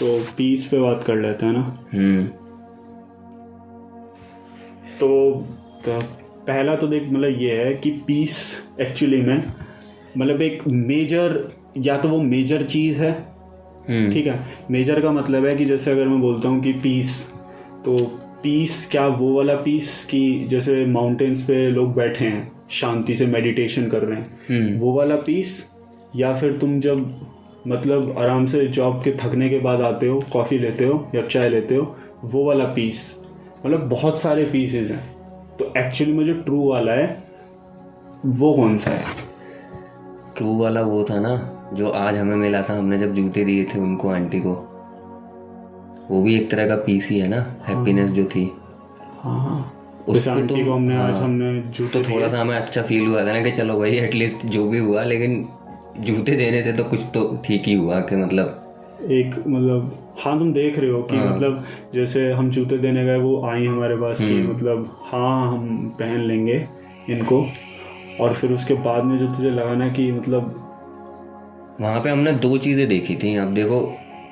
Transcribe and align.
तो 0.00 0.18
पीस 0.36 0.66
पे 0.66 0.78
बात 0.78 1.04
कर 1.04 1.16
लेते 1.16 1.46
हैं 1.46 1.52
ना? 1.52 1.86
हम्म। 1.94 2.24
तो, 5.00 5.32
तो 5.84 6.00
पहला 6.46 6.76
तो 6.76 6.86
देख 6.86 7.02
मतलब 7.02 7.40
ये 7.40 7.64
है 7.64 7.74
कि 7.74 7.90
पीस 7.90 8.62
एक्चुअली 8.80 9.20
में 9.22 9.52
मतलब 10.18 10.42
एक 10.42 10.62
मेजर 10.68 11.52
या 11.78 11.98
तो 11.98 12.08
वो 12.08 12.20
मेजर 12.22 12.62
चीज़ 12.62 13.02
है 13.02 13.12
हम्म। 13.88 14.12
ठीक 14.12 14.26
है? 14.26 14.46
मेजर 14.70 15.00
का 15.00 15.12
मतलब 15.12 15.46
है 15.46 15.52
कि 15.52 15.64
जैसे 15.64 15.90
अगर 15.90 16.08
मैं 16.08 16.20
बोलता 16.20 16.48
हूँ 16.48 16.62
कि 16.62 16.72
पीस 16.72 17.32
तो 17.84 18.04
पीस 18.42 18.88
क्या 18.90 19.06
वो 19.06 19.34
वाला 19.36 19.54
पीस 19.54 20.04
कि 20.04 20.46
जैसे 20.48 20.86
माउंटेन्स 20.86 21.42
पे 21.42 21.70
लोग 21.70 21.94
बैठे 21.94 22.24
हैं 22.24 22.52
शांति 22.70 23.14
से 23.14 23.26
मेडिटेशन 23.26 23.88
कर 23.88 24.02
रहे 24.02 24.18
हैं 24.18 24.38
हम्म। 24.48 24.78
वो 24.78 24.92
वाला 24.92 25.16
पीस 25.16 25.70
या 26.16 26.34
फिर 26.34 26.58
तुम 26.58 26.80
जब 26.80 27.20
मतलब 27.66 28.14
आराम 28.18 28.46
से 28.46 28.66
जॉब 28.66 29.02
के 29.04 29.12
थकने 29.12 29.48
के 29.48 29.58
बाद 29.58 29.80
आते 29.80 30.06
हो 30.06 30.20
कॉफ़ी 30.32 30.58
लेते 30.58 30.84
हो 30.84 31.08
या 31.14 31.26
चाय 31.26 31.48
लेते 31.48 31.74
हो 31.74 31.96
वो 32.24 32.44
वाला 32.44 32.64
पीस 32.64 33.16
मतलब 33.66 33.88
बहुत 33.88 34.20
सारे 34.20 34.44
पीसेस 34.44 34.90
हैं। 34.90 35.16
तो 35.56 35.72
एक्चुअली 35.76 36.12
में 36.12 36.26
जो 36.26 36.42
ट्रू 36.42 36.68
वाला 36.68 36.92
है 36.92 37.24
वो 38.26 38.54
कौन 38.54 38.78
सा 38.78 38.90
है? 38.90 39.04
ट्रू 40.36 40.62
वाला 40.62 40.80
वो 40.80 41.04
था 41.04 41.20
ना 41.20 41.54
जो 41.74 41.90
आज 41.90 42.16
हमें 42.16 42.36
मिला 42.36 42.62
था 42.62 42.78
हमने 42.78 42.98
जब 42.98 43.14
जूते 43.14 43.44
दिए 43.44 43.64
थे 43.64 43.80
उनको 43.80 44.08
आंटी 44.08 44.40
को। 44.40 44.64
वो 46.10 46.22
भी 46.22 46.36
एक 46.36 46.50
तरह 46.50 46.68
का 46.68 46.76
पीस 46.76 47.08
ही 47.08 47.18
है 47.18 47.28
ना 47.28 47.56
हैप्पीनेस 47.66 48.08
हाँ। 48.08 48.16
जो 48.16 48.24
थी। 48.24 48.52
हाँ 49.20 49.74
उसको 50.08 50.46
तो- 50.46 50.64
को 50.64 50.72
हमने 50.72 50.96
आज 50.96 51.14
हाँ। 51.14 51.22
हमने 51.22 51.62
तो 51.88 52.02
थोड़ा 52.02 52.28
सा 52.28 52.40
हमें 52.40 52.56
अच्छा 52.56 52.82
फील 52.82 53.06
हुआ 53.06 53.20
था 53.20 53.32
ना 53.32 53.42
कि 53.42 53.50
चलो 53.50 53.78
भाई 53.78 53.90
एटलीस्ट 53.90 54.46
जो 54.46 54.68
भी 54.68 54.78
हुआ 54.78 55.02
लेकिन 55.02 55.48
जूते 56.00 56.32
देने 56.32 56.62
से 56.62 56.72
तो 56.72 56.84
कुछ 56.84 57.06
तो 57.14 57.42
ठीक 57.46 57.62
ही 57.66 57.74
हुआ 57.74 58.00
कि 58.00 58.16
मतलब 58.16 58.64
एक 59.10 59.34
मतलब 59.48 60.14
हाँ 60.18 60.38
तुम 60.38 60.52
देख 60.52 60.78
रहे 60.78 60.90
हो 60.90 61.02
कि 61.02 61.16
हाँ। 61.16 61.36
मतलब 61.36 61.64
जैसे 61.94 62.32
हम 62.32 62.50
जूते 62.50 62.78
देने 62.78 63.04
गए 63.04 63.16
वो 63.16 63.42
आई 63.46 63.66
हमारे 63.66 63.96
पास 63.96 64.18
कि 64.18 64.24
हम्म। 64.24 64.52
मतलब 64.52 64.96
हाँ 65.02 65.52
हम 65.52 65.88
पहन 66.00 66.20
लेंगे 66.20 66.66
इनको। 67.10 67.46
और 68.20 68.34
फिर 68.34 68.52
उसके 68.52 68.74
बाद 68.74 69.04
में 69.04 69.18
जो 69.18 69.26
तुझे 69.26 69.50
लगा 69.50 69.74
ना 69.74 69.88
कि 69.88 70.12
मतलब 70.12 70.54
वहाँ 71.80 72.00
पे 72.00 72.10
हमने 72.10 72.32
दो 72.32 72.58
चीज़ें 72.58 72.88
देखी 72.88 73.14
थी। 73.14 73.36
अब 73.36 73.54
देखो 73.54 73.80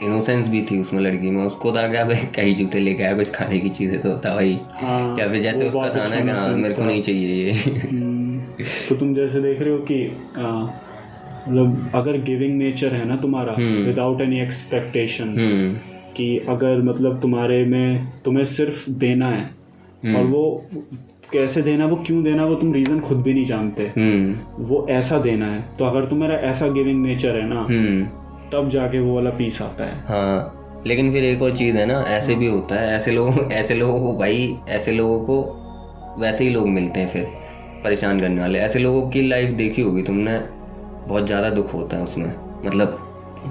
इनोसेंस 0.03 0.49
भी 0.49 0.63
थी 0.63 0.81
उसमें 0.81 1.01
लड़की 1.01 1.31
में। 1.31 1.45
उसको 1.45 1.73
था 1.73 1.87
क्या 1.89 2.05
भाई 2.05 2.17
कई 2.35 2.55
जूते 2.55 2.79
लेके 2.79 3.03
आया 3.03 3.17
कुछ 3.17 3.31
खाने 3.31 3.59
की 3.59 3.69
चीज़ें 3.69 4.01
तो 4.01 4.11
होता 4.11 4.35
भाई। 4.35 4.59
हाँ 4.73 5.17
या 5.19 5.29
फिर 5.29 5.43
जैसे 5.43 5.69
उसका 5.69 5.89
था 5.89 5.95
ना 5.95 6.03
अच्छा 6.05 6.21
कि 6.21 6.31
हाँ 6.31 6.49
मेरे 6.49 6.75
को 6.75 6.85
नहीं 6.85 7.03
चाहिए 7.03 7.45
ये। 7.45 7.53
हम्म, 7.53 8.41
तो 8.89 8.97
तुम 8.97 9.15
जैसे 9.15 9.41
देख 9.41 9.61
रहे 9.63 9.71
हो 9.71 9.79
कि 9.79 10.05
आ, 10.39 10.67
मतलब 11.49 11.91
अगर 11.95 12.21
गिविंग 12.21 12.57
नेचर 12.59 12.95
है 12.95 13.09
ना 13.09 13.17
तुम्हारा। 13.17 13.53
विदाउट 13.59 14.21
एनी 14.21 14.41
एक्सपेक्टेशन 14.41 15.35
कि 16.17 16.39
अगर 16.49 16.83
मतलब 16.83 17.21
तुम्हारे 17.21 17.65
में 17.65 18.09
तुम्हें 18.25 18.45
सिर्फ़ 18.45 18.91
देना 18.91 19.29
है 19.29 19.51
हम्म। 20.05 20.17
और 20.17 20.25
वो 20.25 20.67
कैसे 21.33 21.63
देना 21.63 21.87
वो 21.87 21.97
क्यों 21.97 22.23
देना 22.25 22.45
वो 22.47 22.55
तुम 22.55 22.73
रीज़न 22.73 23.01
खुद 23.01 23.23
भी 23.23 23.35
नहीं 23.35 23.45
जानते। 23.45 23.83
हम्म। 23.83 24.65
वो 24.65 24.87
ऐसा 24.91 25.19
देना 25.19 25.47
है। 25.47 25.65
तो 25.79 25.85
अगर 25.85 26.05
तुम्हारा 26.05 26.35
ऐसा 26.35 26.69
गिविंग 26.69 27.03
नेचर 27.07 27.37
है 27.37 27.49
ना 27.49 27.61
हम्म। 27.61 28.05
तब 28.53 28.69
जाके 28.69 28.99
वो 29.01 29.15
वाला 29.15 29.31
पीस 29.31 29.63
आता 29.63 29.85
है। 29.85 29.99
हाँ। 30.07 30.83
लेकिन 30.87 31.13
फिर 31.13 31.25
एक 31.25 31.43
और 31.43 31.53
चीज़ 31.53 31.77
है 31.77 31.87
ना 31.87 32.01
ऐसे 32.09 32.35
भी 32.35 32.47
होता 32.47 32.75
है 32.75 32.97
ऐसे 32.97 33.11
लोग 33.11 33.53
ऐसे 33.53 33.75
लोगों 33.75 34.01
को 34.01 34.19
भाई 34.19 34.55
ऐसे 34.69 34.93
लोगों 34.93 35.21
को 35.21 36.17
वैसे 36.21 36.45
ही 36.45 36.51
लोग 36.51 36.69
मिलते 36.69 37.01
हैं 37.01 37.09
फिर 37.09 37.27
परेशान 37.85 38.21
करने 38.21 38.41
वाले। 38.41 38.59
ऐसे 38.59 38.79
लोगों 38.79 39.09
की 39.11 39.23
लाइफ 39.29 39.51
देखी 39.51 39.83
होगी 39.83 40.03
तुमने 40.03 40.39
बहुत 41.09 41.27
ज़्यादा 41.27 41.51
दुख 41.51 41.73
होता 41.75 41.97
है 41.97 42.03
उसमें। 42.05 42.33
मतलब 42.67 42.99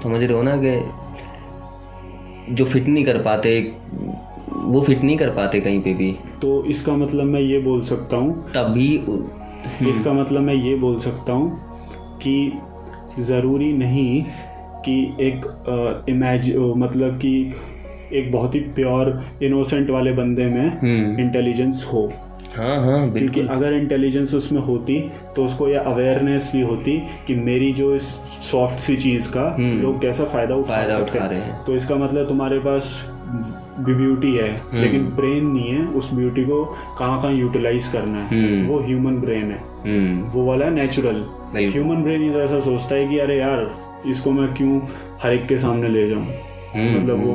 समझ 0.02 0.22
रहे 0.22 0.36
हो 0.36 0.42
ना 0.42 0.56
कि 0.64 2.54
जो 2.54 2.64
फिट 2.64 2.88
नहीं 2.88 3.04
कर 3.04 3.18
पाते 3.22 3.60
वो 4.52 4.80
फिट 4.82 5.02
नहीं 5.02 5.16
कर 5.16 5.30
पाते 5.30 5.60
कहीं 5.60 5.80
पे 5.82 5.94
भी। 5.94 6.10
तो 6.42 6.64
इसका 6.64 6.92
मतलब 6.96 7.24
मैं 7.26 7.40
ये 7.40 7.58
बोल 7.60 7.82
सकता 7.82 8.16
हूँ 8.16 8.50
तभी 8.52 8.88
इसका 9.90 10.12
मतलब 10.12 10.42
मैं 10.42 10.54
ये 10.54 10.74
बोल 10.76 10.98
सकता 11.00 11.32
हूँ 11.32 12.18
कि 12.22 12.36
ज़रूरी 13.18 13.72
नहीं 13.72 14.22
कि 14.84 14.96
एक 15.20 15.46
इमेज 16.08 16.54
मतलब 16.56 17.18
कि 17.18 17.32
एक 18.12 18.30
बहुत 18.32 18.54
ही 18.54 18.60
प्योर 18.74 19.08
इनोसेंट 19.42 19.90
वाले 19.90 20.12
बंदे 20.12 20.44
में 20.46 20.66
हम्म। 20.80 21.20
इंटेलिजेंस 21.20 21.84
हो। 21.92 22.02
हाँ 22.56 22.76
हाँ 22.84 23.10
बिल्कुल। 23.10 23.46
अगर 23.48 23.72
इंटेलिजेंस 23.72 24.34
उसमें 24.34 24.60
होती 24.60 24.98
तो 25.36 25.44
उसको 25.44 25.68
यह 25.68 25.80
अवेयरनेस 25.86 26.50
भी 26.52 26.60
होती 26.62 26.96
कि 27.26 27.34
मेरी 27.34 27.72
जो 27.72 27.94
इस 27.94 28.08
सॉफ्ट 28.50 28.80
सी 28.80 28.96
चीज़ 28.96 29.30
का 29.30 29.42
हम्म। 29.58 29.80
लोग 29.82 30.00
कैसा 30.00 30.24
फ़ायदा 30.24 30.54
उठा 30.54 30.68
फ़ायदा 30.68 30.96
उठा 30.98 31.26
रहे 31.26 31.38
हैं। 31.38 31.64
तो 31.64 31.76
इसका 31.76 31.94
मतलब 31.94 32.28
तुम्हारे 32.28 32.58
पास 32.58 32.96
भी 33.78 33.94
ब्यूटी 33.94 34.34
है 34.36 34.50
हम्म। 34.50 34.80
लेकिन 34.80 35.04
ब्रेन 35.16 35.46
नहीं 35.46 35.70
है 35.70 35.86
उस 35.98 36.12
ब्यूटी 36.14 36.44
को 36.44 36.64
कहाँ 36.98 37.20
कहाँ 37.22 37.32
यूटिलाइज 37.32 37.88
करना 37.88 38.18
है। 38.18 38.28
हम्म। 38.30 38.66
वो 38.68 38.78
ह्यूमन 38.80 39.16
ब्रेन 39.20 39.50
है। 39.50 39.60
वो 40.32 40.44
वाला 40.44 40.64
है 40.64 40.70
नेचुरल 40.74 41.24
ह्यूमन 41.56 42.02
ब्रेन 42.02 42.22
ही 42.22 42.30
तो 42.30 42.40
ऐसा 42.40 42.60
सोचता 42.60 42.94
है 42.94 43.08
कि 43.08 43.18
अरे 43.18 43.38
यार 43.38 43.70
इसको 44.06 44.30
मैं 44.30 44.52
क्यों 44.54 44.80
हर 45.22 45.32
एक 45.32 45.46
के 45.46 45.58
सामने 45.58 45.88
ले 45.88 46.08
जाऊँ? 46.08 46.26
मतलब 46.76 47.24
वो 47.26 47.34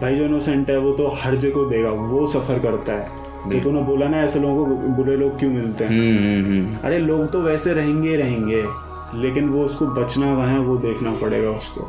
भाई 0.00 0.16
जो 0.16 0.24
इनोसेंट 0.24 0.70
है 0.70 0.78
वो 0.78 0.92
तो 0.92 1.06
हर 1.22 1.36
जगह 1.36 1.68
देगा 1.70 1.90
वो 1.90 2.26
सफ़र 2.26 2.58
करता 2.58 2.92
है। 2.92 3.28
तो 3.42 3.48
बिल्कुल। 3.48 3.72
तूने 3.72 3.84
बोला 3.84 4.08
ना 4.08 4.22
ऐसे 4.22 4.40
लोगों 4.40 4.66
को 4.66 4.74
बुरे 4.74 5.16
लोग 5.16 5.38
क्यों 5.38 5.50
मिलते 5.50 5.84
हैं? 5.84 5.90
हम्म 5.90 6.46
हम्म 6.46 6.66
हम्म। 6.66 6.76
अरे 6.84 6.98
लोग 6.98 7.32
तो 7.32 7.40
वैसे 7.42 7.72
रहेंगे 7.72 8.10
ही 8.10 8.16
रहेंगे 8.16 8.64
लेकिन 9.14 9.48
वो 9.48 9.64
उसको 9.64 9.86
बचना 9.86 10.34
कहाँ 10.34 10.52
है 10.52 10.58
वो 10.58 10.76
देखना 10.76 11.12
पड़ेगा 11.12 11.50
उसको। 11.50 11.80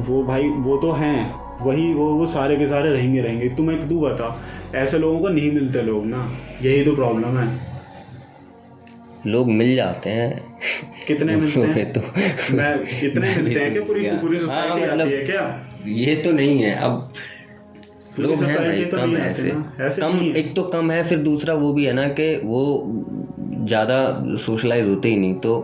वो 0.00 0.22
भाई 0.24 0.48
वो 0.48 0.76
तो 0.76 0.92
हैं 0.92 1.34
वही 1.62 1.94
वो 1.94 2.06
वो 2.14 2.26
सारे 2.26 2.56
के 2.56 2.66
सारे 2.68 2.90
रहेंगे 2.90 3.20
रहेंगे। 3.20 3.48
तुम 3.48 3.70
एक 3.70 3.88
तू 3.88 4.00
बता 4.00 4.42
ऐसे 4.74 4.98
लोगों 4.98 5.20
को 5.20 5.28
नहीं 5.28 5.52
मिलते 5.52 5.82
लोग 5.82 6.06
ना? 6.06 6.32
यही 6.62 6.84
तो 6.84 6.94
प्रॉब्लम 6.94 7.38
है। 7.38 7.68
लोग 9.26 9.50
मिल 9.50 9.76
जाते 9.76 10.10
हैं। 10.10 10.42
कितने 11.06 11.36
मिलते 11.36 11.60
हैं? 11.60 11.74
में 11.74 11.92
तो 11.92 12.00
मैं 12.56 12.78
कितने 13.00 13.36
मिलते 13.36 13.60
हैं 13.60 13.72
क्या? 13.72 13.82
पूरी 13.82 14.04
पूरी 14.04 14.38
हाँ, 14.38 14.46
सोसाइटी 14.46 14.82
मतलब- 14.82 15.00
आती 15.00 15.10
है 15.10 15.22
क्या? 15.22 15.68
ये 15.86 16.16
तो 16.16 16.32
नहीं 16.32 16.62
है। 16.62 16.74
अब 16.74 17.12
लोग 18.18 18.42
हैं 18.42 18.56
भाई 18.58 18.84
तो 18.84 18.96
कम 18.96 19.16
है 19.16 19.30
ऐसे। 19.30 19.52
ऐसे। 19.80 20.02
कम 20.02 20.18
एक 20.36 20.54
तो 20.56 20.62
कम 20.68 20.90
है 20.90 21.02
फिर 21.04 21.18
दूसरा 21.22 21.54
वो 21.54 21.72
भी 21.72 21.84
है 21.84 21.92
ना 21.92 22.06
कि 22.20 22.34
वो 22.44 22.62
ज़्यादा 23.64 23.98
सोशलाइज 24.38 24.88
होते 24.88 25.08
ही 25.08 25.16
नहीं 25.16 25.34
तो 25.34 25.56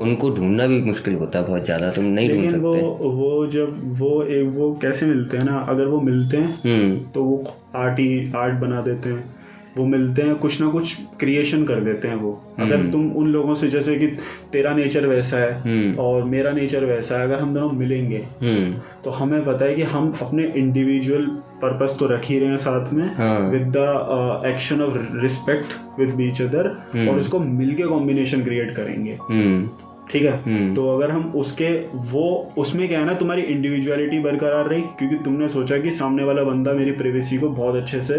उनको 0.00 0.30
ढूंढना 0.30 0.66
भी 0.66 0.80
मुश्किल 0.82 1.14
होता 1.14 1.38
है 1.38 1.46
बहुत 1.46 1.64
ज़्यादा 1.64 1.90
तुम 1.90 2.04
नहीं 2.04 2.28
ढूंढ 2.30 2.50
सकते 2.50 2.80
वो 2.80 3.10
वो 3.12 3.46
जब 3.46 3.80
वो 3.98 4.22
एक 4.24 4.46
वो 4.54 4.72
कैसे 4.82 5.06
मिलते 5.06 5.36
हैं 5.36 5.44
ना 5.44 5.58
अगर 5.68 5.86
वो 5.86 6.00
मिलते 6.00 6.36
हैं 6.36 6.54
हम्म। 6.64 6.96
तो 7.14 7.24
वो 7.24 7.44
आर्ट 7.76 7.98
ही 7.98 8.32
आर्ट 8.36 8.54
बना 8.54 8.80
देते 8.80 9.08
हैं। 9.08 9.39
वो 9.80 9.86
मिलते 9.86 10.22
हैं 10.22 10.34
कुछ 10.34 10.60
ना 10.60 10.68
कुछ 10.68 10.94
क्रिएशन 11.20 11.64
कर 11.64 11.80
देते 11.80 12.08
हैं 12.08 12.14
वो। 12.14 12.32
अगर 12.60 12.90
तुम 12.90 13.10
उन 13.12 13.28
लोगों 13.28 13.54
से 13.54 13.68
जैसे 13.68 13.96
कि 13.96 14.06
तेरा 14.52 14.74
नेचर 14.74 15.06
वैसा 15.06 15.36
है 15.36 15.52
हम्म। 15.60 15.94
और 15.98 16.24
मेरा 16.24 16.52
नेचर 16.52 16.84
वैसा 16.84 17.16
है 17.16 17.24
अगर 17.24 17.40
हम 17.40 17.54
दोनों 17.54 17.70
मिलेंगे 17.72 18.22
हम्म। 18.42 18.72
तो 19.04 19.10
हमें 19.10 19.44
पता 19.44 19.64
है 19.64 19.74
कि 19.74 19.82
हम 19.82 20.12
अपने 20.22 20.52
इंडिविजुअल 20.56 21.26
पर्पस 21.62 21.96
तो 22.00 22.06
रख 22.06 22.24
ही 22.24 22.38
रहे 22.38 22.48
हैं 22.48 22.56
साथ 22.58 22.92
में 22.92 23.04
with 23.50 23.72
the 23.76 24.42
action 24.46 24.80
of 24.82 24.98
respect 25.22 26.00
with 26.00 26.14
each 26.14 26.42
other 26.42 26.68
और 27.08 27.20
उसको 27.20 27.38
मिलके 27.38 27.82
कॉम्बिनेशन 27.82 28.44
क्रिएट 28.44 28.74
करेंगे। 28.76 29.18
हम्म। 29.30 29.68
ठीक 30.10 30.22
है? 30.22 30.32
हम्म। 30.42 30.74
तो 30.74 30.86
अगर 30.96 31.10
हम 31.10 31.32
उसके 31.36 31.68
वो 32.12 32.52
उसमें 32.58 32.86
क्या 32.88 33.00
है 33.00 33.06
ना 33.06 33.12
तुम्हारी 33.14 33.42
इंडिविजुअलिटी 33.42 34.18
बरकरार 34.18 34.68
रही 34.68 34.80
क्योंकि 34.98 35.16
तुमने 35.16 35.48
सोचा 35.48 35.78
कि 35.78 35.90
सामने 35.90 36.24
वाला 36.24 36.42
बंदा 36.44 36.72
मेरी 36.72 36.92
प्रिवेसी 36.92 37.38
को 37.38 37.48
बहुत 37.48 37.76
अच्छे 37.76 38.00
से 38.02 38.18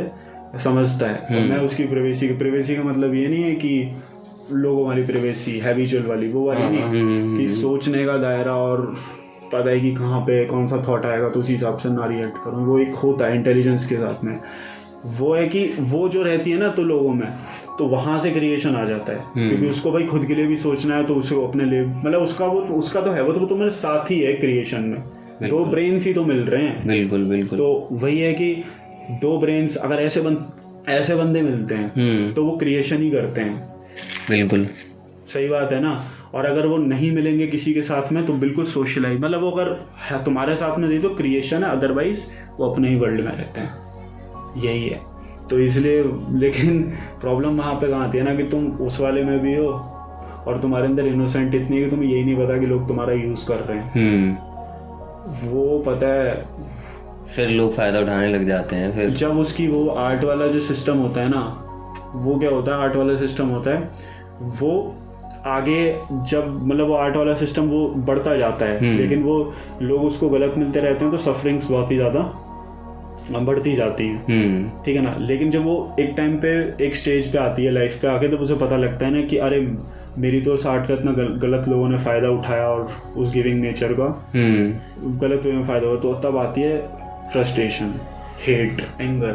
समझता 0.60 1.08
है। 1.08 1.18
और 1.32 1.48
मैं 1.50 1.58
उसकी 1.58 1.84
प्रिवेसी 1.84 2.28
की 2.28 2.34
प्रिवेसी 2.34 2.76
का 2.76 2.84
मतलब 2.84 3.14
ये 3.16 3.28
नहीं 3.28 3.44
है 3.44 3.56
कि 3.56 3.96
लोगों 4.52 4.86
वाली 4.86 5.04
प्रिवेसी 5.04 5.58
हैबिचुअल 5.60 6.04
वाली 6.04 6.28
वो 6.28 6.46
वाली 6.48 6.64
नहीं। 6.64 6.82
हम्म, 6.82 7.38
कि 7.38 7.48
सोचने 7.50 8.06
का 8.06 8.18
दायरा 8.18 8.56
और 8.56 8.82
पता 9.54 9.70
है 9.70 9.80
कि 9.80 9.92
कहाँ 9.96 10.20
पे 10.22 10.44
कौन 10.46 10.68
सा 10.68 10.84
थॉट 10.88 11.06
आएगा 11.06 11.30
तो 11.30 11.40
उसी 11.40 11.54
हिसाब 11.54 11.78
से 11.78 11.90
ना 11.90 12.06
रिएक्ट 12.06 12.44
करूँ। 12.44 12.66
वो 12.66 12.80
एक 12.80 12.96
होता 12.96 13.26
है 13.26 13.36
इंटेलिजेंस 13.36 13.86
के 13.86 13.96
साथ 13.96 14.24
में। 14.24 14.40
वो 15.18 15.34
है 15.36 15.48
कि 15.48 15.66
वो 15.80 16.08
जो 16.10 16.24
रहती 16.24 16.52
है 16.52 16.58
ना 16.58 16.68
तो 16.68 16.84
लोगों 16.84 17.14
में 17.14 17.28
तो 17.78 17.86
वहाँ 17.88 18.20
से 18.20 18.32
क्रिएशन 18.32 18.76
आ 18.76 18.84
जाता 18.86 19.14
है। 19.14 19.50
क्योंकि 19.50 19.68
उसको 19.68 19.92
भाई 19.92 20.04
खुद 20.04 20.26
के 20.26 20.36
लिए 20.36 20.46
भी 20.48 20.58
सोचना 20.58 20.96
है 20.96 21.06
तो 21.06 21.16
उसको 21.16 21.48
अपने 21.48 21.66
लिए 21.66 21.86
मतलब 21.86 22.22
उसका 22.22 22.46
वो 22.46 22.62
उसका 22.78 23.02
तो 23.02 23.12
है 23.12 23.24
वो 23.24 23.34
तो 23.34 23.40
वो 23.40 23.46
तुम्हारे 23.46 23.72
साथ 23.72 24.12
ही 24.12 24.20
है 24.20 24.34
क्रिएशन 24.34 24.82
में। 24.82 25.50
दो 25.50 25.64
ब्रेन 25.66 25.98
ही 25.98 26.14
तो 26.14 26.26
मिल 26.26 26.40
रहे 26.40 26.64
हैं। 26.64 26.88
बिल्कुल 26.88 27.26
बिल्कुल। 27.26 27.58
तो 27.58 27.88
वही 27.92 28.20
है 28.20 28.34
कि 28.34 28.64
दो 29.20 29.38
ब्रेन्स 29.38 29.76
अगर 29.78 29.96
ऐसे 29.96 30.22
बन 30.22 30.38
ऐसे 30.90 31.16
बंदे 31.16 31.42
मिलते 31.42 31.76
हैं 31.76 31.92
हम्म। 31.96 32.34
तो 32.34 32.46
वो 32.46 32.58
क्रिएशन 32.58 33.02
ही 33.02 33.10
करते 33.10 33.42
हैं। 33.42 33.68
बिल्कुल। 34.30 34.66
सही 35.34 35.48
बात 35.48 35.72
है 35.72 35.82
ना? 35.82 36.04
और 36.34 36.46
अगर 36.46 36.66
वो 36.66 36.78
नहीं 36.78 37.12
मिलेंगे 37.12 37.48
किसी 37.48 37.74
के 37.74 37.82
साथ 37.82 38.12
में 38.12 38.26
तो 38.26 38.34
बिल्कुल 38.34 38.66
सोशलाइज 38.66 39.20
मतलब 39.20 39.42
वो 39.42 39.52
अगर 39.52 39.74
तुम्हारे 40.26 40.56
साथ 40.56 40.78
में 40.78 40.88
नहीं 40.90 41.00
तो 41.00 41.10
क्रिएशन 41.10 41.64
है 41.64 41.70
अदरवाइज़ 41.72 42.28
वो 42.60 42.70
अपने 42.70 42.90
ही 42.90 42.96
वर्ल्ड 42.96 43.22
में 43.22 43.32
रहते 43.32 43.62
हैं। 43.62 43.74
यही 44.58 44.88
है। 44.88 45.00
तो 45.50 45.60
इसलिए 45.60 46.04
लेकिन 46.32 46.84
प्रॉब्लम 47.22 47.58
वहाँ 47.58 47.74
पे 47.74 47.88
कहाँ 47.88 48.08
आती 48.08 48.18
है 48.18 48.24
ना 48.24 48.36
कि 48.36 48.44
तुम 48.44 48.68
उस 48.68 49.00
वाले 49.02 49.24
में 49.24 49.40
भी 49.40 49.56
हो 49.56 49.68
और 50.48 50.60
तुम्हारे 50.62 50.86
अंदर 50.86 51.06
इनोसेंट 51.06 51.56
इतनी 51.56 51.78
है 51.78 51.84
कि 51.84 51.90
तुम्हें 51.92 52.10
यही 52.10 52.24
नहीं 52.24 52.36
पता 52.36 52.58
कि 52.58 52.66
लोग 52.66 52.88
तुम्हारा 52.88 53.14
यूज़ 53.14 53.48
कर 53.48 53.56
रहे 53.56 53.78
हैं। 53.78 53.92
हम्म। 53.94 55.50
वो 55.50 55.80
पता 55.80 56.08
है 56.08 56.46
फिर 57.28 57.50
लोग 57.50 57.74
फ़ायदा 57.74 58.00
उठाने 58.00 58.28
लग 58.28 58.48
जाते 58.48 58.76
हैं 58.76 58.92
फिर 58.94 59.10
जब 59.10 59.38
उसकी 59.38 59.68
वो 59.68 59.88
आर्ट 59.90 60.24
वाला 60.24 60.48
जो 60.48 60.60
सिस्टम 60.60 60.98
होता 60.98 61.22
है 61.22 61.30
ना 61.30 61.44
वो 62.16 62.40
क्या 62.40 62.50
होता 62.50 62.72
है 62.72 62.78
आर्ट 62.78 62.96
वाला 62.96 63.18
सिस्टम 63.18 63.48
होता 63.48 63.72
है 63.72 63.90
वो 64.40 64.96
आगे 65.46 66.00
जब 66.12 66.60
मतलब 66.64 66.88
वो 66.88 66.94
आर्ट 66.94 67.16
वाला 67.16 67.34
सिस्टम 67.36 67.64
वो 67.64 67.88
बढ़ता 67.88 68.36
जाता 68.36 68.66
है 68.66 68.80
हम्म। 68.80 68.98
लेकिन 68.98 69.24
वो 69.24 69.54
लोग 69.82 70.04
उसको 70.04 70.30
गलत 70.30 70.54
मिलते 70.58 70.80
रहते 70.80 71.06
हैं 71.06 71.12
तो 71.12 71.18
सफरिंग्स 71.18 71.72
बहुत 71.72 71.92
ही 71.92 71.96
ज़्यादा 71.96 72.20
बढ़ती 73.32 73.76
जाती 73.76 74.08
हैं। 74.08 74.26
हम्म। 74.26 74.84
ठीक 74.86 74.96
है 74.96 75.02
ना? 75.02 75.16
लेकिन 75.20 75.52
जब 75.52 75.66
वो 75.66 75.96
एक 76.00 76.14
टाइम 76.18 76.38
पे 76.38 76.84
एक 76.86 76.96
स्टेज 76.96 77.32
पे 77.32 77.38
आती 77.38 77.66
है 77.66 77.72
लाइफ 77.72 78.02
पे 78.02 78.08
आके 78.08 78.28
तो 78.28 78.38
उसे 78.38 78.56
पता 78.56 78.78
लगता 78.78 79.06
है 79.06 79.12
ना 79.12 79.22
कि 79.22 79.38
अरे 79.38 79.60
मेरी 80.18 80.42
तो 80.42 80.54
उस 80.54 80.66
आर्ट 80.68 80.88
का 80.88 80.94
इतना 80.94 81.12
गल, 81.12 81.28
गलत 81.42 81.68
लोगों 81.68 81.90
ने 81.90 81.98
फ़ायदा 81.98 82.30
उठाया 82.30 82.68
और 82.68 82.90
उस 83.18 83.34
गिविंग 83.34 83.62
नेचर 83.62 83.94
का 83.94 84.32
हम्म। 84.36 85.18
गलत 85.18 85.42
वे 85.46 85.52
में 85.52 85.66
फ़ायदा 85.68 85.88
हुआ 85.88 86.00
तो 86.00 86.14
तब 86.14 86.38
आती 86.38 86.62
है 86.62 87.01
फ्रस्ट्रेशन 87.32 87.94
हेट 88.48 88.88
एंगर 89.02 89.32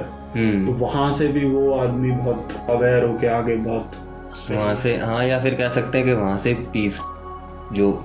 तो 0.66 0.72
वहाँ 0.72 1.12
से 1.12 1.28
भी 1.28 1.44
वो 1.44 1.74
आदमी 1.74 2.10
बहुत 2.10 2.48
अवेयर 2.70 3.04
होके 3.04 3.26
आगे 3.26 3.56
बहुत 3.56 3.90
वहाँ 4.50 4.74
से 4.74 4.96
हाँ 4.96 5.24
या 5.24 5.40
फिर 5.40 5.54
कह 5.54 5.68
सकते 5.68 5.98
हैं 5.98 6.06
कि 6.06 6.12
वहाँ 6.12 6.36
से 6.36 6.54
पीस 6.54 7.00
जो 7.72 8.04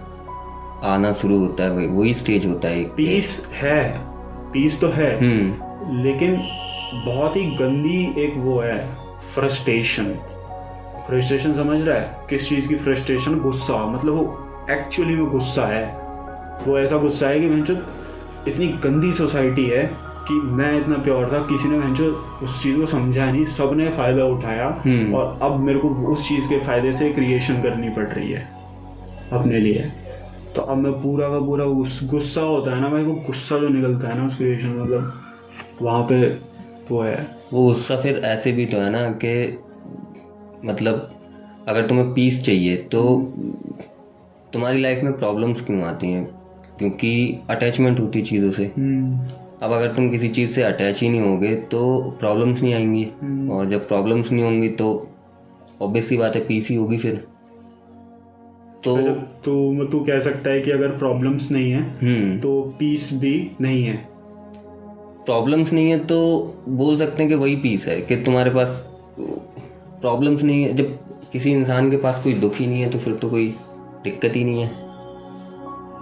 आना 0.84 1.12
शुरू 1.14 1.40
होता 1.40 1.64
है 1.64 1.88
वही 1.88 2.14
स्टेज 2.14 2.46
होता 2.46 2.68
है 2.68 2.84
पीस 2.84 3.48
है 3.52 3.98
पीस 4.54 4.82
तो 4.82 4.88
है 4.88 5.18
हम्म 5.18 6.02
लेकिन 6.04 6.36
बहुत 7.06 7.36
ही 7.36 7.46
गंदी 7.46 8.14
एक 8.18 8.34
वो 8.38 8.60
है 8.60 8.96
फ्रस्ट्रेशन 9.34 10.04
फ्रस्ट्रेशन 11.08 11.54
समझ 11.54 11.82
रहा 11.82 11.98
है? 11.98 12.16
किस 12.30 12.50
चीज़ 12.50 12.68
की 12.68 12.76
फ्रस्ट्रेशन 12.76 13.40
गुस्सा 13.40 13.86
मतलब 13.86 14.14
वो 14.14 14.48
एक्चुअली 14.72 15.16
में 15.16 15.26
गुस्सा 15.26 15.66
है। 15.66 15.86
वो 16.68 16.80
ऐसा 16.80 16.98
गुस्सा 16.98 17.28
है 17.28 17.40
कि 17.40 17.50
भैंचो 17.50 17.74
इतनी 18.48 18.68
गंदी 18.68 19.14
सोसाइटी 19.14 19.66
है 19.66 20.12
कि 20.28 20.34
मैं 20.34 20.82
इतना 20.82 20.98
प्योर 20.98 21.32
था 21.32 21.40
किसी 21.40 21.70
ने 21.70 21.80
भैंचो 21.80 22.04
उस 22.44 22.64
चीज़ 22.64 22.78
को 22.78 22.86
समझा 22.86 23.32
नहीं 23.32 23.46
सबने 23.46 23.90
फ़ायदा 23.90 24.26
उठाया 24.26 24.82
हम्म। 24.86 25.16
और 25.16 25.40
अब 25.42 25.60
मेरे 25.60 25.80
को 25.80 25.90
उस 25.90 26.28
चीज़ 26.30 26.50
के 26.50 26.60
फ़ायदे 26.60 26.94
से 26.94 27.12
क्रिएशन 27.12 27.62
करनी 27.62 27.90
पड़ 27.90 28.08
रही 28.08 28.32
है 28.32 28.48
अपने 29.34 29.60
लिए। 29.60 29.92
तो 30.56 30.62
अब 30.62 30.78
मैं 30.78 30.92
पूरा 30.94 31.30
का 31.30 31.40
पूरा 31.40 31.66
गुस- 31.66 32.04
गुस्सा 32.04 32.42
होता 32.42 32.76
है 32.76 32.82
ना 32.82 32.90
भाई 32.90 33.04
वो 33.04 33.14
गुस्सा 33.14 33.58
जो 33.58 33.70
निकलता 33.70 34.08
है 34.08 34.18
ना 34.18 34.26
उस 34.26 34.38
क्रिएशन 34.38 34.70
मतलब 34.70 35.22
वहाँ 35.82 36.04
पे 36.04 36.28
वो 36.92 37.02
है। 37.02 37.28
वो 37.54 37.64
गुस्सा 37.66 37.96
फिर 37.96 38.22
ऐसे 38.26 38.52
भी 38.52 38.66
तो 38.66 38.78
है 38.78 38.90
ना 38.90 39.10
कि 39.26 39.60
मतलब 40.66 41.12
अगर 41.68 41.88
तुम्हें 41.88 42.14
पीस 42.14 42.44
चाहिए 42.44 42.76
तो 42.78 43.02
तुम्हारी 44.54 44.82
लाइफ 44.82 45.04
में 45.04 45.14
प्रॉब्लम्स 45.14 45.62
क्यों 45.62 45.84
आती 45.84 46.12
हैं? 46.12 46.41
क्योंकि 46.82 47.40
अटैचमेंट 47.50 48.00
होती 48.00 48.20
है 48.20 48.26
चीज़ों 48.26 48.52
से। 48.52 48.66
अब 48.66 49.72
अगर 49.72 49.88
तुम 49.88 50.10
किसी 50.10 50.30
चीज़ 50.30 50.52
से 50.52 50.62
अटैच 50.64 51.02
ही 51.02 51.10
नहीं 51.10 51.22
होगे 51.22 51.56
तो 51.72 51.82
प्रॉब्लम्स 52.20 52.62
नहीं 52.62 52.74
आएँगी। 52.74 53.08
हम्म। 53.22 53.52
और 53.52 53.66
जब 53.66 53.88
प्रॉब्लम्स 53.88 54.32
नहीं 54.32 54.44
होंगी 54.44 54.70
तो 54.70 54.88
ऑब्वियस 55.82 56.08
सी 56.10 56.18
बात 56.18 56.36
है 56.36 56.46
पीस 56.46 56.70
ही 56.70 56.76
होगी 56.76 56.98
फिर। 56.98 57.16
तो 58.84 58.96
अच्छा, 58.96 59.14
तू 59.46 59.86
तू 59.86 60.00
कह 60.00 60.20
सकता 60.20 60.50
है 60.50 60.62
कि 60.62 60.72
अगर 60.72 60.98
प्रॉब्लम्स 60.98 61.52
नहीं 61.52 61.72
है 61.72 61.82
हम्म। 62.00 62.40
तो 62.40 62.62
पीस 62.80 63.10
भी 63.14 63.36
नहीं 63.62 63.84
है। 63.84 63.96
प्रॉब्लम्स 65.26 65.74
नहीं 65.74 65.90
है 65.90 65.98
तो 66.06 66.20
बोल 66.70 66.98
सकते 66.98 67.24
हैं 67.24 67.30
कि 67.30 67.36
वही 67.36 67.56
पीस 67.56 67.88
है 67.88 68.02
कि 68.02 68.16
तुम्हारे 68.16 68.52
पास 68.52 68.82
प्रॉब्लम्स 69.20 70.44
नहीं 70.44 70.64
है। 70.64 70.74
जब 70.74 70.98
किसी 71.32 71.52
इंसान 71.52 71.92
के 71.92 71.98
पास 71.98 72.24
कोई 72.24 72.34
दुख 72.34 72.56
ही 72.56 72.68
नहीं 72.68 72.82
है 72.82 72.90
तो 72.90 73.00
फिर 73.00 73.14
तो 73.14 73.30
कोई 73.30 73.48
दिक्कत 74.04 74.36
ही 74.36 74.44
नहीं 74.44 74.62
है। 74.62 74.91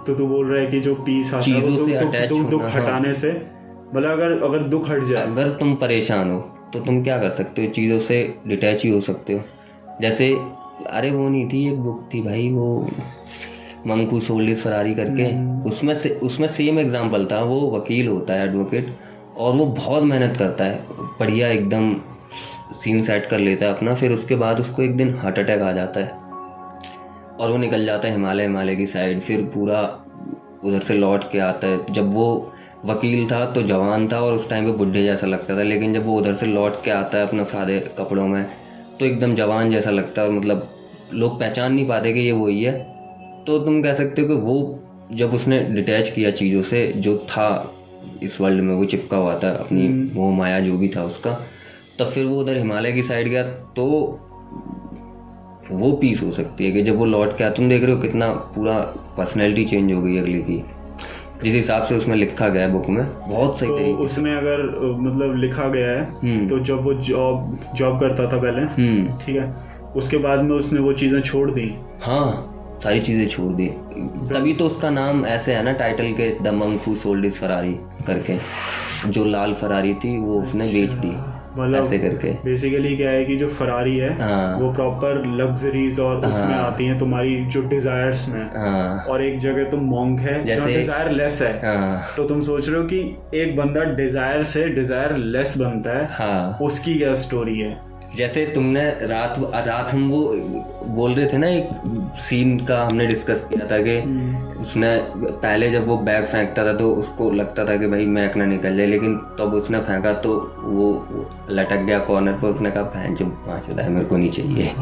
तो 0.06 0.14
तू 0.14 0.26
बोल 0.26 0.46
रहा 0.46 0.60
है 0.60 0.70
कि 0.70 0.80
जो 0.80 0.94
पीस 0.94 1.26
आता 1.26 1.36
है 1.36 1.42
चीज़ों 1.42 1.76
वो 1.76 1.86
से 1.86 2.26
दुख- 2.26 2.62
हाँ। 2.62 2.70
हटाने 2.70 3.14
से। 3.14 3.32
मतलब 3.94 4.10
अगर 4.10 4.42
अगर 4.42 4.58
दुख 4.58 4.90
हट 4.90 5.04
जाए। 5.04 5.22
अगर 5.22 5.48
तुम 5.48 5.74
परेशान 5.74 6.30
हो 6.30 6.40
तो 6.72 6.80
तुम 6.80 7.02
क्या 7.02 7.18
कर 7.18 7.30
सकते 7.30 7.62
हो? 7.62 7.68
चीज़ों 7.68 7.98
से 7.98 8.34
डिटैच 8.46 8.84
ही 8.84 8.90
हो 8.90 9.00
सकते 9.00 9.32
हो। 9.32 9.40
जैसे 10.00 10.36
अरे 10.90 11.10
वो 11.10 11.28
नहीं 11.28 11.48
थी 11.48 11.68
एक 11.68 11.78
बुक 11.78 12.08
थी 12.14 12.22
भाई 12.22 12.50
वो 12.50 12.90
मंकू 13.86 14.20
सोल्ड 14.20 14.56
फरारी 14.56 14.94
करके। 14.94 15.24
उसमें 15.68 15.94
से 15.94 16.08
उसमें 16.08 16.48
सेम 16.48 16.78
एग्जांपल 16.78 17.24
था 17.24 17.42
वो 17.42 17.76
वकील 17.76 18.08
होता 18.08 18.34
है 18.34 18.48
एडवोकेट 18.48 18.96
और 19.38 19.54
वो 19.54 19.66
बहुत 19.66 20.02
मेहनत 20.02 20.36
करता 20.36 20.64
है। 20.64 20.84
बढ़िया 20.90 21.48
एकदम 21.48 21.94
सीन 22.72 23.02
सेट 23.02 23.26
कर 23.26 23.38
लेता 23.38 23.66
है 23.66 23.74
अपना 23.74 23.94
फिर 23.94 24.12
उसके 24.12 24.36
बाद 24.36 24.60
उसको 24.60 24.82
एक 24.82 24.96
दिन 24.96 25.14
हार्ट 25.14 25.38
अटैक 25.38 25.62
आ 25.62 25.72
जाता 25.72 26.00
है। 26.00 26.19
और 27.40 27.50
वो 27.50 27.56
निकल 27.56 27.84
जाता 27.84 28.08
है 28.08 28.14
हिमालय 28.14 28.42
हिमालय 28.42 28.76
की 28.76 28.86
साइड 28.86 29.20
फिर 29.20 29.42
पूरा 29.54 29.80
उधर 30.64 30.80
से 30.80 30.94
लौट 30.94 31.30
के 31.32 31.38
आता 31.38 31.66
है। 31.66 31.84
जब 31.90 32.12
वो 32.14 32.52
वकील 32.84 33.30
था 33.30 33.44
तो 33.46 33.62
जवान 33.62 34.08
था 34.08 34.20
और 34.20 34.32
उस 34.32 34.48
टाइम 34.50 34.64
पे 34.64 34.72
बुढ़े 34.78 35.02
जैसा 35.04 35.26
लगता 35.26 35.56
था 35.58 35.62
लेकिन 35.62 35.94
जब 35.94 36.06
वो 36.06 36.18
उधर 36.18 36.34
से 36.34 36.46
लौट 36.46 36.82
के 36.84 36.90
आता 36.90 37.18
है 37.18 37.26
अपना 37.26 37.44
सादे 37.44 37.78
कपड़ों 37.98 38.26
में 38.28 38.44
तो 39.00 39.06
एकदम 39.06 39.34
जवान 39.34 39.70
जैसा 39.70 39.90
लगता 39.90 40.22
है 40.22 40.28
और 40.28 40.34
मतलब 40.34 40.68
लोग 41.14 41.38
पहचान 41.40 41.72
नहीं 41.72 41.86
पाते 41.88 42.12
कि 42.12 42.20
ये 42.20 42.32
वही 42.32 42.62
है। 42.62 42.72
तो 43.46 43.58
तुम 43.58 43.82
कह 43.82 43.94
सकते 43.94 44.22
हो 44.22 44.28
कि 44.28 44.34
वो 44.34 44.80
जब 45.12 45.34
उसने 45.34 45.60
डिटैच 45.60 46.08
किया 46.08 46.30
चीज़ों 46.30 46.62
से 46.62 46.86
जो 46.96 47.16
था 47.30 47.74
इस 48.22 48.40
वर्ल्ड 48.40 48.62
में 48.62 48.74
वो 48.74 48.84
चिपका 48.84 49.16
हुआ 49.16 49.34
था 49.34 49.50
अपनी 49.50 49.88
मोह 50.14 50.32
माया 50.36 50.60
जो 50.60 50.76
भी 50.78 50.88
था 50.88 51.04
उसका 51.04 51.32
तब 51.98 52.06
फिर 52.06 52.24
वो 52.26 52.40
उधर 52.40 52.56
हिमालय 52.56 52.92
की 52.92 53.02
साइड 53.02 53.28
गया 53.28 53.42
तो 53.76 53.86
वो 55.72 55.92
पीस 55.92 56.22
हो 56.22 56.30
सकती 56.30 56.64
है 56.64 56.70
कि 56.72 56.82
जब 56.82 56.96
वो 56.96 57.04
लौट 57.04 57.36
के 57.38 57.44
आया 57.44 57.52
तुम 57.54 57.68
देख 57.68 57.82
रहे 57.82 57.94
हो 57.94 58.00
कितना 58.00 58.28
पूरा 58.54 58.78
पर्सनैलिटी 59.16 59.64
चेंज 59.64 59.92
हो 59.92 60.02
गई 60.02 60.16
अगले 60.18 60.38
की। 60.40 60.62
जिस 61.42 61.54
हिसाब 61.54 61.82
से 61.82 61.96
उसमें 61.96 62.16
लिखा 62.16 62.48
गया 62.48 62.62
है 62.62 62.72
बुक 62.72 62.88
में 62.88 63.04
बहुत 63.28 63.58
सही 63.58 63.68
तो 63.68 63.76
तरीके 63.76 64.04
उसमें 64.04 64.34
अगर 64.34 64.62
मतलब 65.00 65.36
लिखा 65.36 65.68
गया 65.68 65.90
है 65.90 66.02
हम्म। 66.22 66.48
तो 66.48 66.58
जब 66.60 66.82
वो 66.84 66.94
जॉब 66.94 67.58
जॉब 67.76 67.98
करता 68.00 68.26
था 68.32 68.40
पहले 68.40 68.62
हम्म। 68.74 69.18
ठीक 69.18 69.36
है 69.36 69.54
उसके 69.96 70.16
बाद 70.18 70.40
में 70.40 70.56
उसने 70.56 70.80
वो 70.80 70.92
चीज़ें 70.92 71.20
छोड़ 71.20 71.50
दी। 71.50 71.72
हाँ 72.02 72.78
सारी 72.82 73.00
चीज़ें 73.00 73.26
छोड़ 73.26 73.52
दी। 73.52 73.66
तभी 74.28 74.52
तो 74.54 74.66
उसका 74.66 74.90
नाम 74.90 75.24
ऐसे 75.26 75.54
है 75.54 75.62
ना 75.62 75.72
टाइटल 75.72 76.12
के 76.12 76.30
द 76.42 76.78
हु 76.86 76.94
सोल्ड 76.94 77.30
फरारी 77.30 77.72
करके। 78.06 78.38
जो 79.10 79.24
लाल 79.24 79.54
फरारी 79.54 79.94
थी 79.94 80.16
वो 80.18 80.40
उसने 80.40 80.72
बेच 80.72 80.92
दी। 80.92 81.10
मतलब 81.58 81.84
ऐसे 81.84 81.98
करके। 81.98 82.30
बेसिकली 82.30 82.96
क्या 82.96 83.10
है 83.10 83.24
कि 83.24 83.36
जो 83.36 83.48
फरारी 83.48 83.96
है 83.96 84.20
हाँ। 84.20 84.58
वो 84.58 84.72
प्रॉपर 84.72 85.26
लग्जरीज 85.26 86.00
और 86.00 86.16
उसमें 86.16 86.54
आती 86.54 86.84
हैं 86.86 86.98
तुम्हारी 86.98 87.46
जो 87.46 87.62
डिजायर्स 87.62 88.28
में। 88.28 88.50
हाँ। 88.56 89.04
और 89.04 89.24
एक 89.24 89.38
जगह 89.38 89.64
तुम 89.64 89.80
मॉन्क 89.80 90.20
है 90.20 90.44
जैसे- 90.44 90.66
डिज़ायर 90.66 91.10
लेस 91.10 91.42
है। 91.42 91.76
हाँ। 91.76 92.02
तो 92.16 92.24
तुम 92.24 92.40
सोच 92.40 92.68
रहे 92.68 92.78
हो 92.78 92.84
कि 92.84 93.16
एक 93.34 93.56
बंदा 93.56 93.84
डिज़ायर 93.84 94.44
से 94.44 94.68
डिज़ायर 94.68 95.16
लेस 95.16 95.58
बनता 95.58 95.90
है 95.90 96.08
हाँ। 96.10 96.58
उसकी 96.62 96.94
क्या 96.94 97.14
स्टोरी 97.14 97.58
है? 97.58 97.90
जैसे 98.16 98.46
तुमने 98.46 98.90
रात 98.90 99.52
रात 99.66 99.92
हम 99.92 100.10
वो 100.10 100.32
बोल 100.86 101.12
रहे 101.12 101.26
थे 101.26 101.38
ना 101.38 101.48
एक 101.48 101.68
सीन 102.14 102.60
का 102.60 102.82
हमने 102.82 103.06
डिस्कस 103.06 103.40
किया 103.40 103.66
था 103.66 103.78
कि 103.78 103.96
उसने 104.60 104.98
पहले 105.16 105.70
जब 105.70 105.86
वो 105.86 105.96
बैग 105.96 106.26
फेंकता 106.26 106.64
था 106.64 106.72
तो 106.72 106.92
उसको 106.94 107.30
लगता 107.30 107.64
था 107.64 107.76
कि 107.76 107.86
भाई 107.86 108.06
मैक 108.06 108.36
ना 108.36 108.44
निकल 108.44 108.76
जाए 108.76 108.86
लेकिन 108.86 109.16
तब 109.16 109.54
उसने 109.54 109.80
फेंका 109.80 110.12
तो 110.12 110.54
वो 110.58 111.06
लटक 111.50 111.76
गया 111.76 111.98
कॉर्नर 111.98 112.32
पर 112.32 112.48
उसने 112.48 112.70
कहा 112.70 112.82
भैंस 112.82 113.18
जो 113.18 113.26
पाँच 113.26 113.68
होता 113.68 113.82
है 113.82 113.90
मेरे 113.90 114.06
को 114.06 114.16
नहीं 114.16 114.30
चाहिए। 114.30 114.72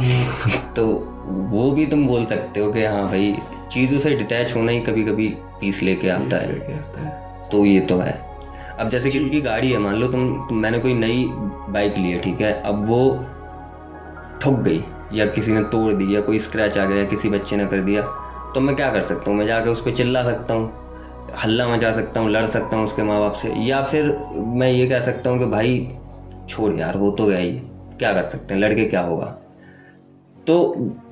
तो 0.77 0.87
वो 1.29 1.71
भी 1.71 1.87
तुम 1.87 2.07
बोल 2.07 2.25
सकते 2.25 2.61
हो 2.61 2.73
कि 2.73 2.85
हाँ 2.85 3.09
भाई 3.09 3.37
चीज़ों 3.73 3.99
से 3.99 4.11
डिटैच 4.11 4.57
होना 4.57 4.73
ही 4.73 4.81
कभी 4.81 5.05
कभी 5.05 5.29
पीस 5.61 5.83
लेके 5.83 6.09
आता 6.09 6.37
है। 6.37 6.79
आता 6.79 7.01
है। 7.01 7.49
तो 7.53 7.65
ये 7.65 7.81
तो 7.81 7.99
है। 7.99 8.21
अब 8.79 8.89
जैसे 8.89 9.11
किसी 9.11 9.31
की 9.31 9.41
गाड़ी 9.41 9.71
है 9.71 9.79
मान 9.79 9.95
लो 9.95 10.09
तुम, 10.09 10.47
तुम 10.49 10.59
मैंने 10.59 10.79
कोई 10.79 10.95
नई 10.95 11.27
बाइक 11.69 11.99
ली 11.99 12.11
है 12.11 12.19
ठीक 12.19 12.41
है? 12.41 12.63
अब 12.63 12.87
वो 12.87 13.25
ठुक 14.43 14.55
गई 14.55 14.85
या 15.13 15.27
किसी 15.27 15.53
ने 15.53 15.63
तोड़ 15.63 15.93
दी 15.93 16.17
या 16.17 16.21
कोई 16.21 16.39
स्क्रैच 16.39 16.79
आ 16.79 16.85
गया 16.85 17.05
किसी 17.05 17.29
बच्चे 17.29 17.57
ने 17.57 17.67
कर 17.67 17.81
दिया 17.81 18.25
तो 18.59 18.63
मैं 18.63 18.75
क्या 18.77 18.91
कर 18.93 19.03
सकता 19.03 19.31
हूँ? 19.31 19.39
मैं 19.39 19.47
जाके 19.47 19.71
उस 19.71 19.81
पर 19.81 19.95
चिल्ला 19.95 20.23
सकता 20.25 20.55
हूँ 20.55 21.33
हल्ला 21.43 21.67
मचा 21.69 21.93
सकता 21.93 22.21
हूँ 22.21 22.31
लड़ 22.31 22.47
सकता 22.47 22.77
हूँ 22.77 22.85
उसके 22.85 23.03
माँ 23.03 23.19
बाप 23.21 23.33
से 23.33 23.53
या 23.59 23.83
फिर 23.83 24.11
मैं 24.55 24.71
ये 24.71 24.87
कह 24.89 25.01
सकता 25.01 25.31
हूँ 25.31 25.39
कि 25.39 25.45
भाई 25.45 25.77
छोड़ 26.49 26.73
यार 26.79 26.95
हो 26.95 27.11
तो 27.11 27.27
गया 27.27 27.39
ही 27.39 27.53
क्या 27.99 28.13
कर 28.13 28.29
सकते 28.29 28.55
हैं 28.55 28.61
लड़के 28.61 28.85
क्या 28.85 29.01
होगा? 29.01 29.27
तो 30.47 30.57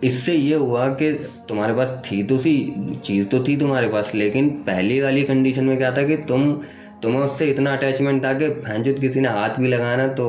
इससे 0.04 0.34
ये 0.34 0.56
हुआ 0.56 0.88
कि 0.88 1.12
तुम्हारे 1.48 1.74
पास 1.74 2.02
थी 2.06 2.22
तो 2.22 2.38
सी 2.38 2.54
चीज़ 3.04 3.28
तो 3.28 3.42
थी 3.44 3.56
तुम्हारे 3.56 3.88
पास 3.88 4.14
लेकिन 4.14 4.48
पहली 4.66 5.00
वाली 5.00 5.22
कंडीशन 5.22 5.64
में 5.64 5.76
क्या 5.78 5.92
था 5.92 6.02
कि 6.02 6.16
तुम 6.28 6.52
तुम्हें 7.02 7.22
उससे 7.22 7.46
इतना 7.46 7.76
अटैचमेंट 7.76 8.24
था 8.24 8.32
कि 8.34 8.48
भैंचुत 8.48 8.98
किसी 8.98 9.20
ने 9.20 9.28
हाथ 9.28 9.58
भी 9.60 9.68
लगाना 9.68 10.08
तो 10.08 10.28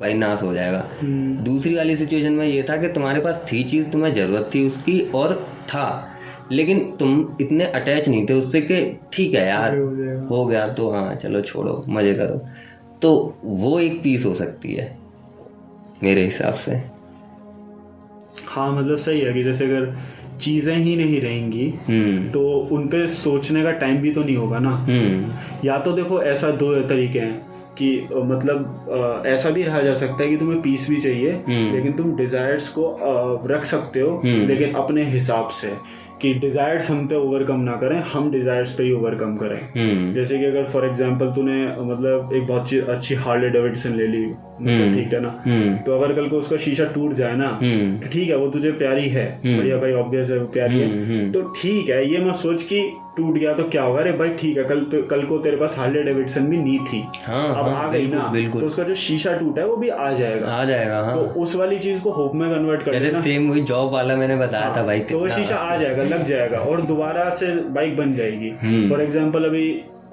भाई 0.00 0.14
नाश 0.14 0.42
हो 0.42 0.54
जाएगा। 0.54 0.84
हम्म, 1.00 1.36
दूसरी 1.44 1.74
वाली 1.74 1.96
सिचुएशन 1.96 2.32
में 2.32 2.46
ये 2.46 2.62
था 2.62 2.76
कि 2.76 2.88
तुम्हारे 2.88 3.20
पास 3.20 3.44
थी 3.52 3.64
चीज़ 3.64 3.88
तुम्हें 3.90 4.12
ज़रूरत 4.12 4.50
थी 4.54 4.66
उसकी 4.66 5.00
और 5.14 5.34
था। 5.68 6.14
लेकिन 6.52 6.78
तुम 7.00 7.36
इतने 7.40 7.64
अटैच 7.64 8.08
नहीं 8.08 8.24
थे 8.26 8.34
उससे 8.34 8.60
कि 8.60 8.80
ठीक 9.12 9.34
है 9.34 9.46
यार 9.48 9.76
हो 10.30 10.44
गया 10.46 10.66
तो 10.68 10.90
हाँ 10.90 11.14
चलो 11.14 11.40
छोड़ो 11.40 11.82
मज़े 11.88 12.14
करो। 12.14 12.40
तो 13.02 13.10
वो 13.44 13.78
एक 13.80 14.00
पीस 14.02 14.24
हो 14.24 14.34
सकती 14.34 14.74
है 14.74 14.96
मेरे 16.02 16.24
हिसाब 16.24 16.54
से। 16.54 16.82
हाँ 18.48 18.70
मतलब 18.72 18.96
सही 18.96 19.20
है 19.20 19.32
कि 19.32 19.42
जैसे 19.44 19.64
अगर 19.64 19.94
चीज़ें 20.40 20.74
ही 20.76 20.96
नहीं 20.96 21.20
रहेंगी 21.20 21.68
हम्म। 21.88 22.28
तो 22.30 22.40
उन 22.72 22.86
पे 22.88 23.06
सोचने 23.08 23.62
का 23.62 23.70
टाइम 23.72 23.96
भी 23.96 24.12
तो 24.12 24.24
नहीं 24.24 24.36
होगा 24.36 24.58
ना। 24.58 24.70
हम्म। 24.78 25.66
या 25.66 25.78
तो 25.78 25.92
देखो 25.92 26.22
ऐसा 26.22 26.50
दो 26.50 26.74
तरीके 26.88 27.18
हैं 27.18 27.46
कि 27.80 27.90
मतलब 28.14 29.24
ऐसा 29.26 29.50
भी 29.50 29.62
रहा 29.62 29.80
जा 29.80 29.94
सकता 29.94 30.22
है 30.22 30.28
कि 30.30 30.36
तुम्हें 30.36 30.60
पीस 30.62 30.88
भी 30.90 31.00
चाहिए 31.00 31.32
हम्म। 31.48 31.74
लेकिन 31.74 31.92
तुम 31.92 32.16
डिजायर्स 32.16 32.68
को 32.68 32.96
रख 33.46 33.64
सकते 33.64 34.00
हो। 34.00 34.20
लेकिन 34.24 34.74
अपने 34.74 35.04
हिसाब 35.10 35.48
से। 35.48 35.72
कि 36.22 36.34
डिजायर्स 36.34 36.90
हम 36.90 37.06
पे 37.06 37.14
ओवरकम 37.14 37.60
ना 37.60 37.72
करें 37.72 37.98
हम 38.00 38.30
डिजायर्स 38.30 38.72
पे 38.72 38.82
ही 38.82 38.92
ओवरकम 38.92 39.36
करें 39.36 39.60
hmm. 39.72 40.14
जैसे 40.14 40.38
कि 40.38 40.44
अगर 40.44 40.64
फॉर 40.64 40.84
एग्जांपल 40.84 41.26
तूने 41.26 41.66
मतलब 41.66 42.30
एक 42.34 42.46
बहुत 42.46 42.74
अच्छी 42.74 43.14
हार्ले 43.14 43.48
डेविडसन 43.48 43.94
ले 43.94 44.06
ली 44.06 44.26
मतलब 44.26 44.68
हम्म। 44.68 44.94
ठीक 44.94 45.12
है 45.12 45.20
ना 45.20 45.42
हम्म 45.46 45.76
तो 45.76 45.98
अगर 45.98 46.14
कल 46.14 46.28
को 46.28 46.36
उसका 46.36 46.56
शीशा 46.56 46.84
टूट 46.84 47.12
जाए 47.12 47.36
ना 47.36 47.50
तो 48.02 48.08
ठीक 48.08 48.28
है 48.28 48.36
वो 48.36 48.48
तुझे 48.48 48.72
प्यारी 48.72 49.08
है। 49.08 49.40
बढ़िया 49.44 49.76
भाई 49.76 49.92
ऑब्वियस 49.92 50.30
है 50.30 50.38
वो 50.38 50.46
प्यारी। 50.46 50.80
है 50.80 51.32
तो 51.32 51.42
ठीक 51.42 51.88
है 51.88 52.12
ये 52.12 52.24
मत 52.24 52.34
सोच 52.34 52.62
कि 52.62 52.92
टूट 53.18 53.34
गया 53.34 53.52
तो 53.54 53.64
क्या 53.68 53.82
होगा? 53.82 54.00
अरे 54.00 54.12
भाई 54.14 54.30
ठीक 54.40 54.58
है 54.58 54.64
कल 54.64 54.84
कल 55.10 55.24
को 55.26 55.38
तेरे 55.38 55.56
पास 55.56 55.76
हार्ले 55.78 56.02
डेविडसन 56.02 56.46
भी 56.46 56.56
नहीं 56.58 56.78
थी। 56.86 57.00
हाँ 57.26 57.48
अब 57.48 57.68
हाँ 57.68 57.74
आ 57.78 57.90
गई 57.92 58.06
ना 58.08 58.26
बिल्कुल। 58.32 58.60
तो 58.60 58.66
उसका 58.66 58.82
जो 58.82 58.94
शीशा 58.96 59.32
टूटा 59.34 59.62
है 59.62 59.68
वो 59.68 59.76
भी 59.76 59.88
आ 59.88 60.12
जाएगा। 60.12 60.50
आ 60.50 60.64
जाएगा 60.64 61.02
हाँ। 61.02 61.14
तो 61.14 61.20
हाँ 61.20 61.34
उस 61.36 61.54
वाली 61.56 61.78
चीज़ 61.78 62.00
को 62.02 62.10
होप 62.12 62.34
में 62.34 62.48
कन्वर्ट 62.50 62.82
कर 62.82 62.98
देना। 62.98 63.20
सेम 63.20 63.50
वही 63.50 63.62
जॉब 63.64 63.92
वाला 63.92 64.16
मैंने 64.16 64.36
बताया 64.36 64.64
हाँ, 64.64 64.76
था 64.76 64.82
भाई 64.82 65.00
तो 65.02 65.18
वो 65.18 65.28
शीशा 65.28 65.56
आ 65.56 65.76
जाएगा 65.76 66.02
लग 66.06 66.24
जाएगा 66.26 66.58
और 66.60 66.82
दोबारा 66.86 67.28
से 67.30 67.54
बाइक 67.70 67.96
बन 67.96 68.14
जाएगी। 68.14 68.52
हम्म। 68.62 68.88
फॉर 68.90 69.02
एग्ज़ाम्पल 69.02 69.44
अभी 69.44 69.68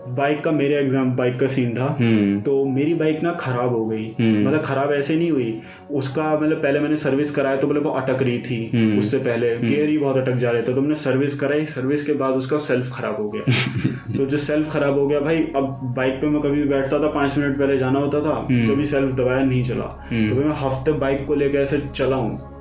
बाइक 0.08 0.44
का 0.44 0.52
मेरे 0.52 0.76
एग्ज़ाम 0.76 1.16
बाइक 1.16 1.40
का 1.40 1.48
सीन 1.48 1.74
था। 1.78 1.86
हम्म। 2.00 2.42
तो 2.42 2.66
मेरी 2.66 2.94
बाइक 2.94 3.24
ना 3.24 3.32
खराब 3.32 3.70
हो 3.70 3.86
गई। 3.86 4.06
हम्म। 4.20 4.48
मतलब 4.48 4.62
खराब 4.62 4.92
ऐसे 4.94 5.16
नहीं 5.16 5.32
हुई। 5.32 5.62
उसका 5.92 6.40
मतलब 6.40 6.58
पहले 6.58 6.80
मैंने 6.80 6.98
सर्विस 6.98 7.32
कराया 7.32 7.56
तो 7.56 7.68
मतलब 7.68 7.84
वो 7.84 7.90
अटक 7.90 8.22
रही 8.22 8.40
थी 8.40 8.72
हम्म। 8.74 9.00
उससे 9.00 9.18
पहले। 9.18 9.58
गियर 9.58 9.90
ही 9.90 9.98
बहुत 9.98 10.18
अटक 10.18 10.34
जा 10.34 10.52
रहे 10.52 10.62
थे। 10.62 10.74
तो 10.74 10.82
मैंने 10.82 10.96
सर्विस 10.96 11.40
कराई। 11.40 11.66
सर्विस 11.66 12.06
के 12.06 12.14
बाद 12.14 12.34
उसका 12.34 12.58
सेल्फ 12.58 12.92
खराब 12.94 13.22
हो 13.22 13.30
गया। 13.30 13.44
तो 14.18 14.26
जो 14.26 14.38
सेल्फ 14.38 14.72
खराब 14.74 15.00
हो 15.00 15.08
गया 15.08 15.20
भाई 15.20 15.38
अब 15.56 15.94
बाइक 15.98 16.14
पे 16.14 16.28
मैं 16.28 16.42
कभी 16.42 16.62
भी 16.62 16.70
बैठता 16.70 17.00
था 17.00 17.08
पाँच 17.08 17.38
मिनट 17.38 17.58
पहले 17.58 17.78
जाना 17.78 18.00
होता 18.00 18.22
था। 18.22 18.42
कभी 18.52 18.88
सेल्फ 18.88 19.16
दबाया 19.16 19.44
नहीं 19.44 19.64
चला। 19.64 19.86
तो 20.12 20.36
मैं 20.36 20.56
हफ़्ते 20.56 20.92
बाइक 20.92 21.26
को 21.26 21.36
लेकर 21.36 21.60
ऐसे 21.60 21.82
चला 21.96 22.16
हूँ। 22.16 22.55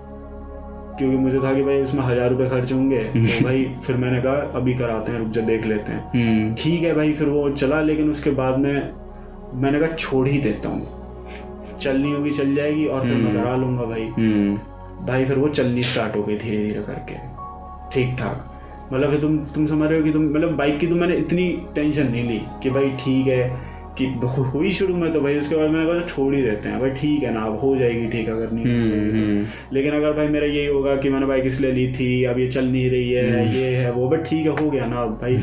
क्योंकि 0.99 1.17
मुझे 1.17 1.39
था 1.39 1.55
कि 1.55 1.63
भाई 1.63 1.83
उसमें 1.83 2.03
हज़ार 2.03 2.31
रुपए 2.31 2.49
खर्च 2.49 2.73
होंगे 2.73 2.99
तो 3.15 3.45
भाई 3.45 3.65
फिर 3.85 3.97
मैंने 3.97 4.21
कहा 4.23 4.35
अभी 4.55 4.75
कराते 4.75 5.13
हैं 5.13 5.19
रुक 5.19 5.29
जा 5.29 5.41
देख 5.41 5.67
लेते 5.67 5.93
हैं। 5.93 6.11
हम्म। 6.11 6.55
ठीक 6.55 6.83
है 6.83 6.95
भाई 6.95 7.13
फिर 7.13 7.29
वो 7.29 7.49
चला 7.51 7.81
लेकिन 7.81 8.11
उसके 8.11 8.31
बाद 8.31 8.59
में 8.59 8.93
मैंने 9.55 9.81
कहा 9.81 9.97
छोड़ 9.97 10.27
ही 10.29 10.39
देता 10.41 10.69
हूँ। 10.69 11.79
चलनी 11.81 12.13
होगी 12.13 12.31
चल 12.31 12.55
जाएगी 12.55 12.87
और 12.87 13.07
फिर 13.07 13.17
मैं 13.17 13.35
करा 13.35 13.57
लूँगा 13.57 13.85
भाई। 13.85 14.07
हम्म। 14.19 15.07
भाई 15.07 15.25
फिर 15.25 15.39
वो 15.39 15.49
चलनी 15.49 15.83
स्टार्ट 15.83 16.17
हो 16.19 16.25
गई 16.25 16.37
धीरे 16.37 16.59
धीरे 16.59 16.83
करके। 16.83 17.15
ठीक 17.95 18.17
ठाक 18.19 18.51
मतलब 18.93 19.11
फिर 19.11 19.21
तुम 19.21 19.37
तुम 19.55 19.67
समझ 19.67 19.89
रहे 19.89 19.99
हो 19.99 20.05
कि 20.05 20.11
तुम 20.13 20.23
मतलब 20.31 20.57
बाइक 20.57 20.79
की 20.79 20.87
तो 20.87 20.95
मैंने 20.95 21.15
इतनी 21.17 21.49
टेंशन 21.75 22.11
नहीं 22.11 22.29
ली 22.29 22.41
कि 22.63 22.71
भाई 22.71 22.91
ठीक 23.01 23.27
है 23.27 23.74
कि 23.99 24.07
हुई 24.55 24.73
शुरू 24.73 24.97
में 24.97 25.13
तो 25.13 25.21
भाई 25.21 25.39
उसके 25.39 25.57
बाद 25.57 25.71
मैंने 25.71 25.87
कहा 25.87 26.07
छोड़ 26.07 26.35
ही 26.35 26.43
देते 26.43 26.69
हैं। 26.69 26.81
भाई 26.81 26.91
ठीक 26.91 27.23
है 27.23 27.33
ना 27.35 27.41
अब 27.41 27.59
हो 27.61 27.77
जाएगी 27.77 28.09
ठीक 28.09 28.29
अगर 28.29 28.51
नहीं 28.53 28.65
हम्म 28.65 29.11
हम्म। 29.17 29.75
लेकिन 29.75 29.95
अगर 29.95 30.13
भाई 30.13 30.29
मेरा 30.29 30.47
यही 30.47 30.67
होगा 30.67 30.97
कि 30.97 31.11
मैंने 31.11 31.27
बाइक 31.27 31.47
इसलिए 31.47 31.73
ली 31.73 31.87
थी 31.93 32.25
अब 32.25 32.39
ये 32.39 32.49
चल 32.49 32.65
नहीं 32.65 32.91
रही 32.91 33.11
है 33.13 33.47
ये 33.57 33.75
है 33.77 33.93
वो 33.93 34.09
बट 34.09 34.25
ठीक 34.25 34.47
है 34.47 34.57
हो 34.63 34.71
गया 34.71 34.87
ना 34.87 35.03
अब 35.03 35.19
भाई 35.23 35.39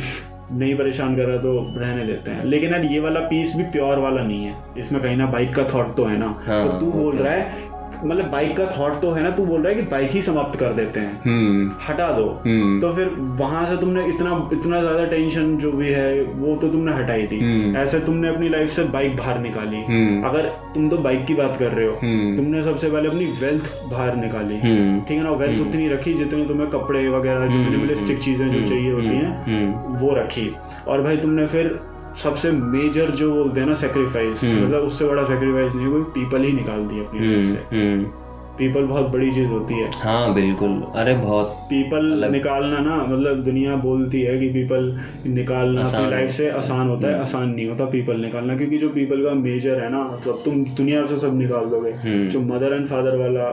नहीं 0.51 0.75
परेशान 0.75 1.15
कर 1.15 1.25
रहा 1.25 1.37
तो 1.37 1.79
रहने 1.79 2.05
देते 2.05 2.31
हैं। 2.31 2.45
लेकिन 2.45 2.71
यार 2.71 2.85
ये 2.85 2.99
वाला 2.99 3.19
पीस 3.19 3.55
भी 3.55 3.63
प्योर 3.63 3.99
वाला 3.99 4.23
नहीं 4.23 4.45
है। 4.45 4.55
इसमें 4.77 5.01
कहीं 5.01 5.17
ना 5.17 5.25
बाइक 5.25 5.53
का 5.55 5.63
थॉट 5.63 5.95
तो 5.95 6.05
है 6.05 6.17
ना। 6.19 6.35
हाँ, 6.45 6.71
तो 6.71 6.79
तू 6.79 6.91
बोल 6.91 7.15
रहा 7.17 7.33
है 7.33 7.70
मतलब 8.03 8.29
बाइक 8.31 8.55
का 8.57 8.65
थॉट 8.77 9.01
तो 9.01 9.11
है 9.11 9.23
ना 9.23 9.29
तू 9.31 9.45
बोल 9.45 9.61
रहा 9.61 9.69
है 9.69 9.75
कि 9.75 9.87
बाइक 9.89 10.11
ही 10.11 10.21
समाप्त 10.21 10.59
कर 10.59 10.73
देते 10.73 10.99
हैं। 10.99 11.21
हम्म। 11.25 11.69
हटा 11.87 12.11
दो। 12.11 12.25
हम्म। 12.45 12.79
तो 12.81 12.91
फिर 12.93 13.09
वहाँ 13.39 13.65
से 13.67 13.77
तुमने 13.77 14.05
इतना 14.07 14.31
इतना 14.53 14.81
ज़्यादा 14.81 15.05
टेंशन 15.05 15.55
जो 15.57 15.71
भी 15.71 15.89
है 15.89 16.23
वो 16.23 16.55
तो 16.55 16.69
तुमने 16.69 16.93
हटाई 16.93 17.27
थी 17.27 17.39
हम्म। 17.41 17.75
ऐसे 17.77 17.99
तुमने 18.01 18.29
अपनी 18.29 18.49
लाइफ 18.49 18.69
से 18.69 18.83
बाइक 18.93 19.15
बाहर 19.17 19.39
निकाली। 19.39 19.81
अगर 20.23 20.49
तुम 20.75 20.89
तो 20.89 20.97
बाइक 20.99 21.25
की 21.25 21.33
बात 21.33 21.57
कर 21.59 21.71
रहे 21.71 21.85
हो। 21.85 21.93
तुमने 22.37 22.63
सबसे 22.63 22.89
पहले 22.89 23.09
अपनी 23.09 23.25
वेल्थ 23.41 23.71
बाहर 23.91 24.15
निकाली। 24.15 24.57
ठीक 24.57 25.17
है 25.17 25.23
ना? 25.23 25.31
वेल्थ 25.41 25.61
उतनी 25.61 25.87
रखी 25.89 26.13
जितने 26.13 26.45
तुम्हें 26.47 26.69
कपड़े 26.69 27.07
वगैरह 27.09 27.47
जो 27.47 27.57
मिनिमलिस्टिक 27.59 28.19
चीज़ें 28.19 28.49
जो 28.49 28.67
चाहिए 28.67 28.91
होती 28.91 29.07
हैं 29.07 29.99
वो 29.99 30.13
रखी। 30.15 30.51
और 30.87 31.01
भाई 31.01 31.17
तुमने 31.17 31.47
फिर 31.47 31.79
सबसे 32.15 32.51
मेजर 32.51 33.11
जो 33.11 33.33
बोलते 33.33 33.59
हैं 33.59 33.67
ना 33.67 33.75
सेक्रीफाइस 33.75 34.43
हम्म। 34.43 34.65
मतलब 34.65 34.79
उससे 34.79 35.05
बड़ा 35.05 35.23
सेक्रीफाइस 35.23 35.75
नहीं 35.75 35.91
कोई 35.91 36.01
पीपल 36.01 36.43
ही 36.43 36.51
निकाल 36.53 36.79
दी 36.79 36.99
अपनी 36.99 37.19
लाइफ 37.19 37.37
हम्म 37.37 37.55
से। 37.55 37.75
हम्म। 37.75 38.11
पीपल 38.57 38.83
बहुत 38.83 39.07
बड़ी 39.07 39.31
चीज़ 39.31 39.47
होती 39.47 39.73
है। 39.73 39.89
हाँ 39.95 40.33
बिल्कुल। 40.33 40.69
अरे 40.95 41.13
बहुत 41.15 41.47
पीपल 41.47 42.29
निकालना 42.31 42.79
ना 42.79 42.95
मतलब 43.05 43.43
दुनिया 43.43 43.75
बोलती 43.75 44.21
है 44.21 44.37
कि 44.39 44.49
पीपल 44.49 44.99
निकालना 45.27 45.81
अपनी 45.81 46.09
लाइफ 46.11 46.31
से 46.31 46.49
आसान 46.49 46.89
होता 46.89 47.07
है। 47.07 47.21
आसान 47.21 47.49
नहीं 47.49 47.67
होता 47.67 47.85
पीपल 47.85 48.15
निकालना 48.15 48.57
क्योंकि 48.57 48.77
जो 48.77 48.89
पीपल 48.89 49.23
का 49.23 49.33
मेजर 49.33 49.79
है 49.79 49.89
ना 49.91 50.19
सब 50.25 50.43
तुम 50.43 50.63
दुनिया 50.65 51.05
से 51.05 51.17
सब 51.17 51.37
निकाल 51.37 51.65
दोगे। 51.65 51.91
हम्म। 51.91 52.27
जो 52.27 52.39
मदर 52.39 52.73
एंड 52.73 52.87
फादर 52.87 53.17
वाला 53.17 53.49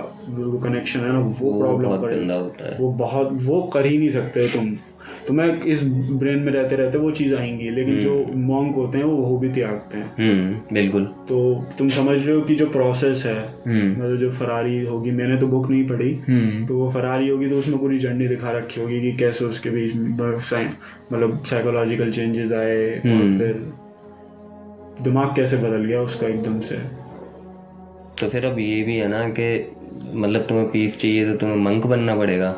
कनेक्शन 0.69 1.01
है 1.01 1.13
ना 1.13 1.19
वो 1.19 1.59
प्रॉब्लम 1.61 1.89
होता 1.89 2.71
है। 2.71 2.77
वो 2.81 2.93
बहुत 2.93 3.31
वो 3.33 3.63
कर 3.63 3.87
ही 3.87 3.99
नहीं 3.99 4.11
सकते 4.11 4.47
तुम। 4.49 4.67
तुम्हें 5.29 5.63
इस 5.63 5.83
ब्रेन 6.13 6.39
में 6.39 6.53
रहते 6.53 6.77
रहते 6.77 6.99
वो 6.99 7.11
चीज़ 7.11 7.35
आएँगी 7.35 7.71
लेकिन 7.71 7.99
जो 8.01 8.15
मॉन्क 8.43 8.77
होते 8.77 8.99
हैं 8.99 9.05
वो 9.05 9.17
वो 9.17 9.39
भी 9.39 9.49
त्यागते 9.49 9.99
हैं। 9.99 10.11
हम्म 10.19 10.75
बिल्कुल। 10.75 11.05
तो 11.29 11.39
तुम 11.79 11.89
समझ 11.89 12.17
रहे 12.19 12.35
हो 12.37 12.41
कि 12.43 12.55
जो 12.55 12.67
प्रोसेस 12.67 13.25
है 13.27 13.39
हम्म। 13.67 13.91
मतलब 13.93 14.17
जो 14.17 14.31
फरारी 14.33 14.81
होगी 14.85 15.11
मैंने 15.11 15.37
तो 15.37 15.47
बुक 15.47 15.71
नहीं 15.71 15.87
पढ़ी 15.89 16.13
हम्म। 16.29 16.67
तो 16.67 16.79
वो 16.79 16.91
फरारी 16.91 17.29
होगी 17.29 17.49
तो 17.49 17.57
उसमें 17.57 17.79
पूरी 17.79 17.99
जर्नी 17.99 18.29
दिखा 18.29 18.51
रखी 18.51 18.81
होगी 18.81 19.01
कि 19.01 19.13
कैसे 19.17 19.45
उसके 19.45 19.71
बीच 19.71 19.95
में 19.95 20.09
मतलब 20.09 21.43
साइकोलॉजिकल 21.47 22.13
चेंजेस 22.13 22.53
आए 22.53 22.87
और 22.91 23.09
हम्म। 23.09 23.39
फिर 23.39 23.73
दिमाग 25.03 25.35
कैसे 25.37 25.57
बदल 25.57 25.85
गया 25.85 26.01
उसका 26.03 26.27
एकदम 26.27 26.61
से। 26.61 26.77
तो 28.21 28.29
फिर 28.29 28.47
अब 28.47 28.59
ये 28.59 28.83
भी 28.83 28.97
है 28.97 29.09
ना 29.09 29.29
कि 29.29 29.49
मतलब 30.15 30.41
तुम्हें 30.41 30.71
पीस 30.71 30.97
चाहिए 30.99 31.25
तो 31.27 31.37
तुम्हें 31.37 31.57
मंक 31.57 31.87
बनना 31.87 32.17
पड़ेगा। 32.17 32.51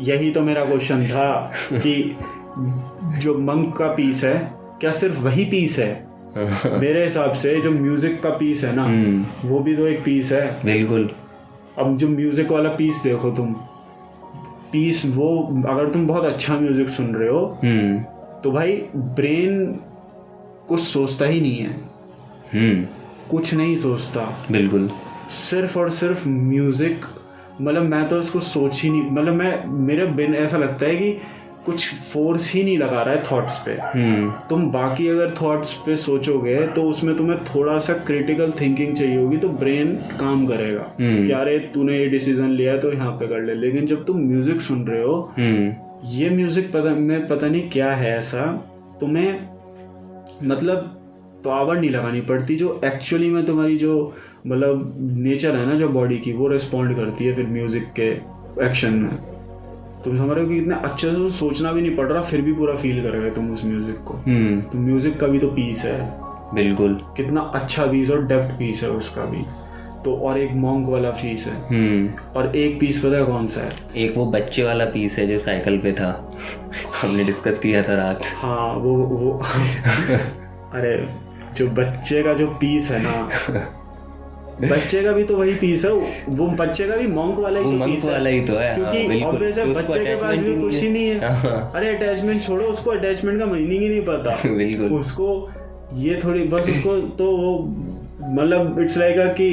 यही 0.00 0.30
तो 0.30 0.40
मेरा 0.40 0.64
क्वेश्चन 0.64 1.04
था 1.06 1.30
कि 1.72 2.16
जो 3.20 3.38
मंक 3.38 3.76
का 3.76 3.86
पीस 3.94 4.24
है 4.24 4.36
क्या 4.80 4.92
सिर्फ़ 4.92 5.18
वही 5.18 5.44
पीस 5.44 5.78
है? 5.78 5.90
मेरे 6.80 7.02
हिसाब 7.04 7.32
से 7.32 7.60
जो 7.60 7.70
म्यूज़िक 7.70 8.20
का 8.22 8.30
पीस 8.30 8.62
है 8.64 8.74
ना 8.76 8.84
हम्म। 8.84 9.48
वो 9.48 9.58
भी 9.60 9.76
तो 9.76 9.86
एक 9.86 10.02
पीस 10.04 10.32
है। 10.32 10.46
बिल्कुल। 10.64 11.10
अब 11.78 11.96
जो 11.96 12.08
म्यूज़िक 12.08 12.50
वाला 12.52 12.68
पीस 12.70 13.00
देखो 13.04 13.30
तुम 13.30 13.52
पीस 14.72 15.02
वो 15.06 15.28
अगर 15.68 15.90
तुम 15.92 16.06
बहुत 16.06 16.24
अच्छा 16.24 16.58
म्यूज़िक 16.60 16.88
सुन 16.88 17.14
रहे 17.14 17.28
हो 17.28 17.44
हम्म। 17.64 17.98
तो 18.40 18.52
भाई 18.52 18.72
ब्रेन 18.96 19.64
कुछ 20.68 20.80
सोचता 20.80 21.24
ही 21.24 21.40
नहीं 21.40 21.58
है। 21.58 21.72
हम्म। 22.54 22.84
कुछ 23.30 23.54
नहीं 23.54 23.76
सोचता। 23.76 24.20
बिल्कुल। 24.50 24.90
सिर्फ़ 25.30 25.78
और 25.78 25.90
सिर्फ़ 25.90 26.28
म्यूज़िक 26.28 27.04
मतलब 27.60 27.82
मैं 27.82 28.08
तो 28.08 28.16
उसको 28.16 28.40
सोच 28.40 28.80
ही 28.82 28.90
नहीं 28.90 29.10
मतलब 29.10 29.34
मैं 29.34 29.66
मेरे 29.86 30.06
बिन 30.16 30.34
ऐसा 30.34 30.58
लगता 30.58 30.86
है 30.86 30.96
कि 30.96 31.12
कुछ 31.66 31.94
फोर्स 32.12 32.52
ही 32.52 32.62
नहीं 32.64 32.76
लगा 32.78 33.02
रहा 33.02 33.14
है 33.14 33.22
थॉट्स 33.22 33.56
पे। 33.64 33.72
हम्म। 33.84 34.30
तुम 34.50 34.70
बाकी 34.72 35.08
अगर 35.08 35.34
थॉट्स 35.40 35.72
पे 35.86 35.96
सोचोगे 35.96 36.56
तो 36.66 36.82
उसमें 36.82 37.16
तुम्हें 37.16 37.38
थोड़ा 37.44 37.78
सा 37.78 37.94
क्रिटिकल 38.06 38.52
थिंकिंग 38.60 38.94
चाहिए 38.96 39.16
होगी 39.16 39.36
तो 39.36 39.48
ब्रेन 39.48 39.92
काम 40.20 40.46
करेगा। 40.46 40.86
हम्म। 41.00 41.26
कि 41.26 41.32
अरे 41.32 41.58
तूने 41.74 41.98
ये 41.98 42.06
डिसीज़न 42.06 42.50
लिया 42.50 42.76
तो 42.76 42.92
यहाँ 42.92 43.12
पे 43.12 43.28
कर 43.28 43.42
ले। 43.42 43.54
लेकिन 43.56 43.86
जब 43.86 44.04
तुम 44.04 44.20
म्यूज़िक 44.20 44.60
सुन 44.60 44.86
रहे 44.86 45.02
हो 45.02 45.18
हम्म। 45.38 45.72
ये 46.08 46.30
म्यूज़िक 46.30 46.72
पता 46.72 46.94
मैं 46.96 47.26
पता 47.28 47.46
नहीं 47.46 47.68
क्या 47.70 47.92
है 47.92 48.16
ऐसा 48.18 48.46
तुम्हें 49.00 49.48
मतलब 50.44 50.96
पावर 51.44 51.78
नहीं 51.78 51.90
लगानी 51.90 52.20
पड़ती 52.20 52.56
जो 52.56 52.80
एक्चुअली 52.84 53.28
में 53.30 53.44
तुम्हारी 53.46 53.76
जो 53.76 53.92
मतलब 54.46 54.94
नेचर 55.00 55.56
है 55.56 55.66
ना 55.66 55.74
जो 55.74 55.88
बॉडी 55.88 56.18
की 56.18 56.32
वो 56.32 56.48
रिस्पॉन्ड 56.48 56.96
करती 56.96 57.24
है 57.24 57.34
फिर 57.34 57.46
म्यूज़िक 57.46 57.92
के 58.00 58.08
एक्शन 58.66 58.92
में। 58.92 59.10
तुम 60.04 60.16
समझ 60.18 60.30
रहे 60.30 60.44
हो 60.44 60.50
कि 60.50 60.56
इतने 60.58 60.74
अच्छे 60.74 61.10
से 61.10 61.30
सोचना 61.30 61.72
भी 61.72 61.82
नहीं 61.82 61.96
पड़ 61.96 62.06
रहा 62.12 62.22
फिर 62.22 62.40
भी 62.40 62.52
पूरा 62.52 62.74
फील 62.74 63.02
कर 63.02 63.08
रहे 63.08 63.30
तुम 63.30 63.52
उस 63.54 63.64
म्यूज़िक 63.64 63.96
को। 64.04 64.14
हम्म। 64.14 64.60
तो 64.60 64.78
म्यूज़िक 64.78 65.18
का 65.20 65.26
भी 65.26 65.38
तो 65.38 65.48
पीस 65.48 65.84
है। 65.84 65.98
बिल्कुल। 66.54 67.00
कितना 67.16 67.40
अच्छा 67.40 67.86
पीस 67.86 68.10
और 68.10 68.26
डेप्थ 68.26 68.58
पीस 68.58 68.82
है 68.82 68.90
उसका 68.90 69.24
भी। 69.24 69.44
तो 70.04 70.14
और 70.16 70.38
एक 70.38 70.52
मॉन्क 70.52 70.88
वाला 70.88 71.10
पीस 71.10 71.46
है। 71.46 71.54
हम्म। 71.68 72.08
और 72.36 72.56
एक 72.56 72.80
पीस 72.80 72.98
पता 72.98 73.16
है 73.16 73.24
कौन 73.24 73.46
सा 73.46 73.60
है? 73.60 73.68
एक 73.96 74.16
वो 74.16 74.26
बच्चे 74.26 74.62
वाला 74.64 74.84
पीस 74.84 75.18
है 75.18 75.26
जो 75.26 75.38
साइकिल 75.38 75.78
पे 75.78 75.92
था। 75.92 76.30
हमने 77.02 77.24
डिस्कस 77.24 77.58
किया 77.58 77.82
था 77.82 77.94
रात। 77.94 78.20
हाँ 78.34 78.72
वो 78.74 78.94
वो 78.96 79.32
अरे 80.74 81.08
जो 81.56 81.66
बच्चे 81.66 82.22
का 82.22 82.34
जो 82.34 82.46
पीस 82.46 82.90
है 82.90 83.02
ना 83.02 83.28
बच्चे 84.60 85.02
का 85.02 85.12
भी 85.12 85.24
तो 85.24 85.36
वही 85.36 85.54
पीस 85.54 85.84
है 85.84 85.92
वो 85.92 86.46
बच्चे 86.46 86.86
का 86.88 86.96
भी 86.96 87.06
मॉन्क 87.06 87.38
वाला 87.38 87.60
ही 87.60 87.64
वो 87.64 87.78
तो 87.78 87.84
पीस 87.86 88.04
है। 88.04 88.10
वाला 88.12 88.30
ही 88.30 88.40
तो 88.40 88.56
है 88.56 88.66
हाँ, 88.66 88.92
क्योंकि 88.92 89.08
बिल्कुल 89.08 89.42
है, 89.44 89.64
उसको 89.64 89.92
बच्चे 89.92 90.04
के 90.04 90.14
पास 90.16 90.38
भी 90.38 90.60
कुछ 90.60 90.74
ही 90.74 90.90
नहीं 90.90 91.06
है। 91.08 91.34
हाँ, 91.34 91.70
अरे 91.74 91.94
अटैचमेंट 91.96 92.42
छोड़ो 92.42 92.64
उसको 92.64 92.90
अटैचमेंट 92.90 93.38
का 93.38 93.46
मीनिंग 93.46 93.82
ही 93.82 93.88
नहीं 93.88 94.02
पता। 94.02 94.36
बिल्कुल। 94.54 94.98
उसको 94.98 95.50
ये 95.94 96.20
थोड़ी 96.24 96.42
बस 96.44 96.68
उसको 96.70 96.96
तो 97.18 97.30
वो 97.36 97.58
मतलब 98.34 98.80
इट्स 98.80 98.96
लाइक 98.96 99.16
कि 99.40 99.50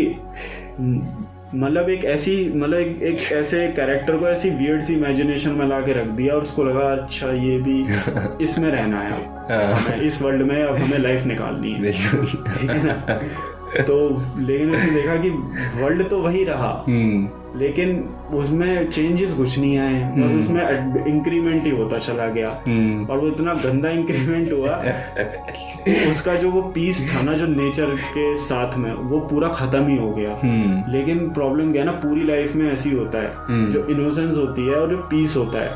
मतलब 1.56 1.90
एक 1.90 2.04
ऐसी 2.06 2.54
मतलब 2.56 2.80
एक, 2.80 3.02
एक 3.04 3.32
ऐसे 3.32 3.68
कैरेक्टर 3.68 4.18
को 4.18 4.28
ऐसी 4.28 4.50
वियर्ड 4.50 4.82
सी 4.84 4.94
इमेजिनेशन 4.94 5.52
में 5.52 5.66
ला 5.68 5.80
के 5.82 5.94
रख 5.94 6.08
दिया 6.08 6.34
और 6.34 6.42
उसको 6.42 6.64
लगा 6.64 6.90
अच्छा 6.92 7.32
ये 7.32 7.58
भी 7.60 7.86
इसमें 8.44 8.70
रहना 8.72 9.02
है 9.02 9.12
हाँ। 9.50 9.98
इस 9.98 10.22
वर्ल्ड 10.22 10.42
में 10.42 10.64
अब 10.64 10.76
हमें 10.76 10.98
लाइफ 11.00 11.26
निकालनी 11.26 11.72
है। 11.72 11.92
ठीक 11.92 12.70
है 12.70 12.84
ना? 12.84 13.20
तो 13.76 13.96
लेकिन 14.40 14.70
उसने 14.72 14.92
देखा 14.92 15.16
कि 15.16 15.30
वर्ल्ड 15.82 16.10
तो 16.10 16.20
वही 16.20 16.44
रहा। 16.44 16.86
हम्म। 16.88 17.60
लेकिन 17.60 17.98
उसमें 18.34 18.90
चेंजेस 18.90 19.34
कुछ 19.34 19.58
नहीं 19.60 19.78
आए 19.78 20.02
बस 20.18 20.34
उसमें 20.34 21.06
इंक्रीमेंट 21.08 21.64
ही 21.64 21.70
होता 21.70 21.98
चला 21.98 22.28
गया। 22.28 22.50
हम्म। 22.68 23.06
और 23.06 23.18
वो 23.18 23.28
इतना 23.28 23.54
गंदा 23.54 23.90
इंक्रीमेंट 23.90 24.52
हुआ 24.54 24.76
उसका 26.12 26.36
जो 26.36 26.52
वो 26.52 26.62
पीस 26.62 27.16
था 27.16 27.22
ना 27.22 27.34
जो 27.34 27.48
नेचर 27.48 27.96
के 27.96 28.36
साथ 28.38 28.78
में 28.78 28.94
वो 28.94 29.20
पूरा 29.20 29.48
खत्म 29.48 29.88
ही 29.88 29.98
हो 29.98 30.12
गया। 30.12 30.40
हम्म। 30.44 30.92
लेकिन 30.92 31.30
प्रॉब्लम 31.30 31.72
क्या 31.72 31.82
है 31.82 31.86
ना 31.86 32.00
पूरी 32.00 32.24
लाइफ 32.24 32.56
में 32.56 32.72
ऐसी 32.74 32.92
होता 32.92 33.18
है। 33.18 33.34
हम्म। 33.48 33.72
जो 33.72 33.86
इनोसेंस 33.88 34.36
होती 34.38 34.68
है 34.68 34.76
और 34.76 34.90
जो 34.90 34.98
पीस 34.98 35.38
होता 35.38 35.60
है 35.60 35.72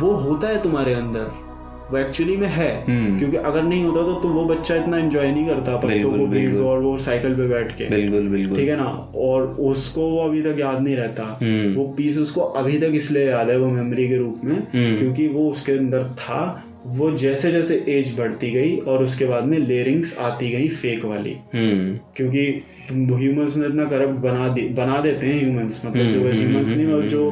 वो 0.00 0.14
होता 0.14 0.48
है 0.48 0.62
तुम्हारे 0.62 0.94
अंदर। 0.94 1.47
वो 1.90 1.98
एक्चुअली 1.98 2.36
में 2.36 2.46
है 2.48 2.70
हम्म। 2.84 3.18
क्योंकि 3.18 3.36
अगर 3.36 3.62
नहीं 3.62 3.84
होता 3.84 4.02
तो, 4.02 4.14
तो 4.14 4.28
वो 4.28 4.44
बच्चा 4.44 4.74
इतना 4.76 4.98
एंजॉय 4.98 5.30
नहीं 5.30 5.46
करता 5.46 5.76
पत्तों 5.76 6.10
को 6.10 6.26
बिल्कुल। 6.26 6.62
और 6.62 6.78
वो 6.78 6.96
साइकिल 6.98 7.34
पे 7.34 7.48
बैठ 7.48 7.72
के। 7.76 7.88
बिल्कुल 7.88 8.28
बिल्कुल। 8.28 8.58
ठीक 8.58 8.68
है 8.68 8.76
ना? 8.76 8.88
और 9.16 9.42
उसको 9.70 10.08
वो 10.10 10.24
अभी 10.24 10.42
तक 10.42 10.56
याद 10.60 10.82
नहीं 10.82 10.96
रहता। 10.96 11.24
हम्म। 11.42 11.74
वो 11.74 11.84
पीस 11.96 12.18
उसको 12.18 12.40
अभी 12.40 12.78
तक 12.78 12.92
इसलिए 12.94 13.26
याद 13.28 13.50
है 13.50 13.58
वो 13.58 13.70
मेमोरी 13.70 14.08
के 14.08 14.16
रूप 14.16 14.40
में 14.44 14.56
हम्म। 14.56 14.98
क्योंकि 14.98 15.28
वो 15.28 15.50
उसके 15.50 15.72
अंदर 15.72 16.04
था। 16.18 16.64
वो 16.86 17.10
जैसे 17.10 17.50
जैसे 17.52 17.74
एज 17.88 18.14
बढ़ती 18.18 18.50
गई 18.50 18.76
और 18.88 19.02
उसके 19.04 19.24
बाद 19.24 19.44
में 19.44 19.58
लेयरिंग्स 19.58 20.16
आती 20.18 20.50
गई 20.50 20.68
फेक 20.82 21.04
वाली। 21.04 21.34
क्योंकि 21.54 22.44
ह्यूमंस 22.90 23.56
ने 23.56 23.66
इतना 23.66 23.84
करप्ट 23.84 24.20
बना 24.20 24.48
दे 24.48 24.68
बना 24.76 25.00
देते 25.00 25.26
हैं 25.26 25.40
ह्यूमंस 25.40 25.82
मतलब 25.86 26.06
जो 26.06 26.30
ह्यूमंस 26.30 26.68
नहीं 26.68 26.86
और 26.86 27.02
जो 27.08 27.30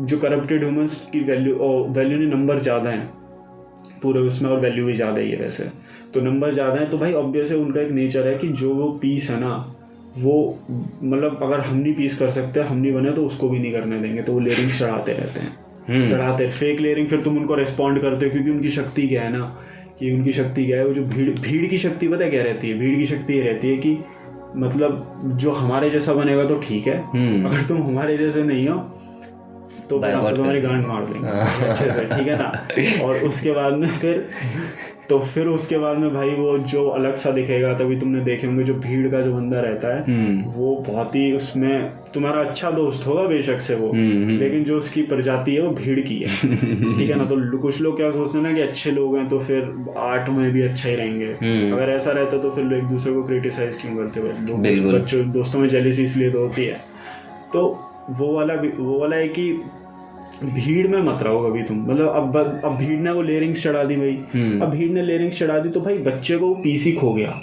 जो 0.00 0.18
करप्टेड 0.18 0.64
ह्यूमंस 0.64 1.08
की 1.12 1.20
वैल्यू 1.20 1.54
वैल्यू 1.90 2.18
नहीं 2.18 2.28
नंबर 2.28 2.60
ज़्यादा 2.60 2.90
है। 2.90 3.08
पूरे 4.02 4.20
उसमें 4.20 4.50
और 4.50 4.60
वैल्यू 4.60 4.86
भी 4.86 4.94
ज़्यादा 4.94 5.20
ही 5.20 5.30
है 5.30 5.36
वैसे। 5.36 5.64
तो 6.14 6.20
नंबर 6.20 6.52
ज़्यादा 6.54 6.80
है 6.80 6.88
तो 6.90 6.98
भाई 6.98 7.12
ऑब्वियस 7.14 7.50
है 7.50 7.56
उनका 7.56 7.80
एक 7.80 7.90
नेचर 7.92 8.26
है 8.26 8.36
कि 8.38 8.48
जो 8.50 8.74
वो 8.74 8.88
पीस 9.02 9.30
है 9.30 9.40
ना 9.40 9.54
वो 10.18 10.34
मतलब 11.02 11.40
अगर 11.42 11.60
हम 11.60 11.76
नहीं 11.76 11.94
पीस 11.94 12.18
कर 12.18 12.30
सकते 12.30 12.60
हम 12.60 12.76
नहीं 12.76 12.92
बने 12.92 13.12
तो 13.12 13.26
उसको 13.26 13.48
भी 13.48 13.58
नहीं 13.58 13.72
करने 13.72 13.98
देंगे। 13.98 14.22
तो 14.22 14.32
वो 14.32 14.40
लेयरिंग 14.40 14.70
चढ़ाते 14.70 15.12
रहते 15.12 15.40
हैं। 15.40 15.56
हम्म। 15.88 16.10
चढ़ाते 16.10 16.48
फेक 16.50 16.80
लेयरिंग 16.80 17.08
फिर 17.08 17.20
तुम 17.20 17.36
उनको 17.36 17.54
रिस्पॉन्ड 17.54 18.00
करते 18.02 18.26
हो 18.26 18.32
क्योंकि 18.32 18.50
उनकी 18.50 18.70
शक्ति 18.70 19.06
क्या 19.08 19.22
है 19.22 19.32
ना 19.32 19.44
कि 19.98 20.12
उनकी 20.12 20.32
शक्ति 20.32 20.64
क्या 20.66 20.78
है 20.78 20.86
वो 20.86 20.94
जो 20.94 21.02
भीड़ 21.06 21.30
भीड़ 21.40 21.66
की 21.66 21.78
शक्ति 21.78 22.08
पता 22.08 22.28
क्या 22.30 22.42
रहती 22.42 22.70
है? 22.70 22.78
भीड़ 22.78 22.96
की 22.98 23.06
शक्ति 23.06 23.34
ये 23.34 23.42
रहती 23.42 23.70
है 23.70 23.76
कि 23.76 23.98
मतलब 24.56 25.36
जो 25.36 25.50
हमारे 25.52 25.90
जैसा 25.90 26.14
बनेगा 26.14 26.44
तो 26.44 26.56
ठीक 26.58 26.86
है। 26.86 26.98
हम्म। 27.06 27.46
अगर 27.46 27.62
तुम 27.66 27.82
हमारे 27.82 28.16
जैसे 28.18 28.42
नहीं 28.42 28.66
हो 28.68 28.78
तो 29.90 30.00
फिर 30.00 30.60
गांड 30.60 30.86
मार 30.86 31.04
देंगे। 31.04 31.28
हाँ। 31.28 31.68
अच्छे 31.68 31.84
से 31.84 32.04
ठीक 32.04 32.26
है 32.28 32.38
ना? 32.38 32.52
और 33.04 33.16
उसके 33.16 33.52
बाद 33.52 33.72
में 33.72 33.88
फिर 33.88 34.28
तो 35.08 35.18
फिर 35.18 35.46
उसके 35.46 35.78
बाद 35.78 35.96
में 35.98 36.14
भाई 36.14 36.28
वो 36.30 36.58
जो 36.58 36.86
अलग 36.88 37.14
सा 37.14 37.30
दिखेगा 37.30 37.72
तभी 37.74 37.98
तुमने 38.00 38.20
देखे 38.20 38.46
होंगे 38.46 38.64
जो 38.64 38.74
भीड़ 38.74 39.08
का 39.08 39.20
जो 39.20 39.32
बंदा 39.34 39.60
रहता 39.60 39.94
है 39.96 40.02
हम्म। 40.02 40.52
वो 40.52 40.84
बहुत 40.88 41.14
ही 41.14 41.32
उसमें 41.32 41.90
तुम्हारा 42.14 42.40
अच्छा 42.40 42.70
दोस्त 42.70 43.06
होगा 43.06 43.22
बेशक 43.22 43.60
से 43.60 43.74
वो 43.74 43.90
हम्म, 43.90 44.38
लेकिन 44.38 44.64
जो 44.64 44.78
उसकी 44.78 45.02
प्रजाति 45.02 45.54
है 45.54 45.62
वो 45.62 45.70
भीड़ 45.70 46.00
की 46.00 46.18
है। 46.18 46.26
ठीक 46.98 47.10
है 47.10 47.18
ना? 47.18 47.24
तो 47.24 47.58
कुछ 47.58 47.80
लोग 47.80 47.96
क्या 47.96 48.10
सोचते 48.10 48.38
हैं 48.38 48.44
ना 48.44 48.52
कि 48.52 48.60
अच्छे 48.60 48.90
लोग 48.90 49.16
हैं 49.16 49.28
तो 49.28 49.38
फिर 49.38 49.84
आर्ट 49.96 50.28
में 50.28 50.50
भी 50.50 50.62
अच्छा 50.62 50.88
ही 50.88 50.94
रहेंगे। 50.96 51.26
हम्म। 51.26 51.72
अगर 51.72 51.92
ऐसा 51.92 52.10
रहता 52.10 52.38
तो 52.38 52.50
फिर 52.50 52.72
एक 52.72 52.84
दूसरे 52.84 53.12
को 53.12 53.22
क्रिटिसाइज 53.22 53.76
क्यों 53.76 53.96
करते 53.96 54.20
हुए 54.20 54.98
बच्चों 54.98 55.30
दोस्तों 55.30 55.60
में 55.60 55.68
जेलिसी 55.68 56.02
इसलिए 56.02 56.30
तो 56.30 56.38
होती 56.38 56.64
है। 56.64 56.80
तो 57.52 57.86
वो 58.10 58.32
वाला 58.32 58.54
वो 58.78 59.00
वाला 59.00 59.16
है 59.16 59.28
कि 59.28 59.62
भीड़ 60.44 60.88
में 60.88 61.02
मत 61.02 61.22
रहो 61.22 61.48
कभी 61.48 61.62
तुम। 61.62 61.78
मतलब 61.78 62.08
अब 62.08 62.60
अब 62.64 62.76
भीड़ 62.76 62.98
ने 62.98 63.12
वो 63.12 63.22
लेयरिंग्स 63.22 63.62
चढ़ा 63.62 63.84
दी 63.84 63.96
भाई। 63.96 64.18
हम्म। 64.34 64.60
अब 64.60 64.70
भीड़ 64.70 64.90
ने 64.90 65.02
लेयरिंग्स 65.02 65.38
चढ़ा 65.38 65.58
दी 65.58 65.68
तो 65.68 65.80
भाई 65.80 65.98
बच्चे 65.98 66.36
को 66.36 66.48
वो 66.48 66.54
पीसी 66.54 66.92
खो 66.92 67.14
गया। 67.14 67.40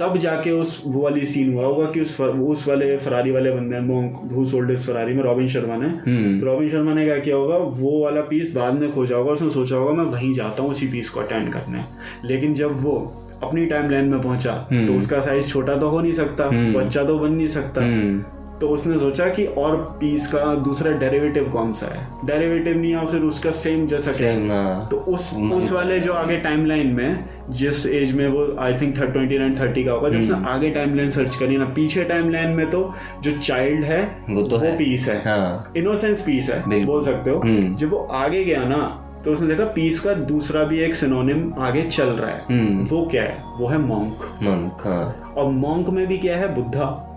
तब 0.00 0.16
जाके 0.16 0.50
उस 0.50 0.82
वो 0.86 1.02
वाली 1.02 1.26
सीन 1.26 1.52
हुआ 1.54 1.64
होगा 1.64 1.86
कि 1.86 2.00
उस 2.00 2.16
फर, 2.16 2.24
उस 2.24 2.68
वाले 2.68 2.96
फरारी 2.96 3.30
वाले 3.30 3.50
बंदे 3.50 4.34
हु 4.34 4.44
सोल्ड 4.44 4.78
फरारी 4.78 5.14
में 5.14 5.22
रॉबिन 5.22 5.48
शर्मा 5.48 5.76
ने। 5.76 5.88
हम्म। 5.88 6.44
रॉबिन 6.44 6.70
शर्मा 6.70 6.94
ने 6.94 7.04
क्या 7.04 7.18
किया 7.18 7.36
होगा? 7.36 7.56
वो 7.56 8.04
वाला 8.04 8.20
पीस 8.20 8.54
बाद 8.54 8.74
में 8.74 8.92
खोजा 8.92 9.16
होगा 9.16 9.32
उसने 9.32 9.50
सोचा 9.50 9.76
होगा 9.76 9.92
मैं 9.92 10.04
वहीं 10.04 10.34
जाता 10.34 10.62
हूँ 10.62 10.70
उसी 10.70 10.86
पीस 10.86 11.10
को 11.10 11.20
अटेंड 11.20 11.52
करने। 11.52 11.84
लेकिन 12.24 12.54
जब 12.54 12.82
वो 12.82 13.14
अपनी 13.42 13.66
टाइम 13.66 13.90
लाइन 13.90 14.04
में 14.04 14.20
पहुँचा 14.22 14.68
हम्म। 14.72 14.86
तो 14.86 14.94
उसका 14.94 15.20
साइज़ 15.20 15.48
छोटा 15.48 15.76
तो 15.76 15.88
हो 15.88 16.00
नहीं 16.00 16.12
सकता 16.12 16.46
हम्म। 16.46 16.74
बच्चा 16.74 17.04
तो 17.04 17.18
बन 17.18 17.32
नहीं 17.32 17.48
सकता। 17.48 17.84
हम्म। 17.84 18.41
तो 18.60 18.68
उसने 18.68 18.98
सोचा 18.98 19.28
कि 19.28 19.44
और 19.58 19.76
पीस 20.00 20.26
का 20.26 20.54
दूसरा 20.54 20.90
डेरिवेटिव 20.92 21.48
कौन 21.52 21.72
सा 21.72 21.86
है? 21.86 22.06
डेरिवेटिव 22.26 22.76
नहीं 22.76 22.94
है 22.94 23.06
फिर 23.06 23.20
उसका 23.20 23.50
सेम 23.50 23.86
जैसा 23.86 24.12
क्या 24.12 24.28
है? 24.28 24.36
सेम 24.36 24.50
हाँ। 24.52 24.88
तो 24.88 24.96
उस 24.96 25.34
उस 25.52 25.72
वाले 25.72 26.00
जो 26.00 26.12
आगे 26.12 26.36
टाइमलाइन 26.36 26.86
में 26.86 27.24
जिस 27.50 27.86
एज 27.86 28.14
में 28.16 28.26
वो 28.28 28.46
I 28.58 28.78
think 28.80 28.98
twenty 28.98 29.38
nine 29.38 29.58
thirty 29.60 29.84
का 29.84 29.92
होगा 29.92 30.08
जब 30.08 30.16
हम्म। 30.16 30.32
उसने 30.32 30.50
आगे 30.50 30.70
टाइमलाइन 30.70 31.10
सर्च 31.10 31.34
करी 31.34 31.56
ना 31.56 31.64
पीछे 31.64 32.04
टाइमलाइन 32.04 32.50
में 32.50 32.70
तो 32.70 32.94
जो 33.22 33.32
चाइल्ड 33.38 33.84
है 33.84 34.02
वो 34.30 34.42
तो 34.42 34.56
है। 34.56 34.76
पीस 34.78 35.08
है। 35.08 35.20
हाँ। 35.20 35.72
इनोसेंस 35.76 36.22
पीस 36.22 36.50
है 36.50 36.84
बोल 36.84 37.02
सकते 37.02 37.30
हो। 37.30 37.38
हम्म। 37.38 37.74
जब 37.74 37.90
वो 37.90 37.98
आगे 37.98 38.44
गया 38.44 38.64
ना 38.64 38.82
तो 39.24 39.32
उसने 39.32 39.46
देखा 39.46 39.64
पीस 39.64 40.00
का 40.00 40.14
दूसरा 40.14 40.64
भी 40.64 40.80
एक 40.80 40.94
सिनोनिम 40.94 41.52
आगे 41.58 41.82
चल 41.82 42.04
रहा 42.04 42.30
है। 42.30 42.44
हम्म। 42.50 42.84
वो 42.86 43.06
क्या 43.06 43.22
है? 43.22 43.44
वो 43.58 43.68
है 43.68 43.78
मॉन्क 43.78 44.22
मंक 44.42 44.86
हाँ। 44.86 45.32
और 45.36 45.50
मॉन्क 45.50 45.88
में 45.88 46.06
भी 46.06 46.18
क्या 46.18 46.36
है? 46.36 46.54
बुद्धा। 46.54 47.08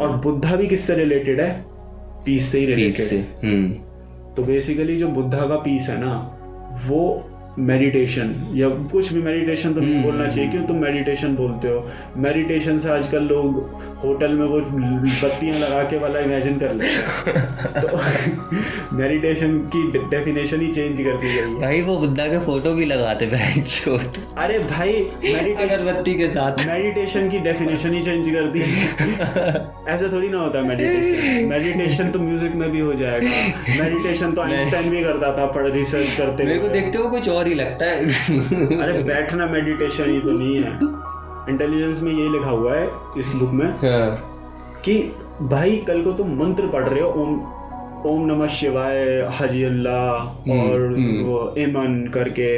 और 0.00 0.16
बुद्धा 0.16 0.56
भी 0.56 0.66
किससे 0.66 0.94
रिलेटेड 0.94 1.40
है? 1.40 1.64
पीस 2.24 2.52
से 2.52 2.58
ही 2.58 2.66
रिलेटेड 2.66 3.06
से 3.06 3.16
हम्म। 3.44 3.70
तो 4.34 4.42
बेसिकली 4.42 4.96
जो 4.96 5.08
बुद्धा 5.08 5.46
का 5.46 5.56
पीस 5.56 5.88
है 5.88 6.00
ना 6.00 6.38
वो 6.86 7.30
मेडिटेशन 7.58 8.34
या 8.54 8.68
कुछ 8.68 9.12
भी 9.12 9.22
मेडिटेशन 9.22 9.74
तो 9.74 9.80
नहीं 9.80 9.94
हम्म। 9.94 10.02
बोलना 10.02 10.28
चाहिए 10.28 10.50
क्यों 10.50 10.62
तुम 10.62 10.76
मेडिटेशन 10.76 11.36
बोलते 11.36 11.68
हो? 11.68 11.90
मेडिटेशन 12.16 12.78
से 12.78 12.88
आजकल 12.88 13.22
लोग 13.22 13.80
होटल 14.04 14.32
में 14.32 14.46
वो 14.46 14.60
बत्तियाँ 14.60 15.58
लगा 15.58 15.82
के 15.82 15.98
वाला 15.98 16.20
इमेजिन 16.20 16.58
कर 16.58 16.74
लेते 16.74 16.86
हैं। 16.86 17.82
तो 17.82 18.00
मेडिटेशन 18.96 19.58
की 19.58 20.08
डेफिनेशन 20.10 20.60
ही 20.60 20.72
चेंज 20.72 21.00
कर 21.00 21.16
दी 21.16 21.34
गई 21.34 21.54
भाई 21.54 21.80
वो 21.80 21.96
बुद्धा 21.96 22.26
के 22.26 22.38
फ़ोटो 22.38 22.72
भी 22.72 22.84
लगाते 22.84 23.26
बहन 23.26 23.62
अरे 24.38 24.58
भाई 24.58 24.92
अगरबत्ती 25.54 26.14
के 26.14 26.28
साथ। 26.28 26.66
मेडिटेशन 26.66 27.30
की 27.30 27.38
डेफिनेशन 27.38 27.94
ही 27.94 28.02
चेंज 28.02 28.28
कर 28.28 28.46
दी। 28.46 28.60
ऐसे 29.90 30.08
थोड़ी 30.08 30.28
ना 30.28 30.38
होता 30.38 30.60
मेडिटेशन 30.60 31.48
मेडिटेशन 31.48 32.10
तो 32.10 32.18
म्यूज़िक 32.18 32.54
में 32.54 32.70
भी 32.70 32.80
हो 32.80 32.94
जाएगा। 32.94 33.28
मेडिटेशन 33.84 34.32
तो 34.32 34.42
आइंस्टाइन 34.42 34.90
भी 34.90 35.02
करता 35.02 35.32
था 35.32 35.52
रिसर्च 35.56 36.16
करते 36.18 36.44
मेरे 36.44 36.58
को 36.58 36.68
देखते 36.68 36.98
हुए 36.98 37.10
कुछ 37.10 37.28
और 37.28 37.43
ही 37.46 37.54
लगता 37.54 37.86
है। 37.86 38.78
अरे 38.80 39.02
बैठना 39.02 39.46
मेडिटेशन 39.46 40.10
ही 40.10 40.20
तो 40.20 40.30
नहीं 40.30 40.56
है। 40.56 40.78
इंटेलिजेंस 41.50 42.02
में 42.02 42.12
यही 42.12 42.28
लिखा 42.28 42.50
हुआ 42.50 42.76
है 42.76 42.88
इस 43.18 43.32
बुक 43.34 43.50
में 43.50 43.66
हाँ। 43.66 44.80
कि 44.84 45.12
भाई 45.42 45.76
कल 45.76 46.02
को 46.02 46.12
तुम 46.12 46.34
मंत्र 46.36 46.66
पढ़ 46.66 46.88
रहे 46.88 47.00
हो 47.00 47.10
ओम 47.22 47.62
ओम 48.06 48.26
नमः 48.26 48.46
शिवाय 48.46 48.98
हाजी 49.32 49.62
अल्लाह 49.62 50.50
और 50.52 50.86
हम्म। 50.86 51.22
वो 51.24 51.54
एमन 51.58 52.10
करके 52.14 52.50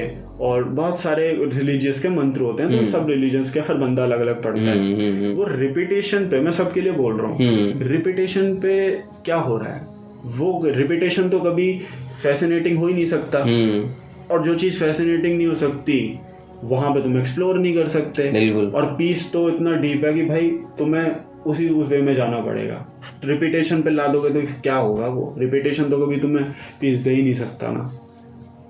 और 0.44 0.64
बहुत 0.64 1.00
सारे 1.00 1.28
रिलीजियस 1.52 2.00
के 2.00 2.08
मंत्र 2.08 2.40
होते 2.40 2.62
हैं 2.62 2.80
तो 2.80 2.92
सब 2.92 3.08
रिलीजियंस 3.08 3.52
के 3.52 3.60
हर 3.60 3.74
बंदा 3.74 4.02
अलग 4.04 4.20
अलग 4.20 4.42
पढ़ता 4.42 4.60
है। 4.60 4.78
हम्म, 4.78 5.00
हम्म, 5.00 5.32
वो 5.34 5.44
रिपीटेशन 5.50 6.28
पे 6.28 6.40
मैं 6.40 6.52
सबके 6.52 6.80
लिए 6.80 6.92
बोल 6.92 7.20
रहा 7.20 7.30
हूँ। 7.30 7.38
हम्म। 7.38 7.88
रिपीटेशन 7.88 8.54
पे 8.54 8.90
क्या 9.24 9.36
हो 9.36 9.56
रहा 9.56 9.72
है? 9.72 9.86
वो 10.24 10.60
रिपीटेशन 10.64 11.28
तो 11.28 11.38
कभी 11.40 11.80
फैसिनेटिंग 12.22 12.78
हो 12.78 12.86
ही 12.86 12.94
नहीं 12.94 13.06
सकता। 13.06 13.42
हम्म। 13.42 13.84
और 14.30 14.42
जो 14.44 14.54
चीज़ 14.54 14.78
फैसिनेटिंग 14.80 15.36
नहीं 15.36 15.46
हो 15.46 15.54
सकती 15.54 16.18
वहाँ 16.64 16.90
पे 16.94 17.02
तुम 17.02 17.18
एक्सप्लोर 17.18 17.58
नहीं 17.58 17.74
कर 17.74 17.88
सकते। 17.88 18.30
बिल्कुल। 18.30 18.66
और 18.66 18.86
पीस 18.86 19.32
तो 19.32 19.48
इतना 19.50 19.72
डीप 19.76 20.04
है 20.04 20.12
कि 20.14 20.22
भाई 20.22 20.48
तुम्हें 20.78 21.16
उसी 21.46 21.68
उस 21.68 21.88
वे 21.88 22.00
में 22.02 22.14
जाना 22.14 22.40
पड़ेगा। 22.40 22.84
रिपीटेशन 23.24 23.82
पे 23.82 23.90
ला 23.90 24.06
दोगे 24.06 24.30
तो 24.30 24.40
क्या 24.62 24.76
होगा 24.76 25.06
वो? 25.06 25.34
रिपीटेशन 25.38 25.84
तो 25.84 26.06
कभी 26.06 26.16
तुम्हें 26.16 26.46
पीस 26.80 27.00
दे 27.00 27.10
ही 27.10 27.22
नहीं 27.22 27.34
सकता 27.34 27.70
ना। 27.70 27.90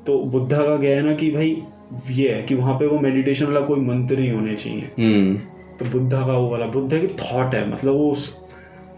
तो 0.07 0.19
बुद्धा 0.25 0.59
का 0.59 0.77
क्या 0.77 0.97
है 0.97 1.03
ना 1.03 1.15
कि 1.15 1.31
भाई 1.31 1.63
ये 2.11 2.29
है 2.29 2.43
कि 2.43 2.55
वहाँ 2.55 2.75
पे 2.75 2.87
वो 2.87 2.99
मेडिटेशन 2.99 3.47
वाला 3.47 3.61
कोई 3.61 3.81
मंत्र 3.81 4.19
नहीं 4.19 4.33
होने 4.33 4.55
चाहिए। 4.55 4.91
हम्म। 4.99 5.37
तो 5.79 5.91
बुद्धा 5.91 6.27
का 6.27 6.33
वो 6.33 6.49
वाला 6.51 6.67
बुद्ध 6.67 7.01
की 7.01 7.07
थॉट 7.07 7.55
है 7.55 7.69
मतलब 7.73 7.95
वो 7.95 8.17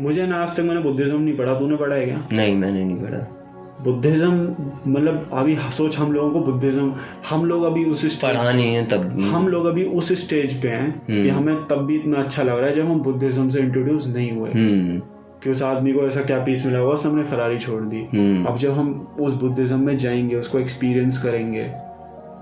मुझे 0.00 0.26
ना 0.26 0.42
आज 0.42 0.56
तक 0.56 0.60
मैंने 0.60 0.80
बुद्धिज्म 0.80 1.20
नहीं 1.20 1.36
पढ़ा 1.36 1.54
तूने 1.54 1.76
पढ़ा 1.76 1.96
है 1.96 2.04
क्या? 2.06 2.28
नहीं 2.32 2.56
मैंने 2.56 2.84
नहीं 2.84 2.96
पढ़ा। 2.96 3.37
बुद्धिज्म 3.84 4.54
मतलब 4.86 5.30
अभी 5.32 5.56
सोच 5.56 5.98
हम 5.98 6.12
लोगों 6.12 6.30
को 6.30 6.40
बुद्धिज्म 6.40 6.94
हम 7.30 7.44
लोग 7.44 7.62
अभी 7.62 7.84
उस 7.84 8.06
स्टेज 8.06 8.36
पढ़ा 8.36 8.52
नहीं 8.52 8.74
है 8.74 8.86
तब। 8.86 9.20
हम 9.20 9.48
लोग 9.48 9.66
अभी 9.66 9.84
उस 9.84 10.12
स्टेज 10.12 10.62
पे 10.62 10.68
हैं 10.68 11.02
कि 11.06 11.28
हमें 11.28 11.56
तब 11.56 11.76
भी 11.76 11.96
इतना 11.96 12.18
अच्छा 12.18 12.42
लग 12.42 12.58
रहा 12.58 12.66
है 12.66 12.74
जब 12.74 12.86
हम 12.86 13.00
बुद्धिज्म 13.00 13.50
से 13.50 13.60
इंट्रोड्यूस 13.60 14.06
नहीं 14.06 14.32
हुए। 14.32 14.50
हम्म। 14.50 15.02
कि 15.42 15.50
उस 15.50 15.62
आदमी 15.62 15.92
को 15.92 16.00
ऐसा 16.00 16.20
क्या 16.20 16.38
पीस 16.38 16.66
मिला 16.66 16.78
हुआ 16.78 16.94
उसने 16.94 17.10
हमने 17.10 17.24
फरारी 17.24 17.58
छोड़ 17.58 17.82
दी। 17.82 18.06
हम्म। 18.12 18.44
अब 18.44 18.58
जब 18.58 18.72
हम 18.72 19.08
उस 19.20 19.34
बुद्धिज्म 19.34 19.80
में 19.80 19.98
जाएँगे 19.98 20.36
उसको 20.36 20.58
एक्सपीरियंस 20.58 21.22
करेंगे 21.22 21.70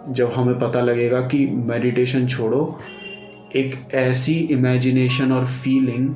जब 0.09 0.33
हमें 0.33 0.59
पता 0.59 0.81
लगेगा 0.81 1.21
कि 1.21 1.47
मेडिटेशन 1.47 2.27
छोड़ो 2.27 2.79
एक 3.57 3.95
ऐसी 3.95 4.35
इमेजिनेशन 4.35 5.33
और 5.33 5.47
फीलिंग 5.47 6.09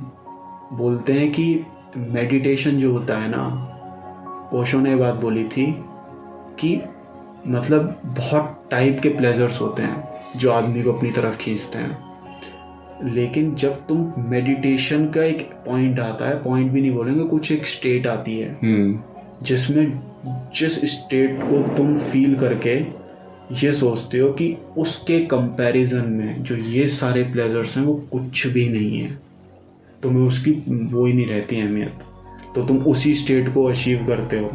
बोलते 0.73 1.13
हैं 1.13 1.33
कि 1.33 1.61
मेडिटेशन 1.97 2.71
जो 2.71 2.93
होता 2.93 3.19
है 3.19 3.31
ना 3.31 3.67
ओशो 4.55 4.81
ने 4.81 4.97
बात 4.97 5.15
बोली 5.15 5.45
थी 5.45 5.67
कि 6.61 6.83
मतलब 7.47 8.01
बहुत 8.05 8.69
टाइप 8.71 9.01
के 9.03 9.09
प्लेजर्स 9.09 9.61
होते 9.61 9.83
हैं 9.83 10.09
जो 10.37 10.51
आदमी 10.51 10.83
को 10.83 10.93
अपनी 10.93 11.11
तरफ़ 11.11 11.39
खींचते 11.39 11.79
हैं। 11.79 12.11
लेकिन 13.15 13.55
जब 13.55 13.87
तुम 13.87 14.13
मेडिटेशन 14.19 15.11
का 15.11 15.23
एक 15.23 15.51
पॉइंट 15.67 16.01
आता 16.01 16.29
है 16.29 16.43
पॉइंट 16.43 16.73
भी 16.73 16.81
नहीं 16.81 16.91
बोलेंगे 16.91 17.25
कुछ 17.25 17.53
एक 17.53 17.67
स्टेट 17.67 18.07
आती 18.07 18.39
है। 18.39 18.59
हम्म। 18.63 19.01
जिसमें 19.43 20.01
जिस 20.27 20.85
स्टेट 20.85 21.41
को 21.43 21.77
तुम 21.77 21.97
फील 21.97 22.35
करके 22.35 23.01
ये 23.53 23.73
सोचते 23.73 24.19
हो 24.19 24.33
कि 24.33 24.57
उसके 24.79 25.27
कंपैरिजन 25.27 26.05
में 26.09 26.43
जो 26.43 26.57
ये 26.57 26.89
सारे 26.89 27.23
प्लेजर्स 27.23 27.77
हैं 27.77 27.85
वो 27.85 27.95
कुछ 28.13 28.47
भी 28.47 28.69
नहीं 28.69 29.01
है। 29.01 29.19
तुम्हें 30.03 30.29
उसकी 30.29 30.51
वो 30.69 31.07
ही 31.07 31.13
नहीं 31.13 31.27
रहती 31.27 31.61
अहमियत। 31.61 31.95
तो 32.55 32.63
तुम 32.63 32.79
उसी 32.87 33.15
स्टेट 33.15 33.55
को 33.55 33.65
अचीव 33.65 34.07
करते 34.07 34.39
हो। 34.39 34.51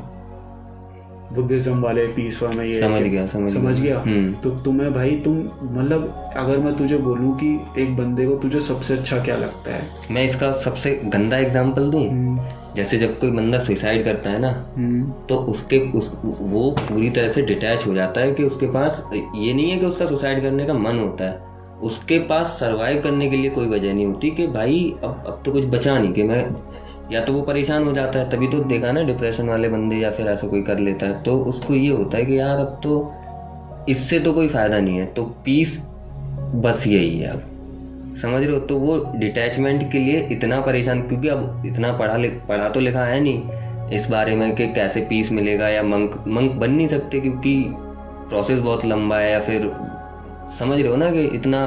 बुद्धिज्म 1.33 1.81
वाले 1.81 2.05
पीस 2.07 2.41
में 2.43 2.65
ये 2.65 2.79
समझ 2.79 3.01
गया, 3.01 3.25
समझ 3.27 3.53
समझ 3.53 3.73
गया। 3.79 3.83
गया 3.83 3.99
हम्म। 3.99 4.33
तो 4.33 4.49
तुम्हें 4.59 4.93
भाई 4.93 5.11
तुम 5.25 5.37
मतलब 5.77 6.31
अगर 6.37 6.57
मैं 6.57 6.75
तुझे 6.77 6.97
बोलूँ 6.97 7.33
कि 7.37 7.47
एक 7.81 7.95
बंदे 7.97 8.25
को 8.25 8.35
तुझे 8.35 8.61
सबसे 8.61 8.97
अच्छा 8.97 9.17
क्या 9.23 9.35
लगता 9.35 9.71
है? 9.71 9.87
मैं 10.11 10.23
इसका 10.25 10.51
सबसे 10.51 10.93
गंदा 11.05 11.37
एग्ज़ाम्पल 11.37 11.89
दूँ? 11.89 12.07
हम्म, 12.09 12.39
जैसे 12.75 12.97
जब 12.97 13.19
कोई 13.19 13.31
बंदा 13.31 13.59
सुसाइड 13.59 14.03
करता 14.05 14.29
है 14.29 14.39
ना 14.39 14.49
हम्म, 14.77 15.11
तो 15.29 15.35
उसके 15.35 15.79
उस 15.91 16.11
वो 16.25 16.69
पूरी 16.79 17.09
तरह 17.09 17.29
से 17.29 17.41
डिटैच 17.41 17.85
हो 17.87 17.93
जाता 17.95 18.21
है 18.21 18.31
कि 18.31 18.43
उसके 18.43 18.67
पास 18.67 19.03
ये 19.13 19.53
नहीं 19.53 19.69
है 19.71 19.77
कि 19.77 19.85
उसका 19.85 20.05
सुसाइड 20.05 20.41
करने 20.41 20.65
का 20.65 20.73
मन 20.73 20.99
होता 20.99 21.25
है। 21.25 21.53
उसके 21.83 22.19
पास 22.19 22.47
सरवाइव 22.59 23.01
करने 23.01 23.29
के 23.29 23.37
लिए 23.37 23.49
कोई 23.49 23.67
वजह 23.67 23.93
नहीं 23.93 24.05
होती 24.05 24.29
कि 24.31 24.47
भाई 24.47 24.93
अब 25.03 25.23
अब 25.27 25.41
तो 25.45 25.51
कुछ 25.51 25.65
बचा 25.65 25.97
नहीं 25.99 26.13
कि 26.13 26.23
मैं 26.23 26.43
या 27.11 27.21
तो 27.21 27.33
वो 27.33 27.41
परेशान 27.41 27.83
हो 27.83 27.91
जाता 27.93 28.19
है, 28.19 28.29
तभी 28.29 28.47
तो 28.47 28.59
देखा 28.65 28.91
ना 28.91 29.01
डिप्रेशन 29.03 29.49
वाले 29.49 29.69
बंदे 29.69 29.95
या 29.95 30.11
फिर 30.11 30.27
ऐसा 30.27 30.47
कोई 30.47 30.61
कर 30.63 30.79
लेता 30.79 31.05
है। 31.05 31.21
तो 31.23 31.37
उसको 31.39 31.73
ये 31.73 31.89
होता 31.89 32.17
है 32.17 32.25
कि 32.25 32.39
यार 32.39 32.59
अब 32.59 32.79
तो 32.83 33.13
इससे 33.89 34.19
तो 34.19 34.33
कोई 34.33 34.47
फ़ायदा 34.47 34.79
नहीं 34.79 34.97
है 34.97 35.05
तो 35.05 35.23
पीस 35.45 35.77
बस 36.55 36.87
यही 36.87 37.17
है 37.19 37.29
अब। 37.29 38.15
समझ 38.21 38.41
रहे 38.43 38.51
हो? 38.51 38.59
तो 38.59 38.77
वो 38.77 38.97
डिटैचमेंट 39.15 39.91
के 39.91 39.99
लिए 39.99 40.27
इतना 40.31 40.59
परेशान, 40.61 41.01
क्योंकि 41.01 41.27
अब 41.27 41.63
इतना 41.65 41.91
पढ़ा 41.97 42.15
लिख, 42.17 42.41
पढ़ा 42.49 42.69
तो 42.69 42.79
लिखा 42.79 43.05
है 43.05 43.19
नहीं 43.21 43.95
इस 43.95 44.07
बारे 44.09 44.35
में 44.35 44.55
कि 44.55 44.67
कैसे 44.73 45.01
पीस 45.01 45.31
मिलेगा 45.31 45.67
या 45.69 45.83
मंक 45.83 46.23
मंक 46.27 46.51
बन 46.51 46.71
नहीं 46.71 46.87
सकते 46.87 47.19
क्योंकि 47.19 47.55
प्रोसेस 48.29 48.59
बहुत 48.59 48.85
लंबा 48.85 49.17
है 49.17 49.31
या 49.31 49.39
फिर 49.39 49.71
समझ 50.59 50.79
रहे 50.79 50.89
हो 50.89 50.95
ना 50.95 51.09
कि 51.11 51.23
इतना 51.35 51.61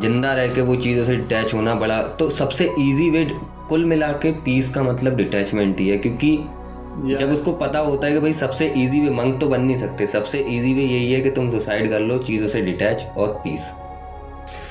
ज़िंदा 0.00 0.32
रह 0.34 0.54
के 0.54 0.60
वो 0.60 0.76
चीज़ों 0.76 1.04
से 1.04 1.16
डिटैच 1.16 1.54
होना 1.54 1.74
बड़ा 1.74 2.00
तो 2.18 2.28
सबसे 2.30 2.64
इजी 2.64 3.08
वे 3.10 3.24
कुल 3.68 3.84
मिला 3.84 4.08
के 4.12 4.32
पीस 4.44 4.68
का 4.68 4.82
मतलब 4.82 5.16
डिटैचमेंट 5.16 5.80
ही 5.80 5.88
है 5.88 5.98
क्योंकि 5.98 6.36
जब 7.16 7.30
उसको 7.32 7.52
पता 7.52 7.78
होता 7.78 8.06
है 8.06 8.12
कि 8.12 8.20
भाई 8.20 8.32
सबसे 8.32 8.66
इजी 8.76 9.00
वे 9.00 9.10
मंक 9.10 9.38
तो 9.40 9.48
बन 9.48 9.60
नहीं 9.60 9.76
सकते। 9.76 10.06
सबसे 10.06 10.38
इजी 10.38 10.72
वे 10.74 10.82
यही 10.82 11.12
है 11.12 11.20
कि 11.20 11.30
तुम 11.30 11.50
सुसाइड 11.50 11.90
कर 11.90 12.00
लो 12.00 12.18
चीज़ों 12.18 12.48
से 12.48 12.60
डिटैच 12.60 13.06
और 13.16 13.28
पीस 13.44 13.70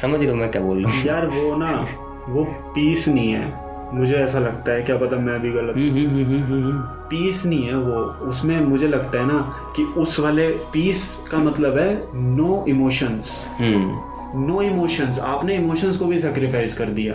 समझ 0.01 0.19
रहे 0.19 0.29
हो 0.29 0.35
मैं 0.35 0.49
क्या 0.51 0.61
बोल 0.61 0.83
रहा 0.83 0.93
हूँ? 0.93 1.05
यार 1.05 1.27
वो 1.27 1.55
ना 1.55 1.87
वो 2.29 2.43
पीस 2.75 3.07
नहीं 3.07 3.31
है। 3.31 3.65
मुझे 3.93 4.13
ऐसा 4.13 4.39
लगता 4.39 4.71
है 4.71 4.81
क्या 4.83 4.97
पता 4.97 5.17
मैं 5.17 5.39
भी 5.41 5.51
गलत 5.51 5.75
हम्म, 5.75 5.89
हम्म, 5.89 6.25
हम्म, 6.25 6.43
हम्म। 6.43 6.81
पीस 7.09 7.45
नहीं 7.45 7.67
है 7.67 7.75
वो। 7.75 8.01
उसमें 8.29 8.59
मुझे 8.61 8.87
लगता 8.87 9.19
है 9.19 9.27
ना 9.27 9.39
कि 9.75 9.83
उस 9.83 10.19
वाले 10.19 10.49
पीस 10.73 11.03
का 11.31 11.37
मतलब 11.37 11.77
है 11.77 11.93
नो 12.15 12.65
इमोशंस 12.69 13.45
नो 13.61 14.61
इमोशंस 14.61 15.19
आपने 15.19 15.55
इमोशंस 15.55 15.97
को 15.97 16.05
भी 16.05 16.19
सेक्रीफाइस 16.19 16.77
कर 16.77 16.85
दिया। 16.85 17.13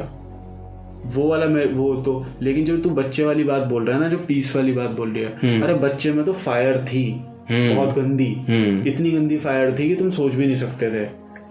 वो 1.07 1.29
वाला 1.29 1.47
मैं 1.47 1.65
वो 1.67 1.95
तो 1.97 2.25
लेकिन 2.43 2.65
जो 2.65 2.77
तू 2.79 2.91
बच्चे 2.91 3.25
वाली 3.25 3.45
बात 3.45 3.63
बोल 3.63 3.85
रहा 3.85 3.97
है 3.97 4.03
ना 4.03 4.09
जो 4.09 4.19
पीस 4.19 4.55
वाली 4.57 4.73
बात 4.73 4.91
बोल 4.91 5.13
रही 5.13 5.23
है 5.23 5.33
हम्म। 5.43 5.63
अरे 5.63 5.75
बच्चे 5.75 6.13
में 6.13 6.25
तो 6.25 6.33
फायर 6.33 6.79
थी 6.85 7.05
हम्म। 7.51 7.75
बहुत 7.77 7.95
गंदी 7.97 8.33
हम्म। 8.49 8.89
इतनी 8.89 9.11
गंदी 9.11 9.39
फायर 9.39 9.79
थी 9.79 9.89
कि 9.89 9.95
तुम 9.95 10.11
सोच 10.11 10.35
भी 10.35 10.47
नहीं 10.47 10.57
सकते 10.57 10.91
थे। 10.91 11.05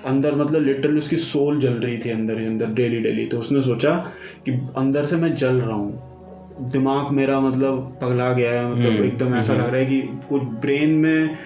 अंदर 0.05 0.35
मतलब 0.35 0.61
लिटरली 0.61 0.97
उसकी 0.97 1.17
सोल 1.17 1.59
जल 1.61 1.73
रही 1.73 1.97
थी 1.97 2.09
अंदर 2.09 2.39
ही 2.39 2.45
अंदर 2.45 2.65
डेली 2.73 2.99
डेली 2.99 3.25
तो 3.25 3.39
उसने 3.39 3.61
सोचा 3.61 3.93
कि 4.45 4.51
अंदर 4.77 5.05
से 5.05 5.15
मैं 5.15 5.35
जल 5.35 5.55
रहा 5.55 5.75
हूँ। 5.75 6.69
दिमाग 6.71 7.11
मेरा 7.11 7.39
मतलब 7.39 7.97
पगला 8.01 8.31
गया 8.33 8.51
है 8.51 8.71
मतलब 8.71 9.03
एकदम 9.05 9.35
ऐसा 9.35 9.53
लग 9.53 9.69
रहा 9.69 9.75
है 9.75 9.85
कि 9.85 10.01
कुछ 10.29 10.41
ब्रेन 10.61 10.89
में 10.89 11.37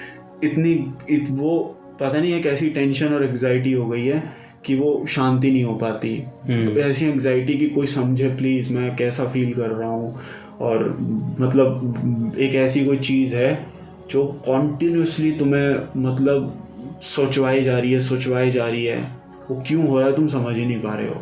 इतनी 0.44 0.72
इत, 1.10 1.28
वो 1.30 1.60
पता 2.00 2.20
नहीं 2.20 2.34
एक 2.34 2.46
ऐसी 2.46 2.70
टेंशन 2.70 3.14
और 3.14 3.24
एग्जाइटी 3.24 3.72
हो 3.72 3.86
गई 3.88 4.06
है 4.06 4.45
कि 4.66 4.76
वो 4.76 5.06
शांति 5.10 5.52
नहीं 5.52 5.64
हो 5.64 5.74
पाती। 5.74 6.24
हम्म। 6.50 6.80
ऐसी 6.80 7.06
एंग्जाइटी 7.06 7.58
की 7.58 7.70
कोई 7.70 7.88
समझे 7.88 8.30
प्लीज़ 8.30 8.74
मैं 8.74 8.96
कैसा 8.96 9.26
फील 9.26 9.54
कर 9.54 9.68
रहा 9.68 9.90
हूँ? 9.90 10.20
और 10.62 10.98
मतलब 11.40 12.34
एक 12.40 12.56
ऐसी 12.56 12.86
कोई 12.86 12.98
चीज़ 12.98 13.36
है 13.36 13.66
जो 14.12 14.42
कॉन्टिन्यूसली 14.46 15.32
तुम्हें 15.32 15.76
मतलब 15.98 16.60
सोचवाई 17.02 17.64
जा 17.64 17.80
रही 17.80 17.94
है 17.94 18.02
सोचवाई 18.02 18.52
जा 18.52 18.68
रही 18.68 18.86
है। 18.86 19.12
वो 19.52 19.64
क्यों 19.68 19.88
हो 19.88 20.00
रहा 20.00 20.10
है? 20.10 20.16
तुम 20.16 20.28
समझ 20.28 20.56
ही 20.56 20.66
नहीं 20.66 20.80
पा 20.80 20.94
रहे 20.94 21.08
हो। 21.08 21.16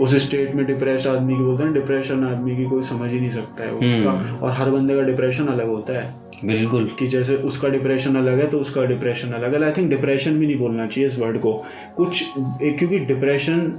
उस 0.00 0.14
स्टेट 0.14 0.54
में 0.54 0.66
डिप्रेस 0.66 1.06
आदमी 1.06 1.36
की 1.36 1.42
बोलते 1.42 1.62
हैं 1.62 1.72
डिप्रेशन 1.72 2.24
आदमी 2.24 2.56
की 2.56 2.64
कोई 2.64 2.82
समझ 2.82 3.10
ही 3.10 3.20
नहीं 3.20 3.30
सकता 3.30 3.64
है 3.64 3.70
हम्म। 3.70 4.08
उसका 4.08 4.46
और 4.46 4.52
हर 4.52 4.70
बंदे 4.70 4.94
का 4.94 5.02
डिप्रेशन 5.02 5.46
अलग 5.46 5.68
होता 5.68 5.92
है। 5.92 6.14
बिल्कुल। 6.44 6.88
कि 6.98 7.06
जैसे 7.06 7.36
उसका 7.36 7.68
डिप्रेशन 7.68 8.16
अलग 8.16 8.38
है 8.40 8.46
तो 8.46 8.58
उसका 8.58 8.84
डिप्रेशन 8.84 9.32
अलग 9.32 9.54
है। 9.54 9.64
आई 9.64 9.72
थिंक 9.72 9.90
डिप्रेशन 9.90 10.38
भी 10.38 10.46
नहीं 10.46 10.58
बोलना 10.58 10.86
चाहिए 10.86 11.08
इस 11.08 11.18
वर्ड 11.18 11.38
को। 11.38 11.52
कुछ 11.96 12.22
एक 12.62 12.78
क्योंकि 12.78 12.98
डिप्रेशन 12.98 13.72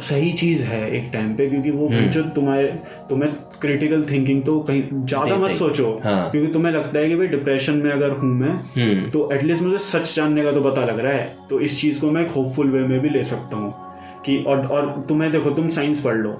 सही 0.00 0.32
चीज़ 0.32 0.62
है 0.62 0.90
एक 0.96 1.10
टाइम 1.12 1.34
पे 1.34 1.48
क्योंकि 1.50 1.70
वो 1.70 1.88
हम्म। 1.88 2.08
जो 2.10 2.22
तुम्हारे 2.22 2.66
तुम्हें 3.08 3.32
क्रिटिकल 3.60 4.04
थिंकिंग 4.10 4.42
तो 4.42 4.58
कहीं 4.60 4.82
ज़्यादा 5.06 5.36
मत 5.36 5.50
सोचो। 5.50 6.00
हाँ। 6.04 6.30
क्योंकि 6.30 6.52
तुम्हें 6.52 6.72
लगता 6.72 6.98
है 6.98 7.08
कि 7.08 7.16
भाई 7.16 7.26
डिप्रेशन 7.26 7.72
में 7.72 7.90
अगर 7.90 8.10
हूँ 8.10 8.30
मैं 8.30 8.52
हम्म। 8.76 9.10
तो 9.10 9.30
एटलीस्ट 9.32 9.62
मुझे 9.62 9.78
सच 9.78 10.14
जानने 10.16 10.42
का 10.42 10.52
तो 10.52 10.60
पता 10.60 10.84
लग 10.84 11.00
रहा 11.00 11.12
है। 11.12 11.36
तो 11.50 11.60
इस 11.60 11.80
चीज़ 11.80 12.00
को 12.00 12.10
मैं 12.10 12.22
एक 12.22 12.30
होपफुल 12.30 12.70
वे 12.70 12.80
में 12.80 13.00
भी 13.00 13.08
ले 13.08 13.24
सकता 13.24 13.56
हूँ। 13.56 13.74
कि 14.26 14.44
और 14.46 14.66
और 14.66 15.04
तुम्हें 15.08 15.32
देखो 15.32 15.50
तुम 15.50 15.68
साइंस 15.68 16.00
पढ़ 16.00 16.16
लो। 16.16 16.30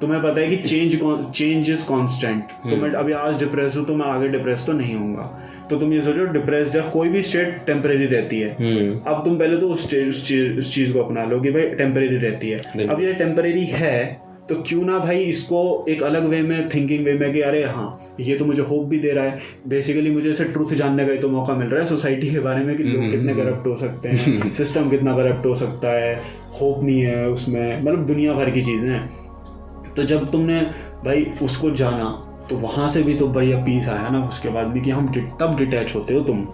तुम्हें 0.00 0.22
पता 0.22 0.40
है 0.40 0.46
कि 0.48 0.56
चेंज 0.68 0.98
चेंज 1.34 1.70
इज़ 1.70 1.86
कॉन्स्टेंट 1.86 2.44
तो 2.70 2.76
मैं 2.76 2.90
अभी 2.90 3.12
आज 3.12 3.38
डिप्रेस 3.38 3.76
हूँ 3.76 3.84
तो 3.86 3.94
मैं 3.94 4.06
आगे 4.06 4.28
डिप्रेस 4.28 4.64
तो 4.66 4.72
नहीं 4.72 4.94
होऊँगा। 4.94 5.22
तो 5.70 5.76
तुम 5.76 5.92
ये 5.92 6.02
सोचो 6.02 6.24
डिप्रेस 6.32 6.68
जब 6.68 6.90
कोई 6.90 7.08
भी 7.08 7.22
स्टेट 7.22 7.60
टेम्परेरी 7.66 8.06
रहती 8.06 8.40
है 8.40 8.56
हम्म. 8.60 8.98
अब 9.06 9.24
तुम 9.24 9.38
पहले 9.38 9.56
तो 9.56 9.68
उस 9.68 9.84
उस 9.84 10.26
चीज़ 10.26 10.60
चीज़ 10.70 10.92
को 10.92 11.00
अपना 11.00 11.24
लो 11.24 11.40
कि 11.40 11.50
भाई 11.50 11.68
टेम्परेरी 11.74 12.16
रहती 12.16 12.48
है। 12.48 12.86
अब 12.86 13.02
ये 13.02 13.12
टेम्परेरी 13.14 13.64
है 13.66 14.30
तो 14.48 14.54
क्यों 14.68 14.84
ना 14.84 14.98
भाई 14.98 15.22
इसको 15.24 15.86
एक 15.88 16.02
अलग 16.02 16.24
वे 16.28 16.40
में 16.42 16.68
थिंकिंग 16.68 17.04
वे 17.04 17.12
में 17.14 17.32
कि 17.32 17.40
अरे 17.40 17.62
हाँ 17.64 18.16
ये 18.20 18.36
तो 18.36 18.44
मुझे 18.44 18.62
होप 18.62 18.86
भी 18.86 18.98
दे 18.98 19.10
रहा 19.10 19.24
है। 19.24 19.38
बेसिकली 19.68 20.10
मुझे 20.10 20.30
इसे 20.30 20.44
ट्रूथ 20.44 20.74
जानने 20.74 21.06
का 21.06 21.12
ही 21.12 21.18
तो 21.18 21.28
मौका 21.28 21.54
मिल 21.54 21.68
रहा 21.68 21.80
है 21.80 21.86
सोसाइटी 21.86 22.30
के 22.30 22.40
बारे 22.40 22.64
में 22.64 22.76
कि 22.76 22.82
लोग 22.82 23.10
कितने 23.10 23.34
करप्ट 23.34 23.66
हो 23.66 23.76
सकते 23.76 24.08
हैं। 24.08 24.52
सिस्टम 24.62 24.90
कितना 24.90 25.16
करप्ट 25.16 25.46
हो 25.46 25.54
सकता 25.54 25.92
है। 25.92 26.14
होप 26.60 26.82
नहीं 26.84 27.00
है 27.00 27.28
उसमें। 27.28 27.82
मतलब 27.82 28.06
दुनिया 28.06 28.32
भर 28.32 28.50
की 28.50 28.62
चीज़ें 28.62 28.90
हैं। 28.90 29.08
तो 29.96 30.04
जब 30.04 30.30
तुमने 30.30 30.60
भाई 31.04 31.26
उसको 31.42 31.70
जाना 31.76 32.10
तो 32.50 32.56
वहाँ 32.58 32.88
से 32.88 33.02
भी 33.02 33.14
तो 33.14 33.26
बढ़िया 33.28 33.58
पीस 33.64 33.88
आया 33.88 34.08
ना 34.08 34.24
उसके 34.28 34.48
बाद 34.48 34.66
भी 34.66 34.80
कि 34.80 34.90
हम 34.90 35.12
तब 35.40 35.56
डिटैच 35.58 35.94
होते 35.94 36.14
हो 36.14 36.20
तुम। 36.20 36.46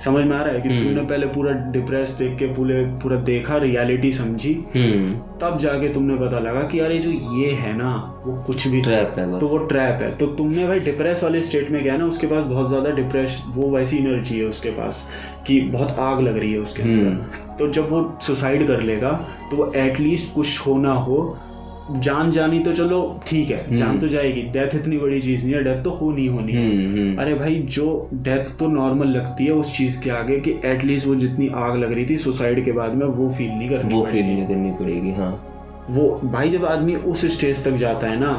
समझ 0.00 0.24
में 0.26 0.36
आ 0.36 0.40
रहा 0.42 0.54
है 0.54 0.60
कि 0.60 0.68
तुमने 0.68 1.02
पहले 1.02 1.26
पूरा 1.26 1.52
डिप्रेस 1.72 2.10
देख 2.10 2.36
के 2.38 2.46
पूरे 2.54 2.82
पूरा 3.02 3.16
देखा 3.22 3.56
रियलिटी 3.56 4.12
समझी? 4.12 4.52
हम्म। 4.74 5.12
तब 5.40 5.58
जाके 5.58 5.88
तुमने 5.94 6.14
पता 6.16 6.38
लगा 6.38 6.62
कि 6.68 6.78
अरे 6.78 6.98
जो 6.98 7.10
ये 7.10 7.50
है 7.52 7.76
ना 7.76 7.92
वो 8.24 8.34
कुछ 8.46 8.66
भी 8.68 8.80
ट्रैप 8.82 9.14
है 9.18 9.38
तो 9.40 9.48
वो 9.48 9.58
ट्रैप 9.66 10.02
है। 10.02 10.10
तो 10.16 10.26
तुमने 10.34 10.66
भाई 10.66 10.80
डिप्रेस 10.80 11.22
वाले 11.22 11.42
स्टेट 11.42 11.70
में 11.70 11.82
गया 11.84 11.96
ना 11.96 12.06
उसके 12.06 12.26
पास 12.26 12.44
बहुत 12.44 12.68
ज़्यादा 12.68 12.90
डिप्रेस 12.90 13.42
वो 13.48 13.70
वैसी 13.70 13.98
एनर्जी 13.98 14.38
है 14.38 14.44
उसके 14.44 14.70
पास 14.70 15.06
कि 15.46 15.60
बहुत 15.70 15.96
आग 16.00 16.20
लग 16.20 16.38
रही 16.38 16.52
है 16.52 16.58
उसके 16.58 16.82
अंदर। 16.82 17.56
तो 17.58 17.72
जब 17.72 17.90
वो 17.90 18.02
सुसाइड 18.22 18.66
कर 18.66 18.82
लेगा 18.82 19.12
तो 19.50 19.56
वो 19.56 19.72
एटलीस्ट 19.76 20.34
कुछ 20.34 20.58
हो 20.66 20.78
ना 20.78 20.92
हो 21.00 21.22
जान 22.00 22.30
जानी 22.30 22.58
तो 22.58 22.72
चलो 22.72 23.00
ठीक 23.28 23.50
है 23.50 23.76
जान 23.78 23.98
तो 23.98 24.08
जाएगी। 24.08 24.42
डेथ 24.52 24.74
इतनी 24.74 24.98
बड़ी 24.98 25.20
चीज़ 25.22 25.44
नहीं 25.44 25.54
है 25.54 25.62
डेथ 25.64 25.82
तो 25.84 25.90
हो 25.90 26.10
नहीं 26.12 26.28
होनी। 26.28 26.52
है 26.52 26.66
हम्म 26.66 26.98
हम्म। 26.98 27.20
अरे 27.22 27.34
भाई 27.34 27.54
जो 27.54 28.08
डेथ 28.22 28.56
तो 28.58 28.66
नॉर्मल 28.68 29.08
लगती 29.08 29.46
है 29.46 29.52
उस 29.52 29.76
चीज़ 29.76 30.00
के 30.00 30.10
आगे 30.10 30.38
कि 30.40 30.54
एटलीस्ट 30.64 31.06
वो 31.06 31.14
जितनी 31.14 31.48
आग 31.48 31.76
लग 31.78 31.92
रही 31.92 32.06
थी 32.06 32.18
सुसाइड 32.18 32.64
के 32.64 32.72
बाद 32.72 32.94
में 32.94 33.06
वो 33.06 33.28
फील 33.30 33.50
नहीं 33.50 33.68
करनी 33.68 33.94
वो। 33.94 34.04
फील 34.04 34.24
नहीं 34.24 34.46
करनी 34.46 34.70
पड़ेगी 34.70 35.12
हाँ। 35.12 35.30
वो 35.90 36.08
भाई 36.24 36.50
जब 36.50 36.64
आदमी 36.64 36.94
उस 36.94 37.24
स्टेज 37.26 37.64
तक 37.64 37.76
जाता 37.76 38.06
है 38.06 38.20
ना 38.20 38.32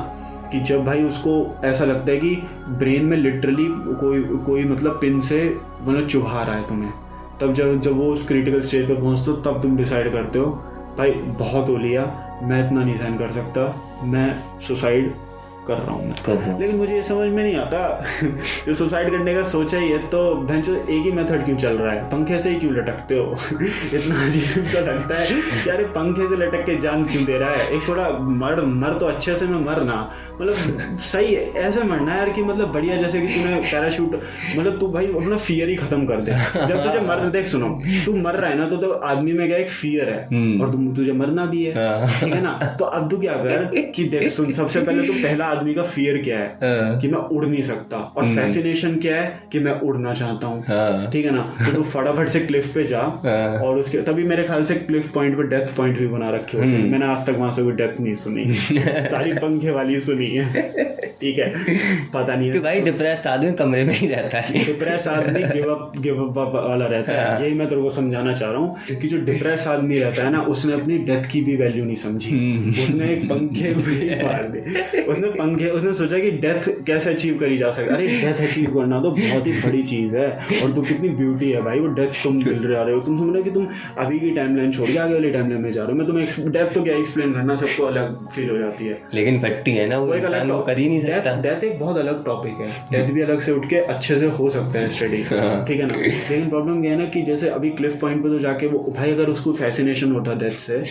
कि 0.52 0.60
जब 0.60 0.84
भाई 0.86 1.04
उसको 1.04 1.36
ऐसा 1.66 1.86
लगता 1.86 2.12
है 2.12 2.18
कि 2.18 2.36
ब्रेन 2.80 3.06
में 3.06 3.18
लिटरली 3.18 3.66
कोई 4.00 4.24
कोई 4.46 4.64
मतलब 4.64 4.98
पिन 5.02 5.20
से 5.22 5.44
मतलब 5.82 6.08
चुभा 6.08 6.44
रहा 6.44 6.56
है 6.56 6.68
तुम्हें। 6.68 6.92
तब 7.42 7.54
जब 7.54 7.80
जब 7.82 7.98
वो 7.98 8.06
उस 8.06 8.28
क्रिटिकल 8.28 8.62
स्टेज 8.62 8.88
पर 8.90 8.96
पहुँचते 8.96 9.32
हो 9.32 9.38
तब 9.38 9.62
तुम 9.62 9.78
डिसाइड 9.78 10.12
करते 10.12 10.40
हो 10.40 10.46
भाई 10.98 11.12
बहुत 11.40 11.70
हो 11.70 11.78
लिया। 11.78 12.04
मैं 12.44 12.66
इतना 12.66 12.84
नहीं 12.84 12.98
सहन 12.98 13.18
कर 13.18 13.32
सकता। 13.32 13.62
मैं 14.04 14.60
सुसाइड 14.60 15.14
कर 15.68 15.78
रहा 15.78 15.92
हूँ 15.92 16.08
मैं। 16.08 16.60
लेकिन 16.60 16.76
मुझे 16.76 16.96
ये 16.96 17.04
समझ 17.04 17.28
में 17.30 17.44
नहीं 17.44 17.56
आता। 17.56 17.82
जो 18.68 18.74
सुसाइड 18.74 19.10
करने 19.12 19.34
का 19.36 19.44
सोचा 19.52 19.78
ही 19.78 19.90
है 19.90 19.98
तो 20.08 20.24
भैंचो 20.48 20.74
एक 20.76 21.04
ही 21.06 21.12
मेथड 21.12 21.46
क्यों 21.46 21.58
चल 21.58 21.78
रहा 21.78 21.94
है? 21.94 22.04
पंखे 22.10 22.40
से 22.40 22.50
ही 22.50 22.60
क्यों 22.60 22.74
लटकते 22.74 23.18
हो? 23.18 23.36
इतना 23.94 24.24
अजीब 24.26 24.64
सा 24.64 24.80
लगता 24.80 25.20
है 25.20 25.42
अरे 25.76 25.84
पंखे 25.98 26.28
से 26.30 26.36
लटक 26.46 26.66
के 26.66 26.76
जान 26.82 27.06
क्यों 27.06 27.24
दे 27.26 27.38
रहा 27.38 27.52
है? 27.52 27.68
एक 27.76 27.88
थोड़ा 27.88 28.10
मर 28.44 28.62
मर 28.84 28.98
तो 29.00 29.06
अच्छे 29.06 29.36
से 29.36 29.46
मैं 29.46 29.60
मर 29.66 29.82
ना। 29.84 30.00
मतलब 30.42 30.98
सही 31.12 31.34
है 31.34 31.50
ऐसे 31.64 31.84
मरना 31.84 32.12
है 32.12 32.18
यार 32.18 32.30
कि 32.34 32.44
मतलब 32.44 32.72
बढ़िया 32.74 32.96
जैसे 33.02 33.22
कि 33.22 33.28
तूने 33.34 33.60
पैराशूट 33.72 34.20
मतलब 34.58 34.80
तू 34.80 34.88
भाई 34.92 35.08
अपना 35.08 35.38
फियर 35.38 35.70
ही 35.70 35.76
खत्म 35.76 36.06
कर 36.06 36.22
दे। 36.22 36.32
जब 36.68 36.84
तुझे 36.84 37.00
मर 37.08 37.26
देख 37.34 37.48
सुनो 37.48 37.70
तू 38.06 38.16
मर 38.22 38.36
रहा 38.36 38.50
है 38.50 38.58
ना 38.58 38.68
तो, 38.70 38.78
तो 38.78 38.92
आदमी 38.92 39.34
में 39.34 39.48
क्या 39.48 39.58
एक 39.58 39.70
फियर 39.70 40.10
है? 40.10 40.28
हम्म। 40.34 40.62
और 40.62 40.72
तुझे 40.96 41.12
मरना 41.12 41.46
भी 41.46 41.64
है। 41.64 41.74
हाँ। 41.88 42.08
ठीक 42.20 42.34
है 42.34 42.42
ना? 42.42 42.54
तो 42.80 42.86
अब 42.86 43.10
तू 43.10 43.18
क्या 43.18 43.34
कर 43.44 43.66
कि 43.96 44.04
देख 44.10 44.28
सुन 44.30 44.52
सबसे 44.52 44.82
पहले 44.82 45.08
तू 45.08 45.14
पहला 45.14 45.46
आदमी 45.54 45.74
का 45.74 45.84
फियर 45.84 46.18
क्या 46.24 46.40
है? 46.40 46.48
हाँ। 46.64 47.00
कि 47.02 47.08
मैं 47.08 47.20
उड़ 47.20 47.46
नहीं 47.46 47.64
सकता। 47.64 47.98
और 47.98 48.36
फैसिनेशन 48.36 48.96
क्या 48.98 49.16
है? 49.16 49.28
कि 49.52 49.60
मैं 49.60 49.72
उड़ना 49.80 50.14
चाहता 50.14 50.48
हूँ। 50.48 50.64
हाँ। 50.68 51.12
ठीक 51.12 51.26
है 51.26 51.32
ना? 51.32 51.42
तो 51.66 51.72
तू 51.76 51.84
फटाफट 51.84 52.28
से 52.28 52.40
क्लिफ 52.40 52.74
पे 52.74 52.84
जा। 52.84 53.02
हाँ। 53.26 53.60
और 53.60 53.78
उसके 53.78 54.02
तभी 54.02 54.24
मेरे 54.24 54.44
ख्याल 54.44 54.66
से 54.66 54.76
क्लिफ 54.76 55.12
पॉइंट 55.14 55.38
पे 55.38 55.44
डेथ 55.44 55.76
पॉइंट 55.78 56.00
भी 56.00 56.08
बना 56.08 56.30
रखे 56.30 56.58
होते 56.58 56.70
हम्म। 56.70 56.82
हैं 56.82 56.92
मैंने 56.92 57.06
आज 57.06 57.26
तक 57.26 57.36
वहाँ 57.38 57.52
से 57.52 57.64
कोई 57.64 57.74
डेथ 57.74 58.00
नहीं 58.00 58.14
सुनी। 58.14 58.46
सारी 59.14 59.34
पंखे 59.34 59.72
वाली 59.72 60.00
सुनी 60.00 60.26
है। 60.26 60.62
ठीक 61.22 61.40
है? 61.40 61.50
पता 62.14 62.36
नहीं 62.36 62.50
है। 62.52 62.60
भाई 62.60 62.82
डिप्रेस्ड 62.82 63.28
आदमी 63.28 63.52
कमरे 63.54 63.84
में 63.84 63.94
ही 63.94 64.08
रहता 64.08 64.40
है। 64.40 64.64
डिप्रेस 64.66 65.08
आदमी 65.08 65.44
गिव 65.44 65.70
अप 65.76 65.98
गिव 65.98 66.24
अप 66.24 66.56
वाला 66.56 66.86
रहता 66.86 67.22
हाँ। 67.22 67.40
यही 67.42 67.54
मैं 67.54 67.68
तेरे 67.70 67.82
को 67.82 67.90
समझाना 67.90 68.34
चाह 68.36 68.52
रहा 68.52 68.60
हूँ 68.60 68.98
कि 69.02 69.08
जो 69.08 69.18
डिप्रेस 69.26 69.68
आदमी 69.68 70.00
रहता 70.00 70.24
है 70.24 70.32
ना 70.32 70.42
उसने 70.54 70.74
अपनी 70.74 70.98
डेथ 71.10 71.30
की 71.32 71.42
भी 71.42 71.56
वैल्यू 71.56 71.86
नहीं 71.86 71.96
समझी। 71.96 72.30
हम्म। 72.32 72.70
उसने 72.72 73.10
एक 73.14 73.26
पंखे 73.26 73.68
ही 73.68 74.24
मार 74.24 74.48
दे 74.48 75.02
उसने 75.04 75.28
पंखे 75.44 75.70
उसने 75.70 75.94
सोचा 75.94 76.20
कि 76.20 76.32
डेथ 76.32 76.70
कैसे 76.86 77.10
अचीव 77.10 77.38
करी 77.38 77.58
जा 77.58 77.72
सकती 77.72 77.94
अरे 77.96 78.08
डेथ 78.08 78.42
अचीव 78.48 78.76
करना 78.76 79.02
तो 79.02 79.12
बहुत 79.12 79.48
ही 79.48 79.52
बड़ी 79.52 79.84
चीज़ 79.84 80.16
है 80.18 80.28
और 80.64 80.72
तू 80.72 80.82
कितनी 80.82 81.10
ब्यूटी 81.10 81.52
है 81.52 81.62
भाई 81.62 81.80
वो 81.80 81.88
डेथ 81.88 82.24
तुम 82.24 82.36
मिल 82.46 82.60
रहे 82.60 82.94
हो। 82.94 83.00
तुम 83.00 83.18
समझ 83.18 83.30
रहे 83.30 83.38
हो 83.38 83.44
कि 83.44 83.52
तुम 83.52 83.68
अभी 83.98 84.20
की 84.20 84.30
टाइमलाइन 84.30 84.72
छोड़ 84.72 84.88
के 84.90 84.98
आगे 84.98 85.14
वाली 85.14 85.32
टाइमलाइन 85.32 85.62
में 85.62 85.72
जा 85.74 85.84
रहे 85.84 85.92
हो। 85.92 85.98
मैं 85.98 86.08
तुम्हें 86.08 86.52
डेथ 86.52 86.74
तो 86.74 86.84
क्या 86.84 86.96
एक्सप्लेन 86.96 87.34
करना 87.34 87.56
सबको 87.56 87.84
अलग 87.84 88.28
फील 88.28 88.50
हो 88.50 88.58
जाती 88.58 88.86
है। 88.86 89.02
लेकिन 89.14 89.40
फट्टी 89.40 89.72
है 89.72 89.88
ना 89.90 89.98
वो 89.98 90.14
एक 90.14 90.24
वो 90.24 90.28
अलग 90.28 90.66
कर 90.66 90.78
ही 90.78 90.88
नहीं 90.90 91.02
सकता। 91.02 91.42
डेथ 91.42 91.64
एक 91.64 91.80
बहुत 91.80 91.98
अलग 91.98 92.26
टॉपिक 92.26 92.54
है। 92.62 92.68
डेथ 92.92 93.14
भी 93.14 93.22
अलग 93.22 93.40
से 93.40 93.52
उठ 93.52 93.70
के 93.70 93.76
अच्छे 93.76 94.20
से 94.20 94.26
हो 94.26 94.50
सकता 94.50 94.80
है 94.80 94.90
स्टडी 94.90 95.22
हाँ। 95.24 95.66
ठीक 95.68 95.80
है 95.80 95.86
ना? 95.86 95.98
लेकिन 95.98 96.50
प्रॉब्लम 96.50 96.84
ये 96.86 96.92
है 96.92 96.98
ना 96.98 97.06
कि 97.06 97.22
जैसे 97.22 97.50
अभी 97.50 97.70
क्लिफ 97.70 98.00
पॉइंट 98.02 98.24
पे 98.24 98.30
तो 98.30 98.40
जाके 98.40 98.68
वो 98.68 98.94
भाई 98.98 99.12
अगर 99.12 99.30
उसको 99.30 99.54
फैसिनेशन 99.54 100.12
होता 100.12 100.34
डेथ 100.34 100.58
से 100.60 100.84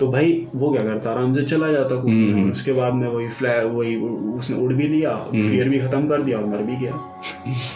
तो 0.00 0.12
भाई 0.12 0.46
वो 0.54 0.70
क्या 0.70 0.82
करता? 0.82 1.10
आराम 1.10 1.34
से 1.36 1.44
चला 1.44 1.72
जाता 1.72 1.94
हम्म, 1.94 2.02
कूदने। 2.02 2.50
उसके 2.50 2.72
बाद 2.72 2.94
में 2.94 3.08
वही 3.08 3.28
फ्लैर 3.28 3.64
वही 3.64 3.96
उसने 4.38 4.56
उड़ 4.56 4.72
भी 4.72 4.88
लिया 4.88 5.28
हम्म। 5.34 5.50
फियर 5.50 5.68
भी 5.68 5.78
खत्म 5.78 6.08
कर 6.08 6.22
दिया 6.22 6.38
और 6.38 6.46
मर 6.46 6.56
भी 6.56 6.76
गया। 6.76 7.22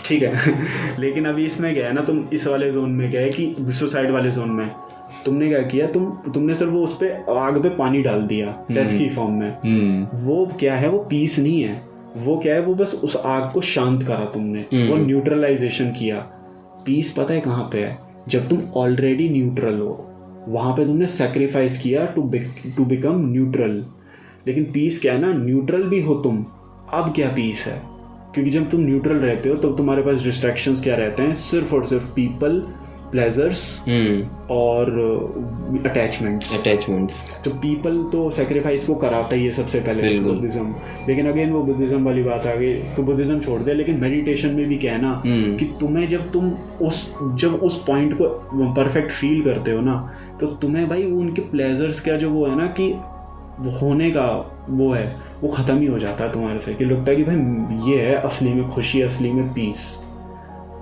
ठीक 0.06 0.22
है। 0.22 0.40
लेकिन 0.98 1.24
अभी 1.24 1.46
इसमें 1.46 1.74
क्या 1.74 1.86
है 1.86 1.92
ना 1.92 2.00
तुम 2.00 2.24
इस 2.32 2.46
वाले 2.46 2.72
जोन 2.72 2.90
में 2.90 3.10
क्या 3.10 3.20
है 3.20 3.30
कि 3.30 3.54
सुसाइड 3.60 4.10
वाले 4.10 4.30
जोन 4.30 4.50
में 4.50 4.70
तुमने 5.24 5.48
क्या 5.48 5.62
किया? 5.62 5.86
तुम 5.86 6.04
तुमने 6.34 6.54
सिर्फ़ 6.54 6.72
वो 6.72 6.84
उस 6.84 6.96
पे 6.96 7.10
आग 7.32 7.62
पे 7.62 7.68
पानी 7.68 8.02
डाल 8.02 8.22
दिया 8.22 8.64
डेथ 8.70 8.98
की 8.98 9.08
फॉर्म 9.08 9.32
में। 9.32 9.56
हम्म। 9.64 10.16
वो 10.18 10.46
क्या 10.60 10.74
है? 10.74 10.88
वो 10.88 10.98
पीस 10.98 11.38
नहीं 11.38 11.62
है। 11.62 11.82
वो 12.16 12.38
क्या 12.38 12.54
है? 12.54 12.60
वो 12.62 12.74
बस 12.74 13.00
उस 13.04 13.16
आग 13.16 13.52
को 13.52 13.60
शांत 13.60 14.02
करा 14.02 14.24
तुमने। 14.24 14.60
हम्म। 14.60 14.88
वो 14.88 14.96
न्यूट्रलाइजेशन 14.96 15.90
किया। 15.90 16.16
पीस 16.86 17.12
पता 17.12 17.34
है 17.34 17.40
कहाँ 17.40 17.68
पे 17.72 17.78
है? 17.78 17.98
जब 18.28 18.48
तुम 18.48 18.58
ऑलरेडी 18.76 19.28
न्यूट्रल 19.28 19.78
हो। 19.78 20.08
वहाँ 20.48 20.72
पे 20.76 20.84
तुमने 20.84 21.06
सेक्रीफाइस 21.06 21.78
किया 21.78 22.06
टू 22.06 22.32
टू 22.76 22.84
बिकम 22.84 23.30
न्यूट्रल 23.32 23.84
लेकिन 24.46 24.64
पीस 24.64 25.00
क्या 25.00 25.12
है 25.12 25.20
ना? 25.20 25.32
न्यूट्रल 25.32 25.82
भी 25.82 26.02
हो 26.02 26.14
तुम. 26.14 26.46
अब 26.92 27.12
क्या 27.14 27.28
पीस 27.28 27.64
है? 27.66 27.82
क्योंकि 28.34 28.50
जब 28.50 28.70
तुम 28.70 28.80
न्यूट्रल 28.80 29.16
रहते 29.16 29.48
हो, 29.48 29.54
तब 29.54 29.76
तुम्हारे 29.76 30.02
पास 30.02 30.22
डिस्ट्रैक्शंस 30.22 30.82
क्या 30.82 30.96
रहते 30.96 31.22
हैं? 31.22 31.34
सिर्फ़ 31.34 31.74
और 31.74 31.86
सिर्फ़ 31.86 32.14
पीपल 32.14 32.66
प्लेजर्स 33.12 33.62
हम्म 33.88 34.46
और 34.50 34.90
अटैचमेंट्स 35.86 36.60
अटैचमेंट्स 36.60 37.14
तो 37.44 37.50
पीपल 37.50 38.02
तो 38.12 38.30
सेक्रीफाइस 38.30 38.86
को 38.86 38.94
कराता 38.94 39.34
ही 39.34 39.44
है 39.44 39.52
सबसे 39.52 39.80
पहले 39.80 40.18
बुद्धिज्म। 40.20 40.74
लेकिन 41.08 41.28
अगेन 41.28 41.50
वो 41.50 41.62
बुद्धिज्म 41.62 42.04
वाली 42.04 42.22
बात 42.22 42.46
आ 42.46 42.54
गई 42.54 42.72
तो 42.96 43.02
बुद्धिज्म 43.02 43.38
छोड़ 43.40 43.60
दे। 43.62 43.74
लेकिन 43.74 44.00
मेडिटेशन 44.00 44.50
में 44.50 44.66
भी 44.68 44.76
क्या 44.76 44.92
है 44.92 45.02
ना 45.02 45.22
हम्म। 45.26 45.56
कि 45.56 45.64
तुम्हें 45.80 46.08
जब 46.08 46.30
तुम 46.30 46.50
उस 46.82 47.02
जब 47.34 47.54
उस 47.62 47.82
पॉइंट 47.84 48.14
को 48.20 48.28
परफेक्ट 48.74 49.12
फील 49.12 49.42
करते 49.42 49.70
हो 49.70 49.80
ना 49.80 49.96
तो 50.40 50.46
तुम्हें 50.46 50.88
भाई 50.88 51.04
उनके 51.04 51.42
प्लेजर्स 51.50 52.00
का 52.00 52.16
जो 52.16 52.30
वो 52.30 52.46
है 52.46 52.56
ना 52.58 52.66
कि 52.80 52.92
होने 53.82 54.10
का 54.10 54.26
वो 54.68 54.90
है 54.92 55.04
वो 55.42 55.48
ख़त्म 55.48 55.78
ही 55.78 55.86
हो 55.86 55.98
जाता 55.98 56.24
है 56.24 56.32
तुम्हारे 56.32 56.58
से। 56.58 56.74
कि 56.74 56.84
लगता 56.84 57.10
है 57.10 57.16
कि 57.16 57.24
भाई 57.24 57.90
ये 57.92 58.00
है 58.00 58.14
असली 58.14 58.52
में 58.52 58.68
खुशी 58.68 59.00
असली 59.02 59.32
में 59.32 59.52
पीस 59.52 59.84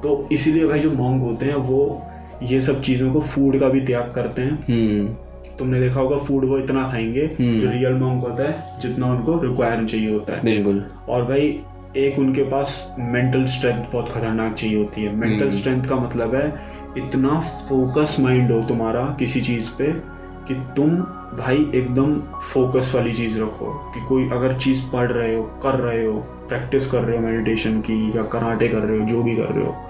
तो 0.02 0.28
इसीलिए 0.32 0.66
भाई 0.66 0.80
जो 0.80 0.90
मॉन्ग 0.90 1.22
होते 1.22 1.46
हैं 1.46 1.54
वो 1.54 1.80
ये 2.42 2.60
सब 2.60 2.82
चीज़ों 2.82 3.12
को 3.12 3.20
फ़ूड 3.20 3.60
का 3.60 3.68
भी 3.68 3.80
त्याग 3.80 4.12
करते 4.14 4.42
हैं। 4.42 4.52
हम्म। 4.52 5.14
तुमने 5.58 5.80
देखा 5.80 6.00
होगा 6.00 6.18
फ़ूड 6.18 6.44
वो 6.44 6.58
इतना 6.58 6.90
खाएँगे 6.90 7.30
हम्म। 7.40 7.60
जो 7.60 7.70
रियल 7.70 7.92
मॉन्क 7.92 8.24
होता 8.24 8.42
है 8.42 8.80
जितना 8.82 9.06
उनको 9.06 9.42
रिक्वायर 9.42 9.84
चाहिए 9.84 10.12
होता 10.12 10.36
है। 10.36 10.44
बिल्कुल। 10.44 10.86
और 11.08 11.24
भाई 11.24 11.60
एक 11.96 12.18
उनके 12.18 12.42
पास 12.42 12.96
मेंटल 12.98 13.46
स्ट्रेंथ 13.46 13.84
बहुत 13.92 14.08
खतरनाक 14.08 14.54
चाहिए 14.54 14.76
होती 14.76 15.04
है। 15.04 15.16
मेंटल 15.16 15.46
हम्म। 15.46 15.56
स्ट्रेंथ 15.56 15.84
का 15.84 15.96
मतलब 15.96 16.34
है 16.34 16.54
इतना 16.98 17.40
फोकस 17.40 18.16
माइंड 18.20 18.52
हो 18.52 18.62
तुम्हारा 18.62 19.16
किसी 19.18 19.40
चीज़ 19.40 19.70
पे 19.78 19.92
कि 20.48 20.54
तुम 20.54 20.90
भाई 21.38 21.70
एकदम 21.74 22.20
फोकस 22.20 22.92
वाली 22.94 23.12
चीज़ 23.12 23.40
रखो। 23.40 23.92
कि 23.94 24.06
कोई 24.06 24.30
अगर 24.30 24.54
चीज़ 24.54 24.82
पढ़ 24.92 25.12
रहे 25.12 25.34
हो 25.34 25.42
कर 25.42 25.74
रहे 25.74 26.06
हो 26.06 26.12
प्रैक्टिस 26.48 26.90
कर 26.90 26.98
रहे 26.98 27.16
हो 27.16 27.22
मेडिटेशन 27.22 27.80
की 27.80 28.12
या 28.16 28.22
कराटे 28.22 28.68
कर 28.68 28.78
रहे 28.78 28.98
हो 28.98 29.06
जो 29.06 29.22
भी 29.22 29.36
कर 29.36 29.42
रहे 29.42 29.64
हो 29.66 29.89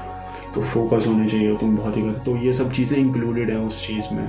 तो 0.54 0.62
फोकस 0.62 1.06
होने 1.06 1.28
चाहिए 1.28 1.56
तुम 1.56 1.76
बहुत 1.76 1.96
ही 1.96 2.10
तो 2.26 2.36
ये 2.36 2.52
सब 2.52 2.72
चीज़ें 2.72 2.98
इंक्लूडेड 2.98 3.50
है 3.50 3.58
उस 3.58 3.86
चीज़ 3.86 4.14
में। 4.14 4.28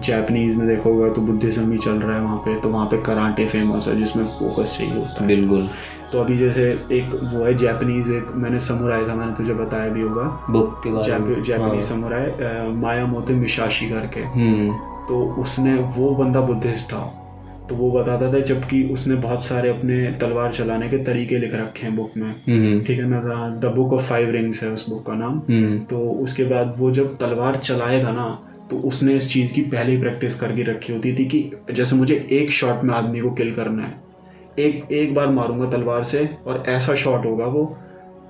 जैपनीज़ 0.00 0.56
में 0.56 0.66
देखा 0.68 0.88
होगा 0.90 1.08
तो 1.08 1.20
बुद्धिज्म 1.20 1.72
ही 1.72 1.78
चल 1.78 1.92
रहा 1.92 2.16
है 2.16 2.22
वहाँ 2.22 2.36
पे 2.36 2.54
तो 2.60 2.68
वहाँ 2.68 2.86
पे 2.86 3.00
कराटे 3.02 3.46
फ़ेमस 3.48 3.88
है 3.88 3.96
जिसमें 3.96 4.24
फोकस 4.24 4.76
चाहिए 4.78 4.94
होता 4.94 5.22
है। 5.22 5.26
बिल्कुल। 5.26 5.68
तो 6.12 6.20
अभी 6.20 6.38
जैसे 6.38 6.64
एक 6.92 7.14
वो 7.34 7.44
है 7.44 7.54
जैपनीज 7.54 8.10
एक 8.10 8.32
मैंने 8.34 8.60
समुराई 8.60 9.06
था 9.06 9.14
मैंने 9.14 9.32
तुझे 9.32 9.54
बताया 9.54 9.90
भी 9.90 10.00
होगा। 10.00 10.22
बुक 10.50 10.80
के 10.84 10.90
बारे 10.90 11.18
में। 11.18 11.42
जापानीज 11.42 11.84
समुराई 11.84 12.72
माया 12.72 13.06
मोते 13.06 13.34
मिशाशी 13.34 13.88
करके। 13.90 14.20
हम्म। 14.20 14.72
तो 15.08 15.24
उसने 15.42 15.74
वो 15.96 16.14
बंदा 16.14 16.40
बुद्धिस्ट 16.40 16.86
था। 16.86 17.23
तो 17.68 17.74
वो 17.74 17.90
बताता 17.90 18.32
था 18.32 18.38
जबकि 18.38 18.82
उसने 18.84 19.14
बहुत 19.14 19.44
सारे 19.44 19.68
अपने 19.68 20.06
तलवार 20.20 20.52
चलाने 20.52 20.88
के 20.88 20.98
तरीके 20.98 21.38
लिख 21.38 21.54
रखे 21.54 21.86
हैं 21.86 21.96
बुक 21.96 22.10
में। 22.16 22.30
हम्म। 22.48 22.84
ठीक 22.84 22.98
है 22.98 23.08
ना 23.08 23.48
the 23.62 23.64
book 23.64 23.92
of 23.92 24.02
five 24.02 24.30
rings 24.30 24.62
है 24.62 24.68
उस 24.70 24.88
बुक 24.90 25.06
का 25.06 25.14
नाम। 25.14 25.42
हम्म। 25.48 25.78
तो 25.78 25.98
उसके 25.98 26.44
बाद 26.44 26.74
वो 26.78 26.90
जब 26.90 27.16
तलवार 27.18 27.56
चलाएगा 27.56 28.12
ना 28.12 28.26
तो 28.70 28.76
उसने 28.76 29.16
इस 29.16 29.32
चीज़ 29.32 29.52
की 29.52 29.60
पहले 29.60 29.92
ही 29.92 29.98
प्रैक्टिस 29.98 30.40
करके 30.40 30.62
रखी 30.62 30.92
होती 30.92 31.12
थी 31.14 31.24
कि 31.24 31.50
जैसे 31.74 31.96
मुझे 31.96 32.28
एक 32.30 32.50
शॉट 32.50 32.84
में 32.84 32.94
आदमी 32.94 33.20
को 33.20 33.30
किल 33.30 33.54
करना 33.54 33.82
है 33.82 33.94
एक 34.58 34.92
एक 34.92 35.14
बार 35.14 35.28
मारूँगा 35.28 35.70
तलवार 35.70 36.04
से 36.04 36.28
और 36.46 36.64
ऐसा 36.68 36.94
शॉट 36.94 37.26
होगा 37.26 37.46
वो 37.46 37.78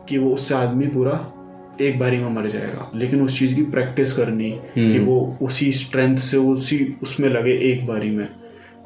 कि 0.08 0.18
वो 0.18 0.30
उससे 0.30 0.54
आदमी 0.54 0.86
पूरा 0.86 1.32
एक 1.80 1.98
बारी 1.98 2.18
में 2.18 2.30
मर 2.30 2.48
जाएगा। 2.48 2.90
लेकिन 2.94 3.22
उस 3.22 3.38
चीज़ 3.38 3.54
की 3.54 3.62
प्रैक्टिस 3.62 4.12
करनी 4.12 4.50
कि 4.50 4.94
हम्म। 4.96 5.06
वो 5.06 5.36
उसी 5.42 5.72
स्ट्रेंथ 5.72 6.18
से 6.18 6.36
उसी 6.36 6.96
उसमें 7.02 7.28
लगे 7.28 7.72
एक 7.72 7.86
बारी 7.86 8.10
में। 8.10 8.28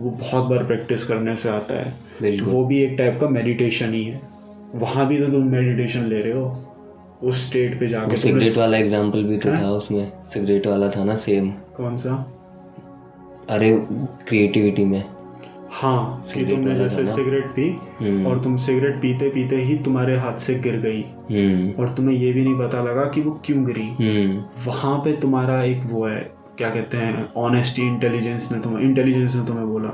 वो 0.00 0.10
बहुत 0.10 0.44
बार 0.44 0.64
प्रैक्टिस 0.64 1.04
करने 1.04 1.36
से 1.36 1.48
आता 1.48 1.74
है। 1.74 2.40
वो 2.40 2.64
भी 2.64 2.78
एक 2.78 2.96
टाइप 2.98 3.18
का 3.20 3.28
मेडिटेशन 3.28 3.94
ही 3.94 4.04
है। 4.04 4.20
वहाँ 4.74 5.06
भी 5.08 5.18
तो 5.18 5.26
तुम 5.26 5.48
मेडिटेशन 5.48 6.04
ले 6.04 6.20
रहे 6.22 6.32
हो। 6.32 6.64
उस 7.22 7.46
स्टेट 7.48 7.78
पे 7.80 7.88
जाके 7.88 8.16
सिगरेट 8.16 8.56
वाला 8.58 8.78
एग्ज़ाम्पल 8.78 9.24
भी 9.24 9.38
तो 9.38 9.50
हाँ? 9.50 9.62
था 9.62 9.70
उसमें। 9.70 10.12
सिगरेट 10.24 10.66
वाला 10.66 10.88
था 10.88 11.04
ना 11.04 11.14
सेम 11.16 11.50
कौन 11.76 11.96
सा? 11.96 12.14
अरे 13.50 13.70
क्रिएटिविटी 14.28 14.84
में। 14.84 15.04
हाँ 15.70 16.24
कि 16.34 16.44
तुमने 16.44 16.74
जैसे 16.74 17.06
सिगरेट 17.06 17.46
पी 17.46 17.68
हम्म। 18.00 18.26
और 18.26 18.42
तुम 18.42 18.56
सिगरेट 18.56 18.96
पीते 18.96 19.28
पीते 19.28 19.56
ही 19.56 19.76
तुम्हारे 19.78 20.16
हाथ 20.16 20.38
से 20.38 20.54
गिर 20.54 20.76
गई। 20.76 21.02
हम्म। 21.30 21.82
और 21.82 21.88
तुम्हें 21.94 22.16
ये 22.16 22.32
भी 22.32 22.44
नहीं 22.44 22.58
पता 22.58 22.82
लगा 22.82 23.04
कि 23.04 23.20
वो 23.20 23.40
क्यों 23.44 23.64
गिरी। 23.66 23.88
हम्म। 24.00 24.44
वहाँ 24.66 24.98
पे 24.98 25.12
तुम्हारा 25.12 25.62
एक 25.62 25.82
वो 25.84 26.06
है 26.06 26.20
क्या 26.58 26.70
कहते 26.70 26.96
हैं 26.96 27.28
ऑनेस्टी 27.36 27.82
इंटेलिजेंस 27.82 28.52
ने 28.52 28.60
तुम्हें 28.60 28.84
इंटेलिजेंस 28.84 29.34
ने 29.34 29.46
तुम्हें 29.46 29.66
बोला 29.66 29.88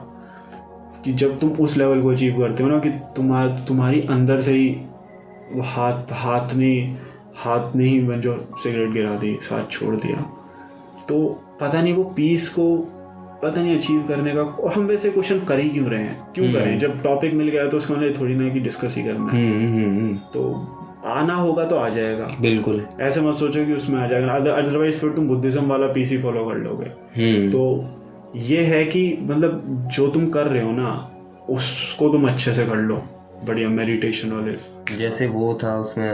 कि 1.04 1.12
जब 1.12 1.38
तुम 1.38 1.50
उस 1.50 1.76
लेवल 1.76 2.02
को 2.02 2.08
अचीव 2.08 2.38
करते 2.38 2.62
हो 2.62 2.68
ना 2.68 2.78
कि 2.78 2.90
तुम्हार 2.90 3.48
तुम्हारी 3.68 4.00
अंदर 4.00 4.40
से 4.40 4.52
ही 4.52 4.80
वो 5.52 5.62
हाथ 5.62 6.02
हाथ 6.12 6.54
ने 6.54 6.96
हाथ 7.36 7.76
ने 7.76 7.84
ही 7.84 8.00
जो 8.00 8.48
सिगरेट 8.58 8.90
गिरा 8.90 9.16
दी 9.16 9.38
साथ 9.42 9.70
छोड़ 9.70 9.94
दिया। 9.94 10.36
तो 11.08 11.42
पता 11.60 11.82
नहीं 11.82 11.94
वो 11.94 12.04
पीस 12.04 12.48
को 12.48 12.76
पता 13.42 13.62
नहीं 13.62 13.76
अचीव 13.76 14.04
करने 14.08 14.34
का 14.34 14.40
और 14.40 14.72
हम 14.72 14.84
वैसे 14.84 15.10
क्वेश्चन 15.10 15.40
कर 15.40 15.58
ही 15.58 15.70
क्यों 15.70 15.86
रहे 15.86 16.02
हैं? 16.02 16.32
क्यों 16.34 16.46
हम्म। 16.46 16.58
करें? 16.58 16.78
जब 16.78 17.02
टॉपिक 17.02 17.34
मिल 17.34 17.48
गया 17.48 17.68
तो 17.68 17.76
उसका 17.76 18.20
थोड़ी 18.20 18.34
ना 18.34 18.48
कि 18.48 18.60
डिस्कस 18.60 18.94
ही 18.96 19.04
करना 19.04 19.32
है। 19.32 19.68
हम्म, 19.68 20.00
हम्म। 20.00 20.16
तो 20.16 20.73
आना 21.04 21.34
होगा 21.34 21.64
तो 21.64 21.76
आ 21.76 21.88
जाएगा। 21.88 22.26
बिल्कुल। 22.40 22.86
ऐसे 23.00 23.20
मत 23.20 23.34
सोचो 23.34 23.64
कि 23.66 23.72
उसमें 23.72 24.00
आ 24.00 24.06
जाएगा। 24.06 24.32
अदरवाइज़ 24.32 24.98
फिर 24.98 25.10
तुम 25.10 25.26
बुद्धिज्म 25.28 25.66
वाला 25.66 25.86
पीसी 25.86 26.18
फॉलो 26.18 26.44
कर 26.44 26.54
लोगे। 26.54 26.86
हम्म। 27.16 27.50
तो 27.50 27.84
ये 28.36 28.64
है 28.64 28.84
कि 28.84 29.18
मतलब 29.20 29.88
जो 29.94 30.08
तुम 30.08 30.26
कर 30.26 30.46
रहे 30.46 30.62
हो 30.62 30.70
ना 30.70 31.10
उसको 31.50 32.08
तुम 32.08 32.28
अच्छे 32.28 32.54
से 32.54 32.66
कर 32.66 32.76
लो 32.76 33.02
बढ़िया 33.44 33.68
मेडिटेशन 33.68 34.32
वाले। 34.32 34.96
जैसे 34.96 35.26
वो 35.26 35.58
था 35.62 35.76
उसमें 35.76 36.08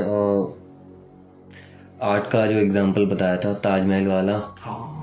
आर्ट 2.03 2.27
का 2.27 2.47
जो 2.47 2.59
एग्जांपल 2.59 3.07
बताया 3.07 3.37
था 3.37 3.53
ताजमहल 3.55 4.07
वाला। 4.07 4.41
हाँ। 4.59 4.97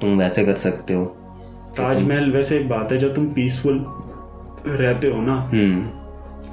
तुम 0.00 0.18
वैसे 0.18 0.44
कर 0.44 0.54
सकते 0.54 0.94
हो। 0.94 1.04
ताजमहल 1.76 2.30
वैसे 2.30 2.58
एक 2.58 2.68
बात 2.68 2.92
है 2.92 2.98
जब 2.98 3.14
तुम 3.14 3.26
पीसफुल 3.26 3.84
रहते 4.66 5.06
हो 5.06 5.20
ना 5.22 5.36
हम्म। 5.52 5.82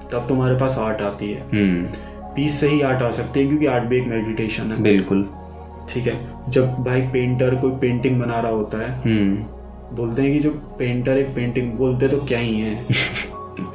तब 0.10 0.26
तुम्हारे 0.28 0.56
पास 0.56 0.78
आर्ट 0.78 1.02
आती 1.02 1.32
है। 1.32 1.42
हम्म। 1.42 2.11
पीस 2.36 2.60
से 2.60 2.68
ही 2.68 2.82
आर्ट 2.82 3.02
आ 3.04 3.12
सकती 3.12 3.40
है 3.40 3.48
क्योंकि 3.48 3.66
आर्ट 3.66 3.84
भी 3.84 3.98
एक 3.98 4.08
मेडिटेशन 4.08 4.72
है। 4.72 4.82
बिल्कुल। 4.84 5.30
ठीक 5.90 6.08
है? 6.08 6.20
जब 6.50 6.76
भाई 6.84 7.02
पेंटर 7.02 7.56
कोई 7.56 7.72
पेंटिंग 7.72 8.20
बना 8.20 8.40
रहा 8.40 8.52
होता 8.52 8.78
है 8.78 8.92
हम्म। 9.02 9.96
बोलते 9.96 10.22
हैं 10.22 10.32
कि 10.34 10.40
जो 10.40 10.50
पेंटर 10.80 11.18
एक 11.18 11.36
पेंटिंग 11.36 11.72
बोलते 11.74 12.08
तो 12.08 12.18
क्या 12.18 12.40
ही 12.40 12.60
है। 12.60 12.86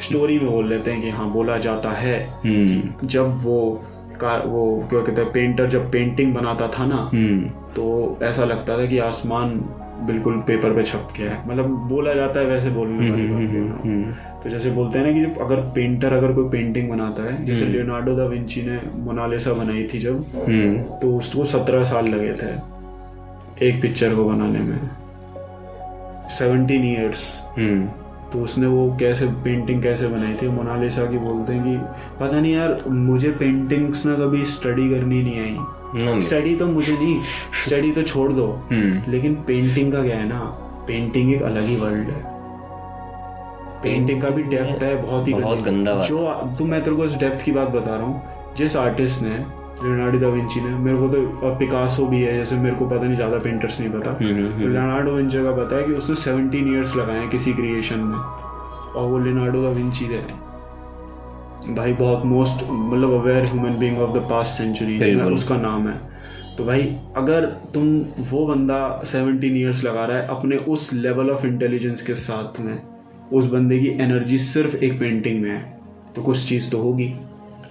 स्टोरी 0.01 0.39
में 0.43 0.51
बोल 0.51 0.69
लेते 0.69 0.91
हैं 0.91 1.03
कि 1.03 1.11
हाँ 1.11 1.31
बोला 1.33 1.59
जाता 1.59 1.91
है। 1.91 2.17
हम्म। 2.45 3.07
जब 3.07 3.37
वो 3.43 3.83
का 4.21 4.37
वो 4.47 4.87
क्या 4.91 5.01
कहते 5.01 5.23
हैं 5.23 5.33
पेंटर 5.33 5.67
जब 5.71 5.91
पेंटिंग 5.93 6.35
बनाता 6.35 6.69
था 6.69 6.87
ना 6.87 7.11
हम्म। 7.13 7.49
तो 7.77 8.19
ऐसा 8.23 8.45
लगता 8.45 8.79
था 8.79 8.87
कि 8.87 8.99
आसमान 8.99 9.51
बिल्कुल 10.07 10.35
पेपर 10.37 10.73
पे 10.73 10.83
छप 10.83 11.09
गया 11.19 11.31
है। 11.31 11.49
मतलब 11.49 11.67
बोला 11.89 12.15
जाता 12.15 12.41
है 12.41 12.47
वैसे 12.47 12.71
बोलने 12.71 13.11
वाली 13.11 13.27
तो 14.47 14.51
जैसे 14.51 14.71
बोलते 14.71 14.99
हैं 14.99 15.07
ना 15.07 15.13
कि 15.13 15.21
जब 15.21 15.41
अगर 15.41 15.57
पेंटर 15.57 16.13
अगर 16.13 16.33
कोई 16.33 16.49
पेंटिंग 16.49 16.91
बनाता 16.91 17.23
है 17.23 17.45
जैसे। 17.47 17.65
लियोनार्डो 17.65 18.15
दा 18.17 18.25
विंची 18.25 18.63
ने 18.63 18.79
मोनालिसा 18.95 19.53
बनाई 19.53 19.83
थी 19.85 19.99
जब 19.99 20.19
हम्म। 20.37 20.83
तो 20.99 21.17
उसको 21.19 21.45
सत्रह 21.45 21.85
साल 21.85 22.09
लगे 22.09 22.33
थे 22.33 23.67
एक 23.69 23.81
पिक्चर 23.83 24.15
को 24.15 24.25
बनाने 24.25 24.59
में। 24.59 24.79
Seventeen 26.29 26.85
years 26.85 27.25
hmm. 27.59 27.87
तो 28.33 28.43
उसने 28.45 28.67
वो 28.67 28.97
कैसे 29.01 29.27
पेंटिंग 29.27 29.83
कैसे 29.83 30.09
बनाई 30.09 30.35
थी? 30.35 30.49
मोनालिसा 30.49 31.07
की 31.07 31.19
बोलते 31.19 31.53
हैं 31.53 31.65
कि 31.65 31.77
पता 32.21 32.41
नहीं 32.41 32.55
यार 32.55 32.77
मुझे 32.89 33.31
पेंटिंग्स 33.31 34.07
ना 34.07 34.15
कभी 34.15 34.45
स्टडी 34.45 34.89
करनी 34.91 35.23
नहीं 35.23 35.41
आई। 35.41 36.23
स्टडी 36.23 36.57
तो 36.57 36.67
मुझे 36.67 36.93
नहीं 36.93 37.19
स्टडी 37.65 37.93
तो 37.93 38.03
छोड़ 38.03 38.33
दो। 38.33 38.47
हम्म। 38.71 39.13
लेकिन 39.13 39.35
पेंटिंग 39.35 39.93
का 39.93 40.03
क्या 40.03 40.17
है 40.17 40.29
ना 40.29 40.41
पेंटिंग 40.89 41.35
एक 41.35 41.43
अलग 41.43 41.63
ही 41.63 41.77
वर्ल्ड 41.77 42.09
है। 42.09 42.36
पेंटिंग 43.83 44.23
का 44.23 44.31
भी 44.31 44.43
डेप्थ 44.45 44.83
है 44.83 44.95
बहुत 45.03 45.29
ही 45.29 45.35
बहुत 45.35 45.63
गंदा। 45.63 45.95
जो 46.05 46.25
तो 46.59 46.65
मैं 46.65 46.83
तेरे 46.85 46.97
को 46.97 47.05
इस 47.05 47.17
डेप्थ 47.19 47.45
की 47.45 47.53
बात 47.53 47.69
बता 47.71 47.97
रहा 47.97 48.07
हूँ। 48.07 48.55
जिस 48.57 48.77
आर्टिस्ट 48.79 49.23
ने 49.23 49.37
लियोनार्डो 49.77 50.19
दा 50.19 50.29
विंची 50.29 50.61
ने 50.61 50.69
मेरे 50.79 50.99
को 50.99 51.09
तो 51.09 51.47
और 51.47 51.55
पिकासो 51.59 52.07
भी 52.07 52.21
है 52.23 52.37
जैसे 52.37 52.57
मेरे 52.57 52.77
को 52.77 52.87
पता 52.89 53.03
नहीं 53.03 53.17
ज़्यादा 53.17 53.39
पेंटर्स 53.39 53.81
नहीं 53.81 53.91
पता। 53.91 54.11
हम्म 54.21 54.59
लियोनार्डो 54.61 55.13
विंची 55.13 55.43
का 55.45 55.53
पता 55.55 55.77
है 55.77 55.83
कि 55.85 55.93
उसने 55.93 56.17
17 56.17 56.73
इयर्स 56.73 56.97
लगाए 56.97 57.19
हैं 57.19 57.29
किसी 57.31 57.53
क्रिएशन 57.55 57.99
में 58.01 58.17
और 58.17 59.09
वो 59.11 59.19
लियोनार्डो 59.19 59.63
दा 59.63 59.69
विंची 59.71 60.05
है। 60.07 60.25
भाई 61.75 61.93
बहुत 61.95 62.25
मोस्ट 62.27 62.65
मतलब 62.71 63.13
aware 63.13 63.45
human 63.45 63.79
being 63.79 63.99
of 63.99 64.19
the 64.19 64.27
past 64.31 64.59
century 64.59 65.15
उसका 65.35 65.57
नाम 65.59 65.89
है। 65.89 65.99
तो 66.57 66.65
भाई 66.65 66.83
अगर 67.17 67.45
तुम 67.75 67.89
वो 68.31 68.47
बंदा 68.47 68.79
17 69.07 69.57
इयर्स 69.57 69.85
लगा 69.85 70.05
रहा 70.05 70.17
है 70.17 70.27
अपने 70.29 70.57
उस 70.69 70.93
लेवल 70.95 71.31
ऑफ़ 71.31 71.47
इंटेलिजेंस 71.47 72.07
के 72.07 72.15
साथ 72.15 72.61
में 72.61 72.79
उस 73.33 73.45
बंदे 73.45 73.79
की 73.79 73.89
एनर्जी 74.03 74.39
सिर्फ़ 74.39 74.77
एक 74.77 74.99
पेंटिंग 75.01 75.41
में 75.43 75.51
है 75.51 75.61
तो 76.17 76.23
कुछ 76.23 76.49
चीज़ 76.49 76.71
तो 76.71 76.79
होगी। 76.79 77.13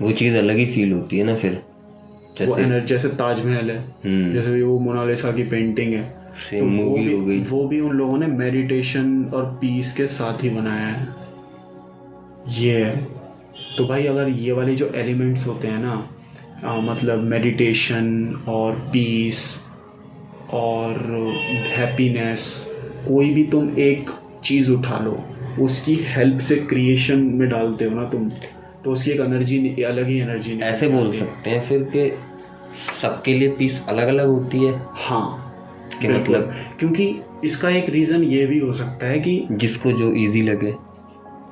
वो 0.02 0.12
चीज़ 0.12 0.38
अलग 0.38 0.58
ही 0.58 0.65
फील 0.65 0.91
होती 0.91 1.18
है 1.18 1.24
ना 1.24 1.36
फिर 1.36 1.52
वो 1.54 2.46
जैसे 2.48 2.62
एनर्जी 2.62 2.88
जैसे 2.88 3.08
ताजमहल 3.10 3.72
है 3.72 3.78
हम्म। 4.06 4.34
जैसे 4.34 4.62
वो 4.63 4.80
मोनालिसा 4.80 5.32
की 5.32 5.44
पेंटिंग 5.44 5.94
है 5.94 6.04
तो 6.52 6.65
वो 6.65 6.65
मूवी 6.65 7.04
भी 7.06 7.13
हो 7.13 7.26
गई। 7.26 7.39
वो 7.39 7.68
भी 7.68 7.80
उन 7.80 7.96
लोगों 7.96 8.18
ने 8.18 8.28
मेडिटेशन 8.28 9.24
और 9.34 9.46
पीस 9.62 9.94
के 9.94 10.08
साथ 10.08 10.44
ही 10.44 10.50
बनाया 10.50 10.88
है। 10.88 11.08
ये 12.58 12.84
है। 12.84 13.08
तो 13.78 13.86
भाई 13.88 14.06
अगर 14.06 14.30
ये 14.30 14.52
वाले 14.52 14.76
जो 14.76 14.91
एलिमेंट्स 14.96 15.48
होते 15.48 15.68
हैं 15.68 15.80
ना 15.80 16.10
आ, 16.65 16.76
मतलब 16.82 17.20
मेडिटेशन 17.20 18.44
और 18.48 18.76
पीस 18.94 19.62
और 20.54 20.98
हैप्पीनेस 21.76 22.65
कोई 23.08 23.30
भी 23.30 23.44
तुम 23.44 23.70
एक 23.80 24.10
चीज़ 24.44 24.72
उठा 24.72 25.00
लो 25.00 25.12
उसकी 25.60 25.96
हेल्प 25.96 26.39
से 26.39 26.56
क्रिएशन 26.56 27.20
में 27.20 27.50
डालते 27.50 27.86
हो 27.86 27.96
ना 27.96 28.10
तुम 28.10 28.32
तो 28.86 28.91
उसकी 28.91 29.12
एक 29.12 29.20
एनर्जी 29.20 29.84
अलग 29.84 30.08
ही 30.08 30.20
एनर्जी 30.20 30.60
ऐसे 30.60 30.88
बोल 30.88 31.12
सकते 31.12 31.50
हैं 31.50 31.62
फिर 31.62 31.84
कि 31.84 32.12
सबके 33.02 33.34
लिए 33.34 33.50
पीस 33.50 33.84
अलग 33.89 34.08
अलग 34.08 34.28
होती 34.28 34.63
है। 34.65 34.82
हाँ 34.91 35.41
कि 36.02 36.08
मतलब 36.08 36.54
क्योंकि 36.80 37.20
इसका 37.44 37.70
एक 37.70 37.89
रीज़न 37.89 38.24
ये 38.24 38.46
भी 38.46 38.60
हो 38.60 38.74
सकता 38.74 39.08
है 39.08 39.20
कि 39.20 39.48
जिसको 39.52 39.91
जो 39.91 40.12
इजी 40.13 40.41
लगे। 40.41 40.76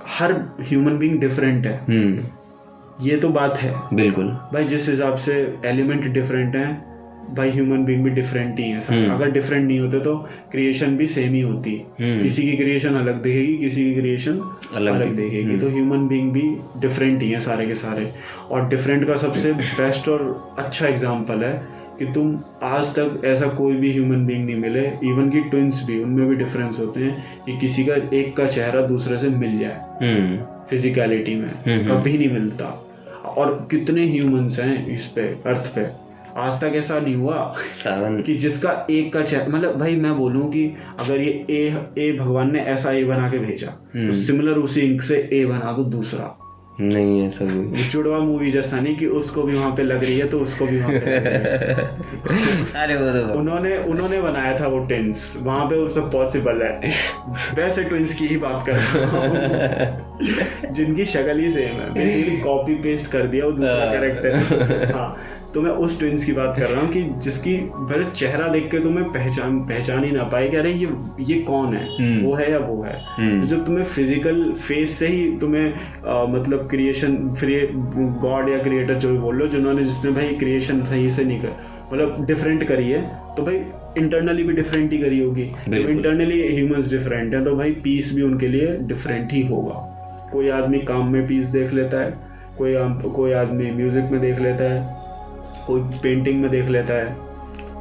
हर 0.07 0.33
ह्यूमन 0.61 0.97
बीइंग 0.97 1.19
डिफरेंट 1.19 1.65
है। 1.65 1.85
हम्म। 1.89 3.05
ये 3.05 3.17
तो 3.17 3.29
बात 3.29 3.57
है। 3.57 3.75
बिल्कुल। 3.93 4.25
भाई 4.25 4.63
जिस 4.63 4.89
हिसाब 4.89 5.17
से 5.17 5.57
एलिमेंट 5.65 6.05
डिफरेंट 6.05 6.55
हैं 6.55 6.92
भाई 7.31 7.49
ह्यूमन 7.49 7.85
बीइंग 7.85 8.03
भी 8.03 8.09
डिफरेंट 8.09 8.59
ही 8.59 8.65
है। 8.65 8.81
हम्म। 8.81 9.13
अगर 9.13 9.31
डिफरेंट 9.31 9.67
नहीं 9.67 9.79
होते 9.79 9.99
तो 9.99 10.17
क्रिएशन 10.51 10.97
भी 10.97 11.07
सेम 11.07 11.33
ही 11.33 11.41
होती। 11.41 11.81
हम्म। 12.01 12.23
किसी 12.23 12.43
की 12.43 12.57
क्रिएशन 12.57 12.89
अलग 12.89 13.23
दिखेगी 13.23 13.57
किसी 13.57 13.83
की 13.83 14.01
क्रिएशन 14.01 14.57
अलग 14.75 14.93
अलग 14.93 15.15
दिख- 15.15 15.17
दिखेगी। 15.17 15.57
तो 15.57 15.69
ह्यूमन 15.69 16.07
बीइंग 16.07 16.31
भी 16.31 16.41
डिफरेंट 16.77 17.21
ही 17.21 17.29
है 17.29 17.39
सारे 17.39 17.67
के 17.67 17.75
सारे। 17.75 18.11
और 18.51 18.69
डिफरेंट 18.69 19.07
का 19.07 19.17
सबसे 19.17 19.53
बेस्ट 19.53 20.09
और 20.09 20.53
अच्छा 20.59 20.87
एग्ज़ाम्पल 20.87 21.43
है 21.43 21.83
कि 21.99 22.05
तुम 22.05 22.39
आज 22.63 22.85
तक 22.85 23.21
ऐसा 23.25 23.47
कोई 23.47 23.73
भी 23.73 23.91
ह्यूमन 23.91 24.25
बीइंग 24.25 24.45
नहीं 24.45 24.55
मिले। 24.55 24.87
इवन 24.87 25.29
की 25.29 25.39
ट्विंस 25.39 25.83
भी 25.87 26.03
उनमें 26.03 26.27
भी 26.27 26.35
डिफरेंस 26.35 26.79
होते 26.79 26.99
हैं 26.99 27.23
कि 27.45 27.57
किसी 27.57 27.85
का 27.85 28.17
एक 28.17 28.37
का 28.37 28.45
चेहरा 28.45 28.81
दूसरे 28.81 29.17
से 29.17 29.29
मिल 29.29 29.59
जाए। 29.59 29.77
फिजिकलिटी 30.69 31.35
में 31.35 31.49
हम्म। 31.49 31.93
कभी 31.93 32.17
नहीं 32.17 32.31
मिलता। 32.31 32.89
और 33.25 33.67
कितने 33.71 34.07
ह्यूमंस 34.07 34.59
हैं 34.59 34.87
इस 34.87 35.05
पे 35.05 35.21
अर्थ 35.21 35.75
पे। 35.75 36.02
आज 36.37 36.59
तक 36.61 36.75
ऐसा 36.75 36.99
नहीं 36.99 37.15
हुआ 37.15 37.55
कि 38.25 38.35
जिसका 38.35 38.71
एक 38.89 39.13
का 39.13 39.21
चेहरा 39.21 39.47
मतलब 39.47 39.79
भाई 39.79 39.95
मैं 39.95 40.17
बोलूँ 40.17 40.49
कि 40.51 40.65
अगर 40.99 41.21
ये 41.21 41.31
ए 41.49 41.63
ए 41.97 42.11
भगवान 42.19 42.51
ने 42.53 42.59
ऐसा 42.59 42.91
ए 42.91 43.03
बना 43.03 43.29
के 43.31 43.39
भेजा 43.39 43.67
तो 43.67 43.99
हम्म। 43.99 44.11
सिमिलर 44.11 44.57
उसी 44.59 44.81
इंक 44.81 45.01
से 45.01 45.29
ए 45.33 45.45
बना 45.45 45.71
दो 45.71 45.83
दूसरा। 45.83 46.37
नहीं 46.81 47.19
है 47.21 47.29
सब 47.29 47.73
जुड़वा 47.91 48.19
मूवी 48.19 48.51
जैसा 48.51 48.79
नहीं 48.79 48.95
कि 48.97 49.07
उसको 49.07 49.43
भी 49.43 49.55
वहाँ 49.55 49.71
पे 49.75 49.83
लग 49.83 50.03
रही 50.03 50.17
है 50.19 50.27
तो 50.27 50.39
उसको 50.39 50.65
भी 50.65 50.79
वहाँ 50.79 50.91
पे 50.91 50.97
अरे 52.79 52.95
वो 52.95 53.11
तो 53.11 53.39
उन्होंने 53.39 53.77
उन्होंने 53.77 54.21
बनाया 54.21 54.57
था 54.59 54.67
वो 54.67 54.79
टिन्स 54.85 55.33
वहाँ 55.37 55.65
पे 55.65 55.77
वो 55.77 55.89
सब 55.89 56.11
पॉसिबल 56.11 56.61
है। 56.63 56.93
वैसे 57.55 57.83
ट्विंस 57.83 58.15
की 58.15 58.27
ही 58.27 58.37
बात 58.37 58.65
कर 58.65 58.73
रहा 58.73 59.19
हूँ। 59.27 60.73
जिनकी 60.73 61.05
शक्ल 61.05 61.39
ही 61.39 61.51
सेम 61.51 61.79
है। 61.81 61.93
बेसिकली 61.93 62.37
कॉपी 62.37 62.75
पेस्ट 62.75 63.11
कर 63.11 63.27
दिया 63.27 63.45
वो 63.45 63.51
दूसरा। 63.51 63.91
कैरेक्टर 63.91 64.93
हाँ। 64.95 65.15
तो 65.53 65.61
मैं 65.61 65.71
उस 65.85 65.97
ट्विंस 65.99 66.23
की 66.25 66.31
बात 66.33 66.55
कर 66.59 66.69
रहा 66.69 66.81
हूँ 66.81 66.91
कि 66.91 67.01
जिसकी 67.23 67.57
मेरे 67.89 68.05
चेहरा 68.15 68.47
देख 68.47 68.69
के 68.71 68.79
तुम्हें 68.79 69.11
पहचान 69.13 69.59
पहचान 69.65 70.03
ही 70.03 70.11
ना 70.11 70.23
पाए 70.23 70.47
कि 70.49 70.57
अरे 70.57 70.71
ये 70.73 70.87
ये 71.19 71.39
कौन 71.39 71.73
है 71.75 71.83
हम्म। 71.89 72.23
वो 72.25 72.33
है 72.35 72.51
या 72.51 72.59
वो 72.59 72.81
है। 72.83 72.93
तो 73.41 73.47
जब 73.47 73.65
तुम्हें 73.65 73.83
फ़िज़िकल 73.85 74.41
फेस 74.59 74.97
से 74.99 75.07
ही 75.07 75.37
तुम्हें 75.39 75.71
अ, 75.71 76.25
मतलब 76.29 76.67
क्रिएशन 76.69 77.17
गॉड 78.21 78.49
या 78.49 78.57
क्रिएटर 78.63 78.93
जो 78.93 79.09
भी 79.09 79.17
बोल 79.17 79.35
लो 79.35 79.47
जिन्होंने 79.47 79.83
जिसने 79.83 80.11
भाई 80.11 80.33
क्रिएशन 80.35 80.83
सही 80.85 81.11
से 81.11 81.23
नहीं 81.23 81.39
कर 81.41 81.55
मतलब 81.93 82.25
डिफरेंट 82.25 82.63
करी 82.67 82.89
है 82.89 83.01
तो 83.37 83.43
भाई 83.43 83.55
इंटरनली 83.97 84.43
भी 84.43 84.53
डिफरेंट 84.53 84.91
ही 84.91 84.97
करी 84.97 85.19
होगी। 85.19 85.43
इंटरनली 85.71 86.41
ह्यूमंस 86.55 86.89
डिफरेंट 86.91 87.33
है 87.33 87.43
तो 87.45 87.55
भाई 87.55 87.71
पीस 87.83 88.13
भी 88.15 88.21
उनके 88.21 88.47
लिए 88.47 88.75
डिफरेंट 88.87 89.33
ही 89.33 89.41
होगा 89.47 89.73
कोई 90.31 90.49
आदमी 90.49 90.79
काम 90.87 91.11
में 91.13 91.25
पीस 91.27 91.47
देख 91.49 91.73
लेता 91.73 91.99
है 92.01 92.13
कोई 92.57 92.73
कोई 93.15 93.31
आदमी 93.33 93.71
म्यूज़िक 93.71 94.11
में 94.11 94.19
देख 94.21 94.39
लेता 94.39 94.63
है 94.63 95.01
कोई 95.67 95.81
पेंटिंग 95.81 96.41
में 96.41 96.51
देख 96.51 96.65
लेता 96.65 96.93
है। 96.93 97.17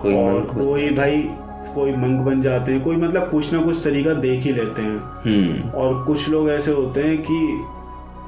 कोई 0.03 0.15
और 0.15 0.41
कोई 0.41 0.91
भाई 0.91 1.31
कोई 1.75 1.93
मंक 1.93 2.21
बन 2.21 2.43
जाते 2.43 2.73
हैं। 2.73 2.81
कोई 2.81 2.97
मतलब 2.97 3.31
कुछ 3.31 3.53
ना 3.53 3.63
कुछ 3.63 3.85
तरीका 3.85 4.15
देख 4.15 4.45
ही 4.45 4.53
लेते 4.53 4.83
हैं। 4.83 4.99
हम्म। 4.99 5.71
और 5.71 6.05
कुछ 6.05 6.29
लोग 6.29 6.51
ऐसे 6.51 6.73
होते 6.73 7.01
हैं 7.01 7.19
कि 7.19 7.65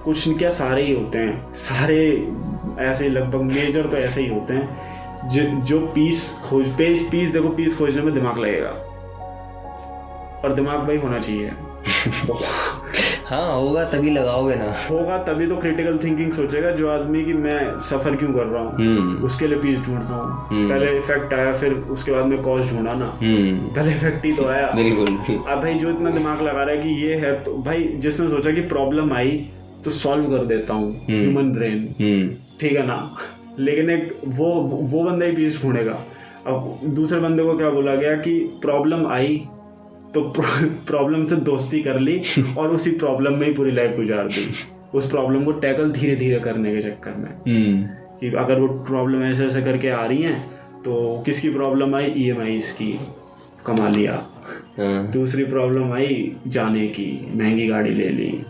कुछ 0.04 0.38
क्या 0.38 0.50
सारे 0.50 0.82
ही 0.82 0.94
होते 0.94 1.18
हैं? 1.18 1.54
सारे 1.54 2.32
ऐसे 2.78 3.08
लगभग 3.08 3.42
मेजर 3.42 3.86
तो 3.86 3.96
ऐसे 3.96 4.22
ही 4.22 4.28
होते 4.28 4.54
हैं। 4.54 4.94
जो 5.28 5.42
जो 5.42 5.86
पीस 5.86 6.36
खोज 6.44 6.68
पीस 6.68 7.08
पीस 7.10 7.30
देखो 7.30 7.48
पीस 7.48 7.78
खोजने 7.78 8.02
में 8.02 8.14
दिमाग 8.14 8.38
लगेगा। 8.38 8.68
और 10.44 10.54
दिमाग 10.54 10.78
भाई 10.78 10.96
होना 10.96 11.18
चाहिए। 11.18 11.52
हाँ 13.28 13.54
होगा 13.54 13.84
तभी 13.84 14.10
लगाओगे 14.10 14.54
ना। 14.54 14.64
होगा 14.90 15.16
तभी 15.24 15.46
तो 15.46 15.56
क्रिटिकल 15.56 15.98
थिंकिंग 15.98 16.32
सोचेगा 16.32 16.70
जो 16.70 16.88
आदमी 16.90 17.24
कि 17.24 17.32
मैं 17.34 17.80
सफ़र 17.80 18.16
क्यों 18.16 18.32
कर 18.32 18.46
रहा 18.46 18.62
हूँ। 18.62 18.72
हम्म। 18.74 19.24
उसके 19.26 19.46
लिए 19.46 19.58
पीस 19.58 19.78
ढूंढता 19.86 20.14
हूँ। 20.14 20.48
हम्म। 20.48 20.68
पहले 20.70 20.90
इफ़ेक्ट 20.98 21.32
आया 21.34 21.52
फिर 21.58 21.72
उसके 21.72 22.12
बाद 22.12 22.26
में 22.26 22.42
कॉज 22.42 22.70
ढूंढा 22.72 22.94
ना। 22.94 23.06
हम्म। 23.22 23.68
पहले 23.74 23.92
इफ़ेक्ट 23.92 24.24
ही 24.26 24.32
तो 24.32 24.44
आया। 24.46 24.70
बिल्कुल। 24.76 25.08
अब 25.36 25.60
भाई 25.62 25.74
जो 25.74 25.90
इतना 25.90 26.10
दिमाग 26.10 26.42
लगा 26.42 26.62
रहा 26.62 26.74
है 26.74 26.82
कि 26.82 26.88
ये 27.04 27.14
है 27.14 27.32
तो 27.44 27.56
भाई 27.62 27.88
जिसने 27.96 28.28
सोचा 28.28 28.50
कि 28.50 28.60
प्रॉब्लम 28.74 29.12
आई 29.12 29.30
तो 29.84 29.90
सॉल्व 29.90 30.30
कर 30.30 30.44
देता 30.44 30.74
हूँ। 30.74 30.92
ह्यूमन 31.06 31.52
ब्रेन 31.52 31.86
ठीक 32.60 32.72
है 32.72 32.86
ना? 32.86 32.98
लेकिन 33.58 33.90
एक 33.90 34.16
वो 34.26 34.52
वो 34.92 35.02
बंदा 35.04 35.26
ही 35.26 35.32
पीस 35.32 35.62
ढूंढेगा। 35.62 35.98
अब 36.46 36.80
दूसरे 36.94 37.20
बंदे 37.20 37.42
को 37.42 37.56
क्या 37.56 37.70
बोला 37.70 37.94
गया 37.94 38.16
कि 38.16 38.38
प्रॉब्लम 38.62 39.06
आई 39.06 39.36
तो 40.14 40.32
प्रॉब्लम 40.86 41.26
से 41.26 41.36
दोस्ती 41.36 41.82
कर 41.82 42.00
ली 42.00 42.22
और 42.58 42.68
उसी 42.68 42.90
प्रॉब्लम 42.90 43.34
में 43.34 43.46
ही 43.46 43.54
पूरी 43.54 43.72
लाइफ 43.72 43.96
गुजार 43.96 44.26
दी। 44.26 44.50
उस 44.94 45.10
प्रॉब्लम 45.10 45.44
को 45.44 45.52
टैकल 45.52 45.90
धीरे 45.90 46.16
धीरे 46.16 46.40
करने 46.40 46.76
के 46.76 46.82
चक्कर 46.82 47.10
में। 47.10 47.30
हम्म। 47.30 47.82
कि 48.20 48.36
अगर 48.36 48.60
वो 48.60 48.68
प्रॉब्लम 48.68 49.22
ऐसे 49.22 49.46
ऐसे 49.46 49.62
करके 49.62 49.88
आ 49.88 50.06
रही 50.06 50.22
हैं 50.22 50.50
तो 50.84 51.22
किसकी 51.26 51.50
प्रॉब्लम 51.50 51.94
आई? 51.94 52.06
ई 52.06 52.34
की 52.60 53.00
कमा 53.66 53.88
लिया। 53.88 54.26
हाँ। 54.78 55.10
दूसरी 55.10 55.44
प्रॉब्लम 55.44 55.92
आई 55.92 56.36
जाने 56.46 56.86
की। 56.86 57.32
महँगी 57.34 57.66
गाड़ी 57.66 57.90
ले 57.90 58.08
ली। 58.08 58.42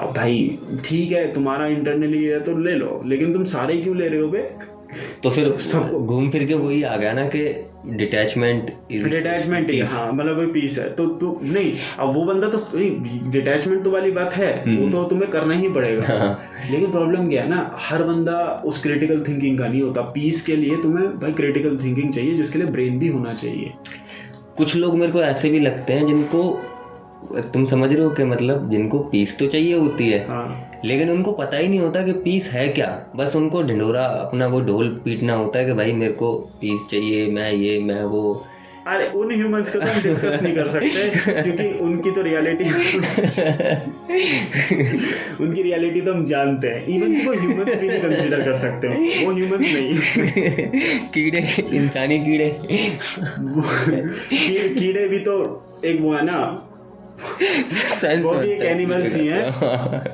अब 0.00 0.12
भाई 0.16 0.58
ठीक 0.84 1.12
है 1.12 1.32
तुम्हारा 1.32 1.66
इंटरनली 1.66 2.24
है 2.24 2.40
तो 2.40 2.58
ले 2.58 2.74
लो 2.74 3.02
लेकिन 3.06 3.32
तुम 3.32 3.44
सारे 3.44 3.76
क्यों 3.76 3.96
ले 3.96 4.08
रहे 4.08 4.20
हो 4.20 4.28
बे? 4.28 4.50
तो 5.22 5.30
फिर 5.30 5.48
घूम 5.94 6.28
फिर 6.30 6.44
के 6.46 6.54
वही 6.54 6.82
आ 6.82 6.96
गया 6.96 7.12
ना 7.12 7.24
कि 7.26 7.44
डिटैचमेंट 7.86 8.70
डिटैचमेंट 9.04 9.70
हाँ 9.84 10.12
मतलब 10.12 10.36
वही 10.36 10.46
पीस 10.52 10.78
है। 10.78 10.88
तो 10.90 11.06
तू 11.06 11.38
नहीं 11.44 11.72
अब 11.98 12.12
वो 12.14 12.24
बंदा 12.24 12.48
तो 12.48 12.58
नहीं 12.74 13.30
डिटैचमेंट 13.30 13.82
तो 13.84 13.90
वाली 13.90 14.10
बात 14.10 14.32
है 14.34 14.52
वो 14.66 14.90
तो 14.90 15.04
तुम्हें 15.08 15.30
करना 15.30 15.54
ही 15.54 15.68
पड़ेगा। 15.68 16.06
हाँ। 16.08 16.68
लेकिन 16.70 16.90
प्रॉब्लम 16.90 17.28
क्या 17.28 17.42
है 17.42 17.48
ना 17.48 17.70
हर 17.80 18.02
बंदा 18.02 18.38
उस 18.66 18.82
क्रिटिकल 18.82 19.24
थिंकिंग 19.28 19.58
का 19.58 19.68
नहीं 19.68 19.82
होता। 19.82 20.02
पीस 20.12 20.42
के 20.42 20.56
लिए 20.56 20.76
तुम्हें 20.82 21.08
भाई 21.20 21.32
क्रिटिकल 21.32 21.78
थिंकिंग 21.78 22.12
चाहिए 22.12 22.34
जिसके 22.34 22.58
लिए 22.58 22.68
ब्रेन 22.68 22.98
भी 22.98 23.08
होना 23.08 23.34
चाहिए। 23.34 23.72
कुछ 24.56 24.76
लोग 24.76 24.98
मेरे 24.98 25.12
को 25.12 25.22
ऐसे 25.22 25.50
भी 25.50 25.58
लगते 25.58 25.92
हैं 25.92 26.06
जिनको 26.06 26.42
तुम 27.52 27.64
समझ 27.64 27.92
रहे 27.92 28.04
हो 28.04 28.10
कि 28.10 28.24
मतलब 28.24 28.68
जिनको 28.70 28.98
पीस 29.10 29.38
तो 29.38 29.46
चाहिए 29.46 29.76
होती 29.76 30.10
है 30.10 30.26
हाँ। 30.28 30.46
लेकिन 30.84 31.10
उनको 31.10 31.32
पता 31.32 31.56
ही 31.56 31.68
नहीं 31.68 31.80
होता 31.80 32.02
कि 32.02 32.12
पीस 32.12 32.50
है 32.52 32.68
क्या। 32.68 33.06
बस 33.16 33.36
उनको 33.36 33.62
ढिंडोरा 33.62 34.02
अपना 34.02 34.46
वो 34.46 34.60
ढोल 34.60 35.02
पीटना 35.04 35.32
होता 35.32 35.58
है 35.58 35.64
कि 35.64 35.72
भाई 35.72 35.92
मेरे 35.92 36.12
को 36.12 36.34
पीस 36.34 36.80
चाहिए 36.90 37.26
मैं 37.26 37.52
ये 37.52 37.80
मैं 37.80 38.02
वो। 38.02 38.46
अरे 38.86 39.08
उन 39.08 39.34
ह्यूमंस 39.34 39.72
को 39.72 39.78
तो 39.78 39.86
हम 39.86 40.02
डिस्कस 40.02 40.42
नहीं 40.42 40.54
कर 40.54 40.68
सकते 40.68 41.42
क्योंकि 41.42 41.78
उनकी 41.78 42.10
तो 42.10 42.22
रियलिटी 42.22 42.64
उनकी 45.44 45.62
रियलिटी 45.62 46.00
तो 46.00 46.12
हम 46.12 46.24
जानते 46.24 46.68
हैं। 46.68 46.86
इवन 46.86 47.26
वो 47.26 47.32
ह्यूमंस 47.32 47.76
भी 47.76 47.88
नहीं 47.88 48.00
कंसीडर 48.00 48.44
कर 48.44 48.56
सकते। 48.56 48.88
हैं 48.88 49.26
वो 49.26 49.32
ह्यूमंस 49.32 49.60
नहीं। 49.60 49.98
कीड़े 51.08 51.48
इंसानी 51.76 52.18
कीड़े। 52.18 52.58
की- 52.68 54.78
कीड़े 54.78 55.08
भी 55.08 55.18
तो 55.18 55.64
एक 55.84 56.00
वो 56.00 56.14
है 56.14 56.24
ना 56.24 56.68
वो 57.14 58.32
भी 58.34 58.48
एक 58.48 58.62
एनिमल्स 58.62 59.14
ही 59.14 59.26
हैं। 59.26 59.42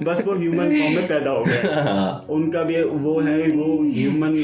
बस 0.05 0.23
वो 0.27 0.35
ह्यूमन 0.35 0.69
फॉर्म 0.71 0.95
में 0.95 1.07
पैदा 1.09 1.31
हो 1.31 1.45
गए 1.45 1.73
हाँ। 1.85 2.27
उनका 2.31 2.63
भी 2.63 2.83
वो 2.83 3.21
है 3.21 3.37
वो 3.49 3.67
ह्यूमन 3.85 4.35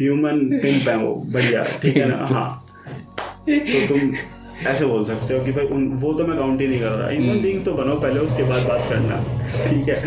ह्यूमन 0.00 0.38
पिंप 0.62 0.88
है 0.88 0.96
वो 0.96 1.14
बढ़िया 1.32 1.62
ठीक 1.82 1.96
है 1.96 2.08
ना? 2.08 2.24
हाँ। 2.30 2.48
तो 3.48 3.86
तुम 3.88 4.12
ऐसे 4.66 4.84
बोल 4.84 5.04
सकते 5.04 5.34
हो 5.34 5.44
कि 5.44 5.52
भाई 5.52 5.66
उन 5.66 5.86
वो 6.02 6.12
तो 6.12 6.26
मैं 6.26 6.36
काउंट 6.38 6.60
ही 6.60 6.66
नहीं 6.66 6.80
कर 6.80 6.86
रहा। 6.90 7.08
ह्यूमन 7.08 7.40
बींग्स 7.42 7.64
तो 7.64 7.72
बनो 7.72 7.94
पहले 7.96 8.20
उसके 8.20 8.42
बाद 8.42 8.66
बात 8.68 8.88
करना 8.90 9.16
ठीक 9.64 9.88
है? 9.88 9.98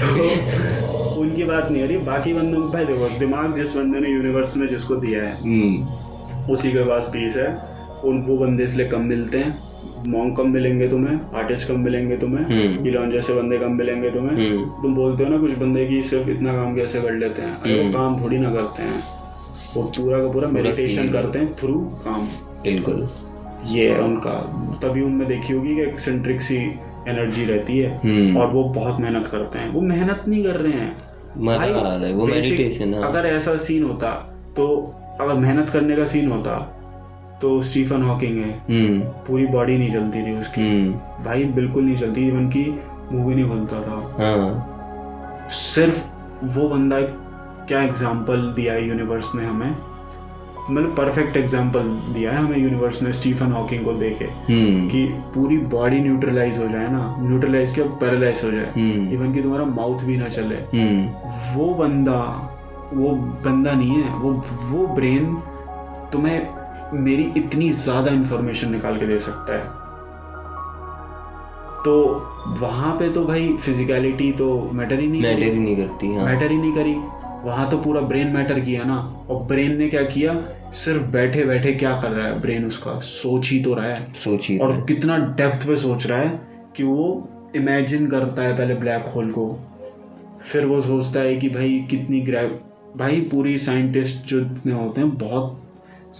तो 0.00 1.20
उनकी 1.20 1.44
बात 1.44 1.70
नहीं 1.70 1.82
हो 1.82 1.88
रही। 1.88 1.96
बाकी 2.06 2.32
बंदों 2.32 2.58
में 2.58 2.70
भाई 2.70 2.84
देखो 2.84 3.08
दिमाग 3.18 3.54
जिस 3.56 3.76
बंदे 3.76 4.00
ने 4.00 4.10
यूनिवर्स 4.10 4.56
में 4.56 4.66
जिसको 4.68 4.96
दिया 4.96 5.22
है 5.22 5.36
हम्म। 5.40 6.52
उसी 6.52 6.72
के 6.72 6.84
पास 6.84 7.08
पीस 7.12 7.36
है। 7.36 7.48
उन 8.04 8.20
वो 8.22 8.36
बंदे 8.36 8.64
इसलिए 8.64 8.88
कम 8.88 9.00
मिलते 9.04 9.38
हैं। 9.38 9.73
मॉन्ग 10.08 10.36
कम 10.36 10.48
मिलेंगे 10.48 10.88
तुम्हें 10.88 11.20
आर्टिस्ट 11.34 11.68
कम 11.68 11.80
मिलेंगे 11.80 12.16
तुम्हें 12.16 12.44
हम्म। 12.44 12.86
इलॉन 12.86 13.10
जैसे 13.10 13.34
बंदे 13.34 13.58
कम 13.58 13.72
मिलेंगे 13.72 14.10
तुम्हें। 14.10 14.50
हम्म। 14.50 14.82
तुम 14.82 14.94
बोलते 14.94 15.24
हो 15.24 15.30
ना 15.30 15.38
कुछ 15.38 15.50
बंदे 15.50 15.86
की 15.86 16.02
सिर्फ़ 16.02 16.30
इतना 16.30 16.52
काम 16.52 16.76
कैसे 16.76 17.00
कर 17.00 17.12
लेते 17.12 17.42
हैं? 17.42 17.60
अरे 17.60 17.74
वो 17.74 17.80
हम्म। 17.80 17.92
काम 17.92 18.24
थोड़ी 18.24 18.38
ना 18.38 18.52
करते 18.52 18.82
हैं। 18.82 19.02
वो 19.76 19.82
पूरा 19.82 20.18
का 20.18 20.28
पूरा 20.28 20.48
मेडिटेशन 20.48 21.08
करते 21.08 21.38
हैं 21.38 21.54
थ्रू 21.54 21.74
काम। 21.74 22.26
बिल्कुल। 22.64 23.08
ये 23.66 23.90
है 23.90 24.00
उनका। 24.00 24.30
तभी 24.82 25.02
उनमें 25.02 25.28
देखी 25.28 25.52
होगी 25.52 25.74
कि 25.76 25.82
एक्सेंट्रिक 25.82 26.40
सी 26.40 26.56
एनर्जी 27.08 27.44
रहती 27.44 27.78
है। 27.78 28.00
हम्म। 28.04 28.36
और 28.36 28.46
वो 28.46 28.64
बहुत 28.64 29.00
मेहनत 29.00 29.26
करते 29.26 29.58
हैं। 29.58 29.72
वो 29.72 29.80
मेहनत 29.80 30.24
नहीं 30.28 30.44
कर 30.44 30.56
रहे 30.56 30.72
हैं। 30.72 30.96
मज़ा 31.38 31.60
आ 31.60 31.64
रहा 31.64 31.92
है 31.92 32.12
वो 32.12 32.26
मेडिटेशन 32.26 32.92
अगर 32.92 33.26
ऐसा 33.26 33.56
सीन 33.56 33.84
होता 33.84 34.10
तो 34.56 34.94
अगर 35.20 35.34
मेहनत 35.34 35.70
करने 35.70 35.96
का 35.96 36.04
सीन 36.04 36.30
होता 36.30 36.73
तो 37.44 37.60
स्टीफन 37.62 38.02
हॉकिंग 38.02 38.36
है। 38.38 38.50
हम्म। 38.68 39.00
पूरी 39.26 39.46
बॉडी 39.46 39.78
नहीं 39.78 39.92
चलती 39.92 40.26
थी 40.26 40.36
उसकी। 40.40 40.60
हम्म। 40.60 41.24
भाई 41.24 41.44
बिल्कुल 41.54 41.84
नहीं 41.84 41.96
चलती 41.96 42.28
इवन 42.28 42.48
की 42.48 42.64
मुँह 43.12 43.26
भी 43.26 43.34
नहीं 43.34 43.48
खुलता 43.48 43.80
था। 43.82 43.96
हाँ। 44.20 45.48
सिर्फ़ 45.50 46.04
वो 46.56 46.68
बंदा 46.68 47.00
क्या 47.68 47.82
एग्ज़ाम्पल 47.82 48.52
दिया 48.56 48.72
है 48.74 48.88
यूनिवर्स 48.88 49.34
ने 49.34 49.44
हमें? 49.46 49.74
मतलब 50.70 50.94
परफेक्ट 50.96 51.36
एग्ज़ाम्पल 51.36 51.88
दिया 52.14 52.32
है 52.32 52.38
हमें 52.38 52.56
यूनिवर्स 52.58 53.02
ने 53.02 53.12
स्टीफन 53.12 53.52
हॉकिंग 53.52 53.84
को 53.84 53.92
देके 53.92 54.24
हम्म। 54.24 54.88
कि 54.88 55.04
पूरी 55.34 55.58
बॉडी 55.74 55.98
न्यूट्रलाइज 56.00 56.58
हो 56.58 56.68
जाए 56.68 56.88
ना 56.88 57.04
न्यूट्रलाइज 57.20 57.74
क्या 57.74 57.84
पैरालाइज 58.00 58.44
हो 58.44 58.50
जाए। 58.50 58.72
हम्म। 58.76 59.12
इवन 59.14 59.32
कि 59.34 59.42
तुम्हारा 59.42 59.64
माउथ 59.64 60.04
भी 60.04 60.16
ना 60.16 60.28
चले। 60.28 60.56
हम्म। 60.74 61.06
वो 61.54 61.72
बंदा 61.74 62.20
वो 62.94 63.10
बंदा 63.44 63.72
नहीं 63.72 64.02
है 64.02 64.14
वो 64.14 64.32
वो 64.70 64.86
ब्रेन 64.86 65.34
तुम्हें 66.12 66.63
मेरी 66.94 67.30
इतनी 67.36 67.70
ज़्यादा 67.72 68.10
इंफॉर्मेशन 68.12 68.70
निकाल 68.70 68.98
के 68.98 69.06
दे 69.06 69.18
सकता 69.18 69.54
है। 69.54 69.82
तो 71.84 71.94
वहाँ 72.60 72.94
पे 72.98 73.08
तो 73.12 73.24
भाई 73.24 73.52
फिजिकलिटी 73.60 74.30
तो 74.32 74.46
मैटर 74.72 75.00
ही 75.00 75.06
नहीं 75.06 75.22
मैटर 75.22 75.42
ही 75.44 75.58
नहीं 75.58 75.76
करती 75.76 76.14
हाँ। 76.14 76.24
मैटर 76.24 76.50
ही 76.50 76.56
नहीं 76.56 76.72
करी। 76.72 76.94
वहाँ 77.44 77.70
तो 77.70 77.78
पूरा 77.78 78.00
ब्रेन 78.00 78.28
मैटर 78.28 78.60
किया 78.60 78.84
ना। 78.84 78.96
और 79.30 79.42
ब्रेन 79.42 79.76
ने 79.76 79.88
क्या 79.88 80.02
किया? 80.02 80.34
सिर्फ़ 80.74 81.02
बैठे 81.02 81.44
बैठे 81.44 81.72
क्या 81.72 81.92
कर 82.02 82.10
रहा 82.10 82.26
है 82.26 82.40
ब्रेन 82.40 82.66
उसका? 82.66 82.98
सोच 83.00 83.50
ही 83.50 83.62
तो 83.64 83.74
रहा 83.74 83.86
है। 83.86 84.12
सोचिए 84.14 84.58
और 84.58 84.72
कितना 84.88 85.16
डेप्थ 85.36 85.66
पे 85.66 85.76
सोच 85.76 86.06
रहा 86.06 86.18
है 86.18 86.40
कि 86.76 86.82
वो 86.82 87.28
इमेजिन 87.56 88.06
करता 88.06 88.42
है 88.42 88.56
पहले 88.56 88.74
ब्लैक 88.74 89.06
होल 89.06 89.30
को। 89.30 89.46
फिर 90.42 90.64
वो 90.66 90.80
सोचता 90.82 91.20
है 91.20 91.36
कि 91.36 91.48
भाई 91.48 91.78
कितनी 91.90 92.20
ग्रैव 92.20 92.58
भाई 92.96 93.20
पूरी 93.30 93.58
साइंटिस्ट 93.58 94.26
जो 94.26 94.40
होते 94.76 95.00
हैं 95.00 95.16
बहुत 95.18 95.60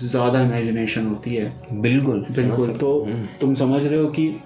ज़्यादा 0.03 0.40
इमेजिनेशन 0.40 1.07
होती 1.07 1.34
है। 1.34 1.53
बिल्कुल। 1.72 2.24
बिल्कुल 2.30 2.68
तो 2.68 3.05
हम्म। 3.05 3.26
तुम 3.40 3.55
समझ 3.55 3.84
रहे 3.86 4.01
हो 4.01 4.09
कि 4.09 4.40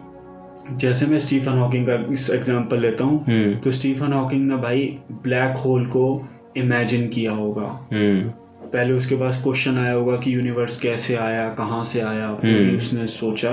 जैसे 0.71 1.07
मैं 1.07 1.21
स्टीफन 1.21 1.59
हॉकिंग 1.59 1.87
का 1.87 1.95
इस 2.13 2.31
एग्जांपल 2.31 2.81
लेता 2.81 3.05
हूँ 3.05 3.25
हम्म। 3.25 3.55
तो 3.55 3.73
स्टीफन 3.73 4.13
हॉकिंग 4.13 4.49
ने 4.49 4.57
भाई 4.57 4.99
ब्लैक 5.23 5.57
होल 5.57 5.87
को 5.87 6.29
इमेजिन 6.57 7.09
किया 7.09 7.33
होगा। 7.33 7.89
हम्म। 7.93 8.29
पहले 8.69 8.93
उसके 8.93 9.17
पास 9.17 9.41
क्वेश्चन 9.43 9.79
आया 9.79 9.93
होगा 9.93 10.17
कि 10.17 10.35
यूनिवर्स 10.35 10.81
कैसे 10.81 11.15
आया 11.17 11.49
कहाँ 11.55 11.85
से 11.85 12.01
आया 12.01 12.31
उसने 12.77 13.07
सोचा। 13.07 13.51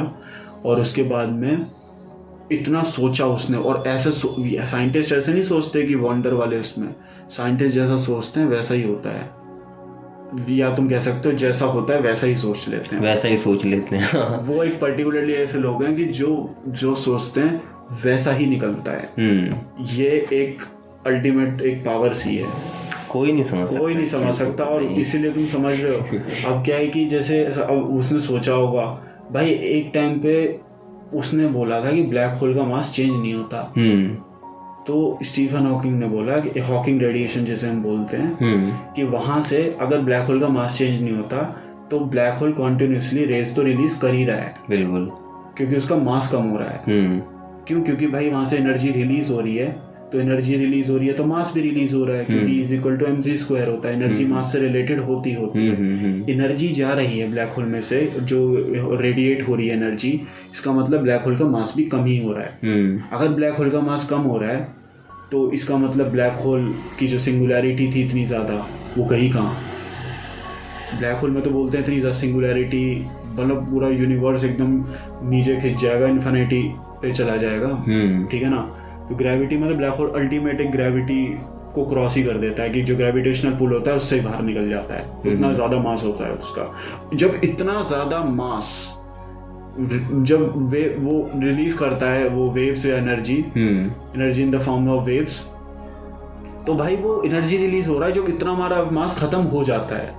और 0.66 0.82
उसके 0.82 1.04
बाद 1.04 1.30
में 1.30 1.66
इतना 2.52 2.84
सोचा 2.84 3.26
उसने 3.26 3.58
और 3.58 3.84
ऐसे 3.88 4.12
साइंटिस्ट 4.12 5.12
ऐसे 5.12 5.34
नहीं 5.34 5.44
सोचते 5.44 5.84
कि 5.84 5.96
वंडर 5.96 6.34
वाले 6.34 6.60
उसमें। 6.60 6.88
साइंटिस्ट 7.30 7.76
जैसा 7.76 7.98
सोचते 7.98 8.40
हैं 8.40 8.48
वैसा 8.48 8.76
ही 8.76 8.84
होता 8.84 9.10
है। 9.10 9.45
या 10.50 10.76
तुम 10.76 10.90
कह 10.90 11.00
सकते 11.00 11.30
हो 11.30 11.36
जैसा 11.36 11.66
होता 11.66 11.94
है 11.94 12.02
वैसा 12.02 12.28
ही 12.28 12.36
सोच 12.36 12.68
लेते 12.68 12.96
हैं। 12.96 13.04
वैसा 13.04 13.28
ही 13.28 13.38
सोच 13.38 13.66
लेते 13.66 13.96
हैं। 13.96 14.38
वो 14.38 14.64
एक 14.64 14.80
पर्टिकुलरली 14.80 15.34
ऐसे 15.34 15.60
लोग 15.60 15.84
हैं 15.84 15.96
कि 15.96 16.06
जो 16.06 16.56
जो 16.68 16.96
सोचते 16.96 17.42
हैं 17.42 17.64
वैसा 18.04 18.32
ही 18.32 18.46
निकलता 18.46 18.92
है। 18.92 19.10
हम्म। 19.20 19.86
ये 19.86 20.28
एक 20.34 20.58
अल्टीमेट 21.08 21.62
एक 21.62 21.86
पावर 21.86 22.14
सी 22.14 22.36
है। 22.36 22.48
कोई 23.10 23.32
नहीं 23.32 23.44
समझ 23.44 23.68
सकता। 23.68 23.80
कोई 23.80 23.94
नहीं 23.94 24.08
समझ 24.08 24.34
सकता 24.34 24.64
और 24.64 24.84
इसीलिए 24.84 25.32
तुम 25.32 25.46
समझ 25.46 25.82
रहे 25.82 25.96
हो। 25.96 26.02
अब 26.54 26.66
क्या 26.66 26.76
है 26.76 26.88
कि 26.88 27.06
जैसे 27.06 27.46
अब 27.46 27.96
उसने 27.98 28.20
सोचा 28.20 28.54
होगा 28.54 28.82
भाई 29.32 29.50
एक 29.50 29.92
टाइम 29.94 30.20
पे 30.20 30.60
उसने 31.14 31.48
बोला 31.48 31.86
था 31.86 31.92
कि 31.92 32.04
ब्लैक 32.04 32.38
होल 32.38 32.56
का 32.56 32.64
मास 32.64 32.94
चेंज 32.96 33.12
नहीं 33.12 33.34
होता। 33.34 33.74
हम्म। 33.78 34.18
तो 34.88 35.20
स्टीफन 35.24 35.66
हॉकिंग 35.66 36.00
ने 36.00 36.08
बोला 36.08 36.38
कि 36.38 36.60
हॉकिंग 36.60 37.02
रेडिएशन 37.02 37.46
जैसे 37.46 37.70
हम 37.70 37.84
बोलते 37.84 38.18
हैं 38.18 38.38
हम्म। 38.42 38.94
कि 38.94 39.04
वहाँ 39.04 39.42
से 39.42 39.78
अगर 39.82 40.00
ब्लैक 40.00 40.26
होल 40.28 40.40
का 40.40 40.48
मास 40.48 40.78
चेंज 40.78 41.02
नहीं 41.02 41.14
होता 41.14 41.62
तो 41.92 42.00
ब्लैक 42.00 42.40
होल 42.40 42.52
कॉन्टिन्यूसली 42.52 43.26
रेस 43.26 43.56
तो 43.56 43.64
रिलीज़ 43.64 44.00
कर 44.00 44.14
ही 44.14 44.26
रहा 44.26 44.38
है। 44.38 44.56
बिल्कुल। 44.70 45.12
क्योंकि 45.58 45.76
उसका 45.76 45.96
मास 45.96 46.32
कम 46.32 46.42
हो 46.42 46.58
रहा 46.58 46.70
है। 46.70 46.84
हम्म। 46.88 47.20
क्यों? 47.68 47.82
क्योंकि 47.82 48.08
भाई 48.08 48.30
वहाँ 48.30 48.46
से 48.46 48.58
एनर्जी 48.58 48.92
रिलीज़ 48.92 49.34
हो 49.34 49.40
रही 49.42 49.56
है। 49.56 49.95
तो 50.12 50.20
एनर्जी 50.20 50.56
रिलीज़ 50.58 50.92
हो 50.92 50.98
रही 50.98 51.08
है 51.08 51.14
तो 51.14 51.24
मास 51.26 51.52
भी 51.54 51.62
रिलीज़ 51.62 51.96
हो 51.96 52.04
रहा 52.06 52.18
है 52.18 52.26
क्योंकि 52.26 52.60
is 52.62 52.74
equal 52.76 52.98
to 52.98 53.06
M 53.06 53.20
G 53.22 53.36
square 53.38 53.70
होता 53.70 53.90
है 53.90 53.96
एनर्जी 53.96 54.26
मास 54.26 54.52
से 54.52 54.60
रिलेटेड 54.60 55.00
होती 55.02 55.34
होती 55.34 55.66
है। 55.66 55.76
हम्म 55.76 55.98
हम्म 56.00 56.32
एनर्जी 56.32 56.68
जा 56.74 56.94
रही 56.94 57.20
है 57.20 57.30
ब्लैक 57.32 57.50
होल 57.58 57.66
में 57.66 57.82
से 57.82 58.02
जो 58.24 58.40
रेडिएट 59.02 59.48
हो 59.48 59.56
रही 59.56 59.68
है 59.68 59.76
एनर्जी 59.76 60.12
इसका 60.54 60.72
मतलब 60.74 61.02
ब्लैक 61.02 61.24
होल 61.26 61.38
का 61.38 61.46
मास 61.48 61.74
भी 61.78 61.84
कम 61.86 62.06
ही 62.06 62.18
हो 62.18 62.34
रहा 62.34 62.44
है। 62.44 62.60
हम्म। 62.64 63.18
अगर 63.18 63.34
ब्लैक 63.36 63.54
होल 63.54 63.70
का 63.70 63.82
मास 63.82 64.08
कम 64.10 64.30
हो 64.32 64.38
रहा 64.38 64.52
है 64.52 64.68
तो 65.32 65.52
इसका 65.52 65.78
मतलब 65.78 66.12
ब्लैक 66.12 66.34
होल 66.46 66.74
की 67.00 67.08
जो 67.08 67.20
सिंगुलैरिटी 67.20 67.92
थी 67.92 68.02
इतनी 68.02 68.26
ज़्यादा 68.26 68.66
वो 68.98 69.06
गई 69.06 69.30
कहाँ? 69.30 69.58
ब्लैक 70.98 71.18
होल 71.18 71.32
में 71.32 71.42
तो 71.44 71.50
बोलते 71.50 71.78
हैं 71.78 71.84
इतनी 71.84 72.00
ज़्यादा 72.00 72.18
सिंगुलैरिटी 72.18 72.86
मतलब 73.36 73.70
पूरा 73.72 73.88
यूनिवर्स 73.90 74.44
एकदम 74.44 74.84
नीचे 75.30 75.56
खिंच 75.62 75.82
जाएगा 75.82 76.08
इन्फिनिटी 76.08 76.64
पे 77.02 77.12
चला 77.14 77.36
जाएगा। 77.38 77.68
हम्म। 77.88 78.26
ठीक 78.28 78.44
है 78.44 78.50
ना? 78.50 78.62
तो 79.10 79.16
ग्रेविटी 79.16 79.58
मतलब 79.58 79.78
ब्लैक 79.78 79.94
होल 79.94 80.12
अल्टीमेट 80.20 80.62
एक 80.62 80.72
ग्रेविटी 80.72 81.26
को 81.76 81.86
क्रॉस 81.86 82.16
ही 82.16 82.24
कर 82.24 82.38
देता 82.40 82.64
है 82.64 82.70
कि 82.70 82.82
जो 82.84 82.96
ग्रेविटेशनल 82.96 83.56
पुल 83.56 83.74
होता 83.74 83.92
है 83.92 83.98
उससे 83.98 84.20
बाहर 84.22 84.42
निकल 84.44 84.70
जाता 84.70 84.96
है। 84.96 85.34
इतना 85.34 85.54
ज़्यादा 85.54 85.80
मास 85.80 86.04
होता 86.04 86.26
है 86.26 86.34
उसका। 86.34 87.16
जब 87.16 87.40
इतना 87.44 87.82
ज़्यादा 87.84 88.24
मास 88.36 88.72
जब 89.78 90.54
वे 90.72 90.84
वो 91.00 91.14
रिलीज़ 91.36 91.78
करता 91.78 92.10
है 92.10 92.28
वो 92.30 92.50
वेव्स 92.52 92.86
या 92.86 92.98
energy 92.98 93.36
hmm. 93.56 93.86
Energy 94.16 94.44
in 94.44 94.52
the 94.52 94.60
form 94.62 94.90
of 94.90 95.04
waves 95.06 95.44
तो 96.68 96.76
भाई 96.76 96.96
वो 96.96 97.22
एनर्जी 97.26 97.58
रिलीज़ 97.58 97.90
हो 97.90 97.98
रहा 98.00 98.08
है 98.10 98.14
जो 98.16 98.26
इतना 98.28 98.52
हमारा 98.52 98.84
मास 98.92 99.18
खत्म 99.20 99.42
हो 99.48 99.64
जाता 99.64 99.96
है। 99.96 100.14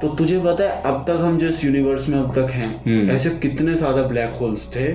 तो 0.00 0.08
तुझे 0.16 0.38
पता 0.40 0.64
है 0.64 0.82
अब 0.82 1.04
तक 1.08 1.18
हम 1.20 1.38
जिस 1.38 1.64
यूनिवर्स 1.64 2.08
में 2.08 2.18
अब 2.18 2.32
तक 2.34 2.50
हैं 2.50 2.70
हम्म। 2.84 3.10
ऐसे 3.10 3.30
कितने 3.38 3.74
ज़्यादा 3.74 4.02
ब्लैक 4.08 4.32
होल्स 4.40 4.68
थे 4.76 4.88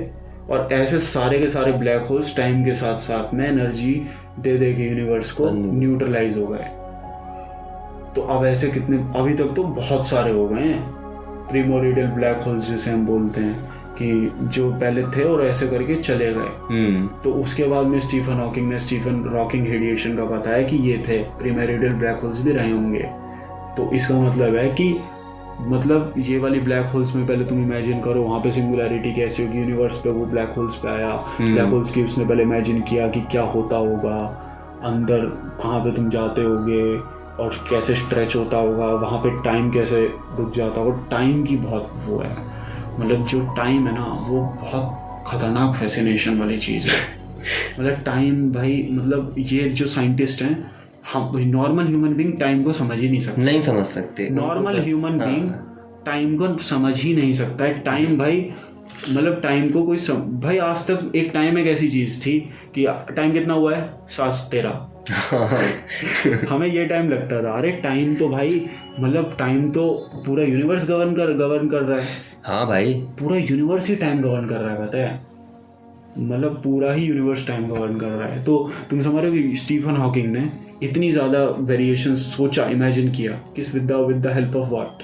और 0.50 0.70
ऐसे 0.72 1.00
सारे 1.00 1.40
के 1.40 1.50
सारे 1.50 1.72
ब्लैक 1.72 2.02
होल्स 2.02 2.36
टाइम 2.38 2.66
के 2.66 2.74
साथ 2.74 2.98
साथ 2.98 3.34
में 3.34 3.48
एनर्जी 3.48 4.06
दे 4.40 4.58
दे 4.58 4.74
के 4.74 4.84
यूनिवर्स 4.84 5.32
को। 5.32 5.50
न्यूट्रलाइज 5.50 6.38
हो 6.38 6.48
गए। 6.48 6.66
तो 8.16 8.22
अब 8.22 8.46
ऐसे 8.46 8.68
कितने 8.68 8.98
अभी 9.20 9.34
तक 9.34 9.54
तो 9.56 9.64
बहुत 9.64 10.08
सारे 10.08 10.32
हो 10.32 10.48
गए 10.48 10.62
हैं। 10.62 11.00
प्रीमोरिडल 11.52 12.08
ब्लैक 12.08 12.38
होल्स 12.38 12.70
जिसे 12.70 12.92
हम 12.92 13.06
बोलते 13.06 13.42
हैं 13.42 13.70
कि 13.94 14.32
जो 14.42 14.72
पहले 14.72 15.04
थे 15.04 15.24
और 15.24 15.46
ऐसे 15.46 15.68
करके 15.68 15.96
चले 15.96 16.34
गए। 16.34 16.50
हम्म। 16.70 17.08
तो 17.24 17.32
उसके 17.32 17.64
बाद 17.64 17.86
में 17.86 18.00
स्टीफन 18.00 18.34
हॉकिंग 18.34 18.70
ने 18.70 18.80
स्टीफन 18.80 19.24
रॉकिंग 19.24 19.68
रेडिएशन 19.68 20.18
का 20.18 20.24
बताया 20.24 20.68
कि 20.68 20.76
ये 20.78 21.04
थे। 21.08 21.18
प्रीमेरिडल 21.18 21.90
ब्लैक 21.90 22.20
होल्स 22.24 22.42
भी 22.42 22.52
रहे 22.52 22.72
होंगे। 22.72 23.10
तो 23.78 23.92
इसका 23.94 24.16
मतलब 24.16 24.56
है 24.56 24.70
कि 24.70 25.00
मतलब 25.60 26.14
ये 26.18 26.38
वाली 26.40 26.60
ब्लैक 26.60 26.86
होल्स 26.86 27.16
में 27.16 27.28
पहले 27.28 27.46
तुम 27.46 27.64
इमेजिन 27.64 28.02
करो 28.02 28.22
वहाँ 28.24 28.40
पे 28.40 28.52
सिंगुलैरिटी 28.52 29.14
कैसी 29.14 29.46
होगी 29.46 29.60
यूनिवर्स 29.60 29.96
पे 29.96 30.10
वो 30.10 30.26
ब्लैक 30.26 30.54
होल्स 30.58 30.76
पे 30.76 30.88
आया। 30.90 31.26
हम्म। 31.40 31.54
ब्लैक 31.54 31.68
होल्स 31.68 31.92
की 31.92 32.04
उसने 32.04 32.26
पहले 32.26 32.44
इमेजिन 32.44 32.82
किया 32.82 33.08
कि 33.08 33.22
क्या 33.22 33.42
होता 33.42 33.78
होगा 33.78 34.18
अंदर 34.84 35.26
कहाँ 35.62 35.80
पे 35.80 35.92
तुम 35.92 36.10
जाते 36.10 36.42
होगे 36.42 36.98
और 37.44 37.68
कैसे 37.70 37.96
स्ट्रेच 37.96 38.36
होता 38.36 38.58
होगा 38.58 38.86
वहाँ 38.86 39.20
पे 39.20 39.44
टाइम 39.44 39.72
कैसे 39.72 40.02
रुक 40.38 40.56
जाता 40.56 40.82
होगा। 40.82 41.08
टाइम 41.12 41.44
की 41.44 41.58
बहुत 41.58 41.92
वो 42.06 42.20
है। 42.20 42.38
मतलब 43.00 43.28
जो 43.28 43.42
टाइम 43.58 43.88
है 43.88 43.96
ना 43.96 44.26
वो 44.28 44.42
बहुत 44.42 45.24
खतरनाक 45.28 45.76
फैसिनेशन 45.76 46.40
वाली 46.40 46.58
चीज़ 46.58 46.88
है। 46.88 47.20
मतलब 47.80 48.04
टाइम 48.06 48.52
भाई 48.52 48.90
मतलब 48.92 49.36
ये 49.38 49.70
जो 49.70 49.88
साइंटिस्ट 49.88 50.42
हैं 50.42 50.72
हम 51.14 51.32
नॉर्मल 51.38 51.88
ह्यूमन 51.88 52.14
बींग 52.14 52.34
टाइम 52.40 52.64
को 52.64 52.74
समझ 52.74 52.98
ही 53.00 53.10
नहीं 53.10 53.20
सकते। 53.20 53.42
नहीं 53.42 53.62
समझ 53.62 53.86
सकते। 53.86 54.30
नॉर्मल 54.30 54.80
ह्यूमन 54.80 55.18
बींग 55.20 55.50
टाइम 56.06 56.38
को 56.38 56.58
समझ 56.58 57.02
ही 57.02 57.16
नहीं 57.16 57.34
सकता। 57.34 57.66
है 57.66 57.80
टाइम 57.80 58.18
भाई 58.18 58.52
मतलब 59.10 59.42
टाइम 59.42 59.70
को 59.72 59.84
कोई 59.84 59.98
सम... 59.98 60.14
भाई 60.14 60.58
आज 60.58 60.88
तक 60.88 61.12
एक 61.16 61.32
टाइम 61.34 61.58
एक 61.58 61.68
ऐसी 61.68 61.90
चीज़ 61.90 62.20
थी 62.22 62.40
कि 62.76 62.86
टाइम 63.16 63.32
कितना 63.32 63.54
हुआ 63.54 63.76
है? 63.76 63.94
सात 64.10 64.48
तेरह 64.52 64.86
हमें 66.50 66.68
ये 66.68 66.86
टाइम 66.86 67.10
लगता 67.10 67.44
था। 67.44 67.58
अरे 67.58 67.72
टाइम 67.72 68.16
तो 68.16 68.30
भाई 68.30 68.66
मतलब 69.00 69.36
टाइम 69.40 69.72
तो 69.72 70.10
पूरा 70.26 70.44
यूनिवर्स 70.44 70.90
गवर्न 70.90 71.14
कर 71.16 71.34
गवर्न 71.34 71.70
कर 71.70 71.82
रहा 71.82 72.00
है। 72.00 72.08
हाँ 72.44 72.68
भाई। 72.68 72.94
पूरा 72.94 73.38
यूनिवर्स 73.38 73.88
ही 73.88 73.96
टाइम 73.96 74.22
गवर्न 74.22 74.48
कर 74.48 74.56
रहा 74.56 74.74
है 74.74 74.88
पता 74.88 74.98
है? 74.98 75.29
मतलब 76.18 76.62
पूरा 76.64 76.94
ही 76.94 77.06
यूनिवर्स 77.06 77.48
टाइम 77.48 77.68
गवर्न 77.68 77.96
कर 77.98 78.08
रहा 78.08 78.28
है। 78.28 78.44
तो 78.44 78.58
तुम 78.90 79.02
समझ 79.02 79.24
रहे 79.24 79.30
हो 79.32 79.50
कि 79.50 79.56
स्टीफन 79.58 79.98
हॉकिंग 79.98 80.32
ने 80.32 80.50
इतनी 80.84 81.12
ज़्यादा 81.12 81.44
वेरिएशन 81.62 82.16
सोचा 82.16 82.66
इमेजिन 82.68 83.12
किया 83.12 83.40
किस 83.56 83.74
with 83.76 83.88
the 83.88 84.06
with 84.08 84.22
the 84.26 84.34
help 84.34 84.56
of 84.56 84.70
what 84.70 85.04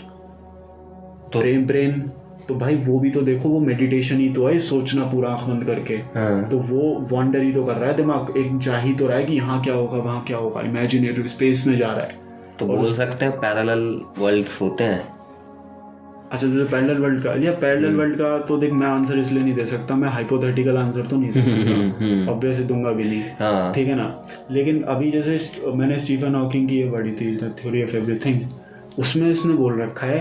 तो 1.34 1.40
ब्रेन 1.40 1.66
ब्रेन 1.68 2.00
तो 2.48 2.56
भाई 2.56 2.76
वो 2.78 3.00
भी 3.00 3.10
तो 3.10 3.22
देखो 3.22 3.50
वो 3.50 3.60
मेडिटेशन 3.60 4.20
ही 4.20 4.28
तो 4.34 4.46
है 4.48 4.60
सोचना 4.62 5.06
पूरा 5.06 5.30
आँख 5.30 5.48
बंद 5.48 5.64
करके। 5.64 5.96
हाँ। 6.16 6.50
तो 6.50 6.58
वो 6.60 6.82
वॉन्डर 7.12 7.42
ही 7.42 7.52
तो 7.54 7.64
कर 7.64 7.76
रहा 7.76 7.90
है 7.90 7.96
दिमाग 7.96 8.38
एक 8.38 8.58
जा 8.60 8.78
ही 8.80 8.94
तो 8.94 9.08
रहा 9.08 9.18
है 9.18 9.24
कि 9.26 9.34
यहाँ 9.34 9.62
क्या 9.64 9.74
होगा 9.74 9.98
वहाँ 10.00 10.24
क्या 10.24 10.38
होगा 10.38 10.62
इमेजिनेटिव 10.62 11.28
स्पेस 11.28 11.66
में 11.68 11.78
जा 11.78 11.92
रहा 11.92 12.04
है। 12.04 12.24
तो 12.60 12.66
बोल 12.66 12.94
सकते 12.94 13.26
हैं 13.26 13.40
पैरेलल 13.40 13.84
वर्ल्ड्स 14.20 14.60
होते 14.62 14.84
हैं। 14.84 15.15
अच्छा 16.36 16.48
तुझे 16.48 16.64
पैरेलल 16.64 16.98
वर्ल्ड 16.98 17.24
का 17.24 17.34
या 17.44 17.52
पैरेलल 17.52 17.96
वर्ल्ड 17.96 18.16
का 18.16 18.38
तो 18.40 18.58
देख 18.58 18.72
मैं 18.74 18.88
आंसर 18.88 19.20
इसलिए 19.20 19.44
नहीं 19.44 19.54
दे 19.54 19.66
सकता 19.66 19.96
मैं 19.96 20.10
हाइपोथेटिकल 20.10 20.78
आंसर 20.78 21.02
तो 21.02 21.18
नहीं 21.18 21.32
दे 21.32 21.40
हम्म, 21.40 21.92
सकता। 21.92 22.32
ऑब्वियसली 22.32 22.64
दूँगा 22.64 22.92
भी 22.92 23.04
नहीं। 23.04 23.22
हाँ। 23.40 23.74
ठीक 23.74 23.88
है 23.88 23.96
ना? 23.96 24.08
लेकिन 24.52 24.82
अभी 24.84 25.12
जैसे 25.12 25.72
मैंने 25.76 26.00
स्टीफन 26.00 26.36
हॉकिंग 26.36 26.70
की 26.70 26.78
ये 26.78 26.90
पढ़ी 26.92 27.12
थी 27.12 27.36
द 27.36 27.54
थ्योरी 27.62 27.84
ऑफ़ 27.84 27.96
एवरीथिंग 27.96 28.40
उसमें 29.00 29.30
इसने 29.32 29.54
बोल 29.54 29.82
रखा 29.82 30.08
है 30.08 30.20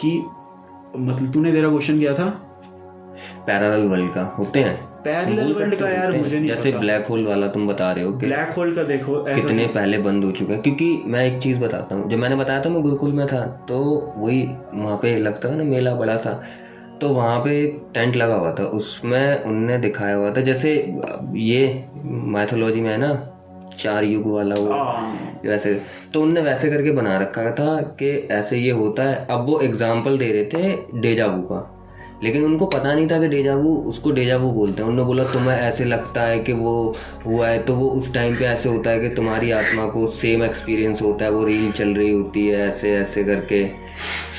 कि 0.00 0.16
मतलब 0.96 1.32
तूने 1.32 1.52
तेरा 1.52 1.68
क्वेश्चन 1.68 1.98
किया 1.98 2.14
था? 2.14 2.24
पैरेलल 3.46 3.86
वर्ल्ड 3.88 4.12
का 4.12 4.22
होते 4.38 4.60
हैं। 4.60 4.93
पैरेलल 5.04 5.52
वर्ल्ड 5.52 5.74
का 5.74 5.88
यार 5.88 6.12
मुझे 6.12 6.38
नहीं 6.38 6.48
जैसे 6.48 6.72
ब्लैक 6.72 7.06
होल 7.06 7.26
वाला 7.26 7.46
तुम 7.48 7.66
बता 7.68 7.90
रहे 7.92 8.04
हो 8.04 8.12
कि 8.12 8.26
ब्लैक 8.26 8.52
होल 8.56 8.74
का 8.76 8.82
देखो 8.84 9.22
कितने 9.24 9.66
पहले 9.68 9.98
बंद 9.98 10.24
हो 10.24 10.30
चुके 10.32 10.52
हैं। 10.52 10.62
क्योंकि 10.62 11.02
मैं 11.06 11.24
एक 11.26 11.40
चीज़ 11.42 11.60
बताता 11.60 11.94
हूँ। 11.94 12.08
जब 12.10 12.18
मैंने 12.18 12.36
बताया 12.36 12.60
था 12.60 12.70
मैं 12.70 12.82
गुरुकुल 12.82 13.12
में 13.12 13.26
था 13.26 13.44
तो 13.68 13.78
वही 14.16 14.42
वहाँ 14.74 14.96
पे 14.96 15.16
लगता 15.18 15.48
है 15.48 15.56
ना 15.56 15.64
मेला 15.64 15.94
बड़ा 15.94 16.16
था 16.18 16.40
तो 17.00 17.08
वहाँ 17.08 17.38
पे 17.40 17.60
एक 17.62 17.80
टेंट 17.94 18.16
लगा 18.16 18.34
हुआ 18.34 18.52
था। 18.52 18.64
उसमें 18.72 19.44
उनने 19.44 19.78
दिखाया 19.78 20.16
हुआ 20.16 20.30
था 20.30 20.40
जैसे 20.40 20.72
ये 21.36 21.84
माइथोलॉजी 22.04 22.80
में 22.80 22.90
है 22.90 22.98
ना 22.98 23.14
चार 23.78 24.04
युग 24.04 24.26
वाला 24.26 24.54
वो 24.54 24.72
हाँ, 24.72 25.40
वैसे। 25.44 25.74
तो 26.12 26.20
उनने 26.22 26.40
वैसे 26.40 26.70
करके 26.70 26.90
बना 26.92 27.16
रखा 27.18 27.50
था 27.50 27.76
कि 28.00 28.10
ऐसे 28.32 28.58
ये 28.58 28.70
होता 28.72 29.02
है। 29.02 29.26
अब 29.30 29.46
वो 29.46 29.58
एग्ज़ाम्पल 29.60 30.18
दे 30.18 30.30
रहे 30.32 30.44
थे 30.44 31.00
डेजावू 31.00 31.42
का। 31.42 31.58
लेकिन 32.22 32.44
उनको 32.44 32.66
पता 32.66 32.92
नहीं 32.94 33.06
था 33.06 33.18
कि 33.20 33.28
डेजावू 33.28 33.74
उसको 33.88 34.10
डेजावू 34.10 34.50
बोलते 34.52 34.82
हैं। 34.82 34.88
उन्होंने 34.90 35.06
बोला, 35.06 35.24
तुम्हें 35.24 35.56
ऐसे 35.56 35.84
लगता 35.84 36.22
है 36.22 36.38
कि 36.38 36.52
वो 36.52 36.94
हुआ 37.26 37.48
है 37.48 37.62
तो 37.62 37.74
वो 37.74 37.88
उस 37.90 38.12
टाइम 38.14 38.36
पे 38.36 38.44
ऐसे 38.44 38.68
होता 38.68 38.90
है 38.90 39.00
कि 39.00 39.08
तुम्हारी 39.08 39.50
आत्मा 39.50 39.86
को 39.86 40.06
सेम 40.06 40.42
एक्सपीरियंस 40.44 41.02
होता 41.02 41.24
है, 41.24 41.30
वो 41.30 41.44
रील 41.44 41.70
चल 41.72 41.94
रही 41.94 42.10
होती 42.10 42.46
है, 42.48 42.66
ऐसे 42.68 42.94
ऐसे 42.96 43.24
करके। 43.24 43.64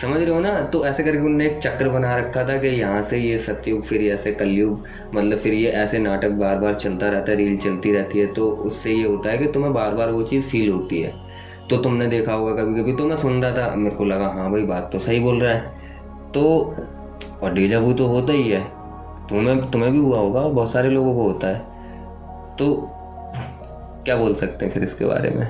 समझ 0.01 0.21
रहे 0.21 0.29
हो 0.29 0.39
ना? 0.39 0.59
तो 0.63 0.85
ऐसे 0.85 1.03
करके 1.03 1.25
उनने 1.25 1.45
एक 1.45 1.59
चक्र 1.63 1.89
बना 1.89 2.15
रखा 2.17 2.43
था 2.43 2.57
कि 2.57 2.67
यहाँ 2.69 3.01
से 3.01 3.19
ये 3.19 3.37
सतयुग, 3.39 3.83
फिर 3.83 4.01
ऐसे 4.05 4.31
कलयुग 4.31 4.83
मतलब 5.13 5.37
फिर 5.37 5.53
ये 5.53 5.69
ऐसे 5.73 5.99
नाटक 5.99 6.31
बार 6.35 6.57
बार 6.59 6.73
चलता 6.75 7.09
रहता 7.09 7.31
है 7.31 7.37
रील 7.37 7.57
चलती 7.57 7.91
रहती 7.91 8.19
है 8.19 8.25
तो 8.33 8.49
उससे 8.49 8.93
ये 8.93 9.03
होता 9.03 9.29
है 9.29 9.37
कि 9.37 9.47
तुम्हें 9.47 9.73
बार 9.73 9.93
बार 9.93 10.11
वो 10.11 10.23
चीज़ 10.23 10.45
फील 10.45 10.69
होती 10.69 11.01
है। 11.01 11.13
तो 11.69 11.77
तुमने 11.77 12.07
देखा 12.07 12.33
होगा 12.33 12.51
कभी 12.53 12.81
कभी 12.81 12.93
तो 12.93 13.05
मैं 13.05 13.17
सुन 13.17 13.41
रहा 13.43 13.51
था, 13.51 13.75
मेरे 13.75 13.95
को 13.95 14.05
लगा 14.05 14.27
हाँ 14.27 14.51
भाई, 14.51 14.61
बात 14.63 14.89
तो 14.93 14.99
सही 14.99 15.19
बोल 15.19 15.39
रहा 15.39 15.53
है। 15.53 15.73
तो 16.31 16.75
और 17.43 17.53
डेजा 17.53 17.79
वो 17.79 17.93
तो 17.93 18.07
होता 18.07 18.33
ही 18.33 18.49
है। 18.49 18.61
तुम्हें 19.29 19.71
तुम्हें 19.71 19.91
भी 19.91 19.99
हुआ 19.99 20.17
होगा 20.17 20.41
बहुत 20.41 20.71
सारे 20.71 20.89
लोगों 20.89 21.15
को 21.15 21.23
होता 21.23 21.47
है। 21.47 21.59
तो 22.55 22.91
क्या 24.05 24.15
बोल 24.15 24.33
सकते 24.35 24.65
हैं 24.65 24.73
फिर 24.73 24.83
इसके 24.83 25.05
बारे 25.05 25.29
में? 25.29 25.49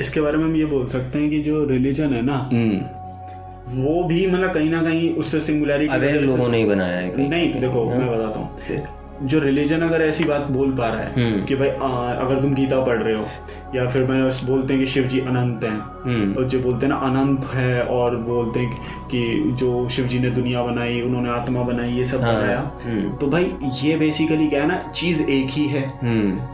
इसके 0.00 0.20
बारे 0.20 0.38
में 0.38 0.44
हम 0.44 0.56
ये 0.56 0.64
बोल 0.64 0.86
सकते 0.86 1.18
हैं 1.18 1.30
कि 1.30 1.42
जो 1.42 1.64
रिलीजन 1.64 2.12
है 2.12 2.22
ना 2.22 2.48
हम्म। 2.52 3.82
वो 3.82 4.04
भी 4.04 4.26
मतलब 4.26 4.52
कहीं 4.54 4.70
ना 4.70 4.82
कहीं 4.82 5.14
उससे 5.14 5.40
सिंगुलैरिटी 5.40 5.94
अवेयर 5.94 6.20
लोगों 6.20 6.48
ने 6.48 6.58
ही 6.58 6.64
बनाया 6.64 6.98
है 6.98 7.28
नहीं 7.28 7.60
देखो 7.60 7.88
हाँ। 7.88 7.98
मैं 7.98 8.08
बताता 8.08 8.38
हूँ। 8.38 8.98
जो 9.22 9.38
रिलीजन 9.40 9.80
अगर 9.80 10.02
ऐसी 10.02 10.24
बात 10.24 10.46
बोल 10.50 10.70
पा 10.72 10.88
रहा 10.88 11.00
है 11.00 11.12
हम्म। 11.14 11.44
कि 11.44 11.54
भाई 11.54 11.68
आ, 11.68 11.88
अगर 12.12 12.40
तुम 12.42 12.54
गीता 12.54 12.80
पढ़ 12.80 13.02
रहे 13.02 13.14
हो 13.14 13.26
या 13.74 13.88
फिर 13.88 14.04
मैं 14.04 14.22
बोलते 14.46 14.74
हैं 14.74 14.82
कि 14.82 14.86
शिव 14.86 15.04
जी 15.04 15.20
अनंत 15.20 15.64
हैं 15.64 15.78
हम्म। 16.04 16.34
और 16.34 16.44
जो 16.44 16.58
बोलते 16.60 16.86
हैं 16.86 16.92
ना 16.92 16.98
अनंत 16.98 17.44
है 17.54 17.82
और 17.82 18.16
बोलते 18.16 18.60
हैं 18.60 18.70
कि 19.10 19.52
जो 19.58 19.88
शिव 19.88 20.06
जी 20.06 20.18
ने 20.18 20.30
दुनिया 20.30 20.62
बनाई 20.62 21.00
उन्होंने 21.00 21.30
आत्मा 21.30 21.62
बनाई 21.62 21.92
ये 21.92 22.04
सब 22.04 22.22
हाँ, 22.22 22.34
बनाया 22.34 22.70
हम्म। 22.84 23.12
तो 23.16 23.26
भाई 23.26 23.52
ये 23.82 23.96
बेसिकली 23.96 24.48
क्या 24.48 24.62
है 24.62 24.68
ना 24.68 24.82
चीज़ 24.94 25.22
एक 25.22 25.50
ही 25.50 25.66
है। 25.66 25.88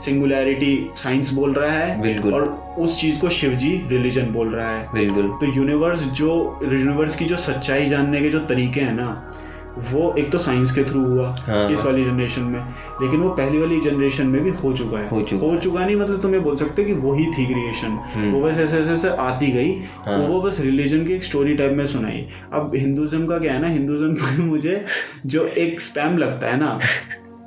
सिंगुलैरिटी 0.01 0.91
साइंस 0.97 1.33
बोल 1.33 1.53
रहा 1.53 1.73
है। 1.73 2.19
और 2.33 2.45
उस 2.79 3.01
चीज़ 3.01 3.21
को 3.21 3.29
शिव 3.29 3.53
जी 3.55 3.71
रिलीजन 3.89 4.27
बोल 4.27 4.49
रहा 4.49 4.71
है। 4.71 4.89
बिल्कुल। 4.93 5.29
तो 5.41 5.53
यूनिवर्स 5.55 6.05
जो 6.12 6.61
यूनिवर्स 6.62 7.17
की 7.17 7.25
जो 7.25 7.37
सच्चाई 7.37 7.89
जानने 7.89 8.21
के 8.21 8.29
जो 8.29 8.41
तरीके 8.41 8.81
हैं 8.81 8.95
ना 8.95 9.36
वो 9.79 10.14
एक 10.18 10.31
तो 10.33 10.39
साइंस 10.39 10.72
के 10.72 10.85
थ्रू 10.85 11.05
हुआ 11.05 11.29
हाँ। 11.47 11.68
इस 11.70 11.85
वाली 11.85 12.05
जनरेशन 12.05 12.43
में 12.43 12.61
लेकिन 13.03 13.20
वो 13.20 13.29
पहली 13.31 13.59
वाली 13.59 13.81
जनरेशन 13.81 14.27
में 14.27 14.43
भी 14.45 14.51
हो 14.53 14.72
चुका 14.72 14.99
है 14.99 15.09
हो 15.09 15.20
चुका 15.22 15.47
हो 15.47 15.57
चुका 15.57 15.85
नहीं 15.87 15.97
मतलब 15.97 16.20
तुम्हें 16.22 16.43
बोल 16.43 16.57
सकते 16.57 16.85
कि 16.85 16.93
वही 17.01 17.27
थी 17.29 17.47
क्रिएशन 17.47 17.99
हम्म। 18.14 18.33
वो 18.33 18.41
बस 18.41 18.59
ऐसे 18.59 18.79
ऐसे 18.79 18.91
ऐसे 18.91 19.09
आती 19.20 19.51
गई 19.53 19.74
हाँ। 20.07 20.18
वो 20.18 20.41
बस 20.41 20.61
रिलीजन 20.61 21.07
की 21.07 21.12
एक 21.12 21.24
स्टोरी 21.24 21.55
टाइप 21.55 21.72
में 21.72 21.87
सुनाई 21.87 22.27
अब 22.53 22.72
हिंदुज्म 22.77 23.27
का 23.27 23.39
क्या 23.39 23.53
है 23.53 23.61
ना 23.61 23.68
हिंदुज्म 23.68 24.37
में 24.37 24.47
मुझे 24.47 24.85
जो 25.27 25.47
एक 25.59 25.81
स्पैम 25.81 26.18
लगता 26.18 26.47
है 26.47 26.59
ना 26.61 26.79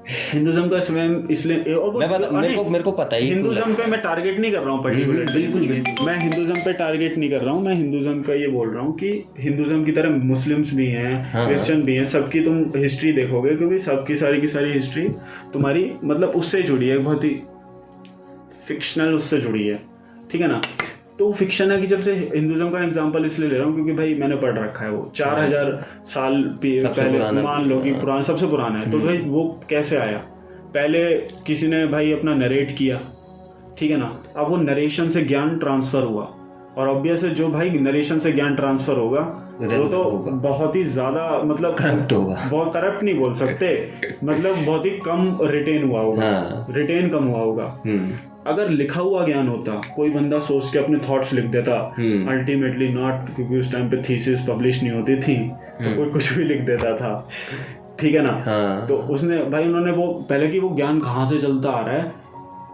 हिंदुज्म 0.09 0.67
का 0.69 0.79
स्पैम 0.81 1.13
इसलिए 1.31 1.73
और 1.75 1.97
मेरे 2.33 2.53
को 2.55 2.63
मेरे 2.65 2.83
को 2.83 2.91
पता 2.93 3.15
ही 3.15 3.27
हिंदुज्म 3.27 3.73
पे 3.75 3.85
मैं 3.85 4.01
टारगेट 4.01 4.39
नहीं 4.39 4.51
कर 4.51 4.61
रहा 4.61 4.71
हूँ 4.71 4.83
पर्टिकुलर 4.83 5.33
बिल्कुल, 5.33 5.67
बिल्कुल। 5.67 6.05
मैं 6.07 6.17
हिंदुज्म 6.19 6.55
पे 6.55 6.73
टारगेट 6.73 7.17
नहीं 7.17 7.29
कर 7.29 7.41
रहा 7.41 7.53
हूँ 7.53 7.63
मैं 7.63 7.73
हिंदुज्म 7.73 8.21
का 8.21 8.33
ये 8.33 8.47
बोल 8.47 8.69
रहा 8.69 8.83
हूँ 8.83 8.95
कि 8.97 9.11
हिंदुज्म 9.39 9.83
की 9.85 9.91
तरह 9.91 10.17
मुस्लिम्स 10.25 10.73
भी 10.73 10.87
हैं 10.87 11.11
हाँ। 11.31 11.47
क्रिश्चियन 11.47 11.83
भी 11.83 11.95
हैं 11.95 12.05
सबकी 12.07 12.41
तुम 12.41 12.63
हिस्ट्री 12.77 13.11
देखोगे 13.13 13.55
क्योंकि 13.55 13.79
सबकी 13.81 14.15
सारी 14.17 14.41
की 14.41 14.47
सारी 14.47 14.71
हिस्ट्री 14.71 15.07
तुम्हारी 15.53 15.91
मतलब 16.03 16.29
उससे 16.35 16.61
जुड़ी 16.61 16.87
है 16.87 16.97
बहुत 16.99 17.23
ही 17.23 17.35
फिक्शनल 18.67 19.13
उससे 19.13 19.39
जुड़ी 19.39 19.67
है 19.67 19.81
ठीक 20.31 20.41
है 20.41 20.47
ना 20.47 20.61
तो 21.19 21.31
फिक्शन 21.33 21.71
है 21.71 21.79
कि 21.81 21.87
जब 21.87 22.01
से 22.01 22.13
हिंदुज्म 22.35 22.69
का 22.71 22.83
एग्ज़ाम्पल 22.83 23.25
इसलिए 23.25 23.49
ले 23.49 23.57
रहा 23.57 23.65
हूँ 23.67 23.73
क्योंकि 23.75 23.93
भाई 23.93 24.13
मैंने 24.15 24.35
पढ़ 24.37 24.57
रखा 24.57 24.85
है 24.85 24.91
वो। 24.91 25.11
चार 25.15 25.39
हज़ार 25.39 25.71
साल 26.07 26.41
पहले 26.65 27.41
मान 27.41 27.65
लो 27.69 27.79
कि 27.81 27.91
पुराना 27.93 28.21
सबसे 28.23 28.47
पुराना 28.47 28.79
है। 28.79 28.91
तो 28.91 28.99
भाई 28.99 29.17
वो 29.27 29.43
कैसे 29.69 29.97
आया? 29.97 30.17
पहले 30.73 31.03
किसी 31.47 31.67
ने 31.67 31.85
भाई 31.87 32.11
अपना 32.11 32.35
नरेट 32.35 32.75
किया 32.77 32.99
ठीक 33.79 33.91
है 33.91 33.97
ना? 33.97 34.05
अब 34.37 34.49
वो 34.49 34.57
नरेशन 34.57 35.09
से 35.09 35.21
ज्ञान 35.23 35.57
ट्रांसफ़र 35.59 36.03
हुआ। 36.03 36.23
और 36.77 36.87
ऑब्वियस 36.87 37.23
है 37.23 37.33
जो 37.35 37.47
भाई 37.49 37.69
नरेशन 37.71 38.17
से 38.17 38.31
ज्ञान 38.31 38.55
ट्रांसफ़र 38.55 38.97
होगा 38.97 39.21
वो 39.61 39.87
तो 39.87 40.01
होगा। 40.03 40.31
बहुत 40.41 40.75
ही 40.75 40.83
ज़्यादा 40.85 41.41
मतलब 41.45 41.75
करप्ट 41.75 42.13
होगा। 42.13 42.35
बहुत 42.51 42.73
करप्ट 42.73 43.03
नहीं 43.03 43.15
बोल 43.15 43.33
सकते। 43.33 43.71
मतलब 44.23 44.65
बहुत 44.65 44.85
ही 44.85 44.91
कम 45.05 45.37
रिटेन 45.43 45.83
हुआ 45.83 46.01
होगा। 46.01 46.25
हाँ। 46.25 46.65
रिटेन 46.71 47.09
कम 47.09 47.23
हुआ 47.23 47.41
होगा। 47.41 47.65
हम्म। 47.85 48.28
अगर 48.49 48.69
लिखा 48.69 49.01
हुआ 49.01 49.25
ज्ञान 49.25 49.47
होता 49.47 49.81
कोई 49.95 50.09
बंदा 50.09 50.39
सोच 50.39 50.71
के 50.73 50.79
अपने 50.79 50.99
थॉट्स 51.09 51.33
लिख 51.33 51.45
देता 51.45 51.75
हम्म। 51.97 52.31
अल्टीमेटली 52.31 52.87
नॉट 52.89 53.35
क्योंकि 53.35 53.59
उस 53.59 53.71
टाइम 53.71 53.89
पे 53.89 54.01
थीसिस 54.09 54.39
पब्लिश 54.47 54.83
नहीं 54.83 54.93
होती 54.93 55.15
थी 55.15 55.37
तो 55.83 55.95
कोई 55.95 56.09
कुछ 56.09 56.33
भी 56.33 56.43
लिख 56.43 56.61
देता 56.61 56.95
था। 56.95 57.13
ठीक 57.99 58.15
है 58.15 58.21
ना? 58.21 58.31
हाँ। 58.45 58.87
तो 58.87 58.95
उसने 59.13 59.37
भाई 59.45 59.63
उन्होंने 59.63 59.91
वो 59.91 60.07
पहले 60.29 60.47
कि 60.47 60.59
वो 60.59 60.75
ज्ञान 60.75 60.99
कहाँ 60.99 61.25
से 61.25 61.37
चलता 61.37 61.69
आ 61.69 61.85
रहा 61.85 61.95
है 61.95 62.11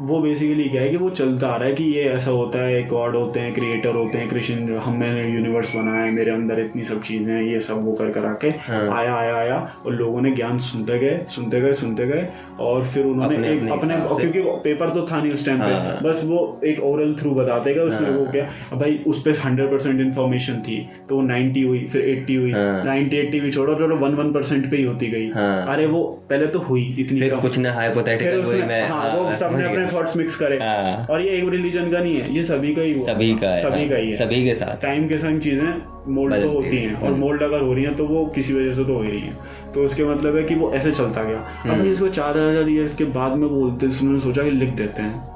वो 0.02 0.22
बेसिकली 0.22 0.70
क्या 0.70 0.82
है 0.82 0.90
कि 0.90 0.98
वो 0.98 1.10
चलता 1.10 1.48
आ 1.48 1.58
रहा 1.58 1.68
है 1.68 1.76
कि 1.76 1.84
ये 1.84 2.04
ऐसा 2.04 2.32
होता 2.32 2.60
है 2.60 2.88
गॉड 2.88 3.16
होते 3.16 3.40
हैं 3.40 3.54
क्रिएटर 3.54 3.90
होते 3.90 4.18
हैं 4.18 4.30
कृष्ण 4.30 4.76
हम 4.76 4.98
मैंने 4.98 5.30
यूनिवर्स 5.30 5.76
बनाया 5.76 6.04
है 6.04 6.12
मेरे 6.12 6.32
अंदर 6.32 6.60
इतनी 6.60 6.84
सब 6.84 7.02
चीज़ें 7.02 7.34
हैं 7.34 7.44
ये 7.44 7.60
सब 7.60 7.86
वो 7.86 7.94
कर 7.94 8.12
कर 8.12 8.26
आके 8.26 8.48
हाँ। 8.48 8.98
आया 8.98 9.16
आया 9.16 9.36
आया 9.36 9.76
और 9.86 9.94
लोगों 9.94 10.22
ने 10.22 10.32
ज्ञान 10.32 10.58
सुनते 10.58 11.00
गए 11.00 11.26
सुनते 11.30 11.62
गए 11.62 11.74
सुनते 11.74 12.08
गए 12.08 12.30
और 12.60 12.86
फिर 12.86 13.06
उन्होंने 13.06 13.36
अपने- 13.36 13.52
एक 13.52 13.72
अपने 13.72 13.94
अपने 13.94 14.18
क्योंकि 14.18 14.42
पेपर 14.64 14.90
तो 14.90 15.08
था 15.12 15.22
नहीं 15.22 15.32
उस 15.32 15.46
टाइम 15.46 15.62
हाँ। 15.62 15.70
पे 15.70 16.10
बस 16.10 16.22
वो 16.26 16.62
एक 16.66 16.84
ओरल 16.84 17.16
थ्रू 17.16 17.32
बताते 17.32 17.74
गए 17.74 17.82
उसमें 17.82 18.10
हाँ। 18.10 18.18
वो 18.18 18.32
क्या 18.32 18.50
भाई 18.74 19.04
उस 19.08 19.22
पर 19.22 19.36
हंड्रेड 19.46 19.72
परसेंट 19.72 20.02
इन्फॉर्मेशन 20.02 20.54
थी 20.54 20.90
तो 21.10 21.16
वो 21.16 21.22
नाइन्टी 21.22 21.62
हुई 21.62 21.86
फिर 21.86 22.02
एट्टी 22.02 22.36
हुई 22.36 22.52
हाँ। 22.52 22.86
नाइन्टी 22.86 23.18
एट्टी 23.18 23.40
भी 23.40 23.52
छोड़ो 23.52 23.76
छोड़ो 23.76 23.96
वन 23.96 24.16
वन 24.16 24.34
परसेंट 24.34 24.72
पे 24.72 24.78
ही 24.78 24.84
होती 24.84 25.08
गई 25.08 25.30
हाँ। 25.30 25.68
अरे 25.68 25.86
वो 25.86 26.22
पहले 26.30 26.48
तो 26.48 26.60
हुई 26.60 26.96
इतनी 27.00 27.30
कुछ 27.30 27.58
ना 27.58 27.74
हाइपोथेटिकल 27.74 29.85
गया। 29.86 30.00
थॉट्स 30.00 30.16
मिक्स 30.18 30.36
करे। 30.36 30.58
हाँ। 30.58 31.06
और 31.10 31.22
ये 31.22 31.30
एक 31.30 31.50
रिलीजन 31.50 31.92
का 31.92 32.00
नहीं 32.00 32.16
है 32.16 32.34
ये 32.36 32.44
सभी 32.44 32.74
का 32.76 32.82
ही 32.82 32.94
हुआ। 32.94 33.14
सभी 33.14 33.34
का 33.36 33.50
है। 33.50 33.62
सभी 33.62 33.90
का 33.90 33.96
ही 33.96 34.08
है। 34.08 34.16
सभी 34.16 34.44
के 34.46 34.56
साथ। 34.56 34.82
टाइम 34.82 35.08
के 35.08 35.18
संग 35.18 35.42
चीज़ें 35.42 36.14
मोल्ड 36.14 36.42
तो 36.42 36.50
होती 36.50 36.78
हैं। 36.78 36.94
और। 36.96 37.12
मोल्ड 37.12 37.44
अगर 37.44 37.62
हो 37.62 37.74
रही 37.74 37.84
हैं 37.84 37.96
तो 37.96 38.06
वो 38.06 38.26
किसी 38.26 38.54
वजह 38.54 38.74
से 38.74 38.84
तो 38.86 38.94
हो 38.94 39.02
ही 39.02 39.10
रही 39.10 39.20
हैं। 39.20 39.38
तो 39.76 39.84
उसके 39.84 40.04
मतलब 40.06 40.36
है 40.36 40.44
कि 40.44 40.56
वो 40.56 40.72
ऐसे 40.74 40.92
चलता 40.92 41.24
गया। 41.24 41.38
अब 41.38 41.70
हम्म। 41.70 41.92
इसको 41.92 42.10
चार 42.10 42.38
हज़ार 42.38 42.70
ईयर्स 42.70 42.96
के 42.96 43.06
बाद 43.14 43.38
में 43.38 43.50
बोलते 43.50 43.86
उन्होंने 43.86 44.20
सोचा 44.20 44.44
कि 44.44 44.52
लिख 44.52 44.70
देते 44.74 45.02
हैं। 45.02 45.34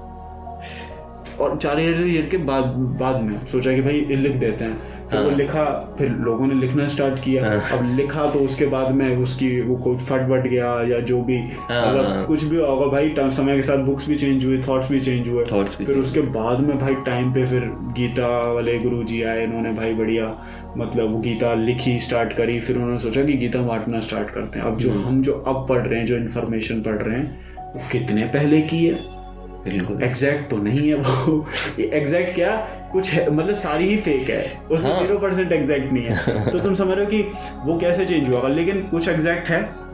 और 1.39 1.57
चार 1.57 1.79
हज़ार 1.79 2.07
ईयर 2.07 2.25
के 2.25 2.37
बाद 2.37 2.63
बाद 2.99 3.21
में 3.21 3.45
सोचा 3.45 3.73
कि 3.73 3.81
भाई 3.81 3.99
लिख 4.11 4.31
देते 4.35 4.65
हैं। 4.65 4.98
फिर 5.11 5.19
वो 5.19 5.29
हाँ। 5.29 5.37
लिखा 5.37 5.95
फिर 5.97 6.09
लोगों 6.09 6.47
ने 6.47 6.53
लिखना 6.53 6.87
स्टार्ट 6.87 7.23
किया। 7.23 7.49
हाँ। 7.49 7.79
अब 7.79 7.95
लिखा 7.95 8.31
तो 8.31 8.39
उसके 8.39 8.65
बाद 8.65 8.91
में 8.91 9.17
उसकी 9.17 9.61
वो 9.61 9.75
कोई 9.75 9.97
फट 9.97 10.21
बट 10.21 10.47
गया 10.47 10.83
या 10.87 10.99
जो 10.99 11.21
भी। 11.21 11.37
हाँ। 11.37 11.87
मतलब 11.87 12.25
कुछ 12.25 12.43
भी 12.43 12.57
होगा 12.57 12.85
भाई 12.85 13.15
समय 13.19 13.55
के 13.55 13.63
साथ 13.63 13.77
बुक्स 13.77 14.07
भी 14.07 14.15
चेंज 14.15 14.45
हुए 14.45 14.61
थॉट्स 14.67 14.91
भी 14.91 14.99
चेंज 14.99 15.27
हुए। 15.27 15.43
फिर 15.85 15.95
उसके 15.95 16.21
बाद 16.21 16.59
में 16.59 16.79
भाई 16.79 16.95
टाइम 16.95 17.33
पे 17.33 17.45
फिर 17.45 17.61
गीता 17.69 18.51
वाले 18.51 18.79
गुरु 18.79 19.03
जी 19.03 19.23
आए 19.23 19.43
इन्होंने 19.43 19.73
भाई 19.73 19.93
बढ़िया 19.93 20.45
मतलब 20.77 21.21
गीता 21.21 21.53
लिखी 21.53 21.99
स्टार्ट 21.99 22.33
करी। 22.33 22.59
फिर 22.59 22.75
उन्होंने 22.75 22.99
सोचा 22.99 23.23
कि 23.23 23.33
गीता 23.33 23.61
बांटना 23.61 23.99
स्टार्ट 23.99 24.29
करते 24.29 24.59
हैं। 24.59 24.65
अब 24.65 24.77
जो 24.77 24.91
हम 24.91 25.21
जो 25.21 25.33
अब 25.33 25.65
पढ़ 25.69 25.87
रहे 25.87 25.99
हैं 25.99 26.05
जो 26.05 26.15
इन्फॉर्मेशन 26.15 26.81
पढ़ 26.81 27.01
रहे 27.01 27.17
हैं 27.17 27.49
वो 27.75 27.81
कितने 27.91 28.23
पहले 28.23 28.61
की 28.61 28.85
है? 28.85 29.19
बिल्कुल। 29.59 30.03
एग्जैक्ट 30.03 30.49
तो 30.49 30.57
नहीं 30.57 30.89
है 30.89 30.95
वो। 30.95 31.47
एग्जैक्ट 31.79 32.35
क्या? 32.35 32.67
कुछ 32.91 33.11
है 33.11 33.29
मतलब 33.29 33.53
सारी 33.53 33.89
ही 33.89 33.97
फेक 33.97 34.29
है। 34.29 34.61
उसमें। 34.71 34.99
ज़ीरो 34.99 35.17
परसेंट 35.17 35.51
एग्जैक्ट 35.51 35.93
नहीं 35.93 36.03
है। 36.03 36.45
तो 36.51 36.59
तुम 36.59 36.73
समझ 36.73 36.91
रहे 36.91 37.05
हो 37.05 37.11
कि 37.11 37.21
वो 37.65 37.79
कैसे 37.79 38.05
चेंज 38.05 38.29
हुआ? 38.29 38.47
लेकिन 38.47 38.81
कुछ 38.81 39.07
एग्जैक्ट 39.07 39.49
है। 39.49 39.89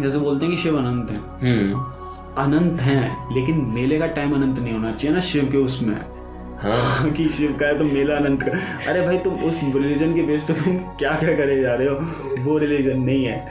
जैसे 0.00 0.18
बोलते 0.18 0.46
हैं 0.46 0.56
कि 0.56 0.62
शिव 0.62 0.78
अनंत 0.78 1.10
है। 1.10 1.16
हम्म। 1.16 1.92
अनंत 2.38 2.80
है 2.80 3.16
लेकिन 3.34 3.60
मेले 3.60 3.98
का 3.98 4.06
टाइम 4.06 4.34
अनंत 4.34 4.58
नहीं 4.58 4.72
होना 4.72 4.92
चाहिए 4.92 5.14
ना 5.14 5.20
शिव 5.20 5.48
के 5.52 5.58
उसमें। 5.58 6.00
हाँ। 6.62 7.10
कि 7.10 7.28
शिव 7.28 7.52
का 7.60 7.66
है 7.66 7.78
तो 7.78 7.84
मेला 7.84 8.16
अनंत 8.16 8.42
का। 8.42 8.58
अरे 8.90 9.00
भाई 9.06 9.18
तुम 9.18 9.34
उस 9.48 9.60
रिलीजन 9.74 10.14
के 10.14 10.22
बेस 10.22 10.42
पे 10.42 10.54
तुम 10.54 10.76
क्या 10.98 11.12
क्या 11.18 11.36
करे 11.36 11.60
जा 11.60 11.74
रहे 11.74 11.88
हो? 11.88 11.94
वो 12.44 12.56
रिलीजन 12.58 13.00
नहीं 13.00 13.24
है। 13.24 13.46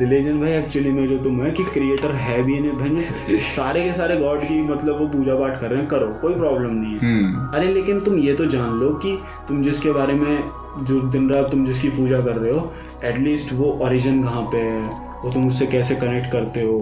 रिलीजन 0.00 0.40
भाई 0.40 0.52
एक्चुअली 0.52 0.90
में 0.90 1.06
जो 1.08 1.18
तुम 1.18 1.42
है 1.42 1.50
कि 1.50 1.64
क्रिएटर 1.64 2.12
है 2.16 2.42
भी 2.42 2.58
नहीं 2.60 2.72
भाई 2.72 3.38
सारे 3.46 3.84
के 3.84 3.92
सारे 3.92 4.16
गॉड 4.16 4.40
की 4.40 4.60
मतलब 4.62 5.00
वो 5.00 5.06
पूजा 5.08 5.34
पाठ 5.34 5.60
कर 5.60 5.68
रहे 5.68 5.78
हैं 5.78 5.88
करो 5.88 6.08
कोई 6.22 6.34
प्रॉब्लम 6.34 6.74
नहीं 6.74 6.92
है। 6.92 6.98
हम्म। 6.98 7.46
अरे 7.56 7.72
लेकिन 7.72 8.00
तुम 8.00 8.18
ये 8.18 8.34
तो 8.34 8.46
जान 8.46 8.80
लो 8.80 8.90
कि 9.04 9.18
तुम 9.48 9.62
जिसके 9.62 9.92
बारे 9.92 10.14
में 10.14 10.50
जो 10.82 11.00
दिन 11.00 11.30
रात 11.30 11.50
तुम 11.50 11.64
जिसकी 11.66 11.88
पूजा 11.88 12.20
कर 12.20 12.36
रहे 12.36 12.52
हो 12.52 12.72
एटलीस्ट 13.04 13.52
वो 13.52 13.72
ओरिजिन 13.82 14.22
कहाँ 14.22 14.42
पे 14.42 14.58
है? 14.58 14.82
वो 15.24 15.30
तुम 15.30 15.48
उससे 15.48 15.66
कैसे 15.66 15.94
कनेक्ट 15.94 16.30
करते 16.32 16.62
हो? 16.62 16.78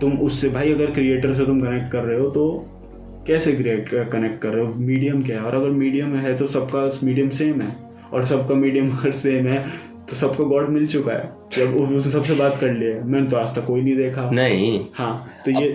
तुम 0.00 0.12
उससे 0.18 0.48
भाई 0.48 0.72
अगर 0.72 0.90
क्रिएटर 0.90 1.34
से 1.34 1.46
तुम 1.46 1.60
कनेक्ट 1.60 1.90
कर 1.92 2.02
रहे 2.02 2.20
हो 2.20 2.28
तो 2.30 2.44
कैसे 3.26 3.52
ग्रेड 3.52 4.10
कनेक्ट 4.10 4.40
कर 4.42 4.48
रहे 4.48 4.66
हो? 4.66 4.72
मीडियम 4.74 5.22
क्या 5.22 5.36
है? 5.36 5.42
और 5.46 5.54
अगर 5.54 5.70
मीडियम 5.70 6.16
है 6.16 6.36
तो 6.38 6.46
सबका 6.46 6.90
मीडियम 7.04 7.28
सेम 7.28 7.60
है। 7.60 7.76
और 8.12 8.26
सबका 8.26 8.54
मीडियम 8.54 8.90
अगर 8.96 9.10
सेम 9.12 9.46
है 9.46 9.68
तो 10.10 10.16
सबको 10.16 10.44
गॉड 10.44 10.68
मिल 10.68 10.86
चुका 10.86 11.12
है। 11.12 11.30
जब 11.56 11.76
उसने 11.76 12.12
सबसे 12.12 12.34
बात 12.34 12.58
कर 12.60 12.72
लिया 12.72 12.94
है। 12.96 13.06
मैंने 13.06 13.30
तो 13.30 13.36
आज 13.36 13.54
तक 13.56 13.66
कोई 13.66 13.80
नहीं 13.80 13.96
देखा। 13.96 14.30
नहीं। 14.30 14.84
हाँ 14.94 15.32
तो 15.44 15.50
ये 15.50 15.70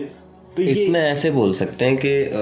तो 0.58 0.64
इसमें 0.64 1.00
ऐसे 1.00 1.32
बोल 1.32 1.54
सकते 1.54 1.86
हैं 1.86 1.96
कि 1.98 2.24
अ, 2.24 2.42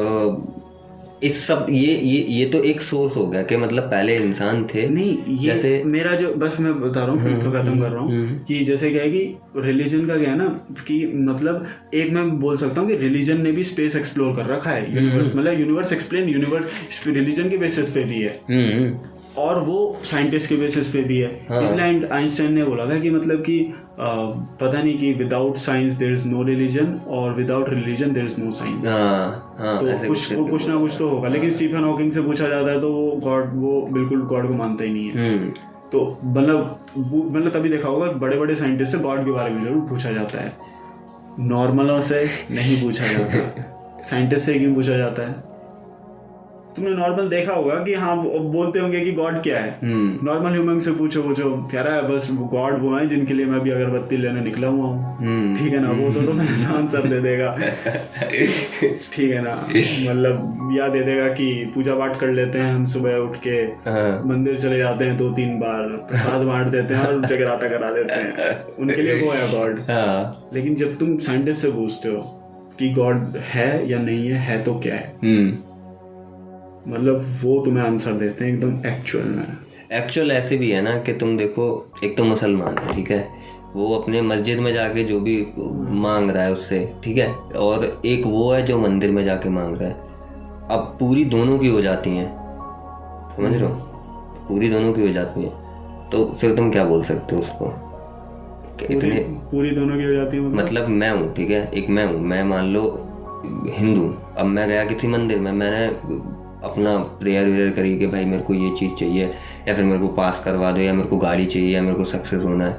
इस 1.23 1.47
सब 1.47 1.65
ये 1.69 1.95
ये 1.95 2.25
ये 2.29 2.45
तो 2.45 2.63
एक 2.63 2.81
सोर्स 2.81 3.15
हो 3.15 3.27
गया 3.27 3.41
कि 3.41 3.57
मतलब 3.57 3.83
पहले 3.83 4.15
इंसान 4.17 4.67
थे। 4.75 4.89
नहीं 4.89 5.37
ये 5.37 5.45
जैसे- 5.45 5.85
मेरा 5.85 6.15
जो 6.15 6.33
बस 6.33 6.59
मैं 6.59 6.81
बता 6.81 7.05
रहा 7.05 7.15
हूँ 7.15 7.43
तो 7.43 7.51
खत्म 7.51 7.79
कर 7.79 7.89
रहा 7.89 7.99
हूँ 7.99 8.11
हम्म। 8.11 8.39
कि 8.39 8.65
जैसे 8.65 8.91
क्या 8.91 9.01
है 9.03 9.09
कि 9.09 9.37
रिलीजन 9.57 10.07
का 10.07 10.17
क्या 10.17 10.29
है 10.31 10.37
ना 10.37 10.47
कि 10.87 11.11
मतलब 11.15 11.67
एक 11.93 12.11
मैं 12.11 12.39
बोल 12.39 12.57
सकता 12.57 12.81
हूँ 12.81 12.89
कि 12.89 12.95
रिलीजन 12.95 13.41
ने 13.41 13.51
भी 13.51 13.63
स्पेस 13.63 13.95
एक्सप्लोर 13.95 14.35
कर 14.35 14.45
रखा 14.45 14.69
है। 14.69 14.95
यूनिवर्स 14.95 15.35
मतलब 15.35 15.59
यूनिवर्स 15.59 15.93
एक्सप्लेन 15.93 16.29
यूनिवर्स 16.29 17.07
रिलीजन 17.07 17.49
के 17.49 17.57
बेसिस 17.57 17.89
पे 17.89 18.03
भी 18.03 18.21
है। 18.21 18.39
हम्म। 18.49 19.12
और 19.37 19.59
वो 19.59 19.77
साइंटिस्ट 20.05 20.49
के 20.49 20.55
बेसिस 20.55 20.87
पे 20.87 21.01
भी 21.03 21.17
है। 21.19 21.29
हाँ। 21.49 21.61
इसलिए 21.63 22.07
आइंस्टाइन 22.13 22.53
ने 22.53 22.63
बोला 22.63 22.85
था 22.85 22.99
कि 22.99 23.09
मतलब 23.09 23.41
कि 23.41 23.73
आ, 23.93 24.05
पता 24.61 24.81
नहीं 24.81 24.97
कि 24.99 25.11
without 25.13 25.57
science 25.57 25.95
there 25.95 26.13
is 26.13 26.27
no 26.27 26.43
religion 26.43 26.93
और 27.07 27.33
without 27.33 27.69
religion 27.69 28.13
there 28.13 28.25
is 28.25 28.39
no 28.41 28.51
science 28.51 28.87
हाँ 28.87 29.55
हाँ 29.59 29.77
तो 29.79 30.07
कुछ 30.07 30.25
करके 30.25 30.49
कुछ 30.49 30.67
ना 30.67 30.77
कुछ 30.77 30.97
तो 30.97 31.09
होगा। 31.09 31.29
लेकिन 31.29 31.49
स्टीफन 31.49 31.83
हॉकिंग 31.83 32.11
से 32.11 32.21
पूछा 32.21 32.47
जाता 32.47 32.71
है 32.71 32.81
तो 32.81 32.91
वो 32.91 33.11
गॉड 33.23 33.53
वो 33.55 33.81
बिल्कुल 33.91 34.21
गॉड 34.27 34.47
को 34.47 34.53
मानता 34.53 34.83
ही 34.83 34.93
नहीं 34.93 35.09
है। 35.09 35.29
हम्म। 35.29 35.49
तो 35.91 36.05
मतलब 36.23 36.79
मतलब 37.05 37.51
तभी 37.53 37.69
देखा 37.69 37.89
होगा 37.89 38.11
बड़े 38.11 38.37
बड़े 38.37 38.55
साइंटिस्ट 38.55 38.91
से 38.91 38.97
गॉड 38.97 39.25
के 39.25 39.31
बारे 39.31 39.49
में 39.49 39.63
ज़रूर 39.63 39.81
पूछा 39.89 40.11
जाता 40.11 40.41
है। 40.41 40.53
नॉर्मलों 41.39 42.01
से 42.01 42.23
नहीं 42.51 42.81
पूछा 42.83 43.07
जाता। 43.07 44.01
साइंटिस्ट 44.09 44.45
से 44.45 44.59
क्यों 44.59 44.73
पूछा 44.75 44.97
जाता 44.97 45.27
है? 45.27 45.52
तुमने 46.75 46.91
नॉर्मल 46.91 47.27
देखा 47.29 47.53
होगा 47.53 47.75
कि 47.83 47.93
हाँ 47.93 48.15
बोलते 48.23 48.79
होंगे 48.79 48.99
कि 48.99 49.11
गॉड 49.11 49.41
क्या 49.43 49.59
है। 49.59 49.69
हम्म। 49.83 50.25
नॉर्मल 50.27 50.51
ह्यूमन 50.51 50.79
से 50.79 50.91
पूछो 50.91 51.21
वो 51.21 51.33
जो 51.35 51.51
कह 51.71 51.81
रहा 51.81 51.95
है 51.95 52.07
बस 52.07 52.27
गॉड 52.53 52.79
वो 52.81 52.95
है 52.95 53.07
जिनके 53.09 53.33
लिए 53.33 53.45
मैं 53.45 53.59
भी 53.59 53.71
अगरबत्ती 53.71 54.17
लेने 54.17 54.41
निकला 54.41 54.67
हुआ 54.67 54.85
हूँ। 54.85 55.17
हम्म। 55.17 55.55
ठीक 55.57 55.73
है 55.73 55.79
ना 55.79 55.91
वो 55.91 56.11
तो 56.13 56.21
तुम्हें 56.27 56.49
आसान 56.53 56.87
सब 56.87 57.07
दे 57.09 57.19
देगा। 57.21 57.51
ठीक 59.13 59.31
है 59.31 59.41
ना 59.41 59.55
मतलब 59.65 60.69
या 60.77 60.87
दे 60.87 61.01
देगा 61.03 61.27
कि 61.33 61.47
पूजा 61.75 61.95
पाठ 61.95 62.19
कर 62.19 62.31
लेते 62.31 62.59
हैं 62.59 62.73
हम 62.73 62.85
सुबह 62.85 63.17
उठ 63.17 63.35
के। 63.47 63.57
हाँ। 63.89 64.21
मंदिर 64.25 64.59
चले 64.59 64.77
जाते 64.77 65.05
हैं 65.05 65.17
दो 65.17 65.29
तीन 65.31 65.57
बार 65.59 65.87
प्रसाद 66.09 66.41
बांट 66.41 66.67
देते 66.67 66.93
हैं 66.93 67.05
और 67.05 67.25
जगराता 67.25 67.67
करा 67.69 67.91
देते 67.91 68.13
हैं। 68.13 68.57
उनके 68.79 69.01
लिए 69.01 69.19
वो 69.21 69.31
है 69.31 69.51
गॉड 69.51 69.79
हाँ। 69.89 70.49
लेकिन 70.53 70.75
जब 70.75 70.95
तुम 70.95 71.17
साइंटिस्ट 71.27 71.61
से 71.61 71.71
पूछते 71.71 72.09
हो 72.09 72.21
कि 72.79 72.89
गॉड 72.93 73.37
है 73.53 73.69
या 73.89 73.99
नहीं 73.99 74.27
है 74.27 74.39
है 74.45 74.61
तो 74.63 74.73
क्या 74.79 74.95
है? 74.95 75.13
हम्म। 75.23 75.72
मतलब 76.87 77.25
वो 77.43 77.65
तुम्हें 77.65 77.83
आंसर 77.83 78.13
देते 78.13 78.45
हैं 78.45 78.53
एकदम 78.53 78.87
एक्चुअल 78.87 79.25
में। 79.25 79.45
एक्चुअल 79.91 80.31
ऐसे 80.31 80.57
भी 80.57 80.71
है 80.71 80.81
ना 80.81 80.97
कि 80.97 81.13
तुम 81.13 81.37
देखो 81.37 81.65
एक 82.03 82.17
तो 82.17 82.23
मुसलमान 82.23 82.77
है 82.77 82.95
ठीक 82.95 83.11
है? 83.11 83.27
वो 83.75 83.95
अपने 83.95 84.21
मस्जिद 84.21 84.59
में 84.59 84.73
जाके 84.73 85.03
जो 85.03 85.19
भी 85.19 85.47
मांग 86.01 86.29
रहा 86.29 86.43
है 86.43 86.51
उससे 86.51 86.93
ठीक 87.03 87.17
है? 87.17 87.27
और 87.57 88.01
एक 88.05 88.25
वो 88.25 88.51
है 88.53 88.61
जो 88.63 88.79
मंदिर 88.79 89.11
में 89.11 89.23
जाके 89.25 89.49
मांग 89.49 89.77
रहा 89.77 89.89
है। 89.89 89.95
अब 90.71 90.97
पूरी 90.99 91.25
दोनों 91.25 91.57
की 91.59 91.67
हो 91.67 91.81
जाती 91.81 92.09
हैं। 92.09 92.27
समझ 93.35 93.53
रहे 93.53 93.69
हो? 93.69 93.75
पूरी 94.47 94.69
दोनों 94.69 94.93
की 94.93 95.01
हो 95.01 95.07
जाती 95.07 95.41
हैं। 95.41 96.09
तो 96.09 96.25
फिर 96.25 96.55
तुम 96.55 96.71
क्या 96.71 96.83
बोल 96.85 97.03
सकते 97.03 97.35
हो 97.35 97.41
उसको? 97.41 97.65
पूरी 97.65 98.95
इतने 98.95 99.19
पूरी 99.51 99.71
दोनों 99.71 99.97
की 99.97 100.03
हो 100.03 100.13
जाती 100.13 100.37
है 100.37 100.43
मतलब? 100.43 100.61
मतलब 100.61 100.87
मैं 100.87 101.11
हूँ 101.11 101.33
ठीक 101.33 101.51
है? 101.51 101.69
एक 101.71 101.89
मैं 101.89 102.05
हूँ। 102.05 102.19
मैं 102.21 102.43
मान 102.43 102.73
लो 102.73 103.09
हिंदू 103.69 104.13
अब 104.37 104.45
मैं 104.45 104.67
गया 104.69 104.85
किसी 104.85 105.07
मंदिर 105.07 105.39
में 105.39 105.51
मैंने 105.51 105.87
अपना 106.63 106.97
प्रेयर 106.97 107.47
वेयर 107.47 107.69
करी 107.69 107.99
कि 107.99 108.07
भाई 108.07 108.25
मेरे 108.25 108.43
को 108.43 108.53
ये 108.53 108.75
चीज़ 108.75 108.93
चाहिए 108.93 109.33
या 109.67 109.73
फिर 109.73 109.85
मेरे 109.85 109.99
को 109.99 110.07
पास 110.07 110.39
करवा 110.39 110.71
दो 110.71 110.81
या 110.81 110.93
मेरे 110.93 111.09
को 111.09 111.17
गाड़ी 111.17 111.45
चाहिए 111.45 111.75
या 111.75 111.81
मेरे 111.81 111.95
को 111.95 112.03
सक्सेस 112.03 112.43
होना 112.43 112.65
है। 112.65 112.77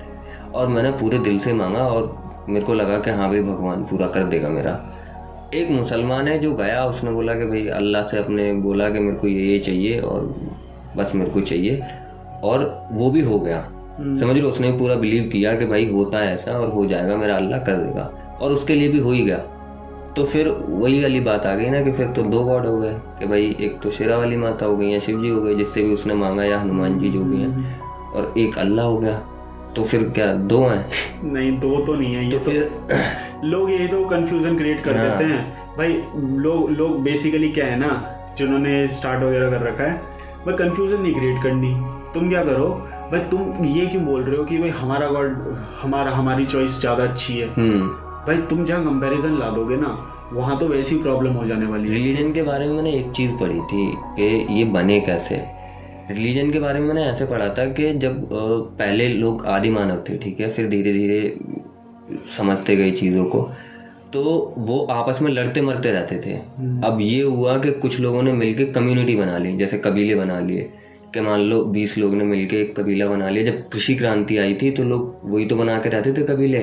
और 0.55 0.69
मैंने 0.69 0.91
पूरे 0.91 1.19
दिल 1.19 1.39
से 1.39 1.53
मांगा 1.53 1.79
और 1.79 2.25
मेरे 2.49 2.67
को 2.67 2.75
लगा 2.75 2.99
कि 2.99 3.11
हाँ 3.11 3.29
भाई 3.29 3.41
भगवान 3.41 3.83
पूरा 3.83 4.07
कर 4.07 4.25
देगा 4.25 4.49
मेरा। 4.49 4.91
एक 5.55 5.71
मुसलमान 5.71 6.29
है 6.29 6.39
जो 6.39 6.55
गया 6.55 6.85
उसने 6.85 7.11
बोला 7.11 7.35
कि 7.35 7.45
भाई 7.45 7.67
अल्लाह 7.67 8.03
से 8.03 8.19
अपने 8.19 8.53
बोला 8.53 8.91
कि 8.91 8.99
मेरे 8.99 9.17
को 9.17 9.29
ये 9.29 9.43
ये 9.43 9.59
चाहिए 9.59 10.01
और 10.01 10.37
बस 10.97 11.13
मेरे 11.15 11.31
को 11.31 11.41
चाहिए। 11.41 11.83
और 12.45 12.89
वो 12.93 13.11
भी 13.11 13.21
हो 13.21 13.39
गया। 13.39 13.71
हम्म। 13.99 14.17
समझ 14.17 14.39
लो 14.39 14.49
उसने 14.49 14.73
पूरा 14.73 14.95
बिलीव 14.95 15.31
किया 15.33 15.57
कि 15.57 15.67
भाई 15.67 15.91
होता 15.91 16.19
है 16.19 16.35
ऐसा 16.35 16.53
और 16.53 16.69
हो 16.69 16.87
जाएगा 16.87 17.17
मेरा 17.17 17.37
अल्लाह 17.37 17.59
कर 17.61 17.77
देगा। 17.77 18.39
और 18.41 18.53
उसके 18.53 18.75
लिए 18.75 18.89
भी 18.89 18.99
हो 18.99 19.11
ही 19.11 19.23
गया। 19.23 19.43
तो 20.17 20.25
फिर 20.25 20.49
वही 20.49 21.01
वाली 21.03 21.21
बात 21.21 21.47
आ 21.47 21.55
गई 21.55 21.69
ना 21.71 21.81
कि 21.83 21.93
फिर 21.93 22.07
तो 22.07 22.23
दो 22.23 22.43
गॉड 22.45 22.67
हो 22.67 22.77
गए 22.79 22.95
कि 23.19 23.27
भाई 23.27 23.57
एक 23.61 23.79
तो 23.83 23.91
शेरा 23.91 24.17
वाली 24.19 24.37
माता 24.37 24.67
हो 24.67 24.77
गई 24.77 24.91
या 24.91 24.99
शिव 24.99 25.21
जी 25.23 25.29
हो 25.29 25.41
गए 25.41 25.55
जिससे 25.55 25.83
भी 25.83 25.93
उसने 25.93 26.15
मांगा 26.15 26.45
या 26.45 26.59
हनुमान 26.61 26.99
जी 26.99 27.09
जो 27.11 27.21
भी 27.21 27.41
हैं। 27.41 27.81
और 28.13 28.35
एक 28.39 28.59
अल्लाह 28.59 28.87
हो 28.87 28.99
गया 28.99 29.19
तो 29.77 29.85
फिर 29.85 30.03
क्या 30.11 30.33
दो 30.53 30.61
हैं? 30.67 30.85
नहीं 31.25 31.51
दो 31.61 31.85
तो 31.87 31.95
नहीं 31.95 32.15
है 32.15 32.25
ये 32.25 32.31
तो 32.31 32.39
तो 32.39 32.45
फिर 32.45 33.45
लोग 33.45 33.71
यही 33.71 33.89
तो 33.89 34.05
कंफ्यूजन 34.09 34.57
क्रिएट 34.57 34.81
कर 34.85 34.97
हाँ। 34.97 35.09
देते 35.09 35.33
हैं। 35.33 35.77
भाई 35.79 35.93
लोग 36.43 36.71
लोग 36.71 37.03
बेसिकली 37.05 37.49
क्या 37.53 37.67
है 37.67 37.79
ना 37.79 37.91
जिन्होंने 38.39 38.87
स्टार्ट 38.89 39.23
वगैरह 39.23 39.51
कर 39.51 39.67
रखा 39.67 39.85
है 39.85 39.97
भाई 40.47 40.55
कंफ्यूजन 40.57 41.01
नहीं 41.01 41.15
क्रिएट 41.15 41.43
करनी। 41.43 41.75
तुम 42.15 42.29
क्या 42.29 42.45
करो 42.45 42.69
भाई 43.13 43.21
तुम 43.31 43.65
ये 43.67 43.87
क्यों 43.87 44.05
बोल 44.05 44.23
रहे 44.23 44.37
हो 44.37 44.45
कि 44.45 44.59
भाई 44.59 44.69
हमारा 44.81 45.09
गॉड 45.09 45.37
हमारा 45.83 46.11
हमारी 46.11 46.47
चॉइस 46.47 46.81
ज़्यादा 46.81 47.05
अच्छी 47.05 47.39
है? 47.39 47.49
हम्म। 47.55 48.04
भाई 48.27 48.37
तुम 48.51 48.65
जहाँ 48.65 48.85
कंपैरिजन 48.85 49.39
ला 49.39 49.49
दोगे 49.51 49.77
ना 49.77 49.89
वहाँ 50.33 50.59
तो 50.59 50.67
वैसी 50.69 50.97
प्रॉब्लम 50.97 51.33
हो 51.33 51.47
जाने 51.47 51.67
वाली 51.67 51.89
है। 51.89 51.95
रिलीजन 51.95 52.33
के 52.33 52.43
बारे 52.43 52.67
में 52.67 52.75
मैंने 52.75 52.93
एक 52.93 53.11
चीज़ 53.11 53.33
पढ़ी 53.35 53.61
थी 53.63 53.87
कि 54.17 54.47
ये 54.51 54.65
बने 54.65 55.01
कैसे? 55.01 55.41
रिलीजन 56.11 56.51
के 56.51 56.59
बारे 56.59 56.81
में 56.81 56.87
मैंने 56.87 57.05
ऐसे 57.05 57.27
पढ़ा 57.27 57.49
था 57.49 57.65
कि 57.73 57.93
जब 57.95 58.29
पहले 58.79 59.09
लोग 59.09 59.45
आदि 59.47 59.71
मानव 59.71 60.03
थे 60.09 60.17
ठीक 60.19 60.41
है? 60.41 60.51
फिर 60.51 60.69
धीरे 60.69 60.93
धीरे 60.93 61.37
समझते 62.37 62.77
गए 62.77 62.91
चीज़ों 62.91 63.25
को। 63.25 63.43
तो 64.13 64.55
वो 64.59 64.81
आपस 64.91 65.19
में 65.23 65.31
लड़ते 65.33 65.61
मरते 65.61 65.93
रहते 65.93 66.17
थे। 66.17 66.35
अब 66.87 66.99
ये 67.01 67.23
हुआ 67.23 67.59
कि 67.59 67.71
कुछ 67.73 68.01
लोगों 68.01 68.23
ने 68.23 68.33
मिलके 68.33 68.65
कम्युनिटी 68.65 69.17
बना 69.17 69.39
ली 69.39 69.57
जैसे 69.57 69.79
कबीले 69.79 70.15
बना 70.15 70.41
लिए। 70.41 70.71
कि 71.15 71.21
मान 71.21 71.41
लो 71.41 71.65
बीस 71.65 71.97
लोग 71.99 72.15
ने 72.15 72.25
मिलके 72.25 72.61
एक 72.61 72.75
कबीला 72.77 73.07
बना 73.07 73.29
लिया। 73.29 73.45
जब 73.45 73.69
कृषि 73.69 73.95
क्रांति 73.95 74.37
आई 74.39 74.55
थी 74.55 74.71
तो 74.71 74.83
लोग 74.83 75.21
वही 75.25 75.45
तो 75.47 75.57
बना 75.57 75.79
के 75.79 75.89
रहते 75.89 76.13
थे 76.13 76.23
कबीले। 76.27 76.59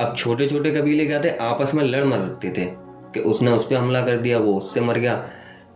अब 0.00 0.14
छोटे 0.16 0.48
छोटे 0.48 0.70
कबीले 0.70 1.04
क्या 1.06 1.20
थे? 1.20 1.30
आपस 1.30 1.74
में 1.74 1.84
लड़ 1.84 2.04
मरते 2.04 2.48
थे 2.50 2.64
कि 3.14 3.20
उसने 3.20 3.50
उस 3.50 3.66
पर 3.66 3.76
हमला 3.76 4.00
कर 4.02 4.16
दिया, 4.16 4.38
वो 4.38 4.54
उससे 4.54 4.80
मर 4.80 4.98
गया। 4.98 5.14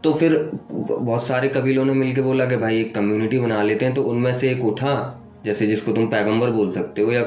तो 0.05 0.13
फिर 0.13 0.35
बहुत 0.73 1.27
सारे 1.27 1.49
कबीलों 1.49 1.85
ने 1.85 1.93
मिलकर 1.93 2.23
बोला 2.23 2.47
कि 2.47 2.57
भाई 2.57 2.81
एक 2.81 2.95
कम्युनिटी 2.95 3.39
बना 3.39 3.63
लेते 3.63 3.85
हैं 3.85 3.95
तो 3.95 4.03
उनमें 4.03 4.35
से 4.35 4.51
एक 4.51 4.65
उठा, 4.65 5.25
जैसे 5.45 5.67
जिसको 5.67 5.93
तुम 5.93 6.07
पैगंबर 6.07 6.51
बोल 6.51 6.71
सकते 6.71 7.03
हो, 7.03 7.13
या 7.13 7.25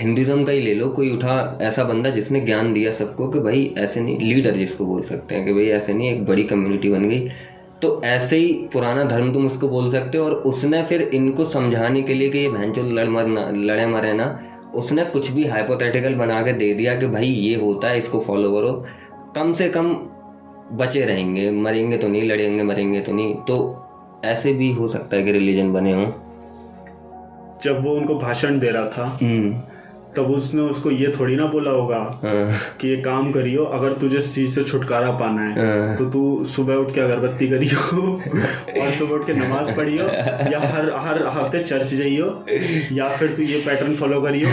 हिंदुज़म 0.00 0.44
का 0.44 0.52
ही 0.52 0.60
ले 0.60 0.74
लो, 0.74 0.88
कोई 0.88 1.10
उठा 1.10 1.58
ऐसा 1.62 1.84
बंदा 1.84 2.10
जिसने 2.10 2.40
ज्ञान 2.40 2.72
दिया 2.72 2.92
सबको 2.92 3.28
कि 3.28 3.38
भाई 3.38 3.74
ऐसे 3.78 4.00
नहीं 4.00 4.18
लीडर 4.18 4.50
जिसको 4.50 4.86
बोल 4.86 5.02
सकते 5.02 5.34
हैं 5.34 5.44
कि 5.46 5.52
भाई 5.52 5.66
ऐसे 5.68 5.92
नहीं, 5.92 6.10
एक 6.10 6.24
बड़ी 6.26 6.44
कम्युनिटी 6.44 6.90
बन 6.90 7.08
गई। 7.08 7.28
तो 7.82 8.00
ऐसे 8.04 8.36
ही 8.36 8.52
पुराना 8.72 9.04
धर्म 9.04 9.32
तुम 9.32 9.46
उसको 9.46 9.68
बोल 9.68 9.90
सकते 9.92 10.18
हो, 10.18 10.24
और 10.24 10.32
उसने 10.32 10.82
फिर 10.82 11.02
इनको 11.14 11.44
समझाने 11.44 12.02
के 12.02 12.14
लिए 12.14 12.30
कि 12.30 12.38
ये 12.38 12.70
जो 12.70 12.82
लड़ 12.90 13.08
मरना, 13.08 13.50
लड़े 13.54 13.86
मरे 13.86 14.12
ना 14.12 14.26
उसने 14.74 15.04
कुछ 15.04 15.30
भी 15.30 15.44
हाइपोथेटिकल 15.46 16.14
बना 16.14 16.42
के 16.42 16.52
दे 16.52 16.72
दिया 16.74 16.98
कि 16.98 17.06
भाई 17.06 17.26
ये 17.26 17.54
होता 17.54 17.88
है 17.88 17.98
इसको 17.98 18.20
फॉलो 18.20 18.52
करो। 18.52 18.72
कम 19.36 19.52
से 19.52 19.68
कम 19.68 19.94
बचे 20.72 21.04
रहेंगे 21.04 21.50
मरेंगे 21.50 21.96
तो 21.96 22.08
नहीं 22.08 22.22
लड़ेंगे 22.22 22.62
मरेंगे 22.62 23.00
तो 23.00 23.12
नहीं। 23.12 23.34
तो 23.34 23.86
ऐसे 24.24 24.52
भी 24.52 24.72
हो 24.72 24.88
सकता 24.88 25.16
है 25.16 25.22
कि 25.22 25.32
रिलीजन 25.32 25.72
बने 25.72 25.92
हों। 25.92 26.06
जब 27.64 27.84
वो 27.84 27.94
उनको 27.94 28.14
भाषण 28.14 28.58
दे 28.58 28.70
रहा 28.70 28.86
था 28.86 29.18
हम्म, 29.22 29.60
तब 30.16 30.30
उसने 30.30 30.62
उसको 30.62 30.90
ये 30.90 31.12
थोड़ी 31.20 31.36
ना 31.36 31.46
बोला 31.46 31.70
होगा 31.70 31.96
हाँ, 32.24 32.52
कि 32.80 32.88
ये 32.88 32.96
काम 33.02 33.30
करियो 33.32 33.64
अगर 33.64 33.92
तुझे 33.92 34.18
इस 34.18 34.34
चीज़ 34.34 34.54
से 34.54 34.64
छुटकारा 34.64 35.10
पाना 35.10 35.42
है 35.42 35.66
हाँ, 35.66 35.96
तो 35.96 36.04
तू 36.10 36.44
सुबह 36.44 36.74
उठ 36.74 36.94
के 36.94 37.00
अगरबत्ती 37.00 37.48
करियो 37.48 38.02
और 38.82 38.90
सुबह 38.90 39.14
उठ 39.14 39.26
के 39.26 39.32
नमाज़ 39.32 39.74
पढ़ियो 39.76 40.04
या 40.52 40.60
हर 40.64 40.90
हर 41.06 41.26
हफ़्ते 41.26 41.62
चर्च 41.62 41.94
जाइयो 41.94 42.26
या 42.92 43.08
फिर 43.08 43.34
तू 43.36 43.42
ये 43.42 43.62
पैटर्न 43.66 43.94
फॉलो 43.96 44.20
करियो 44.20 44.48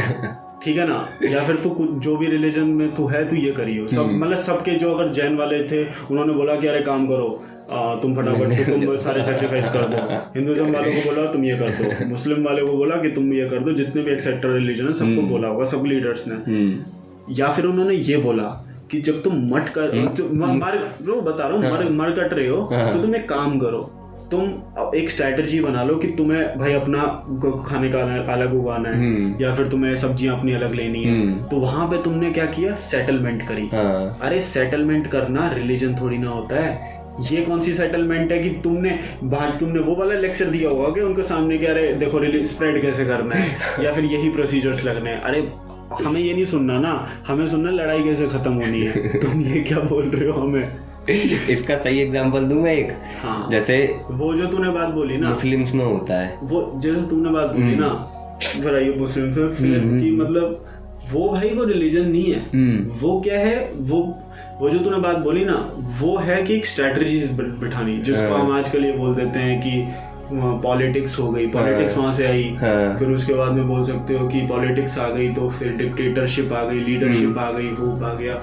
ठीक 0.64 0.78
है 0.78 0.88
ना? 0.88 1.08
या 1.24 1.44
फिर 1.44 1.56
तू 1.56 1.70
कुछ 1.70 1.90
जो 2.04 2.16
भी 2.18 2.28
रिलीजन 2.28 2.68
में 2.78 2.96
तू 2.96 3.08
है 3.08 3.30
तू 3.30 3.36
ये 3.36 3.52
करियो। 3.52 3.88
सब 3.88 4.10
मतलब 4.12 4.38
सबके 4.38 4.72
जो 4.72 4.94
अगर 4.94 5.12
जैन 5.14 5.36
वाले 5.38 5.64
थे 5.64 5.84
उन्होंने 6.12 6.34
बोला 6.34 6.56
कि 6.56 6.68
अरे 6.68 6.82
काम 6.82 7.08
करो 7.08 7.28
आ, 7.72 7.96
तुम 7.96 8.16
फटाफट 8.16 8.66
तो 8.66 8.86
तुम 8.86 8.98
सारे 8.98 9.24
सेक्रीफाइस 9.24 9.72
कर 9.72 9.82
दो। 9.82 9.98
हिंदुज्म 10.36 10.72
वालों 10.72 10.92
को 10.92 11.16
बोला 11.16 11.32
तुम 11.34 11.46
ये 11.46 11.58
कर 11.58 11.70
दो। 11.70 12.06
मुस्लिम 12.10 12.44
वाले 12.44 12.62
को 12.62 12.78
बोला 12.78 12.96
कि 12.96 13.10
तुम 13.10 13.34
ये 13.34 13.50
कर 13.50 13.60
दो। 13.60 13.72
जितने 13.72 14.02
भी 14.02 14.12
एक्सेप्टर 14.12 14.50
रिलीजन 14.50 14.86
है 14.86 14.94
सबको 14.94 15.22
बोला 15.22 15.48
होगा 15.48 15.66
सब 15.66 15.84
लीडर्स 15.86 16.28
ने। 16.28 16.36
हम्म, 16.36 16.80
या 17.34 17.48
फिर 17.48 17.66
उन्होंने 17.66 17.96
ये 17.96 18.18
बोला 18.18 18.64
कि 18.92 19.02
जब 19.02 19.24
तुम 19.24 19.56
मट 19.56 19.70
कर 19.70 19.96
मर 20.34 20.96
रो 21.06 21.22
बता 21.22 21.48
रहा 21.48 21.58
हूँ 21.58 21.72
मर 21.72 21.90
मर 21.90 22.12
कट 22.12 22.34
रहे 22.34 22.48
हो 22.48 22.70
हाँ। 22.72 22.94
तो 22.94 23.02
तुम 23.02 23.16
एक 23.16 23.30
काम 23.30 23.60
करो। 23.60 23.94
तुम 24.32 24.42
एक 24.96 25.10
स्ट्रैटेजी 25.10 25.60
बना 25.60 25.84
लो 25.84 25.96
कि 25.96 26.08
तुम्हें 26.08 26.60
भाई 26.60 26.74
अपना 26.74 27.04
खाने 27.68 27.90
का 27.90 28.00
अलग- 28.34 28.54
उगाना 28.54 28.90
है 28.90 28.96
हम्म। 28.96 29.44
या 29.44 29.56
फिर 29.56 29.68
तुम्हें 29.68 29.96
सब्ज़ियाँ 29.98 30.40
अपनी 30.40 30.54
अलग 30.54 30.76
लेनी 30.76 31.04
है। 31.04 31.22
हम्म। 31.22 31.44
तो 31.44 31.58
वहाँ 31.58 31.88
पे 31.88 32.04
तुमने 32.04 32.32
क्या 32.32 32.46
किया? 32.46 32.76
सेटलमेंट 32.76 33.48
करी। 33.48 33.68
हाँ। 33.68 34.20
अरे 34.22 34.42
सेटलमेंट 34.42 35.08
करना 35.08 35.52
रिलीजन 35.52 35.96
थोड़ी 35.96 36.18
ना 36.18 36.30
होता 36.30 36.56
है। 36.56 36.97
ये 37.22 37.42
कौन 37.42 37.62
सी 37.62 37.74
सेटलमेंट 37.74 38.32
है 38.32 38.40
कि 38.40 38.50
तुमने 38.50 39.00
बाहर 39.24 39.50
तुमने 39.50 39.80
वो 39.80 39.96
वाला 39.96 40.14
लेक्चर 40.14 40.46
दिया 40.46 40.70
होगा 40.70 40.90
कि 40.90 41.02
उनके 41.02 41.24
सामने 41.24 41.58
कि 41.58 41.66
अरे 41.66 41.94
देखो 41.94 42.46
स्प्रेड 42.46 42.82
कैसे 42.82 43.06
करना 43.06 43.36
है 43.36 43.58
या 43.86 43.94
फिर 43.94 44.06
यही 44.06 44.30
प्रोसीजर्स 44.30 44.86
लगने 44.86 45.10
हैं। 45.10 45.22
अरे 45.22 45.52
हमें 46.06 46.22
ये 46.22 46.34
नहीं 46.34 46.46
सुनना 46.46 46.80
ना 46.80 47.08
हमें 47.28 47.48
सुनना 47.48 47.72
लड़ाई 47.72 48.04
कैसे 48.04 48.28
खत्म 48.28 48.54
होनी 48.54 48.82
है। 48.82 49.20
तुम 49.20 49.42
ये 49.42 49.62
क्या 49.62 49.80
बोल 49.80 50.04
रहे 50.04 50.30
हो 50.30 50.42
हमें? 50.42 50.70
इसका 51.50 51.78
सही 51.78 52.00
एग्जांपल 52.00 52.44
दूँ 52.44 52.62
मैं 52.62 52.76
एक? 52.76 52.92
हाँ। 53.24 53.50
जैसे 53.52 54.00
वो 54.12 54.34
जो 54.34 54.48
तूने 54.48 54.70
बात 54.70 54.90
बोली 54.90 55.18
ना। 55.18 55.28
मुस्लिम्स 55.28 55.74
में 55.74 55.86
होता 55.86 56.14
है। 56.14 56.40
वो 56.44 56.74
जैसे 56.78 57.02
तूने 57.02 57.30
बात 57.30 57.50
बोली 57.50 57.76
ना 57.76 57.90
फिर 58.44 58.76
आइए 58.76 58.94
मुस्लिम 58.94 59.34
से 59.34 59.54
फिर 59.54 59.80
कि 59.80 60.12
मतलब 60.12 60.66
वो 61.12 61.30
भाई 61.30 61.50
वो 61.50 61.64
रिलीजन 61.64 62.06
नहीं 62.06 62.34
है। 62.34 62.40
हम्म, 62.40 62.92
वो 63.00 63.22
क्या 63.22 63.40
है? 63.40 63.72
वो 63.76 64.20
वो 64.60 64.70
जो 64.70 64.80
तूने 64.80 64.98
बात 64.98 65.18
बोली 65.24 65.44
ना 65.46 65.56
वो 66.00 66.18
है 66.18 66.42
कि 66.44 66.54
एक 66.56 66.66
स्ट्रेटजी 66.66 67.20
बिठानी 67.64 67.98
जिसको 67.98 68.36
हम 68.36 68.52
आजकल 68.52 68.86
ये 68.86 68.92
बोल 68.92 69.16
देते 69.16 69.40
हैं 69.40 69.60
कि 69.62 69.82
पॉलिटिक्स 70.64 71.20
हो 71.20 71.30
गई 71.32 71.48
पॉलिटिक्स 71.48 71.98
वहाँ 71.98 72.14
से 72.14 72.26
आई। 72.28 72.44
फिर 73.00 73.10
उसके 73.10 73.34
बाद 73.34 73.52
में 73.52 73.68
बोल 73.68 73.84
सकते 73.84 74.14
हो 74.14 74.28
कि 74.28 74.42
पॉलिटिक्स 74.48 74.98
आ 75.00 75.10
गई 75.10 75.30
तो 75.34 75.50
फिर 75.50 75.76
डिक्टेटरशिप 75.78 76.54
आ 76.54 76.64
गई 76.64 76.80
लीडरशिप 76.80 77.38
आ 77.38 77.52
गई 77.52 77.70
वो 77.72 77.92
आ 78.06 78.14
गया 78.14 78.42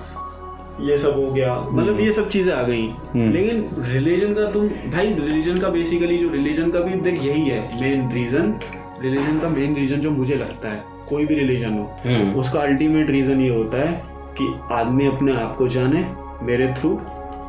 ये 0.81 0.97
सब 0.99 1.17
हो 1.17 1.31
गया। 1.33 1.55
मतलब 1.71 2.01
ये 2.01 2.13
सब 2.13 2.29
चीज़ें 2.29 2.53
आ 2.53 2.63
गई। 2.63 2.87
लेकिन 3.33 3.67
रिलीजन 3.93 4.33
का 4.35 4.51
तुम 4.51 4.69
भाई 4.93 5.13
रिलीजन 5.19 5.59
का 5.59 5.69
बेसिकली 5.69 6.17
जो 6.19 6.29
रिलीजन 6.31 6.71
का 6.71 6.79
भी 6.79 7.01
देख 7.01 7.23
यही 7.25 7.45
है 7.49 7.61
मेन 7.81 8.11
रीजन 8.13 8.55
रिलीजन 9.03 9.39
का 9.41 9.49
मेन 9.49 9.75
रीजन 9.77 10.01
जो 10.01 10.11
मुझे 10.11 10.35
लगता 10.37 10.69
है 10.69 10.83
कोई 11.09 11.27
भी 11.27 11.35
रिलीजन 11.35 11.73
हो 11.73 11.91
हम्म, 12.07 12.35
उसका 12.41 12.61
अल्टीमेट 12.61 13.11
रीजन 13.11 13.41
ये 13.41 13.49
होता 13.49 13.79
है 13.79 14.03
कि 14.39 14.55
आदमी 14.73 15.07
अपने 15.07 15.33
आप 15.33 15.57
को 15.57 15.69
जाने 15.69 16.07
मेरे 16.43 16.75
थ्रू 16.79 17.01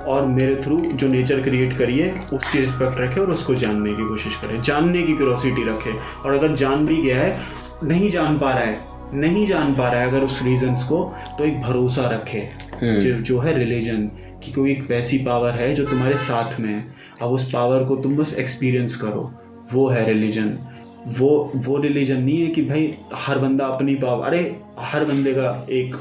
और 0.07 0.25
मेरे 0.25 0.55
थ्रू 0.55 0.79
जो 0.79 1.07
नेचर 1.07 1.41
क्रिएट 1.41 1.77
करिए 1.77 2.19
उसकी 2.33 2.59
रिस्पेक्ट 2.59 2.99
रखे 2.99 3.19
और 3.19 3.31
उसको 3.31 3.55
जानने 3.55 3.93
की 3.93 4.07
कोशिश 4.07 4.35
करे 4.35 4.61
जानने 4.61 5.03
की 5.03 5.13
क्यूरोसिटी 5.13 5.63
रखे। 5.69 5.93
और 6.25 6.33
अगर 6.33 6.55
जान 6.55 6.85
भी 6.85 7.01
गया 7.01 7.19
है 7.21 7.37
नहीं 7.83 8.09
जान 8.09 8.39
पा 8.39 8.51
रहा 8.51 8.63
है 8.63 8.77
नहीं 9.13 9.47
जान 9.47 9.73
पा 9.75 9.91
रहा 9.91 10.01
है 10.01 10.07
अगर 10.07 10.21
उस 10.21 10.39
रीजंस 10.43 10.83
को 10.83 11.13
तो 11.37 11.45
एक 11.45 11.61
भरोसा 11.61 12.09
रखे। 12.09 12.39
हम्म। 12.81 12.99
जो, 12.99 13.13
जो 13.13 13.39
है 13.39 13.57
रिलीजन 13.59 14.07
कि 14.43 14.51
कोई 14.51 14.71
एक 14.71 14.89
वैसी 14.89 15.17
पावर 15.17 15.49
है 15.49 15.73
जो 15.75 15.85
तुम्हारे 15.85 16.15
साथ 16.17 16.59
में 16.59 16.69
है। 16.69 16.85
अब 17.21 17.29
उस 17.29 17.51
पावर 17.53 17.83
को 17.83 17.95
तुम 17.95 18.15
बस 18.15 18.35
एक्सपीरियंस 18.39 18.95
करो। 18.95 19.31
वो 19.73 19.87
है 19.89 20.05
रिलीजन 20.05 20.57
वो 21.07 21.51
वो 21.55 21.77
रिलीजन 21.77 22.17
नहीं 22.17 22.41
है 22.41 22.47
कि 22.47 22.61
भाई 22.61 22.93
हर 23.13 23.39
बंदा 23.39 23.65
अपनी 23.65 23.95
पावर 23.95 24.27
अरे 24.27 24.59
हर 24.79 25.05
बंदे 25.05 25.33
का 25.33 25.67
एक 25.69 25.95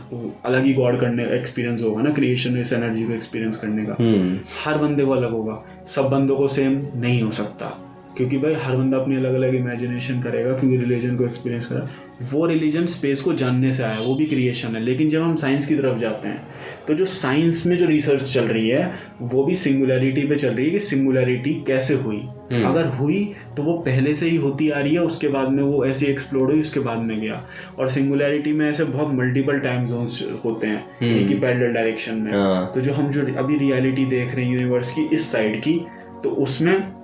अलग 0.44 0.64
ही 0.64 0.74
गॉड 0.74 1.00
करने 1.00 1.26
का 1.26 1.34
एक्सपीरियंस 1.34 1.82
होगा 1.82 2.02
ना 2.02 2.12
क्रिएशन 2.12 2.60
इस 2.60 2.72
एनर्जी 2.72 3.04
को 3.04 3.12
एक्सपीरियंस 3.12 3.56
करने 3.56 3.86
का। 3.86 3.96
हम्म, 4.00 4.38
हर 4.64 4.78
बंदे 4.78 5.04
को 5.04 5.12
अलग 5.12 5.30
होगा 5.30 5.62
सब 5.88 6.08
बंदों 6.08 6.36
को 6.36 6.48
सेम 6.48 6.86
नहीं 6.96 7.22
हो 7.22 7.30
सकता। 7.30 7.83
क्योंकि 8.16 8.38
भाई 8.38 8.54
हर 8.54 8.76
बंदा 8.76 8.98
अपनी 8.98 9.16
अलग 9.16 9.34
अलग 9.34 9.54
इमेजिनेशन 9.54 10.20
करेगा 10.22 10.52
क्योंकि 10.52 10.76
रिलीजन 10.76 11.16
को 11.16 11.24
एक्सपीरियंस 11.24 11.66
करा। 11.66 11.88
वो 12.32 12.46
रिलीजन 12.46 12.86
स्पेस 12.86 13.20
को 13.20 13.32
जानने 13.34 13.72
से 13.72 13.82
आया 13.82 14.00
वो 14.00 14.14
भी 14.14 14.26
क्रिएशन 14.26 14.76
है। 14.76 14.80
लेकिन 14.80 15.08
जब 15.10 15.22
हम 15.22 15.34
साइंस 15.36 15.66
की 15.66 15.74
तरफ़ 15.74 15.98
जाते 15.98 16.28
हैं 16.28 16.42
तो 16.88 16.94
जो 16.94 17.04
साइंस 17.04 17.66
में 17.66 17.76
जो 17.76 17.86
रिसर्च 17.86 18.22
चल 18.34 18.44
रही 18.44 18.68
है 18.68 18.92
वो 19.22 19.44
भी 19.44 19.54
सिंगुलैरिटी 19.54 20.26
पे 20.26 20.34
चल 20.34 20.48
रही 20.48 20.64
है 20.64 20.70
कि 20.70 20.80
सिंगुलैरिटी 20.80 21.54
कैसे 21.66 21.94
हुई। 21.94 22.22
हम्म। 22.52 22.64
अगर 22.66 22.86
हुई 22.86 23.34
तो 23.56 23.62
वो 23.62 23.72
पहले 23.78 24.14
से 24.14 24.28
ही 24.28 24.36
होती 24.36 24.68
आ 24.70 24.80
रही 24.80 24.94
है 24.94 25.00
उसके 25.00 25.28
बाद 25.28 25.48
में 25.48 25.62
वो 25.62 25.84
ऐसे 25.86 26.06
एक्सप्लोड 26.06 26.50
हुई 26.50 26.60
उसके 26.60 26.80
बाद 26.80 26.98
में 26.98 27.20
गया। 27.20 27.42
और 27.78 27.90
सिंगुलैरिटी 27.90 28.52
में 28.52 28.68
ऐसे 28.70 28.84
बहुत 28.84 29.14
मल्टीपल 29.14 29.58
टाइम 29.58 29.86
जोन्स 29.86 30.22
होते 30.44 30.66
हैं 30.66 30.84
हम्म। 31.00 31.14
एक 31.14 31.26
ही 31.26 31.34
पैरेलल 31.34 31.72
डायरेक्शन 31.72 32.14
में। 32.14 32.32
हाँ। 32.32 32.72
तो 32.74 32.80
जो 32.80 32.92
हम 32.92 33.10
जो 33.10 33.26
अभी 33.38 33.58
रियलिटी 33.58 34.04
देख 34.06 34.34
रहे 34.34 34.44
हैं 34.44 34.52
यूनिवर्स 34.52 34.92
की 34.92 35.08
इस 35.12 35.32
साइड 35.32 35.60
की 35.60 35.80
तो 36.24 36.30
उसमें 36.30 37.03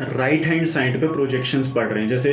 राइट 0.00 0.46
हैंड 0.46 0.66
साइड 0.66 1.00
पे 1.00 1.06
प्रोजेक्शंस 1.06 1.70
पड़ 1.70 1.84
रहे 1.84 2.02
हैं। 2.02 2.10
जैसे 2.10 2.32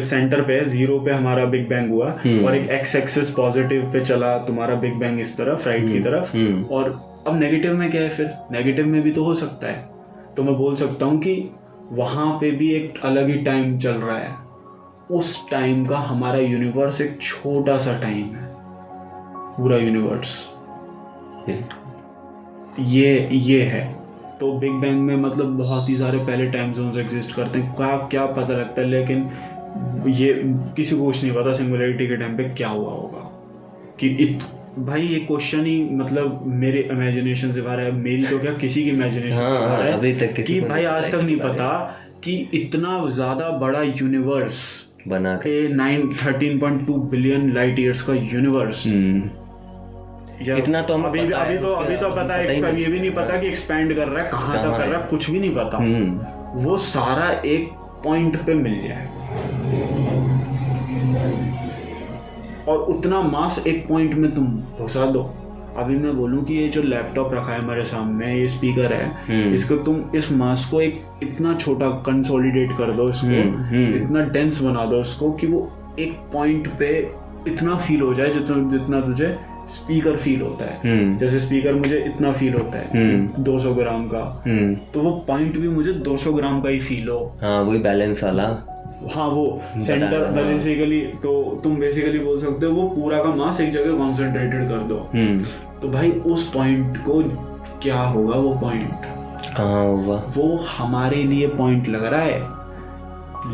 सेंटर 0.00 0.40
पे 0.40 0.64
ज़ीरो 0.64 0.98
पे 1.00 1.10
हमारा 1.10 1.44
बिग 1.44 1.68
बैंग 1.68 1.90
हुआ 1.90 2.10
हम्म। 2.24 2.44
और 2.44 2.54
एक 2.54 2.70
एक्स 2.70 2.94
एक्सिस 2.96 3.30
पॉजिटिव 3.30 3.82
पे 3.92 4.00
चला 4.00 4.36
तुम्हारा 4.38 4.74
बिग 4.74 4.94
बैंग 4.94 5.20
इस 5.20 5.36
तरफ़ 5.36 5.68
राइट 5.68 5.92
की 5.92 6.00
तरफ़। 6.00 6.36
हम्म, 6.36 6.64
और 6.64 6.90
अब 7.26 7.38
नेगेटिव 7.40 7.74
में 7.74 7.90
क्या 7.90 8.02
है 8.02 8.08
फिर? 8.08 8.30
नेगेटिव 8.52 8.86
में 8.86 9.00
भी 9.02 9.12
तो 9.12 9.24
हो 9.24 9.34
सकता 9.34 9.66
है। 9.66 9.88
तो 10.36 10.42
मैं 10.42 10.54
बोल 10.54 10.76
सकता 10.76 11.06
हूँ 11.06 11.18
कि 11.18 11.50
वहाँ 11.92 12.32
पे 12.32 12.50
भी 12.50 12.70
एक 12.72 12.94
अलग 13.04 13.28
ही 13.28 13.36
टाइम 13.44 13.78
चल 13.78 13.90
रहा 13.90 14.18
है। 14.18 14.32
उस 15.10 15.50
टाइम 15.50 15.84
का 15.86 15.98
हमारा 15.98 16.38
यूनिवर्स 16.38 17.00
एक 17.00 17.18
छोटा 17.22 17.78
सा 17.78 17.98
टाइम 18.00 18.24
है। 18.24 18.48
पूरा 19.56 19.76
यूनिवर्स 19.76 20.50
ये 22.80 23.28
ये 23.32 23.62
है। 23.62 24.03
तो 24.44 24.52
बिग 24.60 24.72
बैंग 24.80 25.00
में 25.00 25.16
मतलब 25.18 25.56
बहुत 25.58 25.88
ही 25.88 25.96
सारे 25.96 26.18
पहले 26.24 26.46
टाइम 26.50 26.72
जोन्स 26.72 26.96
एग्जिस्ट 26.98 27.34
करते 27.36 27.58
हैं। 27.58 27.74
क्या 27.74 27.96
क्या 28.10 28.24
पता 28.28 28.54
लगता 28.54 28.80
है 28.82 28.88
लेकिन 28.88 29.28
ये 30.12 30.32
किसी 30.76 30.96
को 30.96 31.04
कुछ 31.04 31.22
नहीं 31.22 31.32
पता 31.34 31.52
सिंगुलरिटी 31.54 32.06
के 32.06 32.16
टाइम 32.16 32.36
पे 32.36 32.44
क्या 32.50 32.68
हुआ 32.68 32.90
होगा। 32.90 33.30
कि 34.00 34.08
इत, 34.24 34.42
भाई 34.78 35.02
ये 35.02 35.18
क्वेश्चन 35.20 35.64
ही 35.66 35.78
मतलब 35.92 36.42
मेरे 36.56 36.80
इमेजिनेशन 36.92 37.52
से 37.52 37.60
बाहर 37.60 37.80
है। 37.80 37.92
मेरी 37.92 38.24
तो 38.26 38.38
क्या 38.38 38.52
किसी 38.56 38.84
की 38.84 38.90
इमेजिनेशन 38.90 39.36
हाँ, 39.36 39.50
से 39.50 39.58
बाहर 39.60 39.82
है 39.82 39.92
अभी 39.92 40.12
तक 40.14 40.32
किसी 40.32 40.54
कि 40.54 40.60
भाई 40.62 40.84
आज 40.86 41.10
तक 41.12 41.20
नहीं 41.20 41.38
पता 41.38 41.68
कि 42.24 42.36
इतना 42.54 42.98
ज़्यादा 43.10 43.48
बड़ा 43.58 43.82
यूनिवर्स 43.82 44.60
बना 45.08 45.34
के। 45.36 45.56
Nine 45.74 46.08
thirteen 46.16 46.58
point 46.58 46.86
two 46.86 46.94
billion 47.12 47.52
light 47.54 47.78
years 47.78 48.02
का 48.02 48.14
यूनिवर्स 48.14 48.84
इतना 50.40 50.82
तो 50.82 50.94
हमें 50.94 51.08
अभी 51.08 51.20
पता 51.20 51.38
अभी 51.38 51.58
तो 51.58 51.72
अभी 51.74 51.96
तो 51.96 52.08
पता 52.10 52.34
है 52.34 52.50
ही। 52.50 52.82
ये 52.82 52.88
भी 52.88 53.00
नहीं 53.00 53.10
पता 53.10 53.40
कि 53.40 53.46
एक्सपैंड 53.46 53.94
कर 53.96 54.08
रहा 54.08 54.24
है 54.24 54.30
कहाँ 54.30 54.56
तक 54.56 54.76
कर 54.78 54.86
रहा 54.86 54.96
है। 54.96 55.02
है 55.02 55.08
कुछ 55.10 55.30
भी 55.30 55.40
नहीं 55.40 55.54
पता 55.54 55.78
हम्म, 55.78 56.62
वो 56.64 56.76
सारा 56.76 57.30
एक 57.46 57.70
पॉइंट 58.04 58.36
पे 58.46 58.54
मिल 58.54 58.80
जाए 58.88 59.08
और 62.68 62.78
उतना 62.78 63.20
मास 63.22 63.64
एक 63.66 63.86
पॉइंट 63.88 64.14
में 64.14 64.34
तुम 64.34 64.46
घुसा 64.80 65.06
दो 65.06 65.22
अभी 65.76 65.96
मैं 65.96 66.16
बोलूँ 66.16 66.44
कि 66.44 66.54
ये 66.54 66.68
जो 66.68 66.82
लैपटॉप 66.82 67.34
रखा 67.34 67.52
है 67.52 67.60
हमारे 67.60 67.84
सामने 67.84 68.34
ये 68.40 68.48
स्पीकर 68.48 68.92
है 68.92 69.06
हम्म। 69.28 69.54
इसको 69.54 69.76
तुम 69.76 70.02
इस 70.16 70.30
मास 70.32 70.64
को 70.70 70.80
एक 70.80 71.00
इतना 71.22 71.54
छोटा 71.54 71.88
कंसोलिडेट 71.90 72.76
कर 72.78 72.90
दो 72.90 73.08
इसको 73.10 73.26
हम्म, 73.26 73.62
हम्म। 73.62 74.04
इतना 74.04 74.20
डेंस 74.20 74.60
बना 74.62 74.84
दो 74.84 75.00
इसको 75.00 75.30
कि 75.32 75.46
वो 75.46 75.70
एक 75.98 76.12
पॉइंट 76.32 76.68
पे 76.78 76.90
इतना 77.48 77.76
फील 77.76 78.00
हो 78.00 78.14
जाए 78.14 78.30
जितना 78.30 78.70
जितना 78.70 79.00
तुझे 79.00 79.36
स्पीकर 79.68 80.16
फील 80.16 80.40
होता 80.42 80.64
है। 80.64 80.80
हम्म, 80.84 81.18
जैसे 81.18 81.40
स्पीकर 81.40 81.74
मुझे 81.74 81.98
इतना 81.98 82.32
फील 82.32 82.54
होता 82.54 82.78
है 82.78 82.90
हम्म। 82.94 83.42
200 83.42 83.74
ग्राम 83.74 84.06
का। 84.06 84.42
हम्म, 84.46 84.74
तो 84.74 85.00
वो 85.00 85.10
पॉइंट 85.10 85.58
भी 85.58 85.68
मुझे 85.68 85.92
200 85.92 86.32
ग्राम 86.32 86.60
का 86.60 86.68
ही 86.68 86.80
फील 86.80 87.08
हो। 87.08 87.36
हाँ 87.42 87.62
वही 87.62 87.78
बैलेंस 87.78 88.24
वाला। 88.24 88.70
हाँ 89.14 89.28
वो 89.28 89.60
सेंटर 89.80 90.06
बताया, 90.06 91.04
हाँ। 91.04 91.20
तो 91.20 91.60
तुम 91.64 91.76
बेसिकली 91.76 92.18
बोल 92.18 92.40
सकते 92.40 92.66
हो 92.66 92.72
वो 92.72 92.88
पूरा 92.88 93.18
का 93.18 93.34
मास 93.34 93.60
एक 93.60 93.72
जगह 93.72 93.98
कॉन्सेंट्रेटेड 93.98 94.68
कर 94.68 94.78
दो। 94.78 95.10
हम्म, 95.14 95.42
तो 95.82 95.88
भाई 95.88 96.10
उस 96.10 96.52
पॉइंट 96.52 96.96
को 96.96 97.22
क्या 97.82 98.00
होगा 98.00 98.36
वो 98.36 98.54
पॉइंट 98.54 98.90
कहाँ 99.56 99.84
होगा? 99.84 100.32
वो 100.36 100.64
हमारे 100.78 101.16
लिए 101.16 101.46
पॉइंट 101.46 101.88
लग 101.88 102.04
रहा 102.04 102.20
है। 102.20 102.64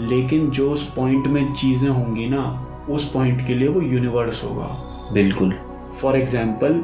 लेकिन 0.09 0.51
जो 0.51 0.71
उस 0.71 0.93
पॉइंट 0.95 1.27
में 1.27 1.55
चीज़ें 1.55 1.89
होंगी 1.89 2.29
ना 2.29 2.67
उस 2.91 3.11
पॉइंट 3.13 3.47
के 3.47 3.55
लिए 3.55 3.69
वो 3.69 3.81
यूनिवर्स 3.81 4.45
होगा। 4.45 4.87
बिल्कुल। 5.13 5.55
फॉर 6.01 6.17
एग्ज़ाम्पल 6.17 6.81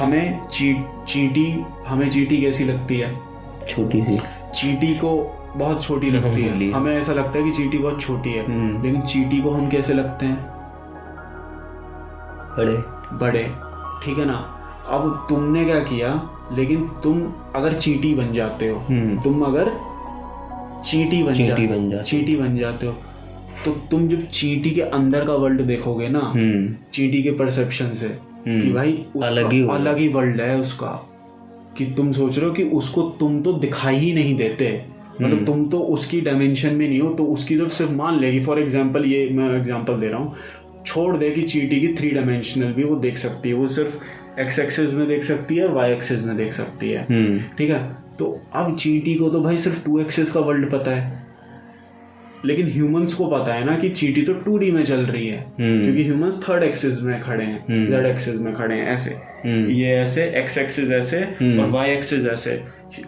हमें 0.00 0.40
ची, 0.52 0.74
चीटी 1.08 1.64
हमें 1.86 2.10
चीटी 2.10 2.40
कैसी 2.40 2.64
लगती 2.64 2.98
है? 2.98 3.14
छोटी 3.68 4.02
सी। 4.02 4.18
चीटी 4.54 4.94
को 4.94 5.36
बहुत 5.56 5.82
छोटी 5.82 6.10
लगती 6.10 6.42
है। 6.42 6.70
हमें 6.70 6.94
ऐसा 6.96 7.12
लगता 7.12 7.38
है 7.38 7.44
कि 7.44 7.50
चीटी 7.50 7.78
बहुत 7.78 8.00
छोटी 8.00 8.30
है। 8.30 8.44
हम्म। 8.46 8.82
लेकिन 8.82 9.00
चीटी 9.00 9.42
को 9.42 9.50
हम 9.50 9.68
कैसे 9.68 9.94
लगते 9.94 10.26
हैं? 10.26 10.38
बड़े। 12.58 12.74
बड़े। 13.18 13.42
ठीक 14.04 14.18
है 14.18 14.24
ना? 14.24 14.36
अब 14.88 15.26
तुमने 15.28 15.64
क्या 15.64 15.78
किया? 15.80 16.30
लेकिन 16.52 16.88
तुम 17.02 17.32
अगर 17.54 17.74
चीटी 17.78 18.14
बन 18.14 18.32
जाते 18.32 18.68
हो 18.68 18.78
हम्म, 18.78 19.20
तुम 19.20 19.42
अगर 19.42 19.68
चीटी 20.84 21.22
बन 21.22 21.32
चींटी 21.32 21.66
बन 21.66 21.88
जाते 21.90 21.96
हो। 21.96 22.02
चीटी 22.02 22.36
बन 22.36 22.56
जाते 22.56 22.86
हो 22.86 22.92
तो 23.64 23.72
तुम 23.90 24.08
जब 24.08 24.26
चीटी 24.26 24.70
के 24.70 24.80
अंदर 24.80 25.24
का 25.24 25.34
वर्ल्ड 25.34 25.60
देखोगे 25.60 26.08
ना 26.08 26.18
हम्म, 26.18 26.74
चीटी 26.92 27.22
के 27.22 27.30
परसेप्शन 27.30 27.92
से 27.92 28.08
कि 28.44 28.50
हम्म, 28.50 28.74
भाई 28.74 28.92
अलग 29.22 29.52
ही 29.52 29.62
अलग 29.68 29.98
ही। 29.98 30.08
वर्ल्ड 30.08 30.40
है 30.40 30.58
उसका। 30.60 31.06
कि 31.78 31.84
तुम 31.86 32.12
सोच 32.12 32.38
रहे 32.38 32.48
हो 32.48 32.54
कि 32.54 32.62
उसको 32.62 33.02
तुम 33.20 33.40
तो 33.42 33.52
दिखाई 33.52 33.96
ही 33.96 34.12
नहीं 34.12 34.36
देते। 34.36 34.70
मतलब 35.20 35.32
हम्म। 35.32 35.44
तुम 35.44 35.64
तो 35.68 35.78
उसकी 35.78 36.20
डायमेंशन 36.20 36.74
में 36.74 36.88
नहीं 36.88 37.00
हो 37.00 37.12
तो 37.14 37.24
उसकी 37.24 37.56
तो 37.58 37.68
सिर्फ़ 37.68 37.92
मान 37.92 38.20
लेगी 38.20 38.40
फॉर 38.40 38.58
एग्ज़ाम्पल 38.58 39.04
ये 39.04 39.28
मैं 39.30 39.50
एग्ज़ाम्पल 39.56 40.00
दे 40.00 40.08
रहा 40.08 40.18
हूँ। 40.18 40.34
छोड़ 40.86 41.16
दे 41.16 41.30
कि 41.30 41.42
चीटी 41.42 41.80
की 41.80 41.94
थ्री 41.94 42.10
डायमेंशनल 42.10 42.72
भी 42.72 42.84
वो 42.84 42.96
देख 42.96 43.18
सकती 43.18 43.48
है 43.48 43.54
वो 43.54 43.66
सिर्फ़ 43.68 44.40
एक्स 44.40 44.58
एक्सेस 44.58 44.92
में 44.92 45.06
देख 45.08 45.24
सकती 45.24 45.56
है 45.56 45.68
वाई 45.68 45.92
एक्सेस 45.92 46.22
में 46.24 46.36
देख 46.36 46.52
सकती 46.52 46.90
है। 46.90 47.06
हम्म, 47.10 47.38
ठीक 47.58 47.70
है? 47.70 47.96
तो 48.18 48.40
अब 48.52 48.76
चीटी 48.76 49.14
को 49.14 49.30
तो 49.30 49.40
भाई 49.40 49.58
सिर्फ़ 49.58 49.84
टू 49.84 49.98
एक्सेस 50.00 50.30
का 50.30 50.40
वर्ल्ड 50.40 50.70
पता 50.70 50.90
है। 50.90 51.19
लेकिन 52.44 52.66
ह्यूमंस 52.66 53.14
को 53.14 53.26
पता 53.26 53.54
है 53.54 53.64
ना 53.64 53.76
कि 53.76 53.88
चीटी 53.88 54.22
तो 54.22 54.32
टू 54.34 54.58
में 54.72 54.84
चल 54.84 55.00
रही 55.00 55.28
है। 55.28 55.38
हम्म। 55.38 55.82
क्योंकि 55.82 56.04
ह्यूमंस 56.04 56.46
थर्ड 56.48 56.62
एक्सिस 56.62 57.02
में 57.02 57.20
खड़े 57.20 57.44
हैं 57.44 57.62
थर्ड 57.62 57.90
जेड 57.90 58.06
एक्सिस 58.06 58.40
में 58.40 58.54
खड़े 58.54 58.74
हैं 58.74 58.88
ऐसे। 58.88 59.10
हम्म, 59.44 59.70
ये 59.70 59.94
ऐसे 59.94 60.22
एक्स 60.24 60.58
एक्सिस 60.58 60.90
ऐसे 60.90 61.18
हम्म। 61.18 61.60
और 61.60 61.70
वाई 61.70 61.90
एक्सिस 61.90 62.26
ऐसे। 62.26 62.62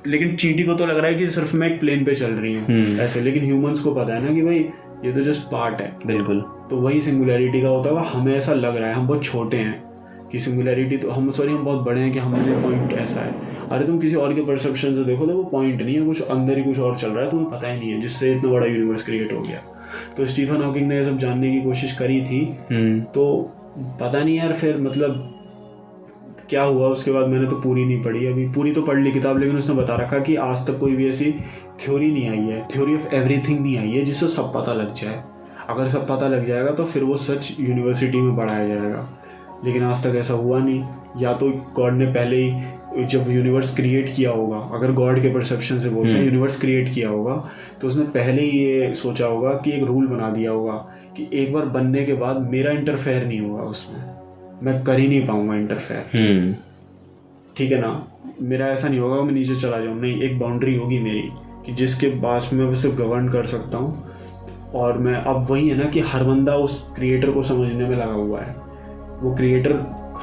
लेकिन 0.06 0.36
चीटी 0.36 0.62
को 0.62 0.74
तो 0.74 0.86
लग 0.86 0.98
रहा 0.98 1.06
है 1.06 1.14
कि 1.14 1.28
सिर्फ़ 1.28 1.56
मैं 1.56 1.74
एक 1.74 1.80
प्लेन 1.80 2.04
पे 2.04 2.14
चल 2.14 2.30
रही 2.30 2.54
हूँ 2.54 2.64
हम्म। 2.64 3.00
ऐसे। 3.00 3.20
लेकिन 3.20 3.44
ह्यूमंस 3.44 3.80
को 3.80 3.94
पता 3.94 4.14
है 4.14 4.28
ना 4.28 4.34
कि 4.34 4.42
भाई 4.42 4.58
ये 5.04 5.12
तो 5.12 5.20
जस्ट 5.20 5.40
पार्ट 5.40 5.80
है। 5.80 5.92
बिल्कुल। 6.06 6.40
तो 6.40 6.76
वही 6.76 7.02
सिंगुलैरिटी 7.02 7.62
का 7.62 7.68
होता 7.68 7.88
होगा 7.88 8.02
हमें 8.02 8.36
ऐसा 8.36 8.54
लग 8.54 8.76
रहा 8.76 8.88
है 8.88 8.94
हम 8.94 9.06
बहुत 9.06 9.24
छोटे 9.24 9.56
हैं। 9.56 9.91
कि 10.32 10.38
सिंगुलैरिटी 10.38 10.96
तो 10.96 11.10
हम 11.10 11.30
सॉरी 11.30 11.52
हम 11.52 11.64
बहुत 11.64 11.84
बड़े 11.84 12.00
हैं 12.00 12.12
कि 12.12 12.18
हमारे 12.18 12.52
पॉइंट 12.62 12.92
ऐसा 12.92 13.20
है। 13.20 13.34
अरे 13.70 13.86
तुम 13.86 13.98
किसी 13.98 14.16
और 14.16 14.34
के 14.34 14.44
परसेप्शन 14.44 14.94
से 14.94 15.04
देखो 15.04 15.26
तो 15.26 15.36
वो 15.36 15.42
पॉइंट 15.50 15.82
नहीं 15.82 15.94
है 15.94 16.06
कुछ 16.06 16.22
अंदर 16.22 16.58
ही 16.58 16.64
कुछ 16.64 16.78
और 16.78 16.96
चल 16.98 17.10
रहा 17.10 17.24
है 17.24 17.30
तुम्हें 17.30 17.50
पता 17.50 17.68
ही 17.68 17.78
नहीं 17.78 17.90
है 17.90 18.00
जिससे 18.00 18.32
इतना 18.32 18.50
बड़ा 18.50 18.66
यूनिवर्स 18.66 19.04
क्रिएट 19.04 19.32
हो 19.32 19.40
गया। 19.40 19.60
तो 20.16 20.26
स्टीफन 20.26 20.62
हॉकिंग 20.62 20.88
ने 20.88 20.98
ये 20.98 21.04
सब 21.04 21.18
जानने 21.18 21.52
की 21.52 21.60
कोशिश 21.60 21.96
करी 21.98 22.20
थी। 22.22 22.40
हम्म, 22.70 23.00
तो 23.00 23.52
पता 24.00 24.22
नहीं 24.22 24.36
यार 24.36 24.52
फिर 24.52 24.80
मतलब 24.80 25.28
क्या 26.50 26.62
हुआ 26.62 26.88
उसके 26.88 27.12
बाद 27.12 27.28
मैंने 27.28 27.48
तो 27.50 27.56
पूरी 27.56 27.84
नहीं 27.84 28.02
पढ़ी 28.02 28.26
अभी 28.26 28.46
पूरी 28.52 28.72
तो 28.72 28.82
पढ़ 28.82 28.98
ली 28.98 29.12
किताब 29.12 29.38
लेकिन 29.38 29.56
उसने 29.56 29.74
बता 29.74 29.96
रखा 29.96 30.18
कि 30.18 30.34
आज 30.36 30.66
तक 30.66 30.78
कोई 30.78 30.96
भी 30.96 31.08
ऐसी 31.08 31.30
थ्योरी 31.80 32.10
नहीं 32.12 32.28
आई 32.30 32.44
है। 32.46 32.62
थ्योरी 32.68 32.94
ऑफ़ 32.94 33.14
एवरीथिंग 33.14 33.60
नहीं 33.60 33.76
आई 33.78 33.90
है 33.90 34.04
जिससे 34.04 34.28
सब 34.28 34.52
पता 34.54 34.72
लग 34.72 34.94
जाए। 34.94 35.22
अगर 35.68 35.88
सब 35.88 36.06
पता 36.08 36.28
लग 36.28 36.46
जाएगा 36.46 36.70
तो 36.70 36.84
फिर 36.84 37.04
वो 37.04 37.16
सच 37.18 37.56
यूनिवर्सिटी 37.60 38.20
में 38.20 38.36
पढ़ाया 38.36 38.66
जाएगा। 38.68 39.08
लेकिन 39.64 39.82
आज 39.82 40.02
तक 40.04 40.16
ऐसा 40.16 40.34
हुआ 40.34 40.58
नहीं। 40.58 40.84
या 41.20 41.32
तो 41.32 41.50
गॉड 41.76 41.92
ने 41.92 42.06
पहले 42.06 42.36
ही 42.36 43.04
जब 43.06 43.30
यूनिवर्स 43.30 43.74
क्रिएट 43.76 44.14
किया 44.16 44.30
होगा 44.30 44.56
अगर 44.76 44.92
गॉड 44.92 45.20
के 45.22 45.32
परसेप्शन 45.34 45.78
से 45.80 45.90
बोलते 45.90 46.12
हैं 46.12 46.24
यूनिवर्स 46.24 46.60
क्रिएट 46.60 46.92
किया 46.94 47.08
होगा 47.08 47.34
तो 47.80 47.88
उसने 47.88 48.04
पहले 48.14 48.42
ही 48.42 48.58
ये 48.58 48.92
सोचा 48.94 49.26
होगा 49.26 49.50
कि 49.54 49.70
एक 49.70 49.82
रूल 49.82 50.06
बना 50.06 50.30
दिया 50.30 50.50
होगा 50.50 50.72
कि 51.16 51.28
एक 51.34 51.52
बार 51.52 51.66
बनने 51.66 52.04
के 52.04 52.14
बाद 52.14 52.40
मेरा 52.50 52.70
इंटरफेयर 52.70 53.26
नहीं 53.26 53.40
होगा 53.40 53.62
उसमें। 53.62 54.00
मैं 54.62 54.82
कर 54.84 54.98
ही 54.98 55.08
नहीं 55.08 55.26
पाऊँगा 55.26 55.54
इंटरफेयर 55.54 56.16
हम्म, 56.16 56.54
ठीक 57.56 57.72
है 57.72 57.80
ना? 57.80 58.06
मेरा 58.42 58.66
ऐसा 58.66 58.88
नहीं 58.88 59.00
होगा 59.00 59.22
मैं 59.22 59.32
नीचे 59.32 59.54
चला 59.54 59.78
जाऊँ। 59.78 60.00
नहीं 60.00 60.22
एक 60.22 60.38
बाउंड्री 60.38 60.74
होगी 60.76 60.98
मेरी 60.98 61.22
कि 61.66 61.72
जिसके 61.72 62.08
पास 62.20 62.50
में 62.52 62.64
मैं 62.64 62.74
सिर्फ़ 62.74 62.96
गवर्न 62.96 63.28
कर 63.28 63.46
सकता 63.46 63.78
हूँ। 63.78 64.70
और 64.74 64.98
मैं 64.98 65.14
अब 65.14 65.46
वही 65.50 65.68
है 65.68 65.76
ना 65.78 65.88
कि 65.90 66.00
हर 66.00 66.24
बंदा 66.24 66.56
उस 66.56 66.80
क्रिएटर 66.96 67.30
को 67.30 67.42
समझने 67.42 67.88
में 67.88 67.96
लगा 67.96 68.12
हुआ 68.12 68.40
है। 68.40 68.54
वो 69.22 69.34
क्रिएटर 69.34 69.72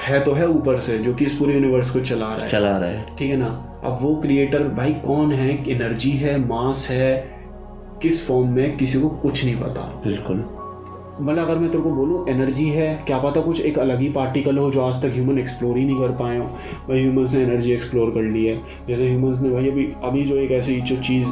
है 0.04 0.20
तो 0.20 0.34
है 0.34 0.48
ऊपर 0.48 0.80
से 0.80 0.98
जो 0.98 1.14
कि 1.14 1.26
इस 1.26 1.34
पूरे 1.36 1.54
यूनिवर्स 1.54 1.90
को 1.92 2.00
चला 2.00 2.26
रहा 2.26 2.44
है। 2.44 2.48
चला 2.48 2.78
रहा 2.78 2.90
है। 2.90 3.06
ठीक 3.18 3.32
है 3.32 3.38
ना? 3.38 3.48
अब 3.84 4.00
वो 4.02 4.16
क्रिएटर 4.16 4.64
भाई 4.68 4.94
कौन 5.06 5.32
है? 5.32 5.50
एनर्जी 5.72 6.12
है 6.12 6.38
मास 6.48 6.88
है 6.90 7.40
किस 8.02 8.26
फॉर्म 8.28 8.50
में 8.50 8.78
किसी 8.78 9.02
को 9.02 9.10
कुछ 9.10 9.44
नहीं 9.46 9.56
पता। 9.56 9.82
बिल्कुल। 10.04 10.44
मतलब 11.22 11.44
अगर 11.46 11.58
मैं 11.58 11.70
तेरे 11.72 11.84
को 11.84 11.90
बोलूँ 11.90 12.28
एनर्जी 12.30 12.68
है 12.70 13.04
क्या 13.08 13.18
पता 13.18 13.42
कुछ 13.42 13.62
एक 13.62 13.80
अलग 13.80 14.00
ही 14.00 14.10
पार्टिकल 14.10 14.58
हो 14.58 14.70
जो 14.72 14.82
आज 14.82 15.02
तक 15.02 15.12
ह्यूमन 15.14 15.40
एक्सप्लोर 15.40 15.78
ही 15.78 15.86
नहीं 15.86 15.98
कर 15.98 16.12
पाए 16.12 16.38
हो। 16.38 16.46
भाई 16.90 17.02
ह्यूमंस 17.02 17.34
ने 17.34 17.44
एनर्जी 17.44 17.72
एक्सप्लोर 17.72 18.10
कर 18.10 18.22
ली 18.22 18.46
है। 18.46 18.56
जैसे 18.88 19.10
ह्यूमंस 19.10 19.42
ने 19.42 19.50
भाई 19.50 19.70
अभी 19.70 19.88
अभी 20.04 20.24
जो 20.26 20.36
एक 20.36 20.52
ऐसी 20.52 20.80
जो 20.82 20.96
चीज़ 20.98 21.28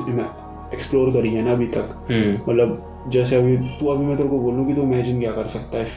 एक्सप्लोर 0.73 1.13
करी 1.13 1.33
है 1.33 1.43
ना 1.43 1.51
अभी 1.51 1.67
तक। 1.67 2.05
हम्म, 2.11 2.51
मतलब 2.51 3.05
जैसे 3.09 3.35
अभी 3.35 3.57
तू 3.57 3.87
अभी 3.87 4.05
मैं 4.05 4.17
तेरे 4.17 4.29
को 4.29 4.39
बोलूँ 4.39 4.67
कि 4.67 4.73
तू 4.73 4.81
इमेजिन 4.81 5.19
क्या 5.19 5.31
कर 5.31 5.47
सकता 5.47 5.77
है? 5.77 5.87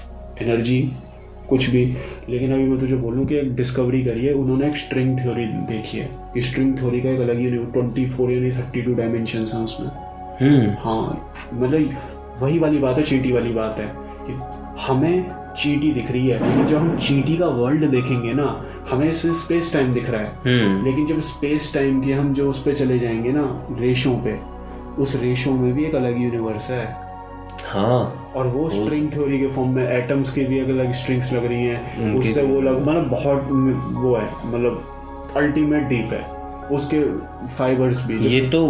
एनर्जी 0.42 0.92
कुछ 1.50 1.70
भी। 1.70 1.96
लेकिन 2.28 2.52
अभी 2.52 2.62
मैं 2.62 2.80
तुझे 2.80 2.96
बोलूँ 2.96 3.26
कि 3.26 3.36
एक 3.36 3.56
डिस्कवरी 3.56 4.04
करी 4.04 4.26
है 4.26 4.32
उन्होंने 4.32 4.68
एक 4.68 4.76
स्ट्रिंग 4.76 5.18
थ्योरी 5.18 5.44
देखी 5.44 5.98
है। 5.98 6.10
कि 6.34 6.42
स्ट्रिंग 6.42 6.78
थ्योरी 6.78 7.00
का 7.00 7.10
एक 7.10 7.20
अलग 7.20 7.38
ही 7.38 7.50
ट्वेंटी 7.50 8.06
फोर 8.06 8.30
यानी 8.30 8.50
थर्टी 8.50 8.82
टू 8.82 8.94
डायमेंशन 8.94 9.38
हैं 9.38 9.64
उसमें। 9.64 9.88
हम्म, 10.40 10.70
हाँ 10.78 11.32
मतलब 11.54 11.96
वही 12.40 12.58
वाली 12.58 12.78
बात 12.78 12.98
है 12.98 13.02
चीटी 13.02 13.32
वाली 13.32 13.52
बात 13.52 13.76
है 13.78 13.92
कि 13.96 14.32
हमें 14.82 15.30
चीटी 15.58 15.92
दिख 15.92 16.10
रही 16.10 16.28
है। 16.28 16.48
लेकिन 16.48 16.66
जब 16.66 16.76
हम 16.76 16.98
चीटी 16.98 17.36
का 17.36 17.46
वर्ल्ड 17.46 17.84
देखेंगे 17.84 18.32
ना 18.32 18.64
हमें 18.90 19.10
इसमें 19.10 19.32
स्पेस 19.32 19.72
टाइम 19.72 19.92
दिख 19.92 20.10
रहा 20.10 20.20
है। 20.20 20.28
हम्म, 20.28 20.84
लेकिन 20.84 21.06
जब 21.06 21.20
स्पेस 21.20 21.74
टाइम 21.74 22.00
के 22.00 22.12
हम 22.12 22.34
जो 22.34 22.50
उस 22.50 22.62
पर 22.62 22.74
चले 22.74 22.98
जाएँगे 22.98 23.32
ना 23.32 23.66
रेशों 23.80 24.14
पे 24.14 24.38
उस 25.02 25.16
रेशों 25.16 25.52
में 25.52 25.72
भी 25.72 25.84
एक 25.84 25.94
अलग 25.94 26.22
यूनिवर्स 26.22 26.70
है। 26.70 27.09
हाँ। 27.70 28.32
और 28.36 28.46
वो 28.46 28.68
स्ट्रिंग 28.70 29.10
थ्योरी 29.12 29.38
के 29.40 29.46
फॉर्म 29.46 29.70
में 29.70 29.86
एटम्स 29.88 30.32
की 30.32 30.44
भी 30.44 30.58
एक 30.58 30.68
अलग 30.68 30.92
स्ट्रिंग्स 30.92 31.32
लग 31.32 31.44
रही 31.44 31.64
हैं। 31.64 32.14
उससे 32.14 32.42
वो 32.42 32.60
लग 32.60 32.80
मतलब 32.80 33.08
बहुत 33.08 33.48
वो 34.02 34.14
है 34.16 34.28
मतलब 34.46 35.32
अल्टीमेट 35.36 35.82
डीप 35.82 36.12
है। 36.12 36.22
उसके 36.76 37.02
फाइबर्स 37.48 38.06
भी 38.06 38.18
ये 38.26 38.40
तो 38.50 38.62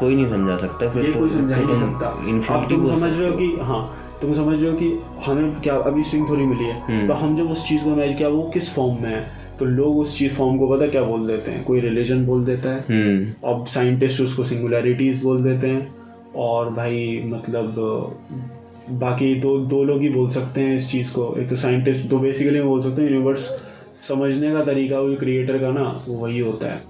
कोई 0.00 0.14
नहीं 0.14 0.28
समझा 0.28 0.56
सकता 0.56 0.88
फिर 0.90 1.04
ये 1.06 1.12
तो 1.12 1.18
कोई 1.18 1.30
समझा 1.30 1.56
नहीं 1.56 1.78
सकता। 1.78 2.54
अब 2.54 2.68
तुम 2.68 2.86
समझ 2.86 3.12
रहे 3.12 3.28
हो 3.30 3.36
कि 3.36 3.56
हाँ 3.62 3.82
तुम 4.20 4.32
समझ 4.34 4.58
रहे 4.60 4.70
हो 4.70 4.76
कि 4.76 5.02
हमें 5.26 5.60
क्या 5.60 5.74
अभी 5.74 6.02
स्ट्रिंग 6.02 6.26
थ्योरी 6.26 6.46
मिली 6.46 6.64
है। 6.64 6.80
हम्म। 6.86 7.06
तो 7.06 7.14
हम 7.14 7.36
जब 7.36 7.50
उस 7.50 7.68
चीज़ 7.68 7.84
को 7.84 7.90
इमेज 7.90 8.16
किया 8.18 8.28
वो 8.28 8.42
किस 8.54 8.74
फॉर्म 8.74 9.02
में 9.02 9.08
है? 9.10 9.24
तो 9.58 9.64
लोग 9.64 9.98
उस 9.98 10.18
चीज़ 10.18 10.32
फॉर्म 10.32 10.58
को 10.58 10.68
पता 10.68 10.86
क्या 10.86 11.02
बोल 11.02 11.26
देते 11.26 11.50
हैं? 11.50 11.64
कोई 11.64 11.80
रिलीजन 11.80 12.24
बोल 12.26 12.44
देता 12.44 12.70
है। 12.70 12.84
हम्म। 12.90 13.50
अब 13.50 13.66
साइंटिस्ट 13.66 14.20
उसको 14.20 14.44
सिंगुलैरिटीज 14.44 15.22
बोल 15.22 15.42
देते 15.42 15.66
हैं। 15.66 15.99
और 16.36 16.70
भाई 16.70 17.22
मतलब 17.26 17.74
बाकी 18.90 19.34
दो 19.34 19.56
दो 19.66 19.82
लोग 19.84 20.00
ही 20.02 20.08
बोल 20.08 20.30
सकते 20.30 20.60
हैं 20.60 20.76
इस 20.76 20.90
चीज़ 20.90 21.12
को। 21.12 21.34
एक 21.40 21.48
तो 21.48 21.56
साइंटिस्ट 21.56 22.06
दो 22.06 22.18
बेसिकली 22.18 22.62
बोल 22.62 22.82
सकते 22.82 23.02
हैं 23.02 23.10
यूनिवर्स 23.10 23.48
समझने 24.08 24.52
का 24.52 24.64
तरीका 24.64 25.00
वो 25.00 25.14
क्रिएटर 25.16 25.58
का 25.58 25.70
ना 25.70 26.04
वो 26.08 26.14
वही 26.16 26.38
होता 26.38 26.72
है। 26.72 26.88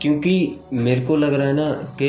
क्योंकि 0.00 0.56
मेरे 0.72 1.00
को 1.00 1.16
लग 1.16 1.34
रहा 1.34 1.46
है 1.46 1.52
ना 1.52 1.66
कि 2.00 2.06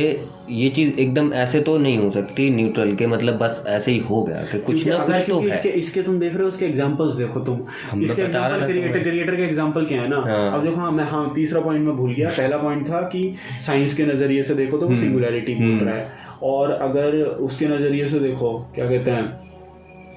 ये 0.50 0.70
चीज़ 0.70 0.96
एकदम 1.00 1.32
ऐसे 1.34 1.60
तो 1.62 1.78
नहीं 1.78 1.98
हो 1.98 2.10
सकती 2.10 2.50
न्यूट्रल 2.50 2.96
के 2.96 3.08
मतलब 3.08 3.38
बस 3.38 3.64
ऐसे 3.68 3.92
ही 3.92 3.98
हो 4.00 4.22
गया 4.24 4.42
कि 4.44 4.60
कुछ 4.60 4.86
ना 4.88 4.98
कुछ 4.98 5.16
तो 5.30 5.40
है। 5.40 5.48
इसके 5.48 5.70
इसके 5.70 6.02
तुम 6.02 6.20
देख 6.20 6.34
रहे 6.34 6.42
हो 6.42 6.48
उसके 6.48 6.66
एग्जांपल्स 6.66 7.16
देखो 7.16 7.40
तुम। 7.40 7.60
हम 7.92 8.00
तो 8.00 8.06
इसके 8.06 8.22
एग्जांपल 8.22 8.66
क्रिएटर 8.66 9.04
क्रिएटर 9.04 9.36
के 9.36 9.44
एग्जांपल 9.44 9.86
क्या 9.86 10.02
है 10.02 10.08
ना? 10.10 10.24
हाँ। 10.28 10.52
अब 10.52 10.64
देखो 10.64 10.76
हाँ 10.76 10.92
मैं 10.92 11.04
हाँ 11.04 11.32
तीसरा 11.36 11.62
पॉइंट 11.62 11.86
में 11.86 11.96
भूल 11.96 12.14
गया। 12.14 12.30
पहला 12.30 12.58
पॉइंट 12.58 12.90
था 12.90 13.02
कि 13.02 13.36
साइंस 13.66 13.94
के 13.94 14.06
नज़रिए 14.06 14.44
से 14.44 14.56
देखो 14.56 14.78
तो 14.78 14.86
हम्म। 14.86 14.96
वो 14.96 15.02
सिंगुलैरिटी 15.02 15.56
बोल 15.56 15.88
रहा 15.88 15.96
है। 15.96 16.23
और 16.44 16.72
अगर 16.72 17.18
उसके 17.24 17.68
नज़रिए 17.68 18.10
से 18.10 18.20
देखो 18.20 18.58
क्या 18.76 18.90
कहते 18.90 19.12
हैं 19.12 19.52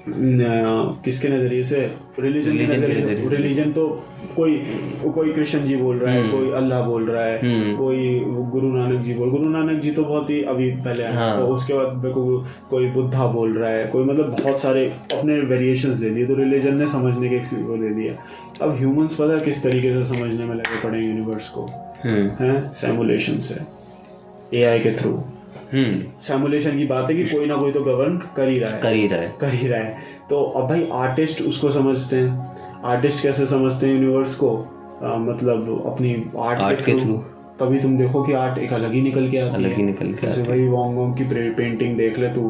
किसके 0.08 1.28
नज़रिए 1.28 1.62
से 1.64 1.78
रिलीजन 2.20 2.56
के 2.58 2.66
नज़रिए। 2.66 3.28
रिलीजन 3.28 3.72
तो 3.72 3.86
कोई 4.36 4.54
कोई 5.14 5.32
कृष्ण 5.32 5.62
जी 5.64 5.76
बोल 5.76 5.98
रहा 5.98 6.12
है 6.14 6.20
हम्म। 6.20 6.30
कोई 6.32 6.50
अल्लाह 6.52 6.82
बोल 6.82 7.08
रहा 7.10 7.24
है 7.24 7.40
हम्म। 7.40 7.76
कोई 7.76 8.20
गुरु 8.50 8.68
नानक 8.68 9.00
जी 9.02 9.14
बोल 9.14 9.30
गुरु 9.30 9.48
नानक 9.48 9.80
जी 9.80 9.90
तो 9.90 10.04
बहुत 10.04 10.30
ही 10.30 10.42
अभी 10.44 10.70
पहले 10.84 11.04
हाँ। 11.04 11.36
तो 11.38 11.46
उसके 11.46 11.74
बाद 11.74 12.02
को 12.14 12.24
कोई 12.70 12.90
बुद्धा 12.90 13.26
बोल 13.26 13.58
रहा 13.58 13.70
है 13.70 13.86
कोई 13.86 14.04
मतलब 14.04 14.36
बहुत 14.42 14.60
सारे 14.60 14.86
अपने 15.12 15.40
वेरिएशन 15.46 15.94
दे 15.94 16.10
दिए 16.10 16.26
तो 16.26 16.34
रिलीजन 16.34 16.76
ने 16.76 16.88
समझने 16.88 17.28
के 17.28 17.36
एक 17.36 17.52
वो 17.66 17.76
दे 17.76 17.90
दिया 17.90 18.14
अब 18.62 18.76
ह्यूमंस 18.76 19.14
पता 19.14 19.38
किस 19.38 19.62
तरीके 19.62 19.92
से 19.94 20.14
समझने 20.14 20.44
में 20.44 20.54
लगे 20.54 20.82
पड़े 20.84 21.00
यूनिवर्स 21.00 21.48
को 21.48 21.66
हम्म 22.04 22.44
हैं 22.44 22.72
सैमुलेशन 22.74 23.38
से 23.38 23.60
एआई 24.54 24.80
के 24.80 24.92
थ्रू 24.92 25.18
सैमुलेशन 25.74 26.78
की 26.78 26.84
बात 26.86 27.10
है 27.10 27.16
कि 27.16 27.24
कोई 27.24 27.46
ना 27.46 27.56
कोई 27.56 27.72
तो 27.72 27.80
गवर्न 27.80 28.16
कर 28.36 28.48
ही 28.48 28.58
रहा 28.58 28.74
है। 28.74 28.80
कर 28.80 28.92
ही 28.92 29.06
रहा 29.06 29.20
है। 29.20 29.34
कर 29.40 29.48
ही 29.48 29.68
रहा 29.68 29.80
है। 29.80 29.96
तो 30.30 30.42
अब 30.42 30.68
भाई 30.68 30.88
आर्टिस्ट 30.92 31.42
उसको 31.42 31.70
समझते 31.70 32.16
हैं। 32.16 32.56
आर्टिस्ट 32.84 33.22
कैसे 33.22 33.46
समझते 33.46 33.86
हैं 33.86 33.94
यूनिवर्स 33.94 34.34
को? 34.34 34.56
आ, 35.02 35.16
मतलब 35.16 35.82
अपनी 35.86 36.14
आर्ट 36.38 36.60
Art 36.60 36.84
के 36.86 36.92
थ्रू 36.92 37.14
तभी 37.60 37.78
तुम 37.80 37.98
देखो 37.98 38.22
कि 38.22 38.32
आर्ट 38.32 38.58
एक 38.58 38.72
अलग 38.72 38.92
ही 38.92 39.00
निकल 39.02 39.28
के 39.28 39.38
आती 39.38 39.54
अलग 39.54 39.72
है 39.72 39.82
निकल 39.82 40.12
के 40.12 40.26
जैसे 40.26 40.42
भाई 40.42 40.66
वॉन्ग 40.68 40.98
वॉन्ग 40.98 41.16
की 41.16 41.24
पेंटिंग 41.50 41.96
देख 41.96 42.18
ले 42.18 42.28
तू 42.28 42.48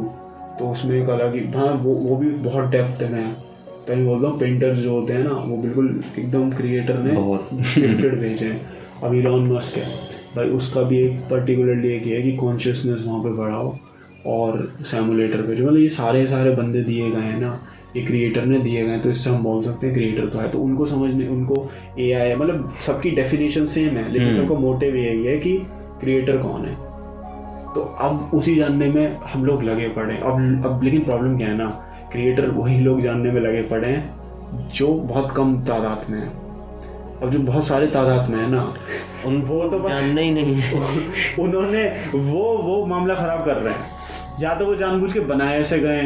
तो 0.58 0.70
उसमें 0.70 1.02
एक 1.02 1.08
अलग 1.08 1.34
ही 1.34 1.40
हाँ 1.40 1.66
वो 1.66 1.94
वो 1.94 2.16
भी 2.16 2.30
बहुत 2.30 2.64
डेप्थ 2.64 3.02
है। 3.02 3.32
तो 3.86 3.96
मैं 3.96 4.06
बोलता 4.06 4.28
हूँ 4.28 4.38
पेंटर्स 4.38 4.78
जो 4.78 4.92
होते 4.92 5.12
हैं 5.12 5.24
ना 5.24 5.30
वो 5.30 5.56
बिल्कुल 5.56 6.04
एकदम 6.18 6.50
क्रिएटर 6.50 6.98
ने 6.98 7.14
गिफ्टेड 7.80 8.18
भेजे 8.20 8.46
हैं। 8.46 8.60
अब 9.04 9.14
इलॉन 9.14 9.52
मस्क 9.52 9.76
है। 9.76 10.15
भाई 10.36 10.48
उसका 10.50 10.82
भी 10.82 10.98
एक 10.98 11.20
पर्टिकुलरली 11.30 11.88
एक 11.88 12.06
ये 12.06 12.16
है 12.16 12.22
कि 12.22 12.36
कॉन्शियसनेस 12.36 13.04
वहाँ 13.06 13.22
पे 13.22 13.30
बढ़ाओ 13.32 13.76
और 14.26 14.68
सैमुलेटर 14.82 15.42
पे 15.42 15.54
जो 15.54 15.66
मतलब 15.66 15.78
ये 15.78 15.88
सारे 15.88 16.26
सारे 16.26 16.50
बंदे 16.50 16.82
दिए 16.82 17.10
गए 17.10 17.20
हैं 17.20 17.40
ना 17.40 17.58
ये 17.96 18.02
क्रिएटर 18.02 18.44
ने 18.44 18.58
दिए 18.58 18.84
गए 18.86 18.98
तो 18.98 19.10
इससे 19.10 19.30
हम 19.30 19.42
बोल 19.42 19.62
सकते 19.64 19.86
हैं 19.86 19.94
क्रिएटर 19.94 20.28
तो 20.28 20.38
है 20.38 20.50
तो 20.50 20.58
उनको 20.58 20.86
समझने 20.86 21.28
उनको 21.28 21.68
ए 21.98 22.10
आई 22.12 22.28
है 22.28 22.36
मतलब 22.36 22.74
सबकी 22.86 23.10
डेफिनेशन 23.10 23.64
सेम 23.64 23.96
है 23.96 24.10
लेकिन 24.12 24.28
हम्म। 24.28 24.42
सबका 24.42 24.58
मोटिव 24.58 24.96
यही 24.96 25.24
है 25.24 25.36
कि 25.38 25.56
क्रिएटर 26.00 26.36
कौन 26.36 26.64
है 26.64 26.74
तो 27.74 27.80
अब 28.00 28.30
उसी 28.34 28.54
जानने 28.54 28.88
में 28.88 29.16
हम 29.26 29.44
लोग 29.44 29.62
लगे 29.62 29.88
पड़े 29.88 30.14
हैं। 30.14 30.20
अब 30.20 30.66
अब 30.66 30.82
लेकिन 30.82 31.02
प्रॉब्लम 31.04 31.36
क्या 31.38 31.48
है 31.48 31.56
ना 31.56 31.68
क्रिएटर 32.12 32.50
वही 32.50 32.78
लोग 32.80 33.00
जानने 33.00 33.32
में 33.32 33.40
लगे 33.40 33.62
पड़े 33.62 33.88
हैं 33.88 34.70
जो 34.74 34.92
बहुत 34.94 35.32
कम 35.36 35.56
तादाद 35.62 36.10
में 36.10 36.18
है 36.20 36.45
अब 37.22 37.30
जो 37.30 37.38
बहुत 37.38 37.66
सारे 37.66 37.86
तादाद 37.86 38.28
में 38.30 38.38
है 38.38 38.50
ना 38.50 38.62
उनको 39.26 39.68
तो 39.68 39.88
जानना 39.88 40.20
ही 40.20 40.30
नहीं 40.30 40.54
है। 40.54 40.80
उन्होंने 41.38 41.84
वो 42.14 42.42
वो 42.62 42.84
मामला 42.86 43.14
खराब 43.14 43.44
कर 43.44 43.56
रहे 43.56 43.74
हैं। 43.74 43.94
या 44.40 44.54
तो 44.54 44.66
वो 44.66 44.74
जानबूझ 44.74 45.12
के 45.12 45.20
बनाए 45.20 45.60
ऐसे 45.60 45.78
गए 45.78 46.02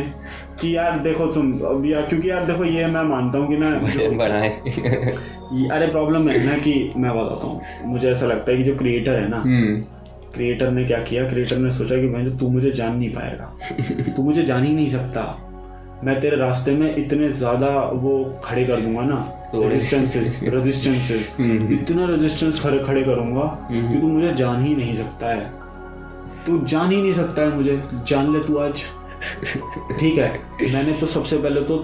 कि 0.60 0.76
यार 0.76 0.98
देखो 0.98 1.26
तुम 1.26 1.52
अब 1.60 1.86
यार 1.86 2.02
क्योंकि 2.02 2.30
यार 2.30 2.44
देखो 2.46 2.64
ये 2.64 2.86
मैं 2.86 3.02
मानता 3.02 3.38
हूँ 3.38 3.48
कि 3.48 3.56
ना 3.56 3.68
ये- 5.52 5.70
अरे 5.72 5.86
प्रॉब्लम 5.86 6.28
है 6.28 6.46
ना 6.46 6.58
कि 6.58 6.92
मैं 6.96 7.10
बताता 7.10 7.46
हूँ। 7.46 7.60
मुझे 7.84 8.10
ऐसा 8.10 8.26
लगता 8.26 8.50
है 8.52 8.56
कि 8.56 8.64
जो 8.64 8.76
क्रिएटर 8.76 9.18
है 9.18 9.28
ना 9.28 9.36
हम्म। 9.36 9.76
क्रिएटर 10.34 10.70
ने 10.70 10.84
क्या 10.84 10.98
किया? 10.98 11.28
क्रिएटर 11.28 11.56
ने 11.56 11.70
सोचा 11.70 11.96
कि 11.96 12.08
भाई 12.08 12.24
तू 12.30 12.48
मुझे 12.48 12.70
जान 12.70 12.96
नहीं 12.96 13.10
पाएगा। 13.10 13.52
तू 14.16 14.22
मुझे 14.22 14.42
जान 14.42 14.64
ही 14.64 14.72
नहीं 14.74 14.90
सकता। 14.90 15.22
मैं 16.04 16.20
तेरे 16.20 16.36
रास्ते 16.36 16.72
में 16.72 16.96
इतने 16.96 17.28
ज़्यादा 17.32 17.68
वो 17.92 18.40
खड़े 18.44 18.64
कर 18.64 18.80
दूँगा 18.80 19.02
ना। 19.02 19.39
रेजिस्टेंसेस 19.54 20.40
रेजिस्टेंसेस 20.44 21.36
हम्म। 21.40 21.72
इतना 21.74 22.04
रेजिस्टेंस 22.06 22.62
खड़े 22.62 22.78
खड़े 22.78 23.02
करूँगा 23.02 23.68
हम्म। 23.70 23.94
कि 23.94 24.00
तू 24.00 24.08
मुझे 24.08 24.34
जान 24.34 24.64
ही 24.64 24.74
नहीं 24.76 24.94
सकता 24.96 25.26
है। 25.26 25.52
तू 26.46 26.58
जान 26.58 26.90
ही 26.90 27.02
नहीं 27.02 27.12
सकता 27.12 27.42
है 27.42 27.56
मुझे। 27.56 27.82
जान 28.08 28.32
ले 28.32 28.40
तू 28.40 28.56
आज। 28.56 28.82
ठीक 30.00 30.18
है। 30.18 30.28
मैंने 30.72 30.92
तो 30.92 31.06
सबसे 31.06 31.36
पहले 31.36 31.60
तो 31.60 31.76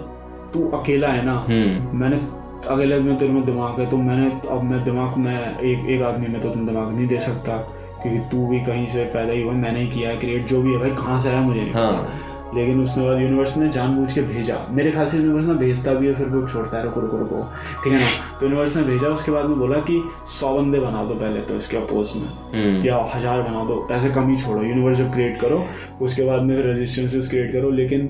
तू 0.54 0.68
अकेला 0.68 1.08
है 1.08 1.24
ना। 1.26 1.46
हम्म। 1.48 1.98
मैंने 1.98 2.20
अगले 2.68 3.00
में 3.00 3.16
तेरे 3.18 3.32
में 3.32 3.44
दिमाग 3.44 3.80
है 3.80 3.86
तो 3.90 3.96
मैंने 3.96 4.48
अब 4.50 4.62
मैं 4.62 4.84
दिमाग 4.84 5.16
में 5.16 5.58
एक 5.58 5.90
एक 5.90 6.02
आदमी 6.02 6.26
में 6.26 6.40
तो 6.40 6.48
तुम 6.50 6.66
दिमाग 6.66 6.96
नहीं 6.96 7.06
दे 7.06 7.18
सकता। 7.18 7.56
क्योंकि 8.02 8.20
तू 8.20 8.46
भी 8.46 8.60
कहीं 8.60 8.86
से 8.86 9.04
पैदा 9.04 9.32
ही 9.32 9.42
हुआ 9.42 9.52
मैंने 9.52 9.80
ही 9.80 9.86
किया 9.88 10.10
है 10.10 10.16
क्रिएट 10.16 10.46
जो 10.46 10.62
भी 10.62 10.72
है 10.72 10.78
भाई 10.78 10.90
कहाँ 10.90 11.20
से 11.20 11.28
आया 11.28 11.40
मुझे? 11.40 11.60
नहीं 11.60 11.72
हाँ। 11.72 12.08
लेकिन 12.54 12.80
उसके 12.80 13.00
बाद 13.00 13.20
यूनिवर्स 13.20 13.56
ने 13.56 13.68
जानबूझ 13.68 14.12
के 14.12 14.22
भेजा। 14.22 14.56
मेरे 14.70 14.90
ख्याल 14.90 15.08
से 15.08 15.16
यूनिवर्स 15.18 15.46
ने 15.46 15.54
भेजता 15.54 15.94
भी 15.94 16.06
है 16.06 16.14
फिर 16.14 16.26
वो 16.26 16.46
छोड़ता 16.48 16.76
है। 16.76 16.82
रुको 16.84 17.00
रुको 17.00 17.16
रुको। 17.16 17.42
ठीक 17.84 17.92
है 17.92 17.98
ना? 17.98 18.06
तो 18.40 18.46
यूनिवर्स 18.46 18.76
ने 18.76 18.82
भेजा 18.82 19.08
उसके 19.08 19.32
बाद 19.32 19.46
में 19.46 19.58
बोला 19.58 19.78
कि 19.80 20.02
सौ 20.30 20.52
बंदे 20.56 20.80
बना 20.80 21.04
दो 21.04 21.14
पहले 21.14 21.40
तो 21.40 21.56
इसके 21.56 21.76
अपोज 21.76 22.12
में। 22.16 22.28
हम्म। 22.54 22.86
या 22.86 22.98
हज़ार 23.14 23.42
बना 23.42 23.64
दो। 23.64 23.86
ऐसे 23.92 24.10
कम 24.10 24.30
ही 24.30 24.36
छोड़ो। 24.36 24.62
यूनिवर्स 24.62 24.98
जब 24.98 25.12
क्रिएट 25.12 25.40
करो 25.40 25.64
उसके 26.02 26.24
बाद 26.24 26.42
में 26.42 26.54
फिर 26.56 26.66
रेजिस्टेंसेस 26.66 27.28
क्रिएट 27.30 27.52
करो। 27.52 27.70
लेकिन 27.72 28.08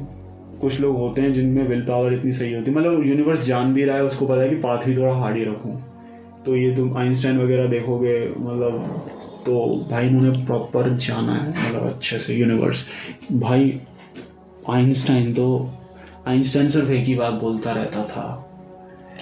कुछ 0.60 0.80
लोग 0.80 0.96
होते 0.96 1.22
हैं 1.22 1.32
जिनमें 1.32 1.66
विल 1.68 1.80
पावर 1.82 2.12
इतनी 2.14 2.32
सही 2.32 2.52
होती 2.52 2.70
है। 2.70 2.76
मतलब 2.76 3.06
यूनिवर्स 3.06 3.44
जान 3.46 3.74
भी 3.74 3.84
रहा 3.84 3.96
है 3.96 4.04
उसको 4.04 4.26
पता 4.26 4.40
है 4.42 4.48
कि 4.48 4.56
पाथ 4.56 4.86
भी 4.86 4.96
थोड़ा 4.96 5.14
हार्ड 5.14 5.36
ही 5.36 5.44
रखूँ। 5.44 5.82
तो 6.46 6.56
ये 6.56 6.74
तुम 6.76 6.96
आइंस्टाइन 6.98 7.38
वगैरह 7.38 7.66
देखोगे 7.68 8.18
मतलब 8.38 9.12
तो 9.46 9.58
भाई 9.90 10.06
इन्होंने 10.06 10.44
प्रॉपर 10.46 10.88
जाना 10.98 11.32
है 11.32 11.50
मतलब 11.50 11.86
अच्छे 11.88 12.18
से 12.18 12.34
यूनिवर्स 12.34 12.84
भाई 13.32 13.68
आइंस्टाइन 14.70 15.32
तो 15.34 15.70
आइंस्टाइन 16.28 16.68
सिर्फ़ 16.68 16.90
एक 16.90 17.04
ही 17.06 17.14
बात 17.14 17.32
बोलता 17.32 17.72
रहता 17.72 18.02
था 18.04 18.24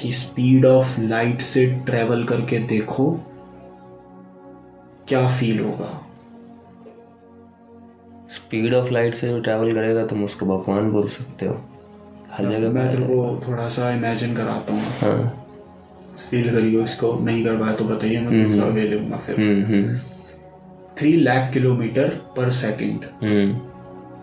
कि 0.00 0.12
स्पीड 0.12 0.66
ऑफ़ 0.66 1.00
लाइट 1.00 1.40
से 1.40 1.66
ट्रेवल 1.86 2.24
करके 2.24 2.58
देखो 2.58 3.10
क्या 5.08 5.26
फील 5.28 5.60
होगा? 5.60 5.90
स्पीड 8.30 8.74
ऑफ़ 8.74 8.90
लाइट 8.90 9.14
से 9.14 9.40
ट्रैवल 9.40 9.74
करेगा 9.74 10.06
तुम 10.06 10.24
उसको 10.24 10.46
भगवान 10.46 10.90
बोल 10.90 11.08
सकते 11.08 11.46
हो। 11.46 11.54
हर 12.30 12.44
जगह 12.44 12.70
मैं 12.70 12.90
तेरे 12.90 13.04
को 13.04 13.40
थोड़ा 13.48 13.68
सा 13.68 13.90
इमेजिन 13.90 14.34
कराता 14.36 14.74
हूँ। 14.74 14.82
हाँ। 15.00 15.46
फील 16.30 16.50
करिए 16.50 16.82
इसको 16.82 17.12
नहीं 17.20 17.44
कर 17.44 17.56
पाया 17.56 17.74
तो 17.74 17.84
बताइए 17.84 18.20
मैं 18.20 18.42
दूसरा 18.44 18.68
ले 18.68 18.88
लूँगा 18.88 19.16
फिर। 19.16 20.00
थ्री 20.98 21.16
लाख 21.16 21.52
किलोमीटर 21.52 22.08
पर 22.36 22.50
सेकंड 22.52 23.04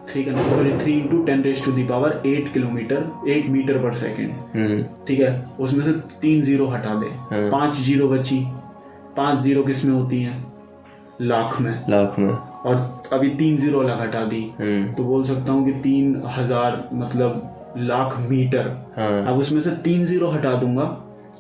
ठीक 0.10 0.28
है 0.28 0.50
sorry 0.50 0.72
three 0.78 0.94
into 0.94 1.22
ten 1.24 1.42
raise 1.44 1.64
to 1.66 1.72
the 1.72 1.84
power 1.84 2.22
eight 2.26 2.52
kilometre 2.54 3.30
eight 3.30 3.50
metre 3.50 3.78
पर 3.84 3.96
सेकंड 3.96 4.86
ठीक 5.08 5.20
है? 5.20 5.32
उसमें 5.60 5.84
से 5.84 5.92
तीन 6.22 6.42
ज़ीरो 6.42 6.68
हटा 6.68 6.96
दे। 6.96 7.08
हाँ। 7.32 7.50
पाँच 7.52 7.78
ज़ीरो 7.78 8.08
बची। 8.10 8.40
पाँच 9.18 9.40
ज़ीरो 9.40 9.64
किसमें 9.64 9.94
होती 9.94 10.22
हैं? 10.22 10.36
लाख 11.22 11.60
में। 11.62 11.72
लाख 11.90 12.20
में। 12.20 12.30
और 12.30 13.04
अभी 13.14 13.30
तीन 13.36 13.58
ज़ीरो 13.58 13.80
अलग 13.80 14.02
हटा 14.02 14.24
दी। 14.26 14.42
हम्म। 14.60 14.94
तो 14.94 15.04
बोल 15.04 15.24
सकता 15.24 15.52
हूँ 15.52 15.66
कि 15.66 15.80
तीन 15.82 16.22
हज़ार 16.38 16.84
मतलब 16.94 17.74
लाख 17.78 18.18
मीटर। 18.30 18.68
हाँ। 18.98 19.26
अब 19.26 19.40
उसमें 19.40 19.62
से 19.62 19.72
तीन 19.84 20.06
ज़ीरो 20.06 20.30
हटा 20.30 20.54
दूँगा 20.56 20.86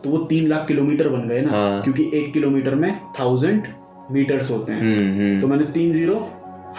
तो 0.03 0.09
वो 0.09 0.17
तीन 0.25 0.47
लाख 0.47 0.67
किलोमीटर 0.67 1.09
बन 1.09 1.27
गए 1.29 1.41
ना? 1.41 1.51
हाँ। 1.51 1.81
क्योंकि 1.81 2.09
एक 2.13 2.31
किलोमीटर 2.33 2.75
में 2.75 2.93
थाउज़ेंड 3.19 3.67
मीटर्स 4.11 4.51
होते 4.51 4.73
हैं। 4.73 4.81
हम्म 4.81 5.19
हम्म। 5.19 5.41
तो 5.41 5.47
मैंने 5.47 5.65
तीन 5.73 5.91
ज़ीरो 5.91 6.15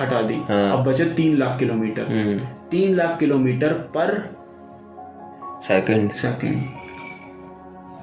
हटा 0.01 0.23
दी। 0.23 0.35
हाँ। 0.35 0.73
अब 0.73 0.85
बचे 0.85 1.05
तीन 1.05 1.37
लाख 1.37 1.59
किलोमीटर। 1.59 2.03
हम्म। 2.03 2.39
तीन 2.71 2.95
लाख 2.95 3.19
किलोमीटर 3.19 3.73
पर 3.73 4.15
सेकंड 5.69 6.11
सेकंड 6.13 6.65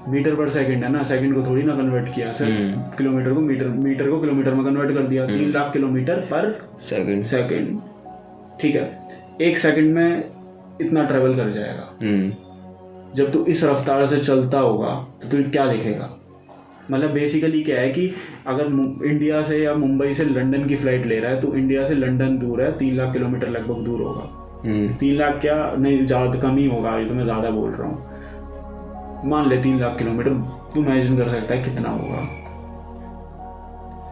मीटर 0.07 0.35
पर 0.35 0.49
सेकंड 0.49 0.83
है 0.83 0.91
ना? 0.91 1.03
सेकंड 1.03 1.35
को 1.35 1.49
थोड़ी 1.49 1.63
ना 1.63 1.75
कन्वर्ट 1.75 2.13
किया 2.15 2.33
सिर्फ़ 2.33 2.61
हम्म। 2.61 2.81
किलोमीटर 2.97 3.33
को 3.33 3.39
मीटर 3.39 3.67
मीटर 3.67 4.09
को 4.09 4.19
किलोमीटर 4.21 4.53
में 4.53 4.65
कन्वर्ट 4.65 4.93
कर 4.93 5.03
दिया। 5.03 5.25
तीन 5.25 5.51
लाख 5.51 5.73
किलोमीटर 5.73 6.15
पर 6.15 6.69
सेकंड 6.81 7.23
सेकंड 7.23 7.81
ठीक 8.61 8.75
है। 8.75 8.99
एक 9.41 9.57
सेकंड 9.57 9.93
में 9.93 10.23
इतना 10.81 11.03
ट्रेवल 11.03 11.35
कर 11.35 11.49
जाएगा। 11.51 11.89
हम्म। 12.01 12.31
जब 13.15 13.31
तू 13.31 13.45
इस 13.45 13.63
रफ्तार 13.63 14.05
से 14.07 14.19
चलता 14.19 14.59
होगा 14.59 14.95
तो 15.21 15.29
तुझे 15.29 15.43
क्या 15.43 15.67
दिखेगा? 15.67 16.18
मतलब 16.91 17.11
बेसिकली 17.11 17.61
क्या 17.63 17.79
है 17.79 17.89
कि 17.89 18.11
अगर 18.47 18.65
इंडिया 19.05 19.41
से 19.43 19.57
या 19.57 19.73
मुंबई 19.75 20.13
से 20.13 20.23
लंदन 20.25 20.65
की 20.67 20.75
फ़्लाइट 20.75 21.05
ले 21.05 21.19
रहा 21.19 21.31
है 21.31 21.41
तो 21.41 21.55
इंडिया 21.55 21.87
से 21.87 21.95
लंदन 21.95 22.37
दूर 22.37 22.61
है 22.61 22.71
तीन 22.77 22.95
लाख 22.97 23.13
किलोमीटर 23.13 23.49
लगभग 23.49 23.83
दूर 23.85 24.01
होगा। 24.01 24.29
हम्म। 24.65 24.93
तीन 24.95 25.15
लाख 25.17 25.39
क्या? 25.41 25.55
नहीं 25.77 26.05
ज़्यादा 26.05 26.39
कम 26.39 26.57
ही 26.57 26.67
होगा 26.67 26.97
ये 26.97 27.05
तो 27.05 27.13
मैं 27.13 27.23
ज़्यादा 27.23 27.49
बोल 27.51 27.71
रहा 27.71 27.87
हूँ। 27.87 29.29
मान 29.29 29.49
ले 29.49 29.61
तीन 29.61 29.79
लाख 29.79 29.97
किलोमीटर 29.97 30.33
तू 30.73 30.83
इमेजिन 30.83 31.17
कर 31.17 31.29
सकता 31.29 31.53
है 31.53 31.63
कितना 31.63 31.89
होगा। 31.91 32.27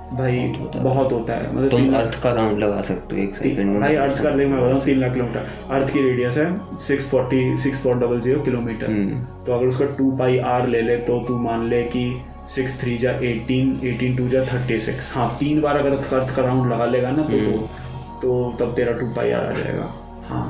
भाई 0.09 0.37
बहुत 0.39 0.59
होता 0.59 0.77
है। 0.77 0.83
बहुत 0.83 1.11
होता 1.11 1.33
है। 1.33 1.55
मतलब 1.55 1.69
तुम 1.69 1.93
अर्थ 1.95 2.19
का 2.23 2.31
राउंड 2.31 2.59
लगा 2.59 2.81
सकते 2.81 3.15
हो 3.15 3.21
एक 3.21 3.35
सेकंड 3.35 3.69
में। 3.69 3.79
भाई 3.81 3.95
अर्थ 3.97 4.21
का 4.23 4.29
देख 4.31 4.47
मैं 4.47 4.61
बताऊँ 4.61 4.83
तीन 4.83 4.99
लाख 4.99 5.13
किलोमीटर। 5.13 5.73
अर्थ 5.75 5.91
की 5.93 6.01
रेडियस 6.01 6.37
है 6.37 6.77
six 6.79 7.09
forty 7.09 7.57
six 7.57 7.81
four 7.83 7.95
double 7.95 8.21
zero 8.21 8.39
kilometre. 8.41 8.87
हम्म, 8.87 9.19
तो 9.45 9.53
अगर 9.53 9.67
उसका 9.67 9.85
टू 9.97 10.11
पाई 10.17 10.37
आर 10.47 10.67
ले 10.67 10.81
ले 10.81 10.97
तो 11.07 11.19
तू 11.27 11.37
मान 11.39 11.67
ले 11.69 11.83
कि 11.85 12.05
सिक्स 12.49 12.79
थ्री 12.81 12.97
जा 12.97 13.11
एटीन 13.29 13.79
एटीन 13.85 14.15
टू 14.15 14.27
जा 14.29 14.43
थर्टी 14.45 14.79
सिक्स। 14.79 15.13
हाँ 15.15 15.29
तीन 15.39 15.61
बार 15.61 15.77
अगर 15.77 15.91
अर्थ 15.91 16.35
का 16.35 16.43
राउंड 16.43 16.71
लगा 16.73 16.85
लेगा 16.85 17.11
ना 17.11 17.23
तो 17.23 17.39
तो, 17.39 17.57
तो 18.21 18.57
तब 18.59 18.75
तेरा 18.75 18.91
टू 18.99 19.07
पाई 19.15 19.31
आर 19.31 19.45
आ 19.45 19.51
जाएगा। 19.53 19.91
हाँ 20.27 20.45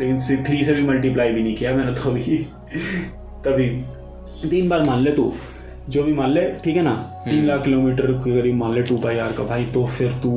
लेकिन 0.00 0.44
थ्री 0.44 0.64
से 0.64 0.74
भी 0.74 0.86
मल्टीप्लाई 0.88 1.32
भी 1.32 1.42
नहीं 1.42 1.54
किया 1.56 1.74
मैंने 1.74 1.94
तो 1.94 2.10
अभी 2.10 2.36
तभी। 3.46 3.68
तीन 4.50 4.68
बार 4.68 4.84
मान 4.84 5.00
ले 5.00 5.10
तू। 5.12 5.32
जो 5.88 6.02
भी 6.02 6.12
मान 6.14 6.30
ले 6.30 6.42
ठीक 6.64 6.76
है 6.76 6.82
ना? 6.82 6.94
तीन 7.24 7.44
लाख 7.46 7.62
किलोमीटर 7.64 8.12
के 8.24 8.40
करीब 8.40 8.54
मान 8.56 8.74
ले 8.74 8.82
टू 8.82 8.96
पाई 8.98 9.18
आर 9.18 9.32
का 9.32 9.44
भाई 9.44 9.64
तो 9.74 9.86
फिर 9.86 10.12
तू 10.22 10.30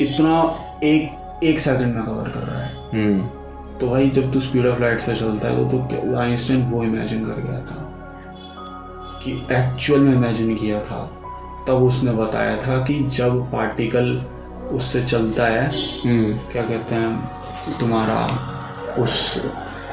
इतना 0.00 0.34
एक 0.84 1.42
एक 1.44 1.60
सेकंड 1.60 1.94
में 1.94 2.04
कवर 2.04 2.28
कर 2.30 2.40
रहा 2.40 2.60
है। 2.60 2.72
हम्म, 2.92 3.20
तो 3.78 3.88
भाई 3.88 4.10
जब 4.10 4.32
तू 4.32 4.40
स्पीड 4.40 4.66
ऑफ़ 4.66 4.80
लाइट 4.80 5.00
से 5.00 5.14
चलता 5.16 5.48
है 5.48 5.68
तो 5.70 6.16
आइंस्टाइन 6.18 6.62
वो 6.70 6.82
इमेजिन 6.84 7.24
कर 7.24 7.40
गया 7.40 7.60
था। 7.60 7.83
कि 9.24 9.32
एक्चुअल 9.52 10.00
में 10.00 10.12
इमेजिन 10.14 10.54
किया 10.56 10.80
था। 10.80 11.02
तब 11.68 11.82
उसने 11.82 12.12
बताया 12.12 12.56
था 12.56 12.76
कि 12.84 12.98
जब 13.10 13.40
पार्टिकल 13.52 14.10
उससे 14.72 15.04
चलता 15.04 15.46
है 15.46 15.66
हम्म, 16.02 16.32
क्या 16.52 16.62
कहते 16.62 16.94
हैं 16.94 17.78
तुम्हारा 17.80 18.18
उस 19.02 19.14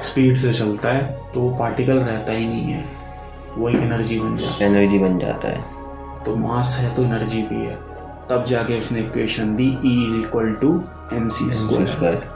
स्पीड 0.03 0.37
से 0.37 0.53
चलता 0.53 0.89
है 0.89 1.03
तो 1.33 1.41
वो 1.41 1.49
पार्टिकल 1.57 1.99
रहता 1.99 2.31
ही 2.33 2.47
नहीं 2.47 2.71
है। 2.71 2.83
वो 3.57 3.69
एक 3.69 3.75
एनर्जी 3.75 4.19
बन 4.19 4.37
जाता 4.37 4.63
है। 4.63 4.69
एनर्जी 4.69 4.99
बन 4.99 5.17
जाता 5.19 5.47
है। 5.47 6.23
तो 6.25 6.35
मास 6.37 6.75
है 6.79 6.93
तो 6.95 7.03
एनर्जी 7.03 7.41
भी 7.41 7.65
है। 7.65 7.75
तब 8.29 8.45
जाके 8.47 8.79
उसने 8.79 8.99
इक्वेशन 8.99 9.55
दी 9.55 9.69
E 9.71 9.91
is 10.05 10.19
equal 10.19 10.53
to 10.61 10.69
M 11.13 11.29
C 11.29 11.51
square 11.51 12.29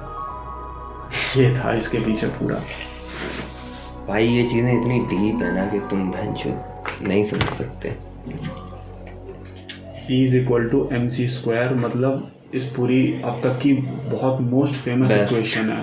ये 1.37 1.55
था 1.55 1.73
इसके 1.73 1.99
पीछे 1.99 2.27
पूरा। 2.27 2.55
भाई 4.07 4.27
ये 4.27 4.47
चीज़ें 4.47 4.71
इतनी 4.79 4.99
डीप 4.99 5.41
है 5.43 5.53
ना 5.55 5.65
कि 5.65 5.79
तुम 5.89 6.09
भैंसो। 6.11 6.49
नहीं 7.01 7.23
समझ 7.23 7.49
सकते। 7.49 7.89
E 10.07 10.23
is 10.23 10.35
equal 10.35 10.69
to 10.69 10.87
M 10.93 11.07
C 11.07 11.27
square 11.27 11.73
मतलब 11.75 12.31
इस 12.53 12.65
पूरी 12.65 13.21
अब 13.25 13.39
तक 13.43 13.59
की 13.61 13.73
बहुत 14.11 14.41
मोस्ट 14.41 14.75
फ़ेमस 14.75 15.11
इक्वेशन 15.11 15.69
है। 15.69 15.81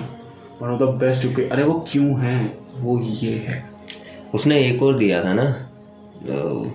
वन 0.61 0.69
ऑफ़ 0.69 0.79
द 0.79 0.83
बेस्ट 0.99 1.39
अरे 1.51 1.63
वो 1.63 1.73
क्यों 1.91 2.19
है? 2.19 2.57
वो 2.77 2.99
ये 3.01 3.33
है। 3.47 3.63
उसने 4.33 4.59
एक 4.67 4.83
और 4.83 4.97
दिया 4.97 5.23
था 5.23 5.33
ना 5.33 5.43
तो- 6.23 6.71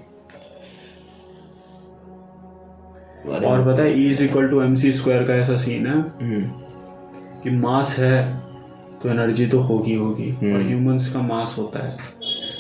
और 3.45 3.65
पता 3.67 3.83
है 3.83 3.95
E 3.95 4.11
is 4.11 4.23
equal 4.25 4.49
to 4.49 4.61
M 4.63 4.75
C 4.75 4.93
square 4.93 5.23
का 5.23 5.35
ऐसा 5.35 5.57
सीन 5.57 5.87
है 5.87 5.93
हम्म, 5.93 6.43
कि 7.43 7.51
मास 7.51 7.97
है 7.99 8.23
तो 9.03 9.09
एनर्जी 9.09 9.47
तो 9.47 9.59
होगी 9.61 9.95
होगी 9.95 10.31
और 10.33 10.45
हम्म। 10.45 10.67
ह्यूमंस 10.69 11.13
का 11.13 11.21
मास 11.23 11.55
होता 11.59 11.87
है। 11.87 11.97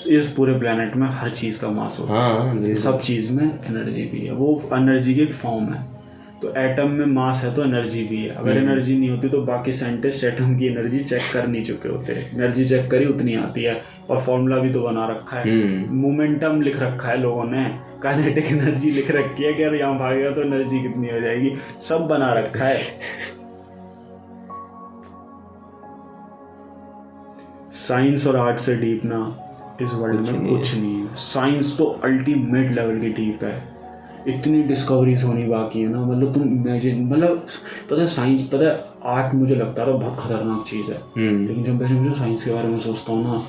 इस 0.08 0.32
पूरे 0.32 0.58
प्लेनेट 0.58 0.96
में 0.96 1.08
हर 1.10 1.30
चीज़ 1.30 1.60
का 1.60 1.68
मास 1.68 1.96
होता 2.00 2.12
है। 2.12 2.18
हाँ 2.18 2.74
सब 2.74 3.00
चीज़ 3.00 3.32
में 3.32 3.44
एनर्जी 3.44 4.02
भी 4.02 4.20
है। 4.20 4.32
वो 4.32 4.70
एनर्जी 4.74 5.14
की 5.14 5.20
एक 5.20 5.32
फॉर्म 5.32 5.64
है। 5.64 5.98
तो 6.42 6.54
एटम 6.56 6.90
में 6.90 7.06
मास 7.06 7.44
है 7.44 7.54
तो 7.54 7.64
एनर्जी 7.64 8.04
भी 8.04 8.16
है। 8.16 8.28
अगर 8.28 8.58
हम्म। 8.58 8.70
एनर्जी 8.70 8.98
नहीं 8.98 9.10
होती 9.10 9.28
तो 9.28 9.42
बाकी 9.42 9.72
साइंटिस्ट 9.72 10.24
एटम 10.24 10.58
की 10.58 10.66
एनर्जी 10.66 10.98
चेक 10.98 11.20
कर 11.32 11.46
नहीं 11.46 11.64
चुके 11.64 11.88
होते। 11.88 12.12
एनर्जी 12.12 12.64
चेक 12.68 12.90
करी 12.90 13.04
उतनी 13.04 13.34
आती 13.34 13.62
है। 13.62 13.82
और 14.10 14.20
फॉर्मूला 14.20 14.56
भी 14.56 14.70
तो 14.70 14.80
बना 14.82 15.08
रखा 15.08 15.38
है। 15.38 15.50
हम्म, 15.50 15.96
मोमेंटम 15.96 16.62
लिख 16.62 16.80
रखा 16.80 17.08
है 17.08 17.20
लोगों 17.20 17.44
ने। 17.44 17.78
काइनेटिक 18.02 18.46
एनर्जी 18.46 18.90
लिख 18.90 19.10
रखी 19.10 19.44
है 19.44 19.54
कि 19.54 19.62
अगर 19.62 19.76
यहाँ 19.76 19.98
भागेगा 19.98 20.30
तो 20.30 20.42
एनर्जी 20.42 20.82
कितनी 20.82 21.08
हो 21.08 21.20
जाएगी। 21.20 21.52
सब 21.80 22.00
बना 22.00 22.32
रखा 22.32 22.64
है। 22.64 22.78
साइंस 27.72 28.26
और 28.26 28.36
आर्ट 28.36 28.58
से 28.60 28.76
डीप 28.76 29.04
ना। 29.04 29.47
इस 29.82 29.94
वर्ल्ड 29.94 30.28
में 30.28 30.46
कुछ 30.46 30.74
नहीं। 30.74 30.94
है 30.94 31.14
साइंस 31.14 31.78
तो 31.78 31.84
अल्टीमेट 32.04 32.70
लेवल 32.70 33.00
की 33.00 33.08
डीप 33.08 33.44
है। 33.44 33.78
इतनी 34.28 34.62
डिस्कवरीज 34.62 35.24
होनी 35.24 35.42
बाकी 35.42 35.80
है 35.80 35.88
ना। 35.88 36.04
मतलब 36.04 36.34
तुम 36.34 36.42
इमेजिन 36.42 37.06
मतलब 37.06 37.46
पता 37.90 38.00
है 38.00 38.06
साइंस 38.06 38.44
पता 38.44 38.64
है 38.64 38.84
आर्ट 39.04 39.34
मुझे 39.34 39.54
लगता 39.54 39.82
है 39.82 39.92
बहुत 39.92 40.16
खतरनाक 40.18 40.64
चीज़ 40.68 40.90
है। 40.90 40.98
हम्म। 41.16 41.46
लेकिन 41.48 41.64
जब 41.64 41.82
मैं 41.82 42.00
मुझे 42.00 42.14
साइंस 42.14 42.44
के 42.44 42.50
बारे 42.50 42.68
में 42.68 42.78
सोचता 42.78 43.12
हूँ 43.12 43.22
ना 43.24 43.42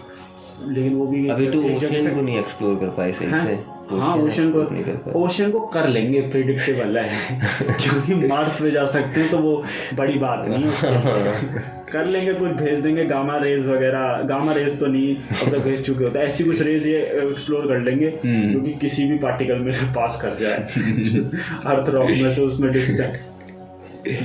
लेकिन 0.67 0.95
वो 0.95 1.07
भी 1.07 1.27
अभी 1.30 1.47
तो 1.47 1.59
ओशन 1.59 1.75
ओशियन 1.75 2.15
को 2.15 2.21
नहीं 2.21 2.39
एक्सप्लोर 2.39 2.75
कर 2.75 2.89
पाए 2.89 3.11
सही 3.11 3.27
से। 3.27 3.78
हाँ 3.89 4.15
ओशन 4.17 4.51
को 4.55 5.19
ओशन 5.19 5.51
को 5.51 5.59
कर 5.59 5.87
लेंगे 5.87 6.21
प्रिडिक्टेबल 6.21 6.97
है। 6.97 7.39
क्योंकि 7.63 8.27
मार्स 8.27 8.61
पे 8.61 8.71
जा 8.71 8.85
सकते 8.85 9.21
हैं 9.21 9.29
तो 9.31 9.37
वो 9.37 9.63
बड़ी 9.95 10.17
बात 10.19 10.45
नहीं 10.47 10.63
है 10.63 11.81
कर 11.91 12.05
लेंगे 12.05 12.33
कुछ 12.33 12.49
भेज 12.49 12.79
देंगे 12.79 13.05
गामा 13.05 13.37
रेज 13.37 13.67
वगैरह 13.67 14.21
गामा 14.21 14.51
रेज 14.53 14.79
तो 14.79 14.87
नहीं 14.87 15.15
अब 15.15 15.51
तक 15.51 15.57
भेज 15.57 15.85
चुके 15.85 16.03
होते 16.03 16.19
हैं। 16.19 16.25
ऐसी 16.25 16.43
कुछ 16.43 16.61
रेज 16.61 16.87
ये 16.87 16.97
एक्सप्लोर 17.31 17.67
कर 17.67 17.79
लेंगे 17.79 18.07
हम्म। 18.25 18.53
जो 18.53 18.61
कि 18.61 18.73
किसी 18.73 19.05
भी 19.05 19.17
पार्टिकल 19.17 19.59
में 19.59 19.71
से 19.71 19.85
पास 19.85 20.19
कर 20.21 20.35
जाए। 20.35 20.57
अर्थ 21.65 21.89
रॉक 21.89 22.09
में 22.09 22.33
से 22.33 22.41
उसमें 22.41 22.71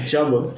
जब 0.09 0.55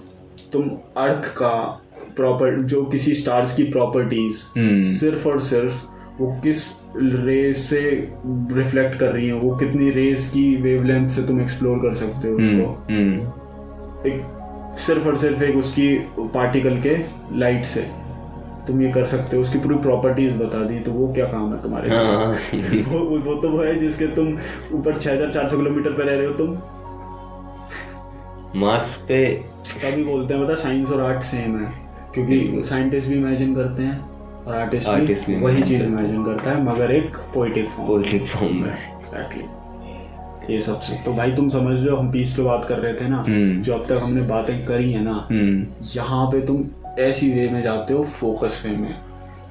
तुम 0.53 0.71
अर्थ 0.97 1.29
का 1.37 1.83
प्रॉपर 2.17 2.63
जो 2.63 2.85
किसी 2.85 3.15
स्टार्स 3.15 3.55
की 3.57 3.63
प्रॉपर्टीज़ 3.63 4.43
हम्म, 4.59 4.85
सिर्फ़ 4.85 5.29
और 5.29 5.41
सिर्फ़ 5.41 5.75
वो 6.19 6.41
किस 6.43 6.73
रेस 7.01 7.71
से 7.71 7.81
रिफ्लेक्ट 8.53 8.99
कर 8.99 9.13
रही 9.13 9.27
है 9.27 9.33
वो 9.33 9.57
कितनी 9.57 9.91
रेस 9.91 10.31
की 10.31 10.57
वेवलेंथ 10.57 11.09
से 11.09 11.23
तुम 11.23 11.41
एक्सप्लोर 11.41 11.79
कर 11.79 11.95
सकते 11.95 12.29
हो 12.29 12.37
हम्म, 12.37 12.61
उसको। 12.61 12.93
हम्म, 12.93 13.13
एक 14.11 14.77
सिर्फ़ 14.79 15.09
और 15.09 15.17
सिर्फ़ 15.19 15.43
एक 15.43 15.57
उसकी 15.57 15.95
पार्टिकल 16.19 16.81
के 16.81 16.97
लाइट 17.39 17.65
से। 17.65 17.81
तुम 18.67 18.83
ये 18.83 18.93
कर 18.93 19.07
सकते 19.07 19.37
हो 19.37 19.43
उसकी 19.43 19.59
पूरी 19.59 19.75
प्रॉपर्टीज़ 19.75 20.35
बता 20.35 20.65
दी 20.65 20.79
तो 20.81 20.91
वो 20.93 21.13
क्या 21.13 21.27
काम 21.27 21.53
है 21.55 21.63
तुम्हारे? 21.63 21.91
हाँ। 21.91 22.37
वो 22.89 22.99
वो 22.99 23.35
तो 23.35 23.49
वो 23.51 23.63
है 23.63 23.79
जिसके 23.79 24.07
तुम 24.07 24.39
ऊपर 24.73 24.99
6400 24.99 25.57
किलोमीटर 25.57 25.91
पे 25.91 26.03
रह 26.03 26.17
रहे 26.17 26.27
हो 26.27 26.33
तुम। 26.33 26.59
मार्स 28.61 28.97
पे 28.97 29.25
तभी 29.85 30.05
बोलते 30.05 30.35
हैं 30.35 30.47
पता 30.47 30.55
साइंस 30.55 30.91
और 30.91 31.01
आर्ट 31.01 31.23
सेम 31.23 31.59
है 31.61 31.73
क्योंकि 32.15 32.63
साइंटिस्ट 32.67 33.09
भी 33.09 33.15
इमेजिन 33.15 33.55
करते 33.55 33.83
हैं। 33.83 34.16
और 34.47 34.55
आर्टिस्ट 34.55 34.89
Artist 34.89 35.27
भी 35.27 35.37
वही 35.37 35.63
चीज़ 35.63 35.83
इमेजिन 35.83 36.25
करता 36.25 36.51
है 36.51 36.63
मगर 36.65 36.91
एक 36.91 37.17
पोइटिक 37.35 37.69
फॉर्म 37.69 37.87
पोइट्रिक 37.89 38.27
फॉर्म 38.27 38.57
में 38.57 38.71
एग्जैक्टली 38.71 39.45
ये 40.55 40.61
सबसे 40.61 40.97
तो 41.05 41.13
भाई 41.13 41.33
तुम 41.33 41.49
समझ 41.49 41.79
रहे 41.81 41.91
हो 41.91 41.97
हम 41.97 42.11
पीस 42.13 42.37
पे 42.37 42.43
बात 42.43 42.65
कर 42.65 42.79
रहे 42.79 42.95
थे 42.95 43.09
ना 43.09 43.25
हम्म, 43.29 43.63
जो 43.63 43.75
अब 43.75 43.87
तक 43.87 44.01
हमने 44.03 44.23
बातें 44.23 44.67
करी 44.67 44.93
है 44.93 45.05
ना 45.05 45.29
हम्म, 45.31 45.67
यहाँ 45.97 46.27
पे 46.27 46.41
तुम 46.41 46.65
ऐसी 46.99 47.33
वे 47.33 47.49
में 47.49 47.63
जाते 47.63 47.95
हो 47.95 48.05
फोकस 48.05 48.63
वे 48.67 48.77
में 48.77 48.95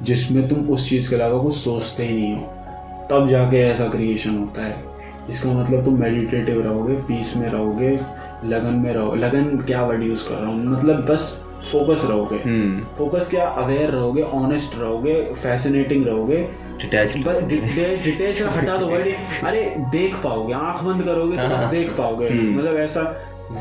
जिसमें 0.04 0.48
तुम 0.48 0.60
उस 0.70 0.90
चीज़ 0.90 1.10
के 1.10 1.16
अलावा 1.16 1.42
कुछ 1.44 1.56
सोचते 1.56 2.06
ही 2.06 2.14
नहीं 2.14 2.36
हो। 2.36 2.42
तब 3.12 3.28
जाके 3.30 3.58
ऐसा 3.58 3.88
क्रिएशन 3.88 4.38
होता 4.38 4.62
है। 4.62 4.84
इसका 5.30 5.50
मतलब 5.54 5.86
तुम 5.86 6.00
मेडिटेटिव 6.00 6.62
रहोगे 6.62 6.94
पीस 6.94 7.38
में 7.38 7.50
रहोगे 7.50 8.00
लगन 8.46 8.76
में 8.76 8.94
रहो। 8.94 9.16
लगन 9.16 9.58
क्या 9.58 9.84
वर्ड 9.84 10.04
यूज़ 10.04 10.30
कर 10.30 10.36
रहा 10.36 10.50
हूँ? 10.50 10.66
मतलब 10.66 11.06
बस 11.06 11.45
फोकस 11.72 12.02
रहोगे। 12.06 12.36
हम्म, 12.36 12.84
फोकस 12.98 13.30
क्या? 13.30 13.46
अवेयर 13.46 13.90
रहोगे 13.90 14.22
ऑनेस्ट 14.22 14.78
रहोगे 14.80 15.14
फैसिनेटिंग 15.34 16.06
रहोगे। 16.08 16.38
डिटेच 16.82 18.42
हटा 18.42 18.78
दो 18.78 18.88
भाई 18.88 19.12
अरे 19.44 19.62
देख 19.92 20.16
पाओगे 20.16 20.54
आँख 20.54 20.84
बंद 20.84 21.04
करोगे 21.04 21.36
तो 21.36 21.56
हाँ। 21.56 21.70
देख 21.70 21.90
पाओगे। 21.90 22.30
हम्म। 22.30 22.58
मतलब 22.60 22.76
ऐसा 22.76 23.02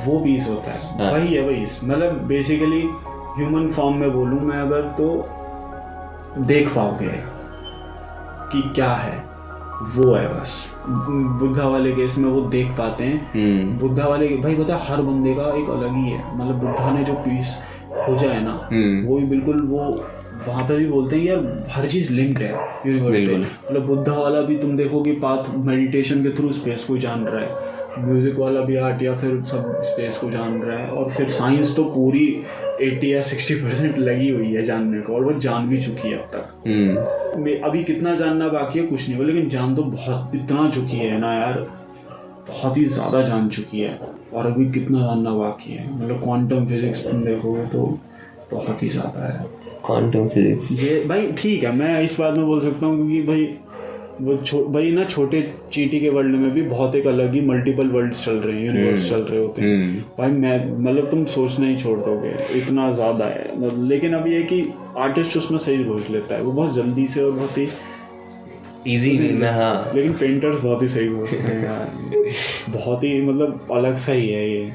वो 0.07 0.19
पीस 0.21 0.49
होता 0.49 0.71
है। 0.71 0.99
हाँ। 0.99 1.13
वही 1.13 1.35
है 1.35 1.47
वही। 1.47 1.67
मतलब 1.85 2.23
बेसिकली 2.27 2.83
ह्यूमन 3.37 3.71
फॉर्म 3.71 3.97
में 3.97 4.11
बोलूँ 4.13 4.41
मैं 4.41 4.57
अगर 4.57 4.83
तो 4.99 5.29
देख 6.39 6.69
पाओगे 6.69 7.13
कि 8.53 8.63
क्या 8.75 8.93
है। 8.95 9.23
वो 9.95 10.13
है 10.15 10.27
बस। 10.29 10.53
बुद्धा 11.41 11.67
वाले 11.69 11.93
केस 11.93 12.19
में 12.19 12.29
वो 12.31 12.41
देख 12.41 12.67
पाते 12.71 13.05
हैं। 13.05 13.31
हम्म, 13.33 13.79
बुद्धा 13.79 14.07
वाले 14.09 14.29
भाई 14.37 14.55
पता 14.55 14.77
है 14.77 14.87
हर 14.87 15.03
बंदे 15.03 15.35
का 15.35 15.43
एक 15.43 15.71
अलग 15.71 15.95
ही 15.95 16.11
है। 16.11 16.37
मतलब 16.37 16.55
बुद्धा 16.55 16.91
ने 16.93 17.05
जो 17.05 17.13
पीस 17.13 17.59
खोजा 17.97 18.31
है 18.31 18.43
ना 18.45 18.61
हम्म, 18.73 19.07
वो 19.07 19.19
भी 19.19 19.27
बिल्कुल 19.27 19.61
वो 19.63 19.85
वहाँ 20.47 20.65
पे 20.69 20.77
भी 20.77 20.87
बोलते 20.87 21.17
हैं 21.17 21.25
यार 21.25 21.67
हर 21.71 21.89
चीज़ 21.89 22.13
लिंक्ड 22.13 22.43
है 22.43 22.53
यूनिवर्स 22.87 23.29
मतलब 23.31 23.87
बुद्धा 23.87 24.13
वाला 24.13 24.41
भी 24.41 24.57
तुम 24.59 24.77
देखो 24.77 25.03
कि 25.03 25.13
पाथ 25.13 25.55
मेडिटेशन 25.67 26.23
के 26.23 26.31
थ्रू 26.31 26.53
स्पेस 26.53 26.85
को 26.85 26.97
जान 26.99 27.25
रहा 27.25 27.41
है। 27.41 27.73
म्यूज़िक 27.99 28.39
वाला 28.39 28.61
भी 28.61 28.77
आर्ट 28.77 29.03
या 29.03 29.15
फिर 29.17 29.41
सब 29.45 29.83
स्पेस 29.85 30.17
को 30.19 30.31
जान 30.31 30.61
रहा 30.63 30.79
है। 30.79 30.89
और 30.91 31.11
फिर 31.11 31.29
साइंस 31.31 31.75
तो 31.77 31.85
पूरी 31.85 32.27
80 32.81 33.13
या 33.13 33.23
60 33.23 33.55
परसेंट 33.55 33.99
लगी 33.99 34.29
हुई 34.31 34.53
है 34.53 34.63
जानने 34.63 35.01
को 35.01 35.15
और 35.15 35.25
वो 35.25 35.33
जान 35.41 35.69
भी 35.69 35.81
चुकी 35.83 36.09
है 36.09 36.19
अब 36.19 36.29
तक। 36.33 36.67
हम्म, 36.67 37.43
मैं 37.43 37.61
अभी 37.61 37.85
कितना 37.85 38.15
जानना 38.15 38.49
बाकी 38.49 38.79
है 38.79 38.87
कुछ 38.87 39.09
नहीं 39.09 39.19
हो 39.19 39.25
लेकिन 39.25 39.49
जान 39.49 39.75
तो 39.75 39.83
बहुत 39.83 40.35
इतना 40.35 40.71
चुकी 40.71 40.97
है 40.97 41.19
ना 41.19 41.35
यार 41.35 41.67
बहुत 42.49 42.77
ही 42.77 42.85
ज़्यादा 42.85 43.23
जान 43.23 43.49
चुकी 43.49 43.81
है। 43.81 43.99
और 44.35 44.47
अभी 44.47 44.71
कितना 44.73 45.01
जानना 45.01 45.35
बाकी 45.35 45.73
है? 45.73 45.91
मतलब 45.93 46.23
क्वांटम 46.23 46.67
फिजिक्स 46.67 47.05
तुम 47.05 47.25
देखोगे 47.25 47.67
तो 47.67 47.87
बहुत 48.53 48.83
ही 48.83 48.89
ज़्यादा 48.89 49.27
है। 49.27 49.47
Quantum 49.87 50.29
physics 50.33 50.71
ये 50.81 51.05
भाई 51.09 51.31
ठीक 51.39 51.65
है 51.65 51.73
मैं 51.77 52.01
इस 52.03 52.19
बात 52.21 52.37
में 52.39 52.47
बोल 52.47 52.61
सकता 52.61 52.87
हूँ 52.87 52.97
क्योंकि 52.97 53.23
भाई 53.23 53.55
वो 54.21 54.37
छो 54.37 54.59
भाई 54.65 54.91
ना 54.93 55.05
छोटे 55.05 55.41
चीटी 55.73 56.01
के 56.01 56.09
वर्ल्ड 56.09 56.35
में 56.37 56.51
भी 56.51 56.63
बहुत 56.63 56.95
एक 56.95 57.07
अलग 57.07 57.35
ही 57.35 57.41
मल्टीपल 57.41 57.89
वर्ल्ड्स 57.89 58.25
चल 58.25 58.37
रहे 58.37 58.57
हैं 58.57 58.67
यूनिवर्स 58.67 59.09
चल 59.09 59.23
रहे 59.23 59.41
होते 59.41 59.63
हैं। 59.63 59.77
हम्म। 59.77 60.01
भाई 60.19 60.31
मैं 60.33 60.79
मतलब 60.79 61.11
तुम 61.11 61.25
सोचना 61.33 61.67
ही 61.67 61.77
छोड़ 61.77 61.99
दोगे 62.01 62.35
इतना 62.59 62.91
ज़्यादा 62.93 63.25
है। 63.25 63.51
मतलब 63.57 63.89
लेकिन 63.89 64.15
अब 64.15 64.27
ये 64.27 64.43
कि 64.43 64.63
आर्टिस्ट 64.99 65.37
उसमें 65.37 65.59
सही 65.59 65.85
सोच 65.85 66.11
लेता 66.11 66.35
है 66.35 66.43
वो 66.43 66.53
बहुत 66.53 66.75
जल्दी 66.75 67.07
से 67.07 67.23
और 67.23 67.33
बहुत 67.33 67.59
ही 67.59 67.67
इजी 68.87 69.33
में 69.33 69.51
हाँ। 69.51 69.91
लेकिन 69.95 70.13
पेंटर्स 70.13 70.61
बहुत 70.61 70.83
ही 70.83 70.89
सही 70.89 71.09
सोचते 71.09 71.37
हैं 71.37 71.65
यार। 71.65 71.91
बहुत 72.71 73.05
ही 73.05 73.23
मतलब 73.23 73.67
अलग 73.73 73.97
सा 73.97 74.13
ही 74.13 74.29
है 74.29 74.51
ये। 74.51 74.73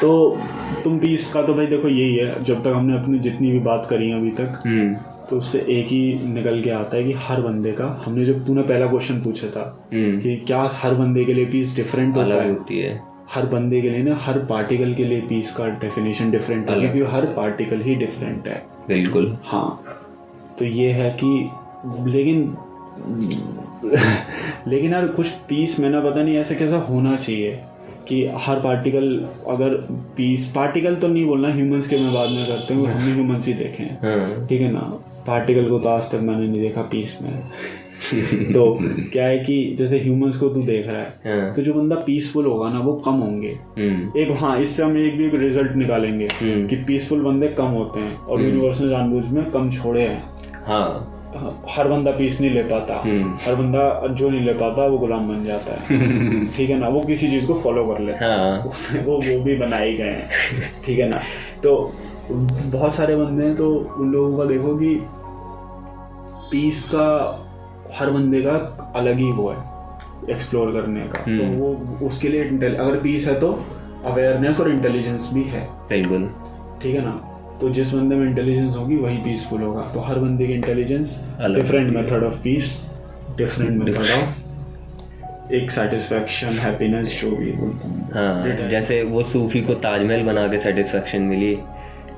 तो 0.00 0.38
तुम 0.84 0.98
पीस 0.98 1.32
का 1.32 1.42
तो 1.42 1.54
भाई 1.54 1.66
देखो 1.66 1.88
यही 1.88 2.16
है 2.16 2.44
जब 2.44 2.62
तक 2.62 2.66
हमने 2.66 2.98
अपनी 2.98 3.18
जितनी 3.18 3.50
भी 3.50 3.58
बात 3.58 3.86
करी 3.90 4.10
है 4.10 4.18
अभी 4.18 4.30
तक 4.30 4.62
हम्म। 4.66 4.94
तो 5.30 5.36
उससे 5.36 5.58
एक 5.58 5.86
ही 5.86 6.28
निकल 6.28 6.62
के 6.62 6.70
आता 6.70 6.96
है 6.96 7.04
कि 7.04 7.12
हर 7.12 7.40
बंदे 7.40 7.72
का 7.72 8.02
हमने 8.06 8.24
जब 8.24 8.46
तूने 8.46 8.62
पहला 8.62 8.86
क्वेश्चन 8.86 9.20
पूछा 9.20 9.46
था 9.46 9.88
हम्म। 9.94 10.20
कि 10.20 10.36
क्या 10.36 10.68
हर 10.72 10.94
बंदे 10.94 11.24
के 11.24 11.34
लिए 11.34 11.44
पीस 11.44 11.76
डिफरेंट 11.76 12.16
होता 12.16 12.34
है? 12.34 12.48
होती 12.48 12.78
है। 12.78 13.02
हर 13.34 13.46
बंदे 13.46 13.80
के 13.80 13.90
लिए 13.90 14.02
ना 14.02 14.16
हर 14.16 14.38
पार्टिकल 14.38 14.94
के 14.94 15.04
लिए 15.04 15.20
पीस 15.20 15.50
का 15.56 15.66
डेफिनेशन 15.68 16.30
डिफरेंट 16.30 16.70
है 16.70 16.80
क्योंकि 16.80 17.00
हर 17.00 17.26
पार्टिकल 17.26 17.80
ही 17.80 17.94
डिफरेंट 17.94 18.48
है। 18.48 18.62
बिल्कुल। 18.88 19.38
हाँ। 19.44 19.84
तो 20.58 20.64
ये 20.64 20.90
है 20.90 21.16
कि 21.24 21.50
लेकिन 22.10 22.56
लेकिन 24.68 24.92
यार 24.92 25.06
कुछ 25.06 25.26
पीस 25.26 25.80
में 25.80 25.90
ना 25.90 26.00
पता 26.00 26.22
नहीं 26.22 26.36
ऐसा 26.36 26.54
कैसा 26.54 26.76
होना 26.76 27.16
चाहिए 27.16 27.60
कि 28.08 28.30
हर 28.36 28.60
पार्टिकल 28.60 29.26
अगर 29.48 29.74
पीस 30.16 30.52
पार्टिकल 30.54 30.94
तो 30.94 31.08
नहीं 31.08 31.26
बोलना 31.26 31.52
ह्यूमंस 31.54 31.88
के 31.88 31.98
मैं 31.98 32.14
बाद 32.14 32.30
में 32.30 32.46
करते 32.46 32.74
हूँ 32.74 32.86
हमने 32.86 33.12
ह्यूमंस 33.12 33.46
ही 33.46 33.54
देखे 33.54 33.82
हैं। 33.82 33.98
हाँ। 34.02 34.46
ठीक 34.46 34.60
है 34.60 34.72
ना? 34.72 34.80
पार्टिकल 35.26 35.68
को 35.68 35.78
तो 35.78 35.88
आज 35.88 36.10
तक 36.10 36.14
मैंने 36.14 36.48
नहीं 36.48 36.60
देखा 36.60 36.82
पीस 36.82 37.18
में। 37.22 37.42
तो 38.52 38.78
क्या 39.12 39.26
है 39.26 39.38
कि 39.38 39.76
जैसे 39.78 39.98
ह्यूमंस 39.98 40.36
को 40.36 40.48
तू 40.48 40.62
देख 40.62 40.86
रहा 40.86 41.00
है 41.00 41.40
हाँ। 41.40 41.54
तो 41.54 41.62
जो 41.62 41.74
बंदा 41.74 41.96
पीसफुल 41.96 42.46
होगा 42.46 42.70
ना 42.70 42.78
वो 42.78 42.92
कम 42.92 43.12
होंगे। 43.12 43.58
हम्म। 43.78 44.18
एक 44.18 44.36
हाँ 44.40 44.60
इससे 44.60 44.82
हम 44.82 44.98
एक 44.98 45.16
भी 45.16 45.26
एक 45.26 45.34
रिज़ल्ट 45.34 45.72
निकालेंगे 45.72 46.28
हम्म। 46.42 46.66
कि 46.66 46.76
पीसफुल 46.76 47.20
बंदे 47.20 47.48
कम 47.48 47.64
होते 47.64 48.00
हैं 48.00 48.16
और 48.16 48.42
यूनिवर्सल 48.42 48.84
ने 48.84 48.90
जानबूझ 48.90 49.24
में 49.24 49.50
कम 49.50 49.70
छोड़े 49.70 50.02
हैं। 50.02 50.24
हाँ। 50.66 51.12
हर 51.68 51.88
बंदा 51.88 52.10
पीस 52.10 52.40
नहीं 52.40 52.50
ले 52.50 52.62
पाता। 52.62 52.94
हम्म। 52.94 53.34
हर 53.46 53.54
बंदा 53.54 54.06
जो 54.06 54.30
नहीं 54.30 54.40
ले 54.40 54.52
पाता 54.52 54.86
वो 54.86 54.98
गुलाम 54.98 55.28
बन 55.28 55.44
जाता 55.44 55.72
है। 55.72 56.46
ठीक 56.56 56.70
है 56.70 56.78
ना? 56.78 56.88
वो 56.88 57.00
किसी 57.00 57.28
चीज़ 57.28 57.46
को 57.46 57.54
फॉलो 57.54 57.84
कर 57.86 58.00
लेता 58.00 58.26
हाँ। 58.26 58.72
है। 58.90 59.04
वो 59.04 59.16
वो 59.16 59.42
भी 59.44 59.56
बनाए 59.56 59.92
गए 59.92 60.04
हैं। 60.04 60.28
ठीक 60.84 60.98
है 60.98 61.08
ना? 61.08 61.20
तो 61.62 61.92
बहुत 62.30 62.94
सारे 62.94 63.16
बंदे 63.16 63.44
हैं 63.44 63.54
तो 63.56 63.74
उन 63.98 64.12
लोगों 64.12 64.38
का 64.38 64.44
देखो 64.44 64.76
कि 64.76 65.00
पीस 66.50 66.88
का 66.94 67.06
हर 67.94 68.10
बंदे 68.10 68.42
का 68.42 68.52
अलग 68.96 69.16
ही 69.16 69.30
वो 69.32 69.50
है 69.50 69.76
एक्सप्लोर 70.30 70.72
करने 70.72 71.00
का। 71.00 71.18
तो 71.18 71.44
हम्म। 71.44 71.54
वो 71.54 72.06
उसके 72.06 72.28
लिए 72.28 72.42
अगर 72.74 72.98
पीस 72.98 73.26
है 73.28 73.40
तो 73.40 73.64
अवेयरनेस 74.04 74.60
और 74.60 74.70
इंटेलिजेंस 74.70 75.30
भी 75.34 75.42
है। 75.42 75.68
बिल्कुल। 75.88 76.30
ठीक 76.82 76.94
है 76.94 77.04
ना? 77.04 77.35
तो 77.60 77.68
जिस 77.70 77.92
बंदे 77.94 78.14
में 78.14 78.26
इंटेलिजेंस 78.26 78.74
होगी 78.76 78.96
वही 78.96 79.16
पीसफुल 79.18 79.62
होगा। 79.62 79.82
तो 79.94 80.00
हर 80.00 80.18
बंदे 80.18 80.46
की 80.46 80.52
intelligence 80.52 81.20
different 81.40 81.90
method 81.90 82.24
of 82.24 82.42
peace 82.42 82.80
different 83.38 83.82
method 83.82 84.10
of 84.16 84.44
एक 85.54 85.70
सेटिस्फेक्शन 85.70 86.58
हैप्पीनेस 86.58 87.20
जो 87.20 87.30
भी 87.36 87.52
हाँ। 88.14 88.68
जैसे 88.68 89.02
वो 89.04 89.22
सूफी 89.24 89.60
को 89.60 89.74
ताजमहल 89.82 90.22
बना 90.24 90.46
के 90.48 90.58
सेटिस्फेक्शन 90.58 91.22
मिली 91.22 91.54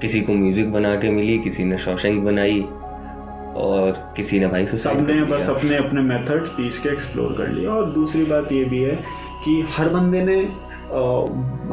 किसी 0.01 0.21
को 0.21 0.35
म्यूज़िक 0.35 0.73
बना 0.73 0.95
के 0.97 1.11
मिली 1.11 1.39
किसी 1.39 1.65
ने 1.65 1.79
शौशंक 1.79 2.23
बनाई 2.25 2.61
और 3.57 4.13
किसी 4.17 4.39
ने 4.41 4.47
भाई 4.47 4.67
सबने 4.67 5.23
बस 5.25 5.49
अपने 5.51 5.77
अपने 5.77 6.03
मेथड्स 6.03 6.51
पीस 6.51 6.79
के 6.79 6.89
एक्सप्लोर 6.89 7.35
कर 7.39 7.49
लिए। 7.49 7.67
और 7.67 7.91
दूसरी 7.93 8.25
बात 8.25 8.53
ये 8.53 8.65
भी 8.65 8.83
है 8.83 8.95
कि 9.45 9.61
हर 9.77 9.89
बंदे 9.89 10.23
ने 10.25 10.37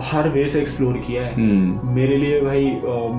हर 0.03 0.29
वे 0.29 0.47
से 0.49 0.59
एक्सप्लोर 0.61 0.97
किया 0.97 1.23
है। 1.23 1.33
हम्म। 1.33 1.89
मेरे 1.89 2.17
लिए 2.17 2.41
भाई 2.41 2.65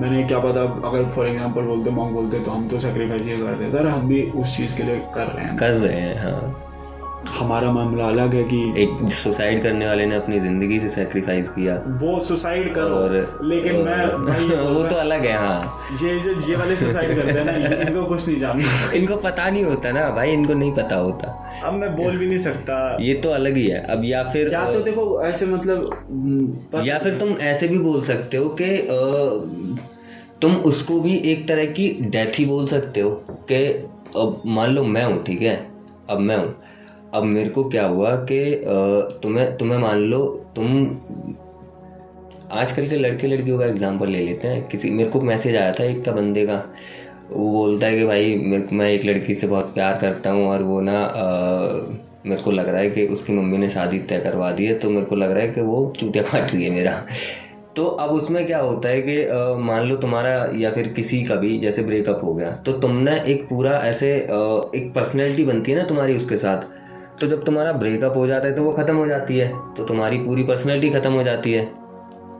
मैंने 0.01 0.23
क्या 0.23 0.39
पता 0.39 0.61
अगर 0.89 1.09
फॉर 1.09 1.27
एग्ज़ाम्पल 1.27 1.61
बोलते 1.61 1.89
मॉन्ग 1.89 2.13
बोलते 2.13 2.39
तो 2.39 2.51
हम 2.51 2.67
तो 2.67 2.79
सेक्रीफाइस 2.79 3.21
ये 3.21 3.37
करते 3.37 3.71
देते 3.71 3.89
हम 3.89 4.07
भी 4.07 4.21
उस 4.35 4.57
चीज़ 4.57 4.75
के 4.77 4.83
लिए 4.83 4.99
कर 5.15 5.27
रहे 5.27 5.45
हैं। 5.45 5.55
कर 5.57 5.73
रहे 5.73 5.99
हैं 5.99 6.17
हाँ। 6.23 6.66
हमारा 7.37 7.71
मामला 7.71 8.05
अलग 8.07 8.33
है 8.33 8.43
कि 8.43 8.57
एक 8.77 9.09
सुसाइड 9.11 9.61
करने 9.63 9.87
वाले 9.87 10.05
ने 10.05 10.15
अपनी 10.15 10.39
ज़िंदगी 10.39 10.79
से 10.79 10.89
सेक्रीफाइस 10.89 11.49
किया। 11.49 11.75
वो 12.01 12.19
सुसाइड 12.19 12.73
करो 12.75 12.95
और 12.95 13.39
लेकिन 13.43 13.75
और- 13.75 14.19
मैं 14.19 14.57
वो 14.73 14.83
तो 14.83 14.95
अलग 14.95 15.25
है 15.25 15.37
हाँ। 15.37 15.87
ये 16.03 16.19
जो 16.19 16.33
ये 16.49 16.55
वाले 16.55 16.75
सुसाइड 16.75 17.15
करते 17.15 17.39
हैं 17.39 17.45
ना 17.45 17.81
इनको 17.81 18.03
कुछ 18.03 18.27
नहीं 18.27 18.37
जानना 18.39 18.91
इनको 18.95 19.15
पता 19.15 19.49
नहीं 19.49 19.63
होता 19.63 19.91
ना 19.91 20.09
भाई 20.09 20.31
इनको 20.31 20.53
नहीं 20.53 20.71
पता 20.71 20.95
होता। 20.95 21.27
अब 21.63 21.73
मैं 21.73 21.95
बोल 21.95 22.17
भी 22.17 22.27
नहीं 22.27 22.37
सकता। 22.37 22.97
ये 23.01 23.13
तो 23.13 23.29
अलग 23.29 23.57
ही 23.57 23.67
है। 23.67 23.83
अब 23.87 24.05
या 24.05 24.23
फिर 24.23 24.51
या 24.53 24.65
तो 24.73 24.79
देखो 24.79 25.21
ऐसे 25.23 25.45
मतलब 25.45 25.89
हम्म, 26.09 26.81
या 26.85 26.97
फिर 26.99 27.17
तुम 27.19 27.29
ऐसे 27.43 27.67
भी 27.67 27.77
बोल 27.79 28.01
सकते 28.01 28.37
हो 28.37 28.49
कि 28.61 28.71
तुम 30.41 30.55
उसको 30.65 30.99
भी 30.99 31.15
एक 31.25 31.47
तरह 31.47 31.65
की 31.65 31.89
डेथ 32.09 32.39
ही 32.39 32.45
बोल 32.45 32.67
सकते 32.67 33.01
हो 33.01 33.09
कि 33.51 33.63
अब 34.17 34.41
मान 34.45 34.71
लो 34.71 34.83
मैं 34.83 35.03
हूँ 35.03 35.23
ठीक 35.23 35.41
है? 35.41 35.55
अब 36.09 36.19
मैं 36.19 36.37
हूँ। 36.37 36.55
अब 37.13 37.23
मेरे 37.23 37.49
को 37.49 37.63
क्या 37.69 37.85
हुआ 37.85 38.15
कि 38.31 38.39
तुम्हें 39.23 39.55
तुम्हें 39.57 39.77
मान 39.79 39.99
लो, 40.01 40.25
तुम 40.55 40.85
आजकल 42.51 42.87
के 42.87 42.95
लड़के 42.95 43.27
लड़कियों 43.27 43.57
का 43.59 43.65
एग्जांपल 43.65 44.09
ले 44.09 44.23
लेते 44.25 44.47
हैं। 44.47 44.65
किसी, 44.67 44.89
मेरे 44.89 45.09
को 45.09 45.21
मैसेज 45.21 45.55
आया 45.55 45.71
था 45.71 45.83
एक 45.83 46.03
का 46.05 46.11
बंदे 46.11 46.45
का। 46.45 46.63
वो 47.31 47.51
बोलता 47.51 47.87
है 47.87 47.97
कि 47.97 48.05
भाई, 48.05 48.35
मेरे 48.37 48.61
को, 48.61 48.75
मैं 48.75 48.89
एक 48.89 49.05
लड़की 49.05 49.35
से 49.35 49.47
बहुत 49.47 49.73
प्यार 49.73 49.97
करता 50.01 50.31
हूँ 50.31 50.47
और 50.47 50.63
वो 50.63 50.79
ना 50.81 50.99
मेरे 52.25 52.41
को 52.41 52.51
लग 52.51 52.69
रहा 52.69 52.81
है 52.81 52.89
कि 52.89 53.05
उसकी 53.07 53.33
मम्मी 53.33 53.57
ने 53.57 53.69
शादी 53.69 53.99
तय 53.99 54.17
करवा 54.17 54.51
दी 54.51 54.65
है 54.65 54.77
तो 54.79 54.89
मेरे 54.89 55.05
को 55.05 55.15
लग 55.15 55.31
रहा 55.31 55.43
है 55.43 55.49
कि 55.49 55.61
वो 55.61 55.93
चूतिया 55.99 56.23
काट 56.23 56.53
रही 56.53 56.63
है 56.63 56.69
मेरा। 56.71 57.01
तो 57.75 57.85
अब 57.85 58.11
उसमें 58.11 58.45
क्या 58.45 58.59
होता 58.59 58.89
है 58.89 59.01
कि 59.01 59.15
मान 59.63 59.83
लो 59.83 59.95
तुम्हारा 59.97 60.31
या 60.57 60.71
फिर 60.71 60.87
किसी 60.87 61.23
का 61.23 61.35
भी, 61.35 61.57
जैसे 61.59 61.83
ब्रेकअप 61.83 62.23
हो 62.23 62.33
गया 62.33 62.51
तो 62.65 62.71
तुमने 62.79 63.19
एक 63.23 63.47
पूरा 63.49 63.77
ऐसे 63.79 64.13
एक 64.15 64.91
पर्सनैलिटी 64.95 65.43
बनती 65.43 65.71
है 65.71 65.77
ना 65.77 65.83
तुम्हारी 65.85 66.15
उसके 66.15 66.37
साथ। 66.37 66.67
तो 67.17 67.27
जब 67.27 67.43
तुम्हारा 67.43 67.71
ब्रेकअप 67.73 68.15
हो 68.17 68.25
जाता 68.27 68.47
है 68.47 68.53
तो 68.55 68.63
वो 68.63 68.71
ख़त्म 68.73 68.95
हो 68.95 69.07
जाती 69.07 69.37
है 69.37 69.47
तो 69.75 69.83
तुम्हारी 69.83 70.17
पूरी 70.19 70.43
पर्सनैलिटी 70.43 70.89
ख़त्म 70.91 71.11
हो 71.13 71.23
जाती 71.23 71.53
है। 71.53 71.65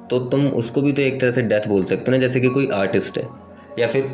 तो 0.07 0.19
तुम 0.21 0.47
उसको 0.49 0.81
भी 0.81 0.91
तो 0.93 1.01
एक 1.01 1.19
तरह 1.21 1.31
से 1.31 1.41
डेथ 1.43 1.67
बोल 1.67 1.83
सकते 1.85 2.03
हो 2.03 2.11
ना, 2.11 2.17
जैसे 2.17 2.39
कि 2.39 2.49
कोई 2.49 2.67
आर्टिस्ट 2.73 3.17
है, 3.17 3.27
या 3.79 3.87
फिर 3.87 4.09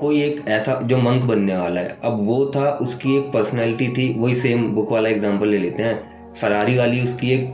कोई 0.00 0.22
एक 0.22 0.44
ऐसा 0.48 0.74
जो 0.82 0.98
मंक 0.98 1.22
बनने 1.24 1.56
वाला 1.56 1.80
है। 1.80 1.96
अब 2.04 2.18
वो 2.20 2.44
था, 2.54 2.70
उसकी 2.72 3.16
एक 3.16 3.32
पर्सनैलिटी 3.32 3.88
थी, 3.88 4.12
वही 4.18 4.34
सेम 4.34 4.66
बुक 4.74 4.92
वाला 4.92 5.08
एग्ज़ाम्पल 5.08 5.48
ले 5.48 5.58
लेते 5.58 5.82
हैं। 5.82 6.32
फरारी 6.34 6.76
वाली 6.76 7.02
उसकी 7.02 7.32
एक 7.32 7.48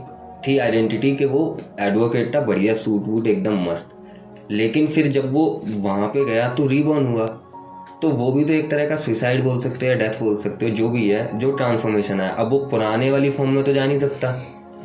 थी 0.47 0.57
आइडेंटिटी 0.57 1.15
कि 1.15 1.25
वो 1.25 1.57
एडवोकेट 1.79 2.35
था, 2.35 2.41
बढ़िया 2.41 2.73
सूट 2.75 3.07
वूट 3.07 3.27
एकदम 3.27 3.63
मस्त। 3.63 3.97
लेकिन 4.51 4.87
फिर 4.87 5.07
जब 5.09 5.31
वो 5.33 5.61
वहाँ 5.67 6.07
पे 6.07 6.25
गया 6.25 6.47
तो 6.49 6.67
रीबॉर्न 6.67 7.05
हुआ। 7.05 7.25
तो 8.01 8.09
वो 8.09 8.31
भी 8.31 8.43
तो 8.43 8.53
एक 8.53 8.69
तरह 8.71 8.87
का 8.89 8.95
सुसाइड 8.97 9.43
बोल 9.43 9.59
सकते 9.61 9.87
हो 9.87 9.93
डेथ 9.95 10.19
बोल 10.19 10.35
सकते 10.37 10.65
हो, 10.65 10.71
जो 10.71 10.89
भी 10.89 11.07
है, 11.09 11.37
जो 11.39 11.51
ट्रांसफॉर्मेशन 11.51 12.21
है 12.21 12.29
अब 12.35 12.49
वो 12.51 12.59
पुराने 12.67 13.09
वाली 13.11 13.29
फॉर्म 13.31 13.51
में 13.51 13.63
तो 13.63 13.73
जा 13.73 13.85
नहीं 13.85 13.99
सकता, 13.99 14.31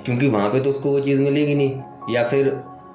क्योंकि 0.04 0.26
वहाँ 0.28 0.48
पे 0.50 0.60
तो 0.60 0.70
उसको 0.70 0.90
वो 0.90 1.00
चीज़ 1.00 1.20
मिलेगी 1.20 1.54
नहीं। 1.54 2.14
या 2.14 2.24
फिर 2.24 2.50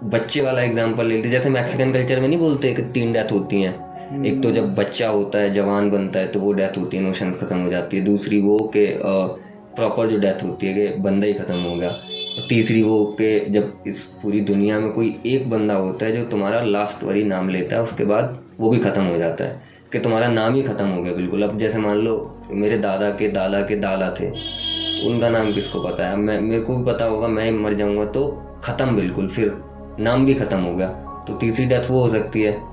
बच्चे 0.05 0.41
वाला 0.41 0.61
एग्ज़ाम्पल 0.61 1.05
लेते 1.05 1.29
जैसे 1.29 1.49
मैक्सिकन 1.49 1.93
कल्चर 1.93 2.19
में 2.19 2.27
नहीं 2.27 2.39
बोलते 2.39 2.73
कि 2.73 2.81
तीन 2.83 3.13
डेथ 3.13 3.31
होती 3.31 3.61
हैं। 3.61 4.23
एक 4.25 4.41
तो 4.43 4.51
जब 4.51 4.73
बच्चा 4.75 5.09
होता 5.09 5.39
है, 5.39 5.53
जवान 5.53 5.89
बनता 5.91 6.19
है 6.19 6.27
तो 6.27 6.39
वो 6.39 6.51
डेथ 6.53 6.77
होती 6.77 6.97
है 6.97 7.03
इमोशंस 7.03 7.35
खत्म 7.35 7.57
हो 7.57 7.69
जाती 7.69 7.97
है। 7.97 8.03
दूसरी 8.05 8.41
वो 8.41 8.57
कि 8.75 8.85
प्रॉपर 9.75 10.07
जो 10.07 10.17
डेथ 10.19 10.43
होती 10.43 10.67
है 10.67 10.73
कि 10.73 11.01
बंदा 11.01 11.27
ही 11.27 11.33
खत्म 11.33 11.57
हो 11.57 11.75
गया। 11.75 11.91
तीसरी 12.49 12.81
वो 12.83 13.03
के 13.19 13.39
जब 13.49 13.83
इस 13.87 14.05
पूरी 14.21 14.39
दुनिया 14.43 14.79
में 14.79 14.91
कोई 14.91 15.15
एक 15.25 15.49
बंदा 15.49 15.73
होता 15.75 16.05
है, 16.05 16.11
जो 16.11 16.23
तुम्हारा 16.25 16.61
लास्ट 16.61 17.03
वरी 17.03 17.23
नाम 17.25 17.49
लेता 17.49 17.75
है, 17.75 17.81
उसके 17.81 18.05
बाद 18.05 18.39
वो 18.59 18.69
भी 18.69 18.79
ख़त्म 18.79 19.03
हो 19.03 19.17
जाता 19.17 19.43
है। 19.43 19.69
कि 19.93 19.99
तुम्हारा 19.99 20.27
नाम 20.27 20.53
ही 20.55 20.63
ख़त्म 20.63 20.87
हो 20.87 21.01
गया, 21.03 21.13
बिल्कुल। 21.13 21.43
अब 21.43 21.57
जैसे 21.57 21.77
मान 21.77 21.97
लो, 21.97 22.37
मेरे 22.51 22.77
दादा 22.77 23.09
के 23.09 23.27
दादा 23.27 23.61
के 23.61 23.75
दादा 23.75 24.15
थे, 24.19 24.29
उनका 25.07 25.29
नाम 25.29 25.53
किसको 25.53 25.81
पता 25.83 26.09
है? 26.09 26.15
मैं, 26.15 26.41
मेरे 26.41 26.61
को 26.61 26.77
भी 26.77 26.85
पता 26.85 27.05
होगा, 27.05 27.27
मैं 27.27 27.51
मर 27.51 27.73
जाऊँगा 27.73 28.05
तो 28.05 28.27
ख़त्म 28.63 28.95
बिल्कुल। 28.95 29.27
फिर 29.27 29.63
नाम 29.99 30.25
भी 30.25 30.33
ख़त्म 30.33 30.57
हो 30.57 30.75
गया 30.75 30.87
तो 31.27 31.33
तीसरी 31.33 31.65
डेथ 31.65 31.89
वो 31.89 32.01
हो 32.01 32.09
सकती 32.09 32.45
हाँ। 32.45 32.70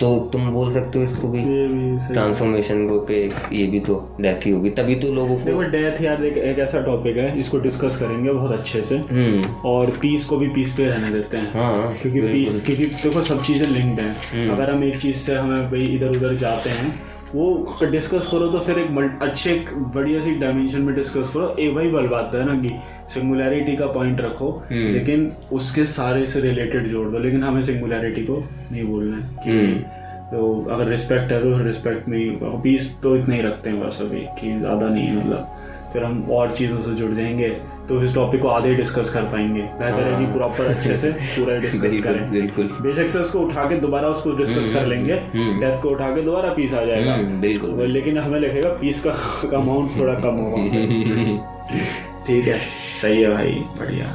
तो 0.00 0.08
तुम 0.32 0.50
बोल 0.50 0.70
सकते 0.72 0.98
हो 0.98 1.04
इसको 1.04 1.28
भी। 1.28 1.40
भी 1.40 2.14
ट्रांसफॉर्मेशन 2.14 2.86
को 2.88 2.98
के 3.00 3.20
ये 3.56 3.66
भी 3.66 3.80
तो 3.80 3.96
डेथ 4.20 4.46
ही 4.46 4.50
होगी। 4.50 4.70
तभी 4.70 4.94
तो 4.94 5.12
लोगों 5.12 5.36
को 5.36 5.44
देखो 5.44 5.62
डेथ 5.62 6.00
यार 6.02 6.24
एक, 6.24 6.36
एक 6.36 6.58
ऐसा 6.58 6.80
टॉपिक 6.80 7.16
है 7.16 7.38
इसको 7.40 7.58
डिस्कस 7.58 7.96
करेंगे 7.96 8.32
बहुत 8.32 8.52
अच्छे 8.52 8.82
से। 8.82 8.96
हम्म। 8.96 9.54
और 9.64 9.90
पीस 10.02 10.24
को 10.24 10.36
भी 10.36 10.48
पीस 10.48 10.74
पे 10.76 10.86
रहने 10.86 11.10
देते 11.10 11.36
हैं। 11.36 11.52
हाँ 11.52 11.94
क्योंकि 12.02 12.20
पीस 12.20 12.64
क्योंकि 12.66 12.84
देखो 12.84 13.22
सब 13.22 13.42
चीज़ें 13.42 13.66
लिंक्ड 13.68 14.00
हैं। 14.00 14.16
हम्म। 14.32 14.54
अगर 14.54 14.70
हम 14.70 14.84
एक 14.84 15.00
चीज़ 15.00 15.16
से 15.16 15.34
हमें 15.34 15.70
भाई 15.70 15.84
इधर 15.86 16.16
उधर 16.16 16.34
जाते 16.34 16.70
हैं 16.70 17.11
वो 17.34 17.78
डिस्कस 17.82 18.26
करो 18.30 18.48
तो 18.48 18.58
फिर 18.64 18.78
एक 18.78 19.18
अच्छे 19.22 19.52
एक 19.52 19.72
बढ़िया 19.94 20.20
सी 20.20 20.34
डायमेंशन 20.34 20.80
में 20.80 20.94
डिस्कस 20.94 21.30
करो। 21.34 21.48
एक 21.58 21.72
वही 21.74 21.90
बल 21.90 22.06
बात 22.08 22.34
है 22.34 22.44
ना 22.46 22.54
कि 22.62 22.68
सिंगुलैरिटी 23.14 23.76
का 23.76 23.86
पॉइंट 23.92 24.20
रखो 24.20 24.50
हम्म। 24.70 24.92
लेकिन 24.92 25.30
उसके 25.52 25.84
सारे 25.86 26.26
से 26.26 26.40
रिलेटेड 26.40 26.88
जोड़ 26.88 27.06
दो 27.08 27.18
लेकिन 27.18 27.44
हमें 27.44 27.62
सिंगुलैरिटी 27.62 28.24
को 28.24 28.38
नहीं 28.72 28.84
बोलना 28.84 29.16
है 29.16 29.22
हम्म। 29.22 29.72
कि 29.72 30.00
तो 30.30 30.70
अगर 30.70 30.88
रिस्पेक्ट 30.88 31.32
है 31.32 31.40
तो 31.42 31.56
रिस्पेक्ट 31.64 32.08
में 32.08 32.60
पीस 32.62 32.94
तो 33.02 33.16
इतना 33.16 33.34
ही 33.34 33.42
रखते 33.42 33.70
हैं 33.70 33.80
बस 33.80 33.98
अभी 34.02 34.20
कि 34.40 34.58
ज़्यादा 34.58 34.88
नहीं 34.88 35.06
है 35.06 35.16
मतलब। 35.16 35.58
फिर 35.92 36.04
हम 36.04 36.22
और 36.30 36.54
चीज़ों 36.54 36.80
से 36.80 36.94
जुड़ 36.94 37.10
जाएँगे। 37.12 37.48
तो 37.88 38.00
इस 38.02 38.14
टॉपिक 38.14 38.40
को 38.42 38.48
आधे 38.48 38.74
डिस्कस 38.74 39.10
कर 39.10 39.22
पाएँगे। 39.22 39.62
बेहतर 39.78 40.02
है 40.02 40.18
कि 40.18 40.32
प्रॉपर 40.32 40.64
अच्छे 40.64 40.96
से 40.98 41.10
पूरा 41.12 41.56
डिस्कस 41.64 41.92
हाँ। 41.94 42.00
करें। 42.02 42.30
बिल्कुल। 42.30 42.68
बेशक 42.82 43.08
से 43.08 43.18
उसको 43.18 43.38
उठा 43.38 43.64
के 43.68 43.76
दोबारा 43.76 44.08
उसको 44.08 44.32
डिस्कस 44.32 44.72
कर 44.74 44.86
लेंगे। 44.86 45.14
हम्म। 45.34 45.60
डेथ 45.60 45.80
को 45.82 45.88
उठा 45.88 46.14
के 46.14 46.22
दोबारा 46.22 46.52
पीस 46.52 46.74
आ 46.74 46.84
जाएगा। 46.84 47.14
हम्म, 47.14 47.40
बिल्कुल 47.40 47.82
लेकिन 47.92 48.18
हमें 48.18 48.38
लगेगा 48.40 48.68
पीस 48.80 49.02
का 49.06 49.10
अमाउंट 49.56 50.00
थोड़ा 50.00 50.14
कम 50.20 50.36
होगा। 50.36 50.62
ठीक 52.26 52.46
है। 52.48 52.58
सही 53.02 53.22
है 53.22 53.32
भाई 53.34 53.52
बढ़िया। 53.78 54.06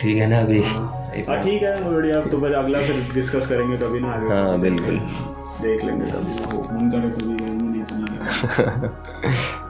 ठीक 0.00 0.16
है 0.16 0.26
ना 0.26 0.40
अभी? 0.40 0.60
हाँ। 0.62 0.90
ठीक 1.44 1.62
है 1.62 1.74
बढ़िया 1.90 2.20
तो 2.20 2.40
फिर 2.40 2.54
अगला 2.54 2.78
फिर 2.78 3.14
डिस्कस 3.14 3.46
करेंगे 3.48 3.76
कभी 3.76 4.00
ना 4.00 4.12
आगे। 4.12 4.34
हाँ 4.34 4.60
बिल्कुल। 4.60 4.98
देख 5.62 5.84
लेंगे 5.84 6.06
कभी 6.06 6.58
मन 6.74 6.90
करे 6.90 7.10
तो 7.10 7.26
भी 7.26 7.34
नहीं 7.34 7.82
करेंगे 7.82 9.63